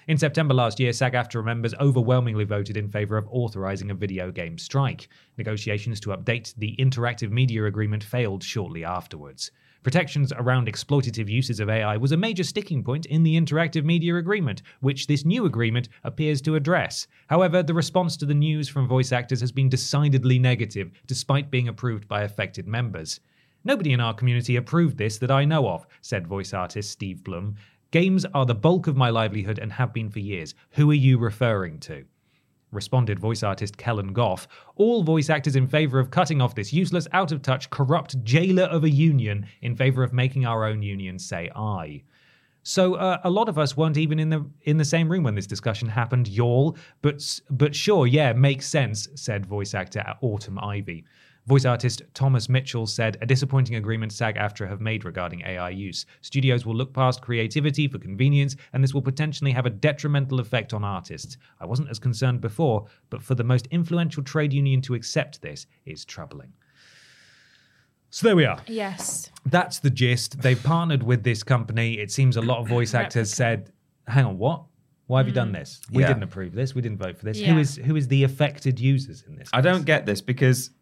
In 0.09 0.16
September 0.16 0.54
last 0.54 0.80
year, 0.80 0.94
SAG 0.94 1.12
AFTRA 1.12 1.44
members 1.44 1.74
overwhelmingly 1.74 2.44
voted 2.44 2.78
in 2.78 2.88
favour 2.88 3.18
of 3.18 3.28
authorising 3.30 3.90
a 3.90 3.94
video 3.94 4.30
game 4.30 4.56
strike. 4.56 5.11
Negotiations 5.36 6.00
to 6.00 6.16
update 6.16 6.54
the 6.56 6.74
interactive 6.78 7.30
media 7.30 7.66
agreement 7.66 8.02
failed 8.02 8.42
shortly 8.42 8.86
afterwards. 8.86 9.50
Protections 9.82 10.32
around 10.32 10.66
exploitative 10.66 11.28
uses 11.28 11.61
of 11.61 11.68
AI 11.68 11.98
was 11.98 12.12
a 12.12 12.16
major 12.16 12.42
sticking 12.42 12.82
point 12.82 13.04
in 13.04 13.22
the 13.22 13.38
interactive 13.38 13.84
media 13.84 14.16
agreement, 14.16 14.62
which 14.80 15.09
this 15.09 15.26
new 15.26 15.44
agreement 15.44 15.90
appears 16.04 16.40
to 16.40 16.54
address. 16.54 17.06
However, 17.26 17.62
the 17.62 17.74
response 17.74 18.16
to 18.16 18.24
the 18.24 18.32
news 18.32 18.66
from 18.66 18.88
voice 18.88 19.12
actors 19.12 19.42
has 19.42 19.52
been 19.52 19.68
decidedly 19.68 20.38
negative, 20.38 20.90
despite 21.06 21.50
being 21.50 21.68
approved 21.68 22.09
by 22.09 22.22
affected 22.22 22.66
members. 22.66 23.20
Nobody 23.62 23.92
in 23.92 24.00
our 24.00 24.14
community 24.14 24.56
approved 24.56 24.96
this 24.96 25.18
that 25.18 25.30
I 25.30 25.44
know 25.44 25.68
of, 25.68 25.86
said 26.00 26.26
voice 26.26 26.54
artist 26.54 26.90
Steve 26.90 27.22
Blum. 27.22 27.56
Games 27.91 28.26
are 28.34 28.45
the 28.45 28.55
bulk 28.55 28.86
of 28.86 28.97
my 28.97 29.09
livelihood 29.09 29.59
and 29.59 29.72
have 29.72 29.95
been 29.95 30.11
for 30.11 30.18
years. 30.18 30.55
Who 30.72 30.91
are 30.91 30.95
you 30.95 31.16
referring 31.16 31.80
to? 31.80 32.05
Responded 32.70 33.18
voice 33.18 33.43
artist 33.43 33.78
Kellen 33.78 34.12
Goff. 34.12 34.47
All 34.76 35.03
voice 35.03 35.30
actors 35.30 35.57
in 35.57 35.66
favour 35.66 35.99
of 35.99 36.11
cutting 36.11 36.43
off 36.43 36.55
this 36.55 36.70
useless, 36.70 37.09
out 37.12 37.32
of 37.32 37.41
touch, 37.41 37.70
corrupt 37.70 38.22
jailer 38.24 38.64
of 38.64 38.84
a 38.84 38.91
union 38.91 39.47
in 39.62 39.74
favour 39.74 40.03
of 40.03 40.12
making 40.12 40.45
our 40.45 40.66
own 40.66 40.82
union 40.82 41.18
say 41.18 41.51
I. 41.57 42.03
So 42.62 42.97
uh, 42.97 43.22
a 43.24 43.30
lot 43.30 43.49
of 43.49 43.59
us 43.59 43.74
weren't 43.74 43.97
even 43.97 44.18
in 44.18 44.28
the 44.28 44.45
in 44.64 44.76
the 44.76 44.84
same 44.84 45.11
room 45.11 45.24
when 45.24 45.34
this 45.34 45.47
discussion 45.47 45.89
happened, 45.89 46.28
y'all. 46.28 46.76
But 47.01 47.41
but 47.49 47.74
sure, 47.74 48.07
yeah, 48.07 48.34
makes 48.34 48.66
sense," 48.66 49.09
said 49.14 49.47
voice 49.47 49.72
actor 49.72 50.05
Autumn 50.20 50.59
Ivy. 50.59 51.07
Voice 51.49 51.64
artist 51.64 52.03
Thomas 52.12 52.51
Mitchell 52.51 52.86
said, 52.86 53.16
A 53.22 53.26
disappointing 53.26 53.76
agreement 53.76 54.12
SAG 54.12 54.36
AFTRA 54.36 54.68
have 54.68 54.82
made 54.82 55.07
regarding 55.07 55.40
AI 55.46 55.70
use. 55.70 56.05
Studios 56.20 56.66
will 56.66 56.74
look 56.74 56.92
past 56.92 57.22
creativity 57.22 57.88
for 57.88 57.99
convenience, 57.99 58.55
and 58.74 58.84
this 58.84 58.92
will 58.92 59.01
potentially 59.01 59.51
have 59.53 59.64
a 59.64 59.70
detrimental 59.70 60.40
effect 60.40 60.74
on 60.74 60.84
artists. 60.84 61.38
I 61.59 61.64
wasn't 61.64 61.88
as 61.88 61.99
concerned 61.99 62.42
before, 62.42 62.84
but 63.09 63.22
for 63.22 63.34
the 63.34 63.44
most 63.44 63.66
influential 63.70 64.22
trade 64.22 64.53
union 64.53 64.82
to 64.82 64.94
accept 64.94 65.40
this 65.40 65.66
is 65.86 66.05
troubling. 66.05 66.53
So 68.11 68.26
there 68.26 68.36
we 68.36 68.44
are. 68.44 68.61
Yes. 68.66 69.30
That's 69.46 69.78
the 69.78 69.90
gist. 69.90 70.42
They've 70.42 70.62
partnered 70.62 71.03
with 71.03 71.22
this 71.22 71.42
company. 71.42 71.94
It 71.94 72.11
seems 72.11 72.36
a 72.36 72.42
lot 72.42 72.59
of 72.59 72.68
voice 72.68 72.92
actors 72.92 73.32
said, 73.32 73.72
hang 74.07 74.26
on, 74.26 74.36
what? 74.36 74.64
Why 75.07 75.20
have 75.20 75.26
you 75.26 75.32
done 75.32 75.49
hmm. 75.49 75.55
this? 75.55 75.80
We 75.90 76.03
Yeah. 76.03 76.09
didn't 76.09 76.24
approve 76.24 76.53
this. 76.53 76.74
We 76.74 76.82
didn't 76.82 76.99
vote 76.99 77.16
for 77.16 77.24
this. 77.24 77.38
Yeah. 77.38 77.55
Who 77.55 77.59
is 77.59 77.76
who 77.76 77.96
is 77.96 78.09
the 78.09 78.24
affected 78.24 78.78
users 78.78 79.24
in 79.26 79.36
this? 79.36 79.49
I 79.55 79.62
don't 79.62 79.86
get 79.86 80.05
this 80.05 80.20
because 80.20 80.72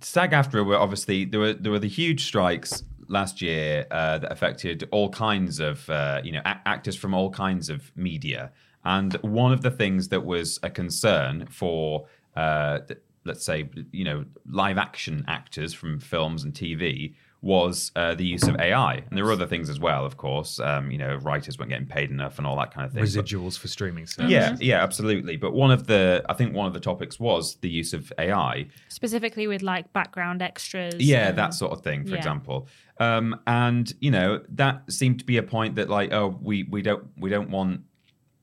SAG-AFTRA 0.00 0.64
were 0.64 0.76
obviously 0.76 1.24
there 1.24 1.40
were 1.40 1.52
there 1.52 1.72
were 1.72 1.78
the 1.78 1.88
huge 1.88 2.24
strikes 2.24 2.84
last 3.08 3.42
year 3.42 3.86
uh, 3.90 4.18
that 4.18 4.32
affected 4.32 4.88
all 4.92 5.10
kinds 5.10 5.60
of 5.60 5.88
uh, 5.90 6.20
you 6.24 6.32
know 6.32 6.40
a- 6.44 6.60
actors 6.66 6.96
from 6.96 7.14
all 7.14 7.30
kinds 7.30 7.68
of 7.68 7.92
media, 7.96 8.52
and 8.84 9.14
one 9.22 9.52
of 9.52 9.62
the 9.62 9.70
things 9.70 10.08
that 10.08 10.24
was 10.24 10.58
a 10.62 10.70
concern 10.70 11.46
for 11.46 12.06
uh, 12.36 12.78
let's 13.24 13.44
say 13.44 13.68
you 13.92 14.04
know 14.04 14.24
live 14.50 14.78
action 14.78 15.24
actors 15.28 15.74
from 15.74 16.00
films 16.00 16.44
and 16.44 16.54
TV 16.54 17.14
was 17.42 17.90
uh, 17.96 18.14
the 18.14 18.24
use 18.24 18.42
of 18.44 18.56
AI, 18.60 18.94
and 18.96 19.16
there 19.16 19.24
were 19.24 19.32
other 19.32 19.46
things 19.46 19.70
as 19.70 19.80
well, 19.80 20.04
of 20.04 20.16
course. 20.18 20.60
Um, 20.60 20.90
you 20.90 20.98
know, 20.98 21.16
writers 21.16 21.58
weren't 21.58 21.70
getting 21.70 21.86
paid 21.86 22.10
enough 22.10 22.36
and 22.38 22.46
all 22.46 22.56
that 22.56 22.72
kind 22.74 22.86
of 22.86 22.92
thing. 22.92 23.02
But- 23.02 23.08
Residuals 23.24 23.58
for 23.58 23.68
streaming 23.68 24.06
service. 24.06 24.30
yeah, 24.30 24.56
yeah, 24.60 24.82
absolutely. 24.82 25.36
But 25.36 25.52
one 25.52 25.70
of 25.70 25.86
the, 25.86 26.22
I 26.28 26.34
think 26.34 26.54
one 26.54 26.66
of 26.66 26.74
the 26.74 26.80
topics 26.80 27.18
was 27.18 27.54
the 27.56 27.70
use 27.70 27.92
of 27.94 28.12
AI. 28.18 28.66
Specifically 28.88 29.46
with 29.46 29.62
like 29.62 29.90
background 29.92 30.42
extras. 30.42 30.96
Yeah, 30.98 31.28
and- 31.28 31.38
that 31.38 31.54
sort 31.54 31.72
of 31.72 31.82
thing, 31.82 32.04
for 32.04 32.10
Yeah. 32.10 32.16
example. 32.18 32.68
Um, 32.98 33.40
and 33.46 33.90
you 34.00 34.10
know 34.10 34.42
that 34.50 34.92
seemed 34.92 35.20
to 35.20 35.24
be 35.24 35.38
a 35.38 35.42
point 35.42 35.76
that 35.76 35.88
like, 35.88 36.12
oh, 36.12 36.36
we 36.42 36.64
we 36.64 36.82
don't 36.82 37.04
we 37.16 37.30
don't 37.30 37.48
want. 37.50 37.80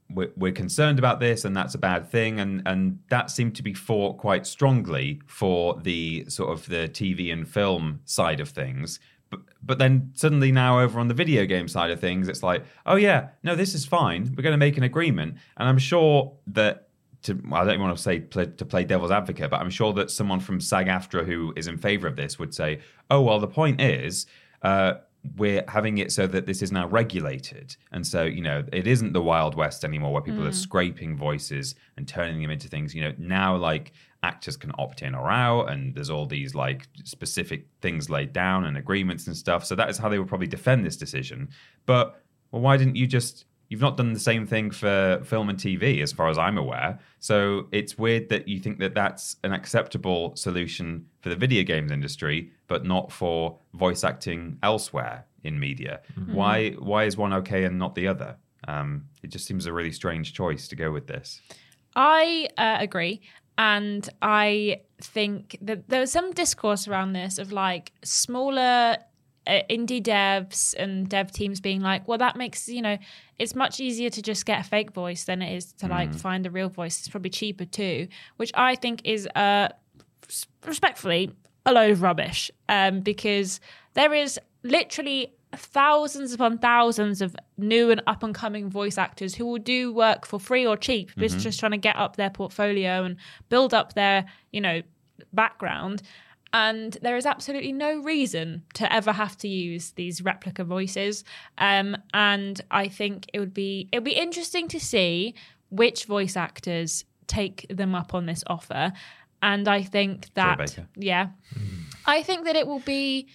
We're, 0.09 0.31
we're 0.37 0.53
concerned 0.53 0.99
about 0.99 1.19
this, 1.19 1.43
and 1.45 1.55
that's 1.55 1.75
a 1.75 1.77
bad 1.77 2.09
thing, 2.09 2.39
and 2.39 2.61
and 2.65 2.99
that 3.09 3.29
seemed 3.29 3.55
to 3.57 3.63
be 3.63 3.73
fought 3.73 4.17
quite 4.17 4.47
strongly 4.47 5.21
for 5.27 5.79
the 5.81 6.25
sort 6.29 6.51
of 6.51 6.65
the 6.67 6.89
TV 6.89 7.31
and 7.31 7.47
film 7.47 8.01
side 8.05 8.39
of 8.39 8.49
things. 8.49 8.99
But 9.29 9.41
but 9.61 9.79
then 9.79 10.11
suddenly 10.13 10.51
now 10.51 10.79
over 10.79 10.99
on 10.99 11.07
the 11.07 11.13
video 11.13 11.45
game 11.45 11.67
side 11.67 11.91
of 11.91 11.99
things, 11.99 12.27
it's 12.29 12.43
like, 12.43 12.63
oh 12.85 12.95
yeah, 12.95 13.29
no, 13.43 13.55
this 13.55 13.75
is 13.75 13.85
fine. 13.85 14.33
We're 14.35 14.43
going 14.43 14.53
to 14.53 14.57
make 14.57 14.77
an 14.77 14.83
agreement, 14.83 15.35
and 15.57 15.67
I'm 15.67 15.77
sure 15.77 16.33
that 16.47 16.87
to 17.23 17.33
I 17.51 17.63
don't 17.63 17.73
even 17.73 17.81
want 17.81 17.97
to 17.97 18.01
say 18.01 18.21
play, 18.21 18.45
to 18.45 18.65
play 18.65 18.83
devil's 18.83 19.11
advocate, 19.11 19.49
but 19.49 19.59
I'm 19.59 19.69
sure 19.69 19.93
that 19.93 20.11
someone 20.11 20.39
from 20.39 20.61
SAG-AFTRA 20.61 21.25
who 21.25 21.53
is 21.55 21.67
in 21.67 21.77
favour 21.77 22.07
of 22.07 22.15
this 22.15 22.39
would 22.39 22.53
say, 22.53 22.79
"Oh 23.09 23.21
well, 23.21 23.39
the 23.39 23.47
point 23.47 23.81
is." 23.81 24.25
Uh, 24.63 24.95
we're 25.35 25.63
having 25.67 25.97
it 25.97 26.11
so 26.11 26.27
that 26.27 26.45
this 26.45 26.61
is 26.61 26.71
now 26.71 26.87
regulated. 26.87 27.75
And 27.91 28.05
so, 28.05 28.23
you 28.23 28.41
know, 28.41 28.63
it 28.71 28.87
isn't 28.87 29.13
the 29.13 29.21
Wild 29.21 29.55
West 29.55 29.83
anymore 29.83 30.13
where 30.13 30.21
people 30.21 30.45
are 30.45 30.51
mm. 30.51 30.55
scraping 30.55 31.17
voices 31.17 31.75
and 31.97 32.07
turning 32.07 32.41
them 32.41 32.51
into 32.51 32.67
things. 32.67 32.95
You 32.95 33.01
know, 33.01 33.13
now 33.17 33.55
like 33.55 33.93
actors 34.23 34.57
can 34.57 34.71
opt 34.77 35.01
in 35.01 35.15
or 35.15 35.29
out, 35.29 35.69
and 35.69 35.93
there's 35.93 36.09
all 36.09 36.25
these 36.25 36.55
like 36.55 36.87
specific 37.03 37.67
things 37.81 38.09
laid 38.09 38.33
down 38.33 38.65
and 38.65 38.77
agreements 38.77 39.27
and 39.27 39.35
stuff. 39.35 39.65
So 39.65 39.75
that 39.75 39.89
is 39.89 39.97
how 39.97 40.09
they 40.09 40.19
would 40.19 40.27
probably 40.27 40.47
defend 40.47 40.85
this 40.85 40.97
decision. 40.97 41.49
But 41.85 42.21
well, 42.51 42.61
why 42.61 42.77
didn't 42.77 42.95
you 42.95 43.07
just 43.07 43.45
You've 43.69 43.81
not 43.81 43.97
done 43.97 44.13
the 44.13 44.19
same 44.19 44.47
thing 44.47 44.71
for 44.71 45.21
film 45.25 45.49
and 45.49 45.59
TV, 45.59 46.01
as 46.01 46.11
far 46.11 46.29
as 46.29 46.37
I'm 46.37 46.57
aware. 46.57 46.99
So 47.19 47.67
it's 47.71 47.97
weird 47.97 48.29
that 48.29 48.47
you 48.47 48.59
think 48.59 48.79
that 48.79 48.93
that's 48.93 49.35
an 49.43 49.53
acceptable 49.53 50.35
solution 50.35 51.05
for 51.19 51.29
the 51.29 51.35
video 51.35 51.63
games 51.63 51.91
industry, 51.91 52.51
but 52.67 52.85
not 52.85 53.11
for 53.11 53.57
voice 53.73 54.03
acting 54.03 54.57
elsewhere 54.63 55.25
in 55.43 55.59
media. 55.59 56.01
Why? 56.31 56.71
Why 56.71 57.03
is 57.05 57.17
one 57.17 57.33
okay 57.33 57.65
and 57.65 57.77
not 57.77 57.95
the 57.95 58.07
other? 58.07 58.37
Um, 58.67 59.05
it 59.23 59.27
just 59.27 59.45
seems 59.45 59.65
a 59.65 59.73
really 59.73 59.91
strange 59.91 60.33
choice 60.33 60.67
to 60.69 60.75
go 60.75 60.91
with 60.91 61.07
this. 61.07 61.41
I 61.95 62.47
uh, 62.57 62.77
agree. 62.79 63.21
And 63.57 64.07
I 64.21 64.81
think 65.01 65.57
that 65.61 65.89
there 65.89 66.01
was 66.01 66.11
some 66.11 66.31
discourse 66.31 66.87
around 66.87 67.13
this 67.13 67.39
of 67.39 67.51
like 67.51 67.91
smaller 68.03 68.97
indie 69.47 70.01
devs 70.01 70.73
and 70.77 71.07
dev 71.07 71.31
teams 71.31 71.59
being 71.59 71.81
like, 71.81 72.07
well, 72.07 72.17
that 72.17 72.35
makes, 72.35 72.67
you 72.67 72.81
know, 72.81 72.97
it's 73.39 73.55
much 73.55 73.79
easier 73.79 74.09
to 74.09 74.21
just 74.21 74.45
get 74.45 74.61
a 74.61 74.63
fake 74.63 74.91
voice 74.91 75.25
than 75.25 75.41
it 75.41 75.55
is 75.55 75.73
to 75.73 75.87
like 75.87 76.13
find 76.13 76.45
a 76.45 76.51
real 76.51 76.69
voice. 76.69 76.99
It's 76.99 77.07
probably 77.07 77.29
cheaper 77.29 77.65
too, 77.65 78.07
which 78.37 78.51
I 78.55 78.75
think 78.75 79.01
is, 79.03 79.27
uh, 79.35 79.69
respectfully, 80.65 81.31
a 81.65 81.73
load 81.73 81.91
of 81.91 82.01
rubbish 82.01 82.49
um, 82.69 83.01
because 83.01 83.59
there 83.93 84.13
is 84.13 84.39
literally 84.63 85.33
thousands 85.55 86.33
upon 86.33 86.57
thousands 86.57 87.21
of 87.21 87.35
new 87.57 87.89
and 87.89 88.01
up 88.07 88.23
and 88.23 88.35
coming 88.35 88.69
voice 88.69 88.97
actors 88.97 89.35
who 89.35 89.45
will 89.45 89.57
do 89.57 89.93
work 89.93 90.25
for 90.25 90.39
free 90.39 90.65
or 90.65 90.75
cheap, 90.77 91.11
just 91.17 91.39
just 91.39 91.59
trying 91.59 91.71
to 91.71 91.77
get 91.77 91.95
up 91.95 92.15
their 92.15 92.29
portfolio 92.29 93.03
and 93.03 93.17
build 93.49 93.73
up 93.73 93.93
their 93.93 94.25
you 94.51 94.61
know 94.61 94.81
background. 95.33 96.01
And 96.53 96.97
there 97.01 97.17
is 97.17 97.25
absolutely 97.25 97.73
no 97.73 98.01
reason 98.01 98.63
to 98.75 98.91
ever 98.91 99.11
have 99.11 99.37
to 99.39 99.47
use 99.47 99.91
these 99.91 100.21
replica 100.21 100.63
voices. 100.63 101.23
Um, 101.57 101.97
and 102.13 102.61
I 102.71 102.87
think 102.87 103.29
it 103.33 103.39
would 103.39 103.53
be 103.53 103.89
it 103.91 103.97
would 103.97 104.05
be 104.05 104.15
interesting 104.15 104.67
to 104.69 104.79
see 104.79 105.35
which 105.69 106.05
voice 106.05 106.37
actors 106.37 107.03
take 107.27 107.65
them 107.69 107.93
up 107.93 108.13
on 108.13 108.25
this 108.25 108.43
offer. 108.47 108.93
And 109.41 109.67
I 109.67 109.83
think 109.83 110.33
that 110.33 110.77
yeah, 110.95 111.27
I 112.05 112.23
think 112.23 112.45
that 112.45 112.55
it 112.55 112.67
will 112.67 112.79
be. 112.79 113.27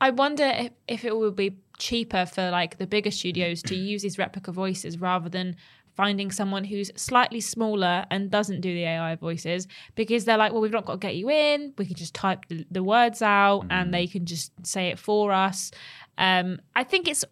I 0.00 0.10
wonder 0.10 0.44
if, 0.44 0.72
if 0.88 1.04
it 1.04 1.14
will 1.14 1.30
be 1.30 1.58
cheaper 1.78 2.24
for 2.26 2.50
like 2.50 2.78
the 2.78 2.86
bigger 2.86 3.10
studios 3.10 3.62
to 3.64 3.74
use 3.74 4.02
these 4.02 4.18
replica 4.18 4.52
voices 4.52 4.98
rather 4.98 5.28
than 5.28 5.56
finding 6.00 6.30
someone 6.30 6.64
who's 6.64 6.90
slightly 6.96 7.42
smaller 7.42 8.06
and 8.10 8.30
doesn't 8.30 8.62
do 8.62 8.72
the 8.72 8.84
AI 8.84 9.14
voices 9.16 9.68
because 9.96 10.24
they're 10.24 10.38
like, 10.38 10.50
well, 10.50 10.62
we've 10.62 10.72
not 10.72 10.86
got 10.86 10.94
to 10.94 11.06
get 11.06 11.14
you 11.14 11.28
in. 11.28 11.74
We 11.76 11.84
can 11.84 11.94
just 11.94 12.14
type 12.14 12.46
the, 12.48 12.64
the 12.70 12.82
words 12.82 13.20
out 13.20 13.66
and 13.68 13.92
they 13.92 14.06
can 14.06 14.24
just 14.24 14.50
say 14.66 14.88
it 14.88 14.98
for 14.98 15.30
us. 15.30 15.70
Um, 16.16 16.58
I 16.74 16.84
think 16.84 17.06
it's, 17.06 17.22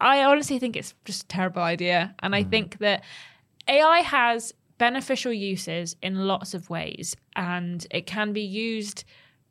I 0.00 0.24
honestly 0.24 0.58
think 0.58 0.74
it's 0.74 0.92
just 1.04 1.22
a 1.22 1.26
terrible 1.28 1.62
idea. 1.62 2.16
And 2.18 2.34
I 2.34 2.42
think 2.42 2.78
that 2.78 3.04
AI 3.68 4.00
has 4.00 4.52
beneficial 4.76 5.32
uses 5.32 5.94
in 6.02 6.26
lots 6.26 6.52
of 6.52 6.68
ways, 6.68 7.14
and 7.36 7.86
it 7.92 8.06
can 8.06 8.32
be 8.32 8.42
used 8.42 9.04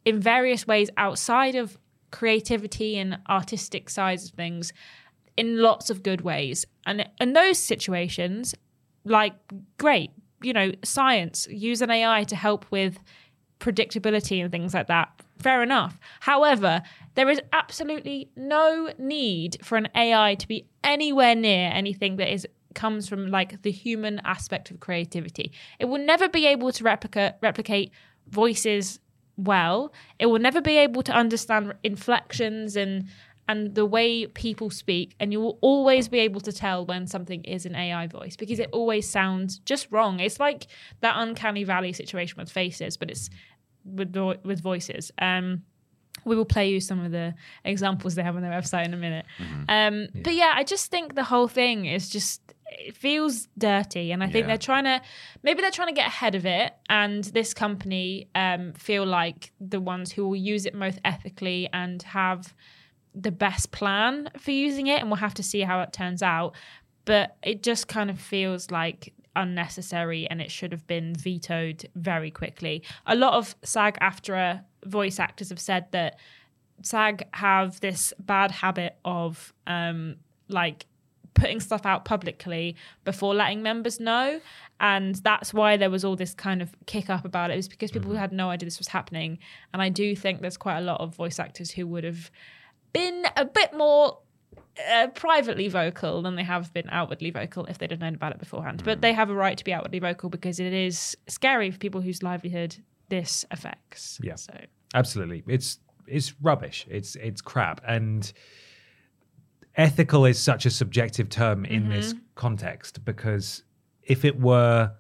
in 0.04 0.20
various 0.20 0.68
ways 0.68 0.90
outside 0.98 1.56
of 1.56 1.78
creativity 2.12 2.98
and 2.98 3.20
artistic 3.30 3.90
sides 3.90 4.26
of 4.26 4.32
things 4.32 4.74
in 5.38 5.62
lots 5.62 5.90
of 5.90 6.04
good 6.04 6.22
ways. 6.22 6.66
And 6.86 7.10
in 7.20 7.34
those 7.34 7.58
situations, 7.58 8.56
like, 9.06 9.34
great, 9.78 10.12
you 10.42 10.54
know, 10.54 10.72
science, 10.84 11.48
use 11.50 11.82
an 11.82 11.92
AI 11.92 12.24
to 12.26 12.36
help 12.36 12.66
with 12.72 13.00
predictability 13.60 14.42
and 14.42 14.52
things 14.52 14.74
like 14.74 14.88
that. 14.88 15.10
Fair 15.40 15.64
enough. 15.64 16.00
However, 16.22 16.82
there 17.16 17.30
is 17.30 17.42
absolutely 17.54 18.30
no 18.36 18.92
need 18.98 19.58
for 19.64 19.78
an 19.78 19.88
AI 19.96 20.36
to 20.36 20.48
be 20.48 20.68
anywhere 20.84 21.36
near 21.36 21.70
anything 21.74 22.18
that 22.18 22.32
is 22.32 22.48
comes 22.74 23.08
from 23.08 23.28
like 23.32 23.62
the 23.62 23.72
human 23.72 24.20
aspect 24.26 24.70
of 24.70 24.82
creativity. 24.82 25.52
It 25.80 25.86
will 25.86 26.04
never 26.06 26.28
be 26.28 26.46
able 26.46 26.72
to 26.74 26.84
replica- 26.84 27.36
replicate 27.42 27.92
voices 28.28 29.00
well. 29.38 29.94
It 30.20 30.28
will 30.28 30.40
never 30.40 30.62
be 30.62 30.78
able 30.78 31.02
to 31.04 31.14
understand 31.14 31.74
inflections 31.84 32.76
and 32.76 33.08
and 33.48 33.76
the 33.76 33.86
way 33.86 34.26
people 34.28 34.70
speak 34.70 35.16
and 35.20 35.32
you 35.32 35.40
will 35.40 35.58
always 35.62 36.08
be 36.08 36.20
able 36.20 36.42
to 36.42 36.52
tell 36.52 36.86
when 36.86 37.06
something 37.08 37.44
is 37.44 37.66
an 37.66 37.76
AI 37.76 38.08
voice 38.08 38.36
because 38.36 38.60
it 38.60 38.70
always 38.72 39.08
sounds 39.10 39.60
just 39.60 39.88
wrong. 39.92 40.20
It's 40.20 40.40
like 40.40 40.68
that 41.02 41.14
uncanny 41.18 41.64
valley 41.64 41.94
situation 41.94 42.36
with 42.38 42.52
faces, 42.52 42.98
but 42.98 43.10
it's 43.12 43.30
with 43.84 44.16
with 44.44 44.62
voices. 44.62 45.12
Um 45.20 45.64
we 46.24 46.36
will 46.36 46.46
play 46.46 46.70
you 46.70 46.80
some 46.80 47.04
of 47.04 47.12
the 47.12 47.36
examples 47.66 48.16
they 48.16 48.24
have 48.24 48.36
on 48.36 48.42
their 48.42 48.52
website 48.52 48.86
in 48.86 48.94
a 48.94 48.98
minute. 48.98 49.26
Um, 49.68 50.08
But 50.24 50.34
yeah, 50.34 50.54
I 50.56 50.64
just 50.64 50.90
think 50.90 51.14
the 51.14 51.26
whole 51.26 51.48
thing 51.50 51.86
is 51.86 52.10
just 52.10 52.42
it 52.68 52.96
feels 52.98 53.48
dirty, 53.58 54.12
and 54.12 54.24
I 54.24 54.28
think 54.28 54.44
Yeah. 54.44 54.48
they're 54.48 54.58
trying 54.58 54.86
to 54.86 55.02
maybe 55.44 55.62
they're 55.62 55.72
trying 55.80 55.90
to 55.90 55.94
get 56.02 56.08
ahead 56.08 56.34
of 56.34 56.46
it, 56.46 56.74
and 56.90 57.24
this 57.26 57.54
company 57.54 58.28
um, 58.34 58.74
feel 58.74 59.06
like 59.06 59.52
the 59.60 59.80
ones 59.80 60.14
who 60.14 60.28
will 60.28 60.36
use 60.54 60.66
it 60.66 60.74
most 60.74 61.00
ethically 61.06 61.70
and 61.74 62.02
have 62.04 62.56
the 63.16 63.32
best 63.32 63.72
plan 63.72 64.30
for 64.38 64.52
using 64.52 64.88
it, 64.88 65.00
and 65.00 65.10
we'll 65.10 65.18
have 65.18 65.34
to 65.36 65.44
see 65.44 65.62
how 65.62 65.82
it 65.82 65.94
turns 65.94 66.22
out. 66.22 66.54
But 67.06 67.38
it 67.44 67.64
just 67.64 67.88
kind 67.88 68.10
of 68.10 68.20
feels 68.20 68.72
like 68.72 69.14
unnecessary 69.36 70.28
and 70.28 70.42
it 70.42 70.50
should 70.50 70.72
have 70.72 70.88
been 70.88 71.14
vetoed 71.14 71.88
very 71.96 72.32
quickly. 72.32 72.84
A 73.06 73.16
lot 73.16 73.34
of 73.34 73.56
SAG 73.64 73.98
AFTRA 74.00 74.64
voice 74.86 75.20
actors 75.20 75.50
have 75.50 75.60
said 75.60 75.92
that 75.92 76.18
SAG 76.82 77.28
have 77.34 77.80
this 77.80 78.14
bad 78.20 78.52
habit 78.52 78.98
of 79.04 79.54
um, 79.68 80.16
like 80.48 80.86
putting 81.34 81.60
stuff 81.60 81.86
out 81.86 82.06
publicly 82.06 82.76
before 83.04 83.36
letting 83.36 83.62
members 83.62 84.00
know. 84.00 84.40
And 84.80 85.16
that's 85.16 85.54
why 85.54 85.78
there 85.78 85.90
was 85.90 86.04
all 86.04 86.16
this 86.16 86.34
kind 86.34 86.62
of 86.62 86.74
kick 86.86 87.10
up 87.10 87.26
about 87.26 87.52
it. 87.52 87.54
It 87.54 87.58
was 87.58 87.68
because 87.68 87.92
people 87.92 88.16
had 88.16 88.32
no 88.32 88.50
idea 88.50 88.66
this 88.66 88.80
was 88.80 88.88
happening. 88.88 89.38
And 89.74 89.82
I 89.82 89.90
do 89.90 90.16
think 90.16 90.42
there's 90.42 90.58
quite 90.58 90.78
a 90.78 90.82
lot 90.82 91.02
of 91.02 91.16
voice 91.16 91.40
actors 91.40 91.72
who 91.72 91.88
would 91.88 92.04
have 92.04 92.32
been 92.96 93.26
a 93.36 93.46
bit 93.46 93.76
more 93.76 94.20
uh, 94.92 95.08
privately 95.08 95.68
vocal 95.68 96.22
than 96.22 96.36
they 96.36 96.44
have 96.44 96.74
been 96.74 96.90
outwardly 96.90 97.30
vocal 97.30 97.66
if 97.66 97.78
they'd 97.78 97.92
have 97.92 98.00
known 98.00 98.16
about 98.16 98.32
it 98.32 98.40
beforehand. 98.40 98.84
But 98.84 99.02
they 99.02 99.14
have 99.14 99.30
a 99.30 99.34
right 99.34 99.58
to 99.58 99.64
be 99.64 99.74
outwardly 99.74 100.00
vocal 100.00 100.30
because 100.30 100.60
it 100.60 100.74
is 100.74 101.16
scary 101.28 101.72
for 101.72 101.78
people 101.78 102.02
whose 102.02 102.24
livelihood 102.24 102.76
this 103.10 103.46
affects. 103.52 104.20
Yeah. 104.24 104.36
So 104.36 104.54
Absolutely. 104.94 105.44
It's 105.48 105.80
it's 106.08 106.34
rubbish. 106.42 106.86
It's 106.90 107.16
it's 107.16 107.42
crap. 107.42 107.82
And 107.88 108.32
ethical 109.76 110.26
is 110.26 110.40
such 110.40 110.66
a 110.66 110.70
subjective 110.70 111.30
term 111.30 111.66
in 111.66 111.90
this 111.90 112.14
context 112.36 113.04
because 113.04 113.64
if 114.04 114.24
it 114.24 114.40
were 114.40 114.92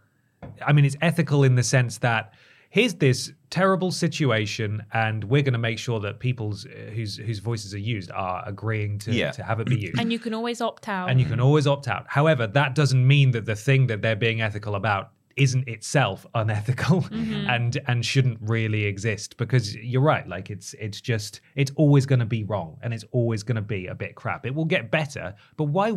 I 0.66 0.74
mean 0.74 0.86
it's 0.86 0.98
ethical 1.02 1.44
in 1.44 1.56
the 1.56 1.64
sense 1.64 2.00
that 2.00 2.34
here's 2.70 2.96
this 2.96 3.32
terrible 3.56 3.92
situation 3.92 4.84
and 4.94 5.24
we're 5.24 5.42
going 5.42 5.54
to 5.62 5.66
make 5.70 5.80
sure 5.88 6.00
that 6.02 6.20
people's 6.20 6.66
uh, 6.66 6.70
whose 6.98 7.16
whose 7.28 7.40
voices 7.40 7.74
are 7.74 7.86
used 7.96 8.10
are 8.12 8.44
agreeing 8.46 9.00
to, 9.00 9.12
Yeah. 9.14 9.32
to 9.32 9.44
have 9.44 9.60
it 9.62 9.68
be 9.68 9.80
used. 9.88 10.00
and 10.00 10.12
you 10.12 10.20
can 10.20 10.34
always 10.34 10.60
opt 10.62 10.88
out. 10.90 11.10
and 11.10 11.20
you 11.22 11.26
can 11.26 11.40
always 11.40 11.66
opt 11.68 11.88
out. 11.88 12.04
However, 12.08 12.48
that 12.48 12.76
doesn't 12.76 13.06
mean 13.16 13.32
that 13.32 13.46
the 13.46 13.56
thing 13.56 13.88
that 13.88 14.02
they're 14.02 14.16
being 14.28 14.42
ethical 14.42 14.76
about 14.76 15.12
isn't 15.38 15.68
itself 15.68 16.26
unethical 16.42 17.06
and 17.12 17.72
and 17.88 18.06
shouldn't 18.06 18.38
really 18.42 18.84
exist 18.86 19.38
because 19.38 19.76
you're 19.76 20.02
right 20.14 20.28
like 20.36 20.50
it's 20.50 20.74
it's 20.76 21.00
just 21.12 21.42
it's 21.56 21.72
always 21.76 22.06
going 22.06 22.20
to 22.28 22.32
be 22.38 22.44
wrong 22.52 22.78
and 22.84 22.94
it's 22.94 23.06
always 23.12 23.42
going 23.44 23.56
to 23.64 23.68
be 23.78 23.88
a 23.88 23.96
bit 23.96 24.16
crap 24.16 24.46
it 24.46 24.54
will 24.56 24.70
get 24.76 24.90
better 24.92 25.34
but 25.58 25.66
why 25.66 25.90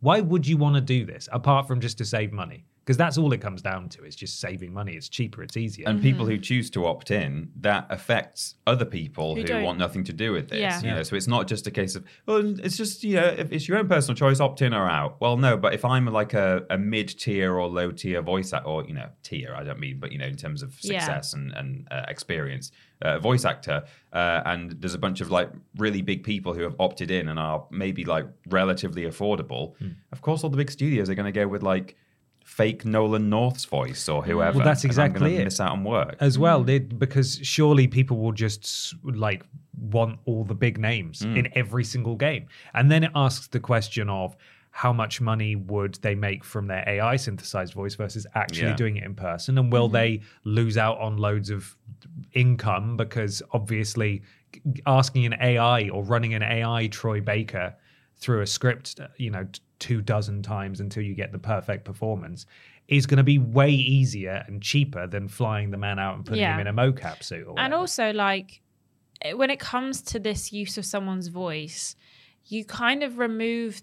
why 0.00 0.20
would 0.20 0.44
you 0.50 0.56
want 0.56 0.74
to 0.74 0.80
do 0.80 1.04
this 1.04 1.28
apart 1.32 1.68
from 1.68 1.78
just 1.80 1.96
to 1.98 2.04
save 2.04 2.32
money 2.32 2.64
because 2.90 2.98
that's 2.98 3.16
all 3.16 3.32
it 3.32 3.40
comes 3.40 3.62
down 3.62 3.88
to 3.88 4.04
is 4.04 4.16
just 4.16 4.40
saving 4.40 4.72
money 4.72 4.94
it's 4.94 5.08
cheaper 5.08 5.44
it's 5.44 5.56
easier 5.56 5.88
And 5.88 6.02
people 6.02 6.26
who 6.26 6.36
choose 6.38 6.68
to 6.70 6.86
opt 6.86 7.12
in, 7.12 7.50
that 7.60 7.86
affects 7.88 8.56
other 8.66 8.84
people 8.84 9.36
Who 9.36 9.42
who, 9.42 9.62
want 9.62 9.78
nothing 9.78 10.02
to 10.04 10.12
do 10.12 10.32
with 10.32 10.48
this. 10.48 10.58
Yeah. 10.58 10.80
You 10.80 10.90
know, 10.96 11.02
so 11.04 11.14
it's 11.14 11.28
not 11.28 11.46
just 11.46 11.68
a 11.68 11.70
case 11.70 11.94
of, 11.94 12.04
well, 12.26 12.58
it's 12.58 12.76
just, 12.76 13.04
you 13.04 13.14
know, 13.14 13.26
if 13.26 13.52
it's 13.52 13.68
your 13.68 13.78
own 13.78 13.86
personal 13.86 14.16
choice, 14.16 14.40
opt 14.40 14.60
in 14.62 14.74
or 14.74 14.88
out. 14.88 15.20
Well, 15.20 15.36
no, 15.36 15.56
but 15.56 15.72
if 15.72 15.84
I'm 15.84 16.06
like 16.06 16.34
a, 16.34 16.64
a 16.68 16.78
mid 16.78 17.08
tier 17.16 17.54
or 17.54 17.68
low 17.68 17.92
tier 17.92 18.22
voice 18.22 18.52
act, 18.52 18.66
or, 18.66 18.84
you 18.84 18.94
know, 18.94 19.08
tier, 19.22 19.54
I 19.54 19.62
don't 19.62 19.78
mean, 19.78 19.98
but, 20.00 20.10
you 20.10 20.18
know, 20.18 20.26
in 20.26 20.36
terms 20.36 20.62
of 20.62 20.76
Yeah. 20.80 20.98
success 20.98 21.32
and, 21.32 21.52
and 21.52 21.86
uh, 21.92 22.06
experience, 22.08 22.72
uh, 23.02 23.18
voice 23.20 23.44
actor, 23.44 23.84
uh, 24.12 24.42
and 24.46 24.72
there's 24.80 24.94
a 24.94 24.98
bunch 24.98 25.20
of 25.20 25.30
like 25.30 25.50
really 25.76 26.02
big 26.02 26.24
people 26.24 26.54
who 26.54 26.62
have 26.62 26.74
opted 26.80 27.10
in 27.10 27.28
and 27.28 27.38
are 27.38 27.64
maybe 27.70 28.04
like 28.04 28.26
relatively 28.48 29.02
affordable. 29.02 29.76
Hmm. 29.78 29.90
Of 30.10 30.22
course, 30.22 30.42
all 30.42 30.50
the 30.50 30.56
big 30.56 30.70
studios 30.70 31.08
are 31.08 31.14
going 31.14 31.32
to 31.32 31.40
go 31.40 31.46
with 31.46 31.62
like, 31.62 31.96
Fake 32.60 32.84
Nolan 32.84 33.30
North's 33.30 33.64
voice 33.64 34.08
or 34.08 34.22
whoever. 34.22 34.58
Well, 34.58 34.66
that's 34.66 34.84
and 34.84 34.90
I'm 34.90 35.06
exactly 35.06 35.36
it. 35.36 35.44
Miss 35.44 35.60
out 35.60 35.72
on 35.72 35.84
work. 35.84 36.16
as 36.20 36.38
well 36.38 36.62
mm. 36.62 36.66
they, 36.66 36.78
because 36.78 37.40
surely 37.42 37.86
people 37.88 38.18
will 38.18 38.32
just 38.32 38.94
like 39.02 39.44
want 39.78 40.18
all 40.26 40.44
the 40.44 40.54
big 40.54 40.78
names 40.78 41.22
in 41.22 41.34
mm. 41.34 41.52
every 41.54 41.84
single 41.84 42.16
game 42.16 42.46
and 42.74 42.90
then 42.90 43.04
it 43.04 43.10
asks 43.14 43.46
the 43.46 43.60
question 43.60 44.10
of 44.10 44.36
how 44.72 44.92
much 44.92 45.20
money 45.20 45.56
would 45.56 45.94
they 46.02 46.14
make 46.14 46.44
from 46.44 46.66
their 46.66 46.84
ai 46.86 47.16
synthesized 47.16 47.72
voice 47.72 47.94
versus 47.94 48.26
actually 48.34 48.68
Yeah. 48.68 48.76
doing 48.76 48.96
it 48.98 49.04
in 49.04 49.14
person 49.14 49.56
and 49.56 49.72
will 49.72 49.88
mm-hmm. 49.88 49.94
they 49.94 50.20
lose 50.44 50.76
out 50.76 50.98
on 50.98 51.16
loads 51.16 51.48
of 51.48 51.74
income 52.34 52.96
because 52.96 53.42
obviously 53.52 54.22
asking 54.86 55.24
an 55.24 55.34
ai 55.40 55.88
or 55.88 56.04
running 56.04 56.34
an 56.34 56.42
ai 56.42 56.88
troy 56.88 57.20
baker 57.20 57.74
through 58.20 58.42
a 58.42 58.46
script, 58.46 59.00
you 59.16 59.30
know, 59.30 59.44
t- 59.44 59.60
two 59.80 60.00
dozen 60.00 60.42
times 60.42 60.80
until 60.80 61.02
you 61.02 61.14
get 61.14 61.32
the 61.32 61.38
perfect 61.38 61.84
performance 61.84 62.46
is 62.86 63.06
going 63.06 63.18
to 63.18 63.24
be 63.24 63.38
way 63.38 63.70
easier 63.70 64.44
and 64.46 64.62
cheaper 64.62 65.06
than 65.06 65.26
flying 65.28 65.70
the 65.70 65.76
man 65.76 65.98
out 65.98 66.14
and 66.16 66.24
putting 66.24 66.40
Yeah. 66.42 66.54
him 66.54 66.60
in 66.60 66.66
a 66.68 66.72
mocap 66.72 67.22
suit. 67.22 67.46
Or 67.46 67.58
and 67.58 67.74
also 67.74 68.12
like 68.12 68.62
eh, 69.22 69.32
when 69.32 69.50
it 69.50 69.58
comes 69.60 70.02
to 70.02 70.18
this 70.18 70.52
use 70.52 70.78
of 70.78 70.84
someone's 70.84 71.28
voice 71.28 71.96
you 72.46 72.64
kind 72.64 73.02
of 73.02 73.18
remove 73.18 73.82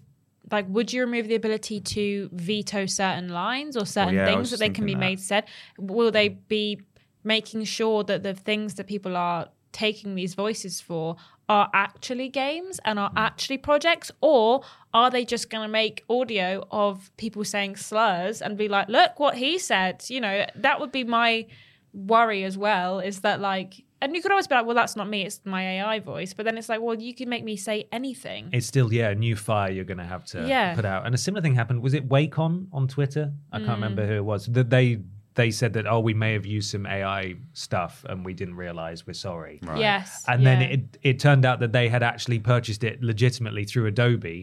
like 0.50 0.66
would 0.68 0.92
you 0.92 1.00
remove 1.02 1.28
the 1.28 1.34
ability 1.34 1.80
to 1.80 2.28
veto 2.32 2.86
certain 2.86 3.28
lines 3.28 3.76
or 3.76 3.84
certain 3.86 4.14
yeah, 4.14 4.24
things 4.26 4.50
that 4.50 4.58
they 4.58 4.70
can 4.70 4.86
be 4.86 4.94
that. 4.94 5.00
made 5.00 5.20
said 5.20 5.44
will 5.78 6.10
they 6.10 6.28
be 6.28 6.80
making 7.24 7.64
sure 7.64 8.02
that 8.04 8.22
the 8.22 8.34
things 8.34 8.74
that 8.74 8.86
people 8.86 9.16
are 9.16 9.48
taking 9.72 10.14
these 10.14 10.34
voices 10.34 10.80
for 10.80 11.16
are 11.48 11.68
actually 11.72 12.28
games 12.28 12.78
and 12.84 12.98
are 12.98 13.10
actually 13.16 13.56
projects 13.58 14.10
or 14.20 14.60
are 14.92 15.10
they 15.10 15.24
just 15.24 15.48
going 15.50 15.62
to 15.66 15.72
make 15.72 16.04
audio 16.10 16.66
of 16.70 17.10
people 17.16 17.42
saying 17.44 17.74
slurs 17.76 18.42
and 18.42 18.56
be 18.58 18.68
like 18.68 18.88
look 18.88 19.18
what 19.18 19.34
he 19.36 19.58
said 19.58 20.04
you 20.08 20.20
know 20.20 20.44
that 20.54 20.78
would 20.80 20.92
be 20.92 21.04
my 21.04 21.46
worry 21.94 22.44
as 22.44 22.56
well 22.58 23.00
is 23.00 23.20
that 23.22 23.40
like 23.40 23.82
and 24.00 24.14
you 24.14 24.20
could 24.22 24.30
always 24.30 24.46
be 24.46 24.54
like 24.54 24.66
well 24.66 24.74
that's 24.74 24.94
not 24.94 25.08
me 25.08 25.22
it's 25.24 25.40
my 25.44 25.78
ai 25.80 25.98
voice 25.98 26.34
but 26.34 26.44
then 26.44 26.58
it's 26.58 26.68
like 26.68 26.80
well 26.82 26.94
you 27.00 27.14
can 27.14 27.28
make 27.30 27.42
me 27.42 27.56
say 27.56 27.88
anything 27.90 28.48
it's 28.52 28.66
still 28.66 28.92
yeah 28.92 29.08
a 29.08 29.14
new 29.14 29.34
fire 29.34 29.70
you're 29.70 29.84
going 29.84 29.98
to 29.98 30.04
have 30.04 30.24
to 30.24 30.46
Yeah. 30.46 30.74
put 30.74 30.84
out. 30.84 31.06
And 31.06 31.14
a 31.14 31.18
similar 31.18 31.40
thing 31.42 31.54
happened. 31.54 31.82
Was 31.82 31.94
it 31.94 32.08
Wacom 32.08 32.66
on 32.72 32.86
Twitter? 32.88 33.32
I 33.52 33.58
can't 33.58 33.70
Mm. 33.70 33.74
remember 33.74 34.06
who 34.06 34.14
it 34.14 34.24
was. 34.24 34.46
That 34.46 34.68
they 34.70 34.98
they 35.42 35.50
said 35.60 35.72
that 35.76 35.86
oh 35.92 36.00
we 36.10 36.14
may 36.24 36.32
have 36.38 36.44
used 36.56 36.68
some 36.74 36.84
AI 36.86 37.22
stuff 37.52 38.04
and 38.10 38.16
we 38.28 38.34
didn't 38.40 38.56
realize 38.66 39.06
we're 39.06 39.22
sorry. 39.30 39.56
yes 39.88 40.24
And 40.32 40.40
then 40.48 40.60
it 40.74 40.82
it 41.10 41.16
turned 41.26 41.44
out 41.48 41.58
that 41.60 41.72
they 41.78 41.86
had 41.88 42.02
actually 42.12 42.40
purchased 42.54 42.82
it 42.90 42.96
legitimately 43.12 43.64
through 43.70 43.86
Adobe, 43.86 44.40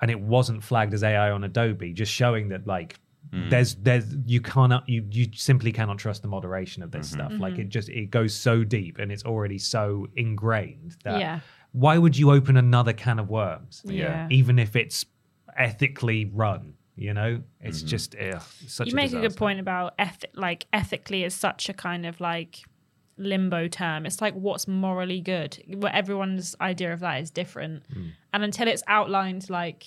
and 0.00 0.10
it 0.10 0.20
wasn't 0.36 0.60
flagged 0.70 0.94
as 0.94 1.02
AI 1.12 1.30
on 1.30 1.44
Adobe, 1.44 1.92
just 2.02 2.12
showing 2.22 2.48
that 2.52 2.62
like 2.66 2.90
there's 3.52 3.72
there's 3.86 4.06
you 4.34 4.40
cannot 4.40 4.82
you 4.88 5.00
you 5.18 5.26
simply 5.48 5.72
cannot 5.78 5.98
trust 6.04 6.20
the 6.22 6.28
moderation 6.36 6.82
of 6.82 6.90
this 6.90 7.10
stuff. 7.16 7.32
Like 7.44 7.52
Mm-hmm. 7.52 7.60
it 7.62 7.76
just 7.76 7.88
it 8.02 8.10
goes 8.18 8.32
so 8.34 8.54
deep 8.64 8.94
and 9.00 9.12
it's 9.12 9.24
already 9.32 9.58
so 9.58 9.84
ingrained 10.16 10.96
that 11.04 11.20
Yeah. 11.20 11.36
why 11.84 11.94
would 12.02 12.16
you 12.20 12.26
open 12.38 12.56
another 12.56 12.94
can 13.04 13.18
of 13.22 13.28
worms? 13.28 13.74
Yeah. 13.84 14.26
even 14.38 14.58
if 14.58 14.74
it's 14.82 14.98
ethically 15.56 16.24
run. 16.44 16.74
You 17.00 17.14
know, 17.14 17.40
it's 17.62 17.78
mm-hmm. 17.78 17.86
just 17.86 18.14
ugh, 18.14 18.42
such 18.66 18.88
you 18.88 18.92
a 18.92 18.96
make 18.96 19.14
a 19.14 19.20
good 19.22 19.34
point 19.34 19.58
about 19.58 19.94
eth- 19.98 20.26
like 20.34 20.66
ethically 20.70 21.24
is 21.24 21.34
such 21.34 21.70
a 21.70 21.72
kind 21.72 22.04
of 22.04 22.20
like 22.20 22.58
limbo 23.16 23.68
term. 23.68 24.04
It's 24.04 24.20
like 24.20 24.34
what's 24.34 24.68
morally 24.68 25.22
good. 25.22 25.62
Where 25.66 25.94
everyone's 25.94 26.54
idea 26.60 26.92
of 26.92 27.00
that 27.00 27.22
is 27.22 27.30
different. 27.30 27.84
Mm. 27.90 28.10
And 28.34 28.44
until 28.44 28.68
it's 28.68 28.82
outlined 28.86 29.48
like 29.48 29.86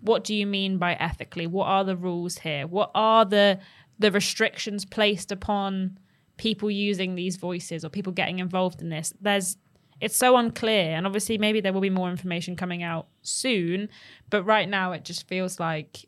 what 0.00 0.24
do 0.24 0.34
you 0.34 0.46
mean 0.46 0.76
by 0.76 0.92
ethically? 0.94 1.46
What 1.46 1.68
are 1.68 1.84
the 1.84 1.96
rules 1.96 2.36
here? 2.36 2.66
What 2.66 2.90
are 2.94 3.24
the 3.24 3.58
the 3.98 4.10
restrictions 4.10 4.84
placed 4.84 5.32
upon 5.32 5.98
people 6.36 6.70
using 6.70 7.14
these 7.14 7.36
voices 7.36 7.82
or 7.82 7.88
people 7.88 8.12
getting 8.12 8.40
involved 8.40 8.82
in 8.82 8.90
this? 8.90 9.14
There's 9.22 9.56
it's 10.02 10.18
so 10.18 10.36
unclear 10.36 10.94
and 10.94 11.06
obviously 11.06 11.38
maybe 11.38 11.62
there 11.62 11.72
will 11.72 11.80
be 11.80 11.88
more 11.88 12.10
information 12.10 12.56
coming 12.56 12.82
out 12.82 13.06
soon, 13.22 13.88
but 14.28 14.42
right 14.42 14.68
now 14.68 14.92
it 14.92 15.02
just 15.02 15.26
feels 15.26 15.58
like 15.58 16.04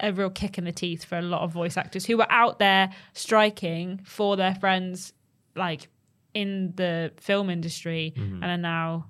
a 0.00 0.12
real 0.12 0.30
kick 0.30 0.58
in 0.58 0.64
the 0.64 0.72
teeth 0.72 1.04
for 1.04 1.18
a 1.18 1.22
lot 1.22 1.42
of 1.42 1.52
voice 1.52 1.76
actors 1.76 2.06
who 2.06 2.16
were 2.16 2.30
out 2.30 2.58
there 2.58 2.90
striking 3.14 4.00
for 4.04 4.36
their 4.36 4.54
friends 4.54 5.12
like 5.56 5.88
in 6.34 6.72
the 6.76 7.12
film 7.18 7.50
industry 7.50 8.12
and 8.16 8.44
are 8.44 8.56
now 8.56 9.06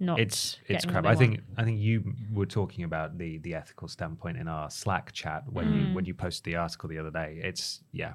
not 0.00 0.16
Mm-hmm. 0.16 0.22
it's 0.22 0.58
it's 0.66 0.84
crap. 0.84 1.06
I 1.06 1.14
think. 1.14 1.40
I 1.56 1.62
think 1.62 1.78
you 1.78 2.12
were 2.32 2.46
talking 2.46 2.82
about 2.84 3.18
the 3.18 3.38
the 3.38 3.54
ethical 3.54 3.86
standpoint 3.86 4.36
in 4.36 4.48
our 4.48 4.68
Slack 4.68 5.12
chat 5.12 5.44
when 5.52 5.66
Mm. 5.66 5.88
you 5.88 5.94
when 5.94 6.04
you 6.04 6.14
posted 6.14 6.42
the 6.44 6.56
article 6.56 6.88
the 6.88 6.98
other 6.98 7.12
day. 7.12 7.40
It's 7.44 7.82
yeah. 7.92 8.14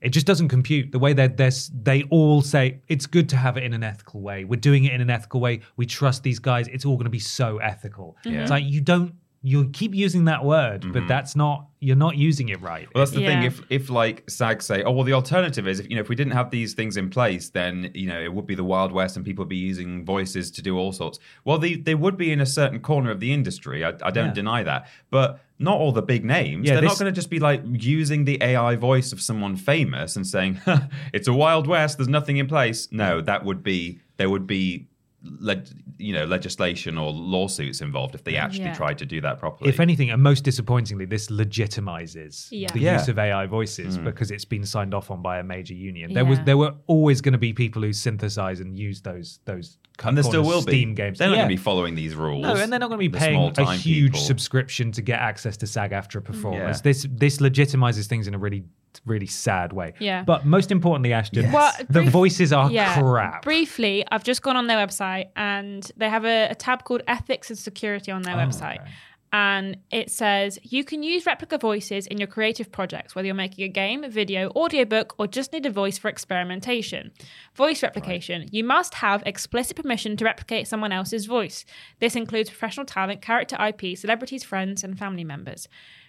It 0.00 0.08
just 0.08 0.26
doesn't 0.26 0.48
compute 0.48 0.90
the 0.90 0.98
way 0.98 1.12
that 1.12 1.36
they 1.84 2.02
all 2.04 2.40
say 2.40 2.80
it's 2.88 3.06
good 3.06 3.28
to 3.28 3.36
have 3.36 3.56
it 3.58 3.62
in 3.62 3.72
an 3.74 3.84
ethical 3.84 4.20
way. 4.22 4.44
We're 4.44 4.58
doing 4.58 4.84
it 4.84 4.92
in 4.94 5.00
an 5.02 5.10
ethical 5.10 5.38
way. 5.40 5.60
We 5.76 5.84
trust 5.86 6.22
these 6.24 6.38
guys. 6.40 6.66
It's 6.68 6.84
all 6.86 6.96
going 6.96 7.04
to 7.04 7.10
be 7.10 7.20
so 7.20 7.58
ethical. 7.58 8.16
Yeah. 8.24 8.40
It's 8.42 8.50
like 8.50 8.64
you 8.64 8.80
don't 8.80 9.14
you 9.44 9.68
keep 9.70 9.92
using 9.92 10.26
that 10.26 10.44
word, 10.44 10.82
but 10.82 11.00
mm-hmm. 11.00 11.06
that's 11.08 11.34
not 11.34 11.66
you're 11.80 11.96
not 11.96 12.16
using 12.16 12.48
it 12.50 12.60
right. 12.62 12.86
Well, 12.94 13.04
that's 13.04 13.10
the 13.10 13.26
thing. 13.26 13.42
If 13.42 13.60
if 13.70 13.90
like 13.90 14.22
SAG 14.30 14.62
say, 14.62 14.84
oh 14.84 14.92
well, 14.92 15.04
the 15.04 15.14
alternative 15.14 15.66
is 15.66 15.80
if 15.80 15.90
you 15.90 15.96
know 15.96 16.00
if 16.00 16.08
we 16.08 16.14
didn't 16.14 16.34
have 16.34 16.52
these 16.52 16.74
things 16.74 16.96
in 16.96 17.10
place, 17.10 17.50
then 17.50 17.90
you 17.92 18.06
know 18.06 18.20
it 18.20 18.32
would 18.32 18.46
be 18.46 18.54
the 18.54 18.62
Wild 18.62 18.92
West 18.92 19.16
and 19.16 19.24
people 19.24 19.42
would 19.42 19.48
be 19.48 19.56
using 19.56 20.04
voices 20.04 20.52
to 20.52 20.62
do 20.62 20.78
all 20.78 20.92
sorts. 20.92 21.18
Well, 21.44 21.58
they 21.58 21.74
they 21.74 21.96
would 21.96 22.16
be 22.16 22.30
in 22.30 22.40
a 22.40 22.46
certain 22.46 22.78
corner 22.78 23.10
of 23.10 23.18
the 23.18 23.32
industry. 23.32 23.84
I, 23.84 23.94
I 24.02 24.12
don't 24.12 24.28
Yeah. 24.28 24.32
deny 24.32 24.62
that, 24.62 24.86
but 25.10 25.40
not 25.58 25.76
all 25.78 25.90
the 25.90 26.02
big 26.02 26.24
names. 26.24 26.68
Yeah, 26.68 26.74
They're 26.74 26.82
this- 26.82 26.92
not 26.92 26.98
going 27.00 27.12
to 27.12 27.16
just 27.16 27.30
be 27.30 27.40
like 27.40 27.62
using 27.64 28.24
the 28.24 28.40
AI 28.40 28.76
voice 28.76 29.12
of 29.12 29.20
someone 29.20 29.56
famous 29.56 30.14
and 30.14 30.24
saying 30.24 30.60
it's 31.12 31.26
a 31.26 31.32
Wild 31.32 31.66
West. 31.66 31.98
There's 31.98 32.08
nothing 32.08 32.36
in 32.36 32.46
place. 32.46 32.86
No, 32.92 33.20
that 33.20 33.44
would 33.44 33.64
be 33.64 34.00
there 34.18 34.30
would 34.30 34.46
be. 34.46 34.86
Le- 35.24 35.62
you 35.98 36.12
know, 36.12 36.24
legislation 36.24 36.98
or 36.98 37.12
lawsuits 37.12 37.80
involved 37.80 38.14
if 38.16 38.24
they 38.24 38.34
actually 38.36 38.64
Yeah. 38.64 38.74
tried 38.74 38.98
to 38.98 39.06
do 39.06 39.20
that 39.20 39.38
properly. 39.38 39.68
If 39.70 39.78
anything, 39.78 40.10
and 40.10 40.20
most 40.22 40.42
disappointingly, 40.42 41.04
this 41.04 41.28
legitimizes 41.76 42.48
Yeah. 42.50 42.68
the 42.72 42.80
Yeah. 42.80 42.98
use 42.98 43.08
of 43.08 43.18
AI 43.18 43.46
voices 43.46 43.98
Mm. 43.98 44.04
because 44.04 44.30
it's 44.30 44.44
been 44.44 44.64
signed 44.64 44.94
off 44.94 45.10
on 45.10 45.22
by 45.22 45.38
a 45.38 45.44
major 45.44 45.74
union. 45.74 46.12
There 46.12 46.24
was 46.24 46.40
there 46.40 46.56
were 46.56 46.74
always 46.86 47.20
going 47.20 47.32
to 47.32 47.38
be 47.38 47.52
people 47.52 47.82
who 47.82 47.92
synthesize 47.92 48.60
and 48.60 48.76
use 48.78 49.00
those 49.02 49.38
those 49.44 49.78
and 50.02 50.16
there 50.16 50.24
still 50.24 50.42
corner 50.42 50.56
will 50.56 50.62
Steam 50.62 50.90
be 50.90 50.94
games. 50.96 51.18
They're 51.18 51.28
not 51.28 51.34
Yeah. 51.34 51.42
going 51.42 51.50
to 51.50 51.54
be 51.56 51.62
following 51.62 51.94
these 51.94 52.14
rules. 52.16 52.42
No, 52.42 52.54
and 52.56 52.72
they're 52.72 52.80
not 52.80 52.88
going 52.88 52.98
to 52.98 53.08
be 53.08 53.12
The 53.12 53.18
paying 53.18 53.52
a 53.58 53.74
huge 53.76 54.12
people. 54.14 54.20
subscription 54.20 54.90
to 54.92 55.02
get 55.02 55.20
access 55.20 55.56
to 55.58 55.66
SAG-AFTRA 55.66 56.24
performance. 56.24 56.78
Yeah. 56.78 56.82
This 56.82 57.06
this 57.10 57.38
legitimizes 57.38 58.06
things 58.06 58.26
in 58.26 58.34
a 58.34 58.38
really 58.38 58.64
really 59.04 59.26
sad 59.26 59.72
way. 59.72 59.94
Yeah. 59.98 60.22
But 60.24 60.44
most 60.44 60.70
importantly, 60.70 61.12
Ashton, 61.12 61.50
Well, 61.52 61.72
the 61.88 62.00
brief- 62.00 62.10
voices 62.10 62.52
are 62.52 62.70
yeah. 62.70 63.00
crap. 63.00 63.42
Briefly, 63.42 64.04
I've 64.10 64.24
just 64.24 64.42
gone 64.42 64.56
on 64.56 64.66
their 64.66 64.78
website 64.84 65.28
and 65.36 65.90
they 65.96 66.08
have 66.08 66.24
a, 66.24 66.48
a 66.50 66.54
tab 66.54 66.84
called 66.84 67.02
Ethics 67.08 67.50
and 67.50 67.58
Security 67.58 68.10
on 68.12 68.22
their 68.22 68.34
Oh, 68.34 68.38
website. 68.38 68.80
okay. 68.82 68.90
And 69.34 69.78
it 69.90 70.10
says 70.10 70.58
you 70.62 70.84
can 70.84 71.02
use 71.02 71.24
replica 71.24 71.56
voices 71.56 72.06
in 72.06 72.18
your 72.18 72.26
creative 72.26 72.70
projects, 72.70 73.14
whether 73.14 73.24
you're 73.24 73.34
making 73.34 73.64
a 73.64 73.68
game, 73.68 74.04
video, 74.10 74.50
audiobook, 74.50 75.14
or 75.18 75.26
just 75.26 75.54
need 75.54 75.64
a 75.64 75.70
voice 75.70 75.96
for 75.96 76.08
experimentation. 76.10 77.12
Voice 77.54 77.82
replication. 77.82 78.46
You 78.52 78.62
must 78.62 78.92
have 78.96 79.22
explicit 79.24 79.76
permission 79.78 80.18
to 80.18 80.24
replicate 80.26 80.68
someone 80.68 80.92
else's 80.92 81.24
voice. 81.24 81.64
This 81.98 82.14
includes 82.14 82.50
professional 82.50 82.84
talent, 82.84 83.22
character 83.22 83.56
IP, 83.58 83.96
celebrities, 83.96 84.44
friends, 84.44 84.84
and 84.84 84.98
family 84.98 85.24
members. 85.24 85.66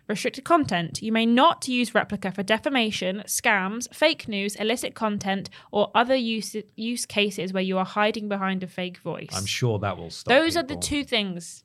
Restricted 0.07 0.43
content. 0.43 1.01
You 1.01 1.11
may 1.11 1.25
not 1.25 1.67
use 1.67 1.95
replica 1.95 2.31
for 2.31 2.43
defamation, 2.43 3.23
scams, 3.25 3.93
fake 3.93 4.27
news, 4.27 4.55
illicit 4.57 4.95
content, 4.95 5.49
or 5.71 5.91
other 5.95 6.15
use, 6.15 6.55
use 6.75 7.05
cases 7.05 7.53
where 7.53 7.63
you 7.63 7.77
are 7.77 7.85
hiding 7.85 8.27
behind 8.27 8.63
a 8.63 8.67
fake 8.67 8.97
voice. 8.97 9.29
I'm 9.33 9.45
sure 9.45 9.79
that 9.79 9.97
will 9.97 10.09
stop. 10.09 10.29
Those 10.33 10.57
are 10.57 10.63
the 10.63 10.75
two 10.75 11.03
things. 11.05 11.63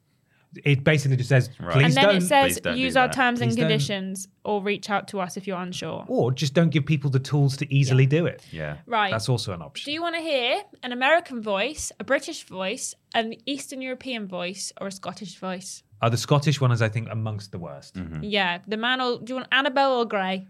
It 0.64 0.82
basically 0.82 1.16
just 1.18 1.28
says, 1.28 1.50
Right. 1.60 1.72
please 1.74 1.84
and 1.84 1.94
then 1.94 2.04
don't. 2.04 2.16
it 2.16 2.20
says 2.22 2.60
don't 2.60 2.78
use 2.78 2.96
our 2.96 3.06
that. 3.08 3.14
terms 3.14 3.40
and 3.42 3.50
Please 3.50 3.56
don't. 3.56 3.64
conditions 3.68 4.28
or 4.44 4.62
reach 4.62 4.88
out 4.88 5.06
to 5.08 5.20
us 5.20 5.36
if 5.36 5.46
you're 5.46 5.58
unsure. 5.60 6.04
or 6.08 6.32
just 6.32 6.54
don't 6.54 6.70
give 6.70 6.86
people 6.86 7.10
the 7.10 7.18
tools 7.18 7.56
to 7.58 7.72
easily 7.72 8.06
do 8.06 8.24
it. 8.24 8.42
Yeah. 8.50 8.78
Right. 8.86 9.10
That's 9.10 9.28
also 9.28 9.52
an 9.52 9.60
option. 9.60 9.84
Do 9.84 9.92
you 9.92 10.00
want 10.00 10.14
to 10.16 10.22
hear 10.22 10.62
an 10.82 10.92
American 10.92 11.42
voice, 11.42 11.92
a 12.00 12.04
British 12.04 12.44
voice, 12.44 12.94
an 13.14 13.34
Eastern 13.44 13.82
European 13.82 14.26
voice, 14.26 14.72
or 14.80 14.86
a 14.86 14.90
Scottish 14.92 15.36
voice? 15.38 15.82
Uh, 16.00 16.08
the 16.08 16.16
Scottish 16.16 16.60
one 16.60 16.72
is, 16.72 16.80
I 16.80 16.88
think, 16.88 17.08
amongst 17.10 17.52
the 17.52 17.58
worst. 17.58 17.96
Mm-hmm. 17.96 18.22
Yeah, 18.22 18.60
the 18.66 18.76
man 18.78 19.00
or 19.02 19.18
do 19.18 19.24
you 19.32 19.34
want 19.34 19.48
Annabelle 19.52 19.98
or 19.98 20.06
Grey? 20.06 20.46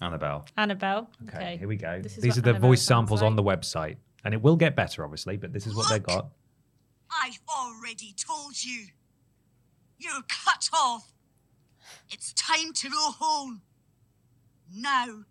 Annabelle. 0.00 0.46
Annabelle. 0.56 1.10
Okay, 1.28 1.56
here 1.58 1.66
we 1.68 1.76
go. 1.76 2.00
This 2.00 2.14
These 2.16 2.38
are 2.38 2.40
the 2.40 2.50
Annabelle 2.50 2.70
voice 2.70 2.82
samples 2.82 3.20
like. 3.20 3.26
on 3.30 3.36
the 3.36 3.42
website, 3.42 3.96
and 4.24 4.32
it 4.32 4.40
will 4.40 4.56
get 4.56 4.76
better, 4.76 5.02
obviously. 5.04 5.36
But 5.36 5.52
this 5.52 5.66
is 5.66 5.74
what 5.74 5.88
they 5.90 5.98
got. 5.98 6.28
I've 7.22 7.40
already 7.52 8.14
told 8.16 8.62
you. 8.62 8.86
You're 10.00 10.22
cut 10.28 10.70
off. 10.72 11.12
It's 12.10 12.32
time 12.32 12.72
to 12.72 12.88
go 12.88 13.12
home. 13.18 13.60
Now, 14.74 15.24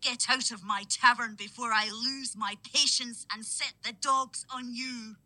get 0.00 0.26
out 0.30 0.50
of 0.50 0.64
my 0.64 0.84
tavern 0.88 1.34
before 1.36 1.72
I 1.72 1.90
lose 1.90 2.34
my 2.34 2.54
patience 2.72 3.26
and 3.32 3.44
set 3.44 3.74
the 3.84 3.92
dogs 3.92 4.46
on 4.50 4.74
you. 4.74 5.16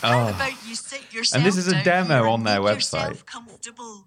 How 0.00 0.26
Oh. 0.26 0.28
about 0.30 0.52
you 0.66 0.74
sit 0.74 1.12
yourself 1.14 1.44
this 1.44 1.56
is 1.56 1.68
a 1.68 1.80
demo 1.84 2.28
on 2.30 2.42
their 2.42 2.58
website. 2.58 3.22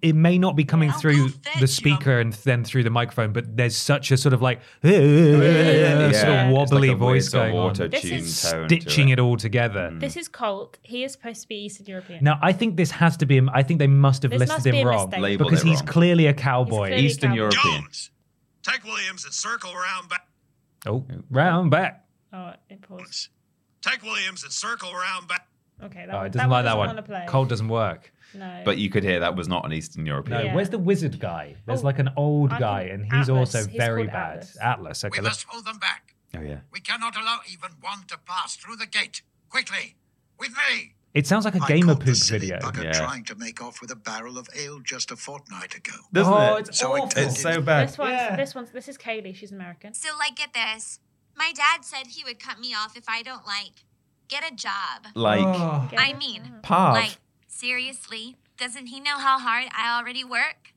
It 0.02 0.14
may 0.14 0.38
not 0.38 0.58
be 0.58 0.66
coming 0.66 0.92
I'll 0.92 1.00
through 1.00 1.30
the 1.62 1.68
speaker 1.68 2.20
and 2.20 2.34
then 2.34 2.66
through 2.66 2.84
the 2.84 2.90
microphone, 2.90 3.32
but 3.32 3.56
there's 3.56 3.78
such 3.78 4.12
a 4.12 4.18
sort 4.18 4.34
of 4.34 4.42
like 4.42 4.60
sort 4.84 4.94
Yeah, 4.94 5.00
of 5.00 6.12
it's 6.12 6.24
like 6.24 6.54
wobbly 6.54 6.90
a 6.90 6.96
voice 6.96 7.30
sort 7.30 7.48
of 7.48 7.54
going 7.54 7.82
on, 7.84 7.90
This 7.92 8.04
is 8.04 8.38
stitching 8.38 9.08
it. 9.10 9.20
it 9.20 9.22
all 9.22 9.38
together. 9.38 9.92
Mm. 9.94 10.02
This 10.02 10.18
is 10.18 10.28
Colt. 10.28 10.78
He 10.82 11.06
is 11.06 11.14
supposed 11.14 11.44
to 11.44 11.48
be 11.48 11.56
Eastern 11.64 11.86
European. 11.86 12.22
Now, 12.22 12.40
I 12.42 12.52
think 12.52 12.76
this 12.76 12.92
has 12.92 13.16
to 13.18 13.26
be. 13.26 13.42
I 13.54 13.64
think 13.64 13.80
they 13.80 13.88
must 13.88 14.24
have 14.24 14.32
This 14.32 14.40
listed 14.42 14.56
must 14.56 14.66
him 14.68 14.76
a 14.76 14.90
wrong 14.90 15.06
mistake. 15.06 15.22
Labeled 15.22 15.50
because 15.50 15.64
he's 15.64 15.80
wrong. 15.80 15.88
clearly 15.88 16.28
a 16.28 16.34
cowboy. 16.34 16.88
clearly- 16.88 17.06
Eastern 17.06 17.30
Cowboy. 17.30 17.38
European. 17.38 17.82
Jones, 17.84 18.12
take 18.64 18.84
Williams 18.84 19.24
and 19.24 19.34
circle 19.34 19.72
around 19.74 20.10
back. 20.10 20.28
Oh, 20.86 21.06
round 21.30 21.72
back. 21.72 22.06
Oh, 22.34 22.52
it 22.70 22.82
paused. 22.82 23.30
Take 23.90 24.04
Williams 24.04 24.44
and 24.44 24.52
circle 24.52 24.92
around 24.92 25.28
back. 25.28 25.48
Okay, 25.84 26.06
that, 26.06 26.14
Oh, 26.14 26.18
one- 26.18 26.26
it 26.28 26.32
doesn't 26.32 26.50
like 26.50 26.64
that 26.66 26.76
doesn't 26.76 26.96
one. 26.96 27.04
Play. 27.04 27.26
Colt 27.28 27.50
doesn't 27.50 27.68
work. 27.68 28.12
No. 28.34 28.62
But 28.66 28.78
you 28.78 28.90
could 28.90 29.04
hear 29.04 29.20
that 29.20 29.36
was 29.36 29.48
not 29.48 29.66
an 29.66 29.74
Eastern 29.74 30.06
European. 30.06 30.38
No, 30.40 30.44
Yeah. 30.46 30.56
where's 30.56 30.70
the 30.70 30.78
wizard 30.80 31.20
guy? 31.20 31.56
There's 31.66 31.82
Oh, 31.82 31.86
like 31.86 32.00
an 32.00 32.10
old 32.18 32.52
I 32.54 32.60
guy, 32.60 32.82
and 32.84 33.04
he's 33.06 33.30
Atlas. 33.30 33.56
also 33.56 33.68
He's 33.70 33.78
very 33.78 34.08
bad. 34.08 34.38
Atlas. 34.40 34.58
Atlas. 34.62 35.04
Okay, 35.06 35.20
We 35.20 35.24
let's- 35.26 35.38
must 35.46 35.48
hold 35.48 35.66
them 35.66 35.78
back. 35.80 36.16
Oh 36.36 36.42
yeah. 36.42 36.60
We 36.72 36.80
cannot 36.82 37.16
allow 37.16 37.40
even 37.50 37.72
one 37.82 38.04
to 38.08 38.18
pass 38.18 38.56
through 38.56 38.78
the 38.78 38.86
gate. 38.88 39.22
Quickly, 39.50 39.96
with 40.38 40.52
me. 40.52 40.96
it 41.14 41.26
sounds 41.28 41.46
like 41.46 41.56
a 41.56 41.64
I 41.64 41.68
gamer 41.68 41.94
caught 41.96 42.04
poop 42.04 42.18
video. 42.18 42.60
bugger 42.60 42.84
Yeah. 42.84 42.92
trying 42.92 43.24
to 43.26 43.36
make 43.36 43.62
off 43.62 43.80
with 43.80 43.90
a 43.92 43.96
barrel 43.96 44.38
of 44.38 44.50
ale 44.54 44.80
just 44.82 45.12
a 45.12 45.16
fortnight 45.16 45.74
ago. 45.76 45.94
Doesn't 46.12 46.34
oh, 46.34 46.56
it? 46.56 46.68
it's 46.70 46.78
So 46.80 46.94
I 46.94 47.00
awful. 47.00 47.22
It's 47.24 47.42
so 47.42 47.62
bad. 47.62 47.88
this 47.88 47.98
one's 47.98 48.12
Yeah. 48.12 48.36
this 48.36 48.56
one's 48.56 48.72
this 48.72 48.88
is 48.90 48.98
Kaylee. 48.98 49.34
She's 49.36 49.52
American. 49.54 49.94
So, 49.94 50.10
like, 50.20 50.36
get 50.36 50.52
this. 50.54 51.00
My 51.38 51.52
dad 51.56 51.84
said 51.86 52.08
he 52.08 52.24
would 52.24 52.40
cut 52.40 52.60
me 52.60 52.74
off 52.74 52.96
if 52.98 53.06
I 53.10 53.22
don't, 53.22 53.46
like, 53.46 53.84
get 54.28 54.44
a 54.50 54.56
job. 54.56 55.08
Like 55.16 55.44
Oh. 55.46 55.90
I 55.98 56.14
mean, 56.14 56.42
Pav. 56.64 56.94
like, 56.96 57.18
seriously? 57.48 58.36
Doesn't 58.58 58.88
he 58.88 59.00
know 59.00 59.18
how 59.18 59.38
hard 59.40 59.66
I 59.78 59.98
already 60.00 60.24
work? 60.24 60.72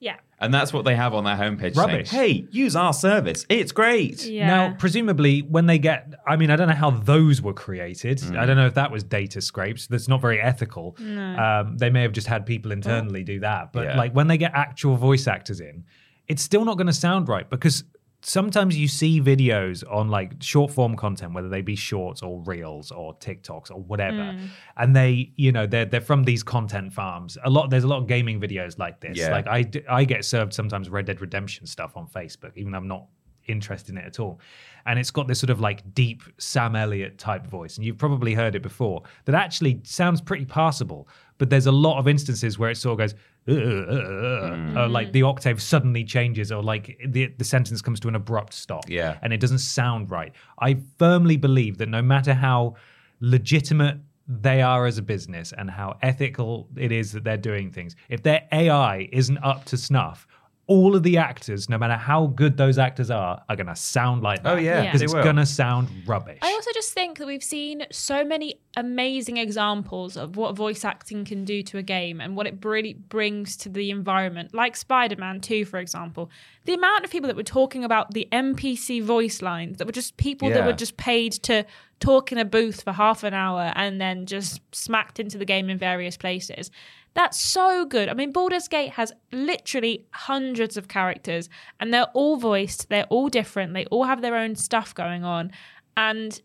Yeah. 0.00 0.16
and 0.40 0.52
that's 0.52 0.72
what 0.72 0.84
they 0.84 0.96
have 0.96 1.14
on 1.14 1.22
their 1.22 1.36
homepage 1.36 1.76
Rubbish. 1.76 2.10
saying, 2.10 2.28
Hey, 2.42 2.48
use 2.50 2.74
our 2.74 2.92
service. 2.92 3.46
It's 3.48 3.70
great. 3.70 4.24
Yeah. 4.26 4.48
Now, 4.48 4.74
presumably, 4.76 5.42
when 5.42 5.66
they 5.66 5.78
get, 5.78 6.12
I 6.26 6.34
mean, 6.34 6.50
I 6.50 6.56
don't 6.56 6.66
know 6.66 6.74
how 6.74 6.90
those 6.90 7.40
were 7.40 7.52
created. 7.52 8.18
Mm. 8.18 8.36
I 8.36 8.44
don't 8.44 8.56
know 8.56 8.66
if 8.66 8.74
that 8.74 8.90
was 8.90 9.04
data 9.04 9.40
scrapes. 9.40 9.86
That's 9.86 10.08
not 10.08 10.20
very 10.20 10.40
ethical. 10.40 10.96
Um, 10.98 11.76
they 11.78 11.88
may 11.90 12.02
have 12.02 12.10
just 12.10 12.26
had 12.26 12.44
people 12.46 12.72
internally 12.72 13.22
do 13.22 13.38
that. 13.40 13.72
But 13.72 13.84
Yeah. 13.84 13.96
like 13.96 14.12
when 14.12 14.26
they 14.26 14.36
get 14.38 14.50
actual 14.54 14.96
voice 14.96 15.28
actors 15.28 15.60
in, 15.60 15.84
it's 16.26 16.42
still 16.42 16.64
not 16.64 16.76
going 16.76 16.88
to 16.88 16.92
sound 16.92 17.28
right 17.28 17.48
because 17.48 17.84
sometimes 18.22 18.76
you 18.76 18.88
see 18.88 19.20
videos 19.20 19.84
on 19.90 20.08
like 20.08 20.34
short 20.40 20.70
form 20.70 20.96
content, 20.96 21.34
whether 21.34 21.48
they 21.48 21.62
be 21.62 21.76
shorts 21.76 22.22
or 22.22 22.40
reels 22.40 22.90
or 22.90 23.14
TikToks 23.18 23.70
or 23.70 23.80
whatever, 23.80 24.32
hmm. 24.32 24.46
and 24.76 24.94
they, 24.94 25.32
you 25.36 25.52
know, 25.52 25.66
they're 25.66 25.84
they're 25.84 26.00
from 26.00 26.24
these 26.24 26.42
content 26.42 26.92
farms. 26.92 27.36
A 27.44 27.50
lot, 27.50 27.70
there's 27.70 27.84
a 27.84 27.88
lot 27.88 27.98
of 27.98 28.06
gaming 28.06 28.40
videos 28.40 28.78
like 28.78 29.00
this. 29.00 29.18
Yeah. 29.18 29.32
Like 29.32 29.48
I 29.88 30.04
get 30.04 30.24
served 30.24 30.54
sometimes 30.54 30.88
Red 30.88 31.06
Dead 31.06 31.20
Redemption 31.20 31.66
stuff 31.66 31.96
on 31.96 32.06
Facebook, 32.06 32.52
even 32.56 32.72
though 32.72 32.78
I'm 32.78 32.88
not 32.88 33.06
interest 33.48 33.88
in 33.88 33.98
it 33.98 34.04
at 34.04 34.20
all. 34.20 34.40
And 34.86 34.98
it's 34.98 35.10
got 35.10 35.28
this 35.28 35.38
sort 35.40 35.50
of 35.50 35.60
like 35.60 35.94
deep 35.94 36.22
Sam 36.38 36.76
Elliott 36.76 37.18
type 37.18 37.46
voice. 37.46 37.76
And 37.76 37.84
you've 37.84 37.98
probably 37.98 38.34
heard 38.34 38.54
it 38.54 38.62
before 38.62 39.02
that 39.24 39.34
actually 39.34 39.80
sounds 39.84 40.20
pretty 40.20 40.44
passable. 40.44 41.08
But 41.38 41.50
there's 41.50 41.66
a 41.66 41.72
lot 41.72 41.98
of 41.98 42.08
instances 42.08 42.58
where 42.58 42.70
it 42.70 42.76
sort 42.76 42.92
of 42.92 42.98
goes, 42.98 43.18
"Uh, 43.48 43.52
uh, 43.52 43.56
uh," 43.56 44.82
or 44.82 44.88
like 44.88 45.12
the 45.12 45.22
octave 45.22 45.60
suddenly 45.60 46.04
changes, 46.04 46.52
or 46.52 46.62
like 46.62 46.98
the, 47.06 47.26
the 47.38 47.44
sentence 47.44 47.82
comes 47.82 48.00
to 48.00 48.08
an 48.08 48.14
abrupt 48.14 48.52
stop. 48.52 48.88
Yeah. 48.88 49.18
And 49.22 49.32
it 49.32 49.40
doesn't 49.40 49.58
sound 49.58 50.10
right. 50.10 50.32
I 50.60 50.78
firmly 50.98 51.36
believe 51.36 51.78
that 51.78 51.88
no 51.88 52.02
matter 52.02 52.34
how 52.34 52.76
legitimate 53.20 53.98
they 54.28 54.62
are 54.62 54.86
as 54.86 54.98
a 54.98 55.02
business 55.02 55.52
and 55.56 55.70
how 55.70 55.98
ethical 56.02 56.68
it 56.76 56.92
is 56.92 57.12
that 57.12 57.24
they're 57.24 57.36
doing 57.36 57.70
things, 57.70 57.96
if 58.08 58.22
their 58.22 58.46
AI 58.52 59.08
isn't 59.12 59.38
up 59.38 59.64
to 59.66 59.76
snuff, 59.76 60.26
all 60.68 60.94
of 60.94 61.02
the 61.02 61.18
actors, 61.18 61.68
no 61.68 61.76
matter 61.76 61.96
how 61.96 62.28
good 62.28 62.56
those 62.56 62.78
actors 62.78 63.10
are, 63.10 63.42
are 63.48 63.56
going 63.56 63.66
to 63.66 63.74
sound 63.76 64.22
like 64.22 64.40
oh, 64.40 64.50
that. 64.50 64.58
Oh, 64.58 64.60
yeah, 64.60 64.82
Because 64.82 65.00
they 65.00 65.04
it's 65.06 65.14
will. 65.14 65.22
going 65.22 65.36
to 65.36 65.44
sound 65.44 65.88
rubbish. 66.06 66.38
I 66.40 66.52
also 66.52 66.70
just 66.72 66.92
think 66.92 67.18
that 67.18 67.26
we've 67.26 67.42
seen 67.42 67.84
so 67.90 68.24
many 68.24 68.60
amazing 68.76 69.38
examples 69.38 70.16
of 70.16 70.36
what 70.36 70.54
voice 70.54 70.84
acting 70.84 71.24
can 71.24 71.44
do 71.44 71.62
to 71.64 71.78
a 71.78 71.82
game 71.82 72.20
and 72.20 72.36
what 72.36 72.46
it 72.46 72.64
really 72.64 72.94
brings 72.94 73.56
to 73.58 73.68
the 73.68 73.90
environment. 73.90 74.54
Like 74.54 74.76
Spider 74.76 75.16
Man 75.16 75.40
2, 75.40 75.64
for 75.64 75.78
example. 75.78 76.30
The 76.64 76.74
amount 76.74 77.04
of 77.04 77.10
people 77.10 77.26
that 77.26 77.36
were 77.36 77.42
talking 77.42 77.82
about 77.82 78.14
the 78.14 78.28
NPC 78.30 79.02
voice 79.02 79.42
lines 79.42 79.78
that 79.78 79.86
were 79.86 79.92
just 79.92 80.16
people 80.16 80.48
that 80.50 80.58
Yeah. 80.58 80.66
were 80.66 80.72
just 80.72 80.96
paid 80.96 81.32
to 81.42 81.66
talk 81.98 82.30
in 82.32 82.38
a 82.38 82.44
booth 82.44 82.82
for 82.82 82.92
half 82.92 83.24
an 83.24 83.34
hour 83.34 83.72
and 83.74 84.00
then 84.00 84.26
just 84.26 84.60
smacked 84.72 85.18
into 85.20 85.38
the 85.38 85.44
game 85.44 85.68
in 85.68 85.76
various 85.78 86.16
places. 86.16 86.70
That's 87.14 87.38
so 87.38 87.84
good. 87.84 88.08
I 88.08 88.14
mean, 88.14 88.32
Baldur's 88.32 88.68
Gate 88.68 88.92
has 88.92 89.12
literally 89.32 90.06
hundreds 90.12 90.76
of 90.76 90.88
characters 90.88 91.48
and 91.78 91.92
they're 91.92 92.10
all 92.14 92.36
voiced, 92.36 92.88
they're 92.88 93.06
all 93.06 93.28
different, 93.28 93.74
they 93.74 93.84
all 93.86 94.04
have 94.04 94.22
their 94.22 94.36
own 94.36 94.56
stuff 94.56 94.94
going 94.94 95.24
on. 95.24 95.52
And 95.96 96.40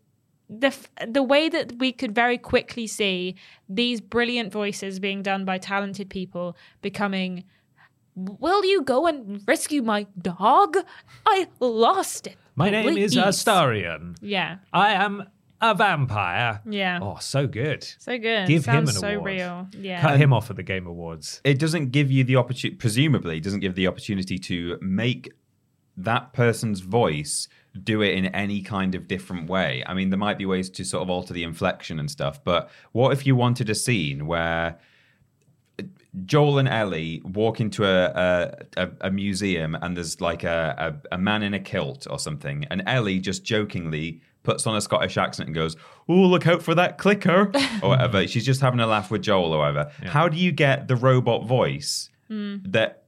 the 0.50 0.68
f- 0.68 0.88
the 1.06 1.22
way 1.22 1.48
that 1.48 1.74
we 1.78 1.92
could 1.92 2.14
very 2.14 2.38
quickly 2.38 2.86
see 2.86 3.36
these 3.68 4.00
brilliant 4.00 4.52
voices 4.52 4.98
being 4.98 5.22
done 5.22 5.44
by 5.44 5.58
talented 5.58 6.08
people 6.08 6.56
becoming 6.80 7.44
will 8.14 8.64
you 8.64 8.82
go 8.82 9.06
and 9.06 9.42
rescue 9.46 9.80
my 9.82 10.06
dog? 10.20 10.76
I 11.24 11.46
lost 11.60 12.26
it. 12.26 12.36
My 12.56 12.70
name 12.70 12.98
is 12.98 13.16
uh, 13.16 13.26
Astarion 13.26 14.16
yeah. 14.20 14.56
I 14.72 14.94
am 14.94 15.28
a 15.60 15.74
vampire. 15.74 16.60
yeah 16.68 16.98
Oh, 17.02 17.16
so 17.20 17.46
good. 17.46 17.82
so 17.98 18.16
good 18.18 18.46
Give 18.46 18.64
him 18.64 18.86
Sounds 18.86 18.90
an 18.96 19.00
so 19.00 19.08
award. 19.08 19.24
real 19.24 19.68
yeah 19.78 20.00
Cut 20.00 20.18
him 20.20 20.32
off 20.32 20.50
at 20.50 20.56
the 20.56 20.62
Game 20.62 20.86
Awards. 20.86 21.40
it 21.44 21.58
doesn't 21.58 21.90
give 21.90 22.10
you 22.10 22.24
the 22.24 22.36
opportunity 22.36 22.76
presumably 22.76 23.40
doesn't 23.40 23.60
give 23.60 23.74
the 23.74 23.86
opportunity 23.86 24.38
to 24.38 24.78
make 24.80 25.32
that 25.96 26.32
person's 26.32 26.80
voice 26.80 27.48
do 27.82 28.02
it 28.02 28.14
in 28.14 28.26
any 28.26 28.62
kind 28.62 28.94
of 28.94 29.06
different 29.08 29.48
way 29.50 29.82
i 29.86 29.94
mean 29.94 30.10
there 30.10 30.18
might 30.18 30.38
be 30.38 30.46
ways 30.46 30.70
to 30.70 30.84
sort 30.84 31.02
of 31.02 31.10
alter 31.10 31.32
the 31.34 31.42
inflection 31.42 31.98
and 31.98 32.08
stuff 32.10 32.42
but 32.44 32.70
what 32.92 33.12
if 33.12 33.26
you 33.26 33.34
wanted 33.36 33.68
a 33.68 33.74
scene 33.74 34.26
where 34.26 34.78
uh, 35.78 35.82
Joel 36.24 36.58
and 36.58 36.68
Ellie 36.68 37.20
walk 37.24 37.60
into 37.60 37.84
a 37.84 38.06
a, 38.76 38.82
a, 38.84 38.90
a 39.02 39.10
museum 39.10 39.76
and 39.80 39.96
there's 39.96 40.20
like 40.20 40.42
a, 40.42 40.98
a, 41.10 41.14
a 41.14 41.18
man 41.18 41.42
in 41.42 41.54
a 41.54 41.60
kilt 41.60 42.06
or 42.10 42.18
something, 42.18 42.64
and 42.70 42.82
Ellie 42.86 43.20
just 43.20 43.44
jokingly 43.44 44.20
puts 44.48 44.66
on 44.66 44.74
a 44.74 44.80
Scottish 44.80 45.18
accent 45.18 45.48
and 45.48 45.54
goes, 45.54 45.76
"Oh, 46.08 46.14
look 46.14 46.46
out 46.46 46.62
for 46.62 46.74
that 46.74 46.96
clicker," 46.96 47.50
or 47.82 47.90
whatever. 47.90 48.26
She's 48.26 48.46
just 48.46 48.62
having 48.62 48.80
a 48.80 48.86
laugh 48.86 49.10
with 49.10 49.20
Joel 49.20 49.52
or 49.52 49.58
whatever. 49.58 49.92
How 50.04 50.28
do 50.28 50.38
you 50.38 50.52
get 50.52 50.88
the 50.88 50.96
robot 50.96 51.46
voice 51.46 52.08
that 52.28 53.04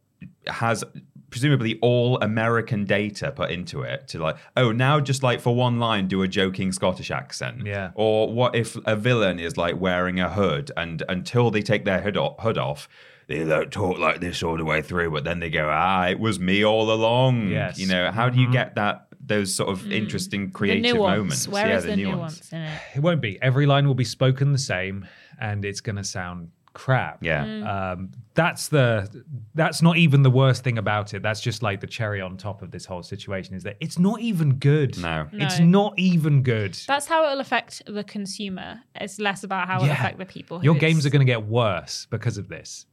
has 0.46 0.84
presumably 1.30 1.78
all 1.80 2.18
American 2.18 2.84
data 2.84 3.30
put 3.30 3.50
into 3.50 3.82
it 3.82 4.08
to 4.08 4.18
like, 4.18 4.36
oh, 4.56 4.72
now 4.72 5.00
just 5.00 5.22
like 5.22 5.40
for 5.40 5.54
one 5.54 5.78
line, 5.78 6.08
do 6.08 6.22
a 6.22 6.28
joking 6.28 6.72
Scottish 6.72 7.10
accent. 7.10 7.64
Yeah. 7.64 7.92
Or 7.94 8.32
what 8.32 8.54
if 8.54 8.76
a 8.84 8.96
villain 8.96 9.38
is 9.38 9.56
like 9.56 9.80
wearing 9.80 10.20
a 10.20 10.28
hood 10.28 10.70
and 10.76 11.02
until 11.08 11.50
they 11.50 11.62
take 11.62 11.84
their 11.84 12.00
hood 12.00 12.16
off, 12.16 12.40
hood 12.40 12.58
off 12.58 12.88
they 13.28 13.44
don't 13.44 13.70
talk 13.70 13.96
like 13.96 14.20
this 14.20 14.42
all 14.42 14.56
the 14.56 14.64
way 14.64 14.82
through, 14.82 15.12
but 15.12 15.22
then 15.22 15.38
they 15.38 15.50
go, 15.50 15.68
ah, 15.70 16.08
it 16.08 16.18
was 16.18 16.40
me 16.40 16.64
all 16.64 16.90
along. 16.90 17.46
Yes. 17.46 17.78
You 17.78 17.86
know, 17.86 18.10
how 18.10 18.28
do 18.28 18.40
you 18.40 18.50
get 18.50 18.74
that, 18.74 19.06
those 19.30 19.54
sort 19.54 19.70
of 19.70 19.90
interesting 19.90 20.46
the 20.46 20.52
creative 20.52 20.82
nuance 20.94 21.16
moments? 21.16 21.48
where 21.48 21.68
yeah, 21.68 21.78
is 21.78 21.84
the, 21.84 21.96
nuance. 21.96 22.52
in 22.52 22.60
it 22.60 22.80
It 22.96 23.00
won't 23.00 23.22
be. 23.22 23.40
Every 23.40 23.64
line 23.64 23.86
will 23.86 23.94
be 23.94 24.04
spoken 24.04 24.52
the 24.52 24.58
same, 24.58 25.06
and 25.40 25.64
it's 25.64 25.80
going 25.80 25.96
to 25.96 26.04
sound 26.04 26.50
crap. 26.72 27.18
Yeah. 27.22 27.44
Mm. 27.44 27.66
Um, 27.66 28.10
that's 28.34 28.68
the. 28.68 29.08
That's 29.54 29.82
not 29.82 29.96
even 29.96 30.22
the 30.22 30.30
worst 30.30 30.62
thing 30.62 30.78
about 30.78 31.14
it. 31.14 31.22
That's 31.22 31.40
just 31.40 31.62
like 31.62 31.80
the 31.80 31.86
cherry 31.86 32.20
on 32.20 32.36
top 32.36 32.62
of 32.62 32.70
this 32.70 32.84
whole 32.84 33.02
situation. 33.02 33.54
Is 33.54 33.62
that 33.62 33.76
it's 33.80 33.98
not 33.98 34.20
even 34.20 34.54
good. 34.54 34.98
No. 34.98 35.26
It's 35.32 35.58
not 35.58 35.94
even 35.98 36.42
good. 36.42 36.74
that's 36.86 37.06
how 37.06 37.24
it'll 37.24 37.40
affect 37.40 37.82
the 37.86 38.04
consumer 38.04 38.80
it's 38.94 39.18
less 39.18 39.44
about 39.44 39.66
how 39.66 39.78
it'll 39.78 39.90
affect 39.90 40.18
the 40.18 40.26
people 40.26 40.62
Your 40.62 40.76
it's- 40.76 40.88
games 40.88 41.06
are 41.06 41.10
going 41.10 41.26
to 41.26 41.32
get 41.32 41.46
worse 41.46 42.06
because 42.10 42.38
of 42.38 42.48
this. 42.48 42.86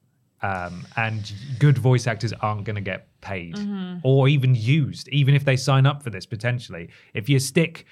Um, 0.43 0.85
and 0.95 1.33
good 1.57 1.79
voice 1.79 2.05
actors 2.05 2.31
aren't 2.41 2.63
going 2.63 2.75
to 2.75 2.81
get 2.81 3.07
paid 3.21 3.55
Mm-hmm. 3.55 3.97
or 4.03 4.27
even 4.29 4.53
used, 4.53 5.07
even 5.09 5.33
if 5.33 5.43
they 5.45 5.55
sign 5.57 5.87
up 5.87 6.03
for 6.03 6.11
this 6.11 6.27
potentially. 6.27 6.89
If 7.15 7.27
you 7.27 7.39
stick 7.39 7.85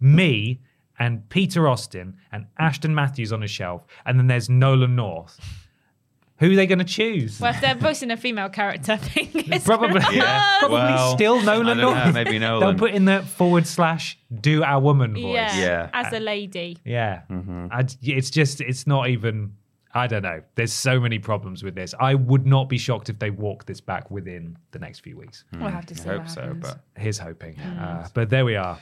me 0.00 0.60
and 0.98 1.28
Peter 1.28 1.66
Austin 1.68 2.16
and 2.30 2.46
Ashton 2.58 2.94
Matthews 2.94 3.32
on 3.32 3.42
a 3.42 3.48
shelf, 3.48 3.84
and 4.06 4.18
then 4.18 4.28
there's 4.28 4.48
Nolan 4.48 4.94
North, 4.94 5.40
who 6.38 6.52
are 6.52 6.56
they 6.56 6.66
going 6.66 6.78
to 6.78 6.84
choose? 6.84 7.40
well 7.40 7.52
if 7.54 7.60
they're 7.60 7.74
voicing 7.74 8.10
a 8.10 8.16
female 8.16 8.48
character 8.48 8.92
I 8.92 8.96
think 8.96 9.48
it's 9.52 9.64
Probably, 9.72 10.00
Yeah, 10.16 10.56
probably 10.60 10.76
well, 10.76 11.14
still 11.16 11.40
Nolan 11.42 11.66
don't 11.66 11.76
know, 11.78 11.94
North. 11.94 12.14
maybe 12.14 12.38
Nolan. 12.46 12.60
They'll 12.60 12.78
put 12.78 12.94
in 12.94 13.04
the 13.06 13.22
forward 13.22 13.66
slash 13.66 14.18
do 14.40 14.62
our 14.62 14.80
woman 14.80 15.14
voice. 15.14 15.22
yeah, 15.34 15.56
Yeah. 15.58 15.90
as 15.92 16.12
a 16.12 16.20
lady 16.20 16.78
Yeah. 16.84 17.22
I, 17.30 17.86
it's 18.02 18.30
just, 18.30 18.60
it's 18.60 18.86
not 18.86 19.08
even, 19.08 19.54
I 19.94 20.06
don't 20.06 20.22
know. 20.22 20.42
There's 20.54 20.72
so 20.72 20.98
many 20.98 21.18
problems 21.18 21.62
with 21.62 21.74
this. 21.74 21.94
I 22.00 22.14
would 22.14 22.46
not 22.46 22.68
be 22.68 22.78
shocked 22.78 23.10
if 23.10 23.18
they 23.18 23.30
walk 23.30 23.66
this 23.66 23.80
back 23.80 24.10
within 24.10 24.56
the 24.70 24.78
next 24.78 25.00
few 25.00 25.16
weeks. 25.18 25.44
we'll 25.52 25.68
have 25.70 25.86
to 25.86 25.94
see 25.94 26.08
I 26.08 26.16
what 26.16 26.26
hope 26.26 26.30
so, 26.30 26.54
but 26.60 26.80
Here's 26.96 27.18
hoping. 27.18 27.58
Uh, 27.58 28.08
but 28.14 28.30
there 28.30 28.44
we 28.44 28.56
are. 28.56 28.78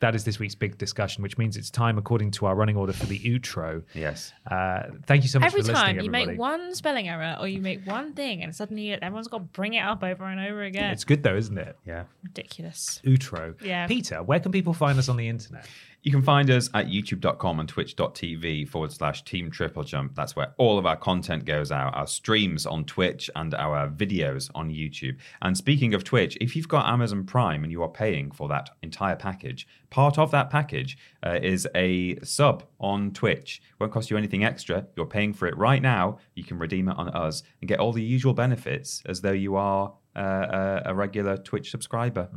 That 0.00 0.14
is 0.14 0.24
this 0.24 0.38
week's 0.38 0.54
big 0.56 0.76
discussion, 0.76 1.22
which 1.22 1.38
means 1.38 1.56
it's 1.56 1.70
time, 1.70 1.96
according 1.96 2.32
to 2.32 2.46
our 2.46 2.54
running 2.54 2.76
order, 2.76 2.92
for 2.92 3.06
the 3.06 3.18
outro. 3.20 3.82
yes. 3.94 4.32
Uh, 4.50 4.82
thank 5.06 5.22
you 5.22 5.28
so 5.30 5.38
much 5.38 5.46
Every 5.46 5.62
for 5.62 5.68
listening, 5.68 5.76
time 5.82 5.94
you 5.96 6.00
everybody. 6.10 6.26
make 6.26 6.38
one 6.38 6.74
spelling 6.74 7.08
error 7.08 7.36
or 7.40 7.48
you 7.48 7.60
make 7.60 7.86
one 7.86 8.12
thing 8.12 8.42
and 8.42 8.54
suddenly 8.54 8.92
everyone's 8.92 9.28
got 9.28 9.38
to 9.38 9.44
bring 9.44 9.74
it 9.74 9.80
up 9.80 10.02
over 10.02 10.24
and 10.24 10.40
over 10.40 10.62
again. 10.62 10.90
It's 10.92 11.04
good 11.04 11.22
though, 11.22 11.36
isn't 11.36 11.56
it? 11.56 11.78
Yeah. 11.86 12.04
ridiculous. 12.22 13.00
Outro. 13.04 13.54
Yeah. 13.62 13.86
Peter, 13.86 14.22
where 14.22 14.40
can 14.40 14.52
people 14.52 14.74
find 14.74 14.98
us 14.98 15.08
on 15.08 15.16
the 15.16 15.28
internet? 15.28 15.66
You 16.04 16.10
can 16.10 16.20
find 16.20 16.50
us 16.50 16.68
at 16.74 16.88
youtube.com 16.88 17.60
and 17.60 17.66
twitch.tv 17.66 18.68
forward 18.68 18.92
slash 18.92 19.24
team 19.24 19.50
triple 19.50 19.84
jump. 19.84 20.14
That's 20.14 20.36
where 20.36 20.52
all 20.58 20.78
of 20.78 20.84
our 20.84 20.98
content 20.98 21.46
goes 21.46 21.72
out, 21.72 21.94
our 21.94 22.06
streams 22.06 22.66
on 22.66 22.84
Twitch 22.84 23.30
and 23.34 23.54
our 23.54 23.88
videos 23.88 24.50
on 24.54 24.68
YouTube. 24.68 25.16
And 25.40 25.56
speaking 25.56 25.94
of 25.94 26.04
Twitch, 26.04 26.36
if 26.42 26.54
you've 26.54 26.68
got 26.68 26.92
Amazon 26.92 27.24
Prime 27.24 27.62
and 27.64 27.72
you 27.72 27.82
are 27.82 27.88
paying 27.88 28.32
for 28.32 28.50
that 28.50 28.68
entire 28.82 29.16
package, 29.16 29.66
part 29.88 30.18
of 30.18 30.30
that 30.32 30.50
package 30.50 30.98
uh, 31.24 31.38
is 31.42 31.66
a 31.74 32.20
sub 32.22 32.64
on 32.78 33.10
Twitch. 33.12 33.62
Won't 33.80 33.90
cost 33.90 34.10
you 34.10 34.18
anything 34.18 34.44
extra. 34.44 34.86
You're 34.96 35.06
paying 35.06 35.32
for 35.32 35.46
it 35.46 35.56
right 35.56 35.80
now. 35.80 36.18
You 36.34 36.44
can 36.44 36.58
redeem 36.58 36.90
it 36.90 36.98
on 36.98 37.08
us 37.08 37.42
and 37.62 37.68
get 37.68 37.80
all 37.80 37.94
the 37.94 38.02
usual 38.02 38.34
benefits 38.34 39.02
as 39.06 39.22
though 39.22 39.32
you 39.32 39.56
are 39.56 39.94
uh, 40.14 40.82
a, 40.84 40.90
a 40.90 40.94
regular 40.94 41.38
Twitch 41.38 41.70
subscriber. 41.70 42.28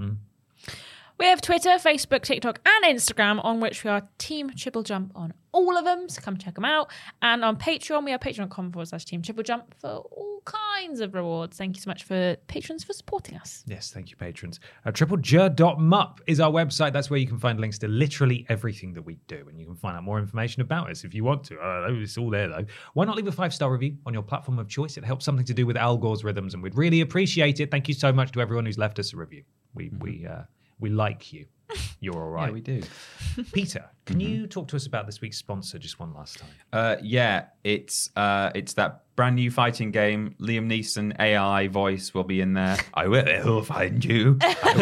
We 1.20 1.26
have 1.26 1.42
Twitter, 1.42 1.70
Facebook, 1.70 2.22
TikTok, 2.22 2.62
and 2.64 2.96
Instagram 2.96 3.44
on 3.44 3.60
which 3.60 3.84
we 3.84 3.90
are 3.90 4.08
Team 4.20 4.52
Triple 4.52 4.84
Jump 4.84 5.12
on 5.16 5.34
all 5.52 5.76
of 5.76 5.84
them. 5.84 6.08
So 6.10 6.22
come 6.22 6.38
check 6.38 6.54
them 6.54 6.66
out. 6.66 6.92
And 7.24 7.44
on 7.44 7.58
Patreon, 7.58 8.06
we 8.06 8.14
are 8.14 8.20
patreon.com 8.20 8.72
forward 8.72 8.88
slash 8.88 9.06
Team 9.06 9.24
Triple 9.24 9.44
Jump 9.44 9.74
for 9.82 9.90
all 9.90 10.44
kinds 10.46 11.00
of 11.00 11.16
rewards. 11.16 11.58
Thank 11.58 11.76
you 11.76 11.82
so 11.82 11.90
much 11.90 12.04
for 12.04 12.36
patrons 12.46 12.84
for 12.84 12.94
supporting 12.94 13.36
us. 13.36 13.64
Yes, 13.66 13.92
thank 13.92 14.12
you, 14.12 14.16
patrons. 14.16 14.60
Uh, 14.86 14.92
tripleju.mp 14.92 16.20
is 16.28 16.40
our 16.40 16.52
website. 16.52 16.94
That's 16.94 17.10
where 17.10 17.20
you 17.20 17.26
can 17.26 17.40
find 17.40 17.60
links 17.60 17.80
to 17.80 17.88
literally 17.88 18.46
everything 18.48 18.94
that 18.94 19.02
we 19.02 19.18
do. 19.28 19.48
And 19.50 19.60
you 19.60 19.66
can 19.66 19.76
find 19.76 19.98
out 19.98 20.04
more 20.04 20.20
information 20.20 20.62
about 20.62 20.92
us 20.92 21.04
if 21.04 21.16
you 21.16 21.24
want 21.24 21.44
to. 21.46 21.60
I 21.60 21.90
know, 21.90 22.00
it's 22.00 22.20
all 22.20 22.30
there, 22.30 22.48
though. 22.48 22.66
Why 22.94 23.06
not 23.06 23.16
leave 23.16 23.28
a 23.28 23.32
five 23.32 23.56
star 23.56 23.72
review 23.72 23.98
on 24.06 24.14
your 24.14 24.22
platform 24.22 24.60
of 24.60 24.70
choice? 24.70 24.98
It 24.98 25.04
helps 25.04 25.26
something 25.26 25.46
to 25.46 25.54
do 25.56 25.66
with 25.66 25.78
Al 25.78 25.98
Gore's 25.98 26.24
rhythms, 26.24 26.54
and 26.54 26.62
we'd 26.62 26.76
really 26.76 27.02
appreciate 27.02 27.60
it. 27.60 27.72
Thank 27.72 27.88
you 27.88 27.96
so 27.96 28.14
much 28.14 28.32
to 28.34 28.40
everyone 28.40 28.68
who's 28.68 28.78
left 28.78 29.00
us 29.00 29.14
a 29.14 29.18
review. 29.18 29.44
We, 29.74 29.90
we, 30.00 30.28
uh, 30.28 30.44
we 30.80 30.90
like 30.90 31.34
you. 31.34 31.46
You're 32.00 32.16
all 32.16 32.30
right. 32.30 32.48
Yeah, 32.48 32.54
we 32.54 32.62
do. 32.62 32.82
Peter, 33.52 33.86
can 34.06 34.20
you 34.20 34.48
talk 34.48 34.68
to 34.70 34.76
us 34.76 34.86
about 34.86 35.06
this 35.06 35.20
week's 35.22 35.38
sponsor 35.38 35.78
just 35.78 36.00
one 36.00 36.14
last 36.14 36.40
time? 36.40 36.50
Uh, 36.72 36.96
yeah, 37.02 37.46
it's 37.64 38.10
uh, 38.16 38.52
it's 38.56 38.74
that 38.74 39.04
brand 39.16 39.36
new 39.36 39.52
fighting 39.52 39.92
game. 39.92 40.36
Liam 40.40 40.68
Neeson 40.68 41.20
AI 41.20 41.68
voice 41.68 42.14
will 42.14 42.24
be 42.24 42.42
in 42.42 42.54
there. 42.54 42.78
I 42.94 43.08
will 43.08 43.64
find 43.64 44.04
you. 44.04 44.38
I 44.42 44.74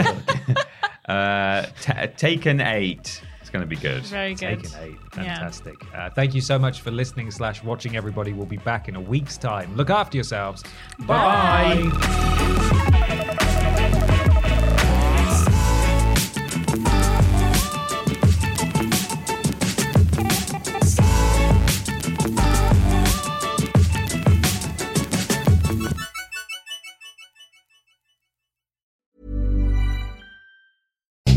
will. 0.48 0.56
uh, 1.14 1.66
Ta 1.82 2.06
Taken 2.18 2.62
Eight. 2.62 3.22
It's 3.42 3.50
going 3.52 3.62
to 3.62 3.68
be 3.68 3.76
good. 3.76 4.04
Very 4.04 4.34
good. 4.34 4.64
Taken 4.64 4.80
eight. 4.82 4.98
Yeah. 5.18 5.36
Fantastic. 5.36 5.76
Uh, 5.94 6.10
thank 6.10 6.34
you 6.34 6.42
so 6.42 6.58
much 6.60 6.82
for 6.82 6.92
listening 6.92 7.30
slash 7.32 7.64
watching, 7.64 7.96
everybody. 7.96 8.34
We'll 8.34 8.48
be 8.48 8.58
back 8.58 8.90
in 8.90 8.96
a 8.96 9.02
week's 9.02 9.38
time. 9.38 9.76
Look 9.76 9.92
after 9.92 10.18
yourselves. 10.18 10.64
Bye. 11.00 12.92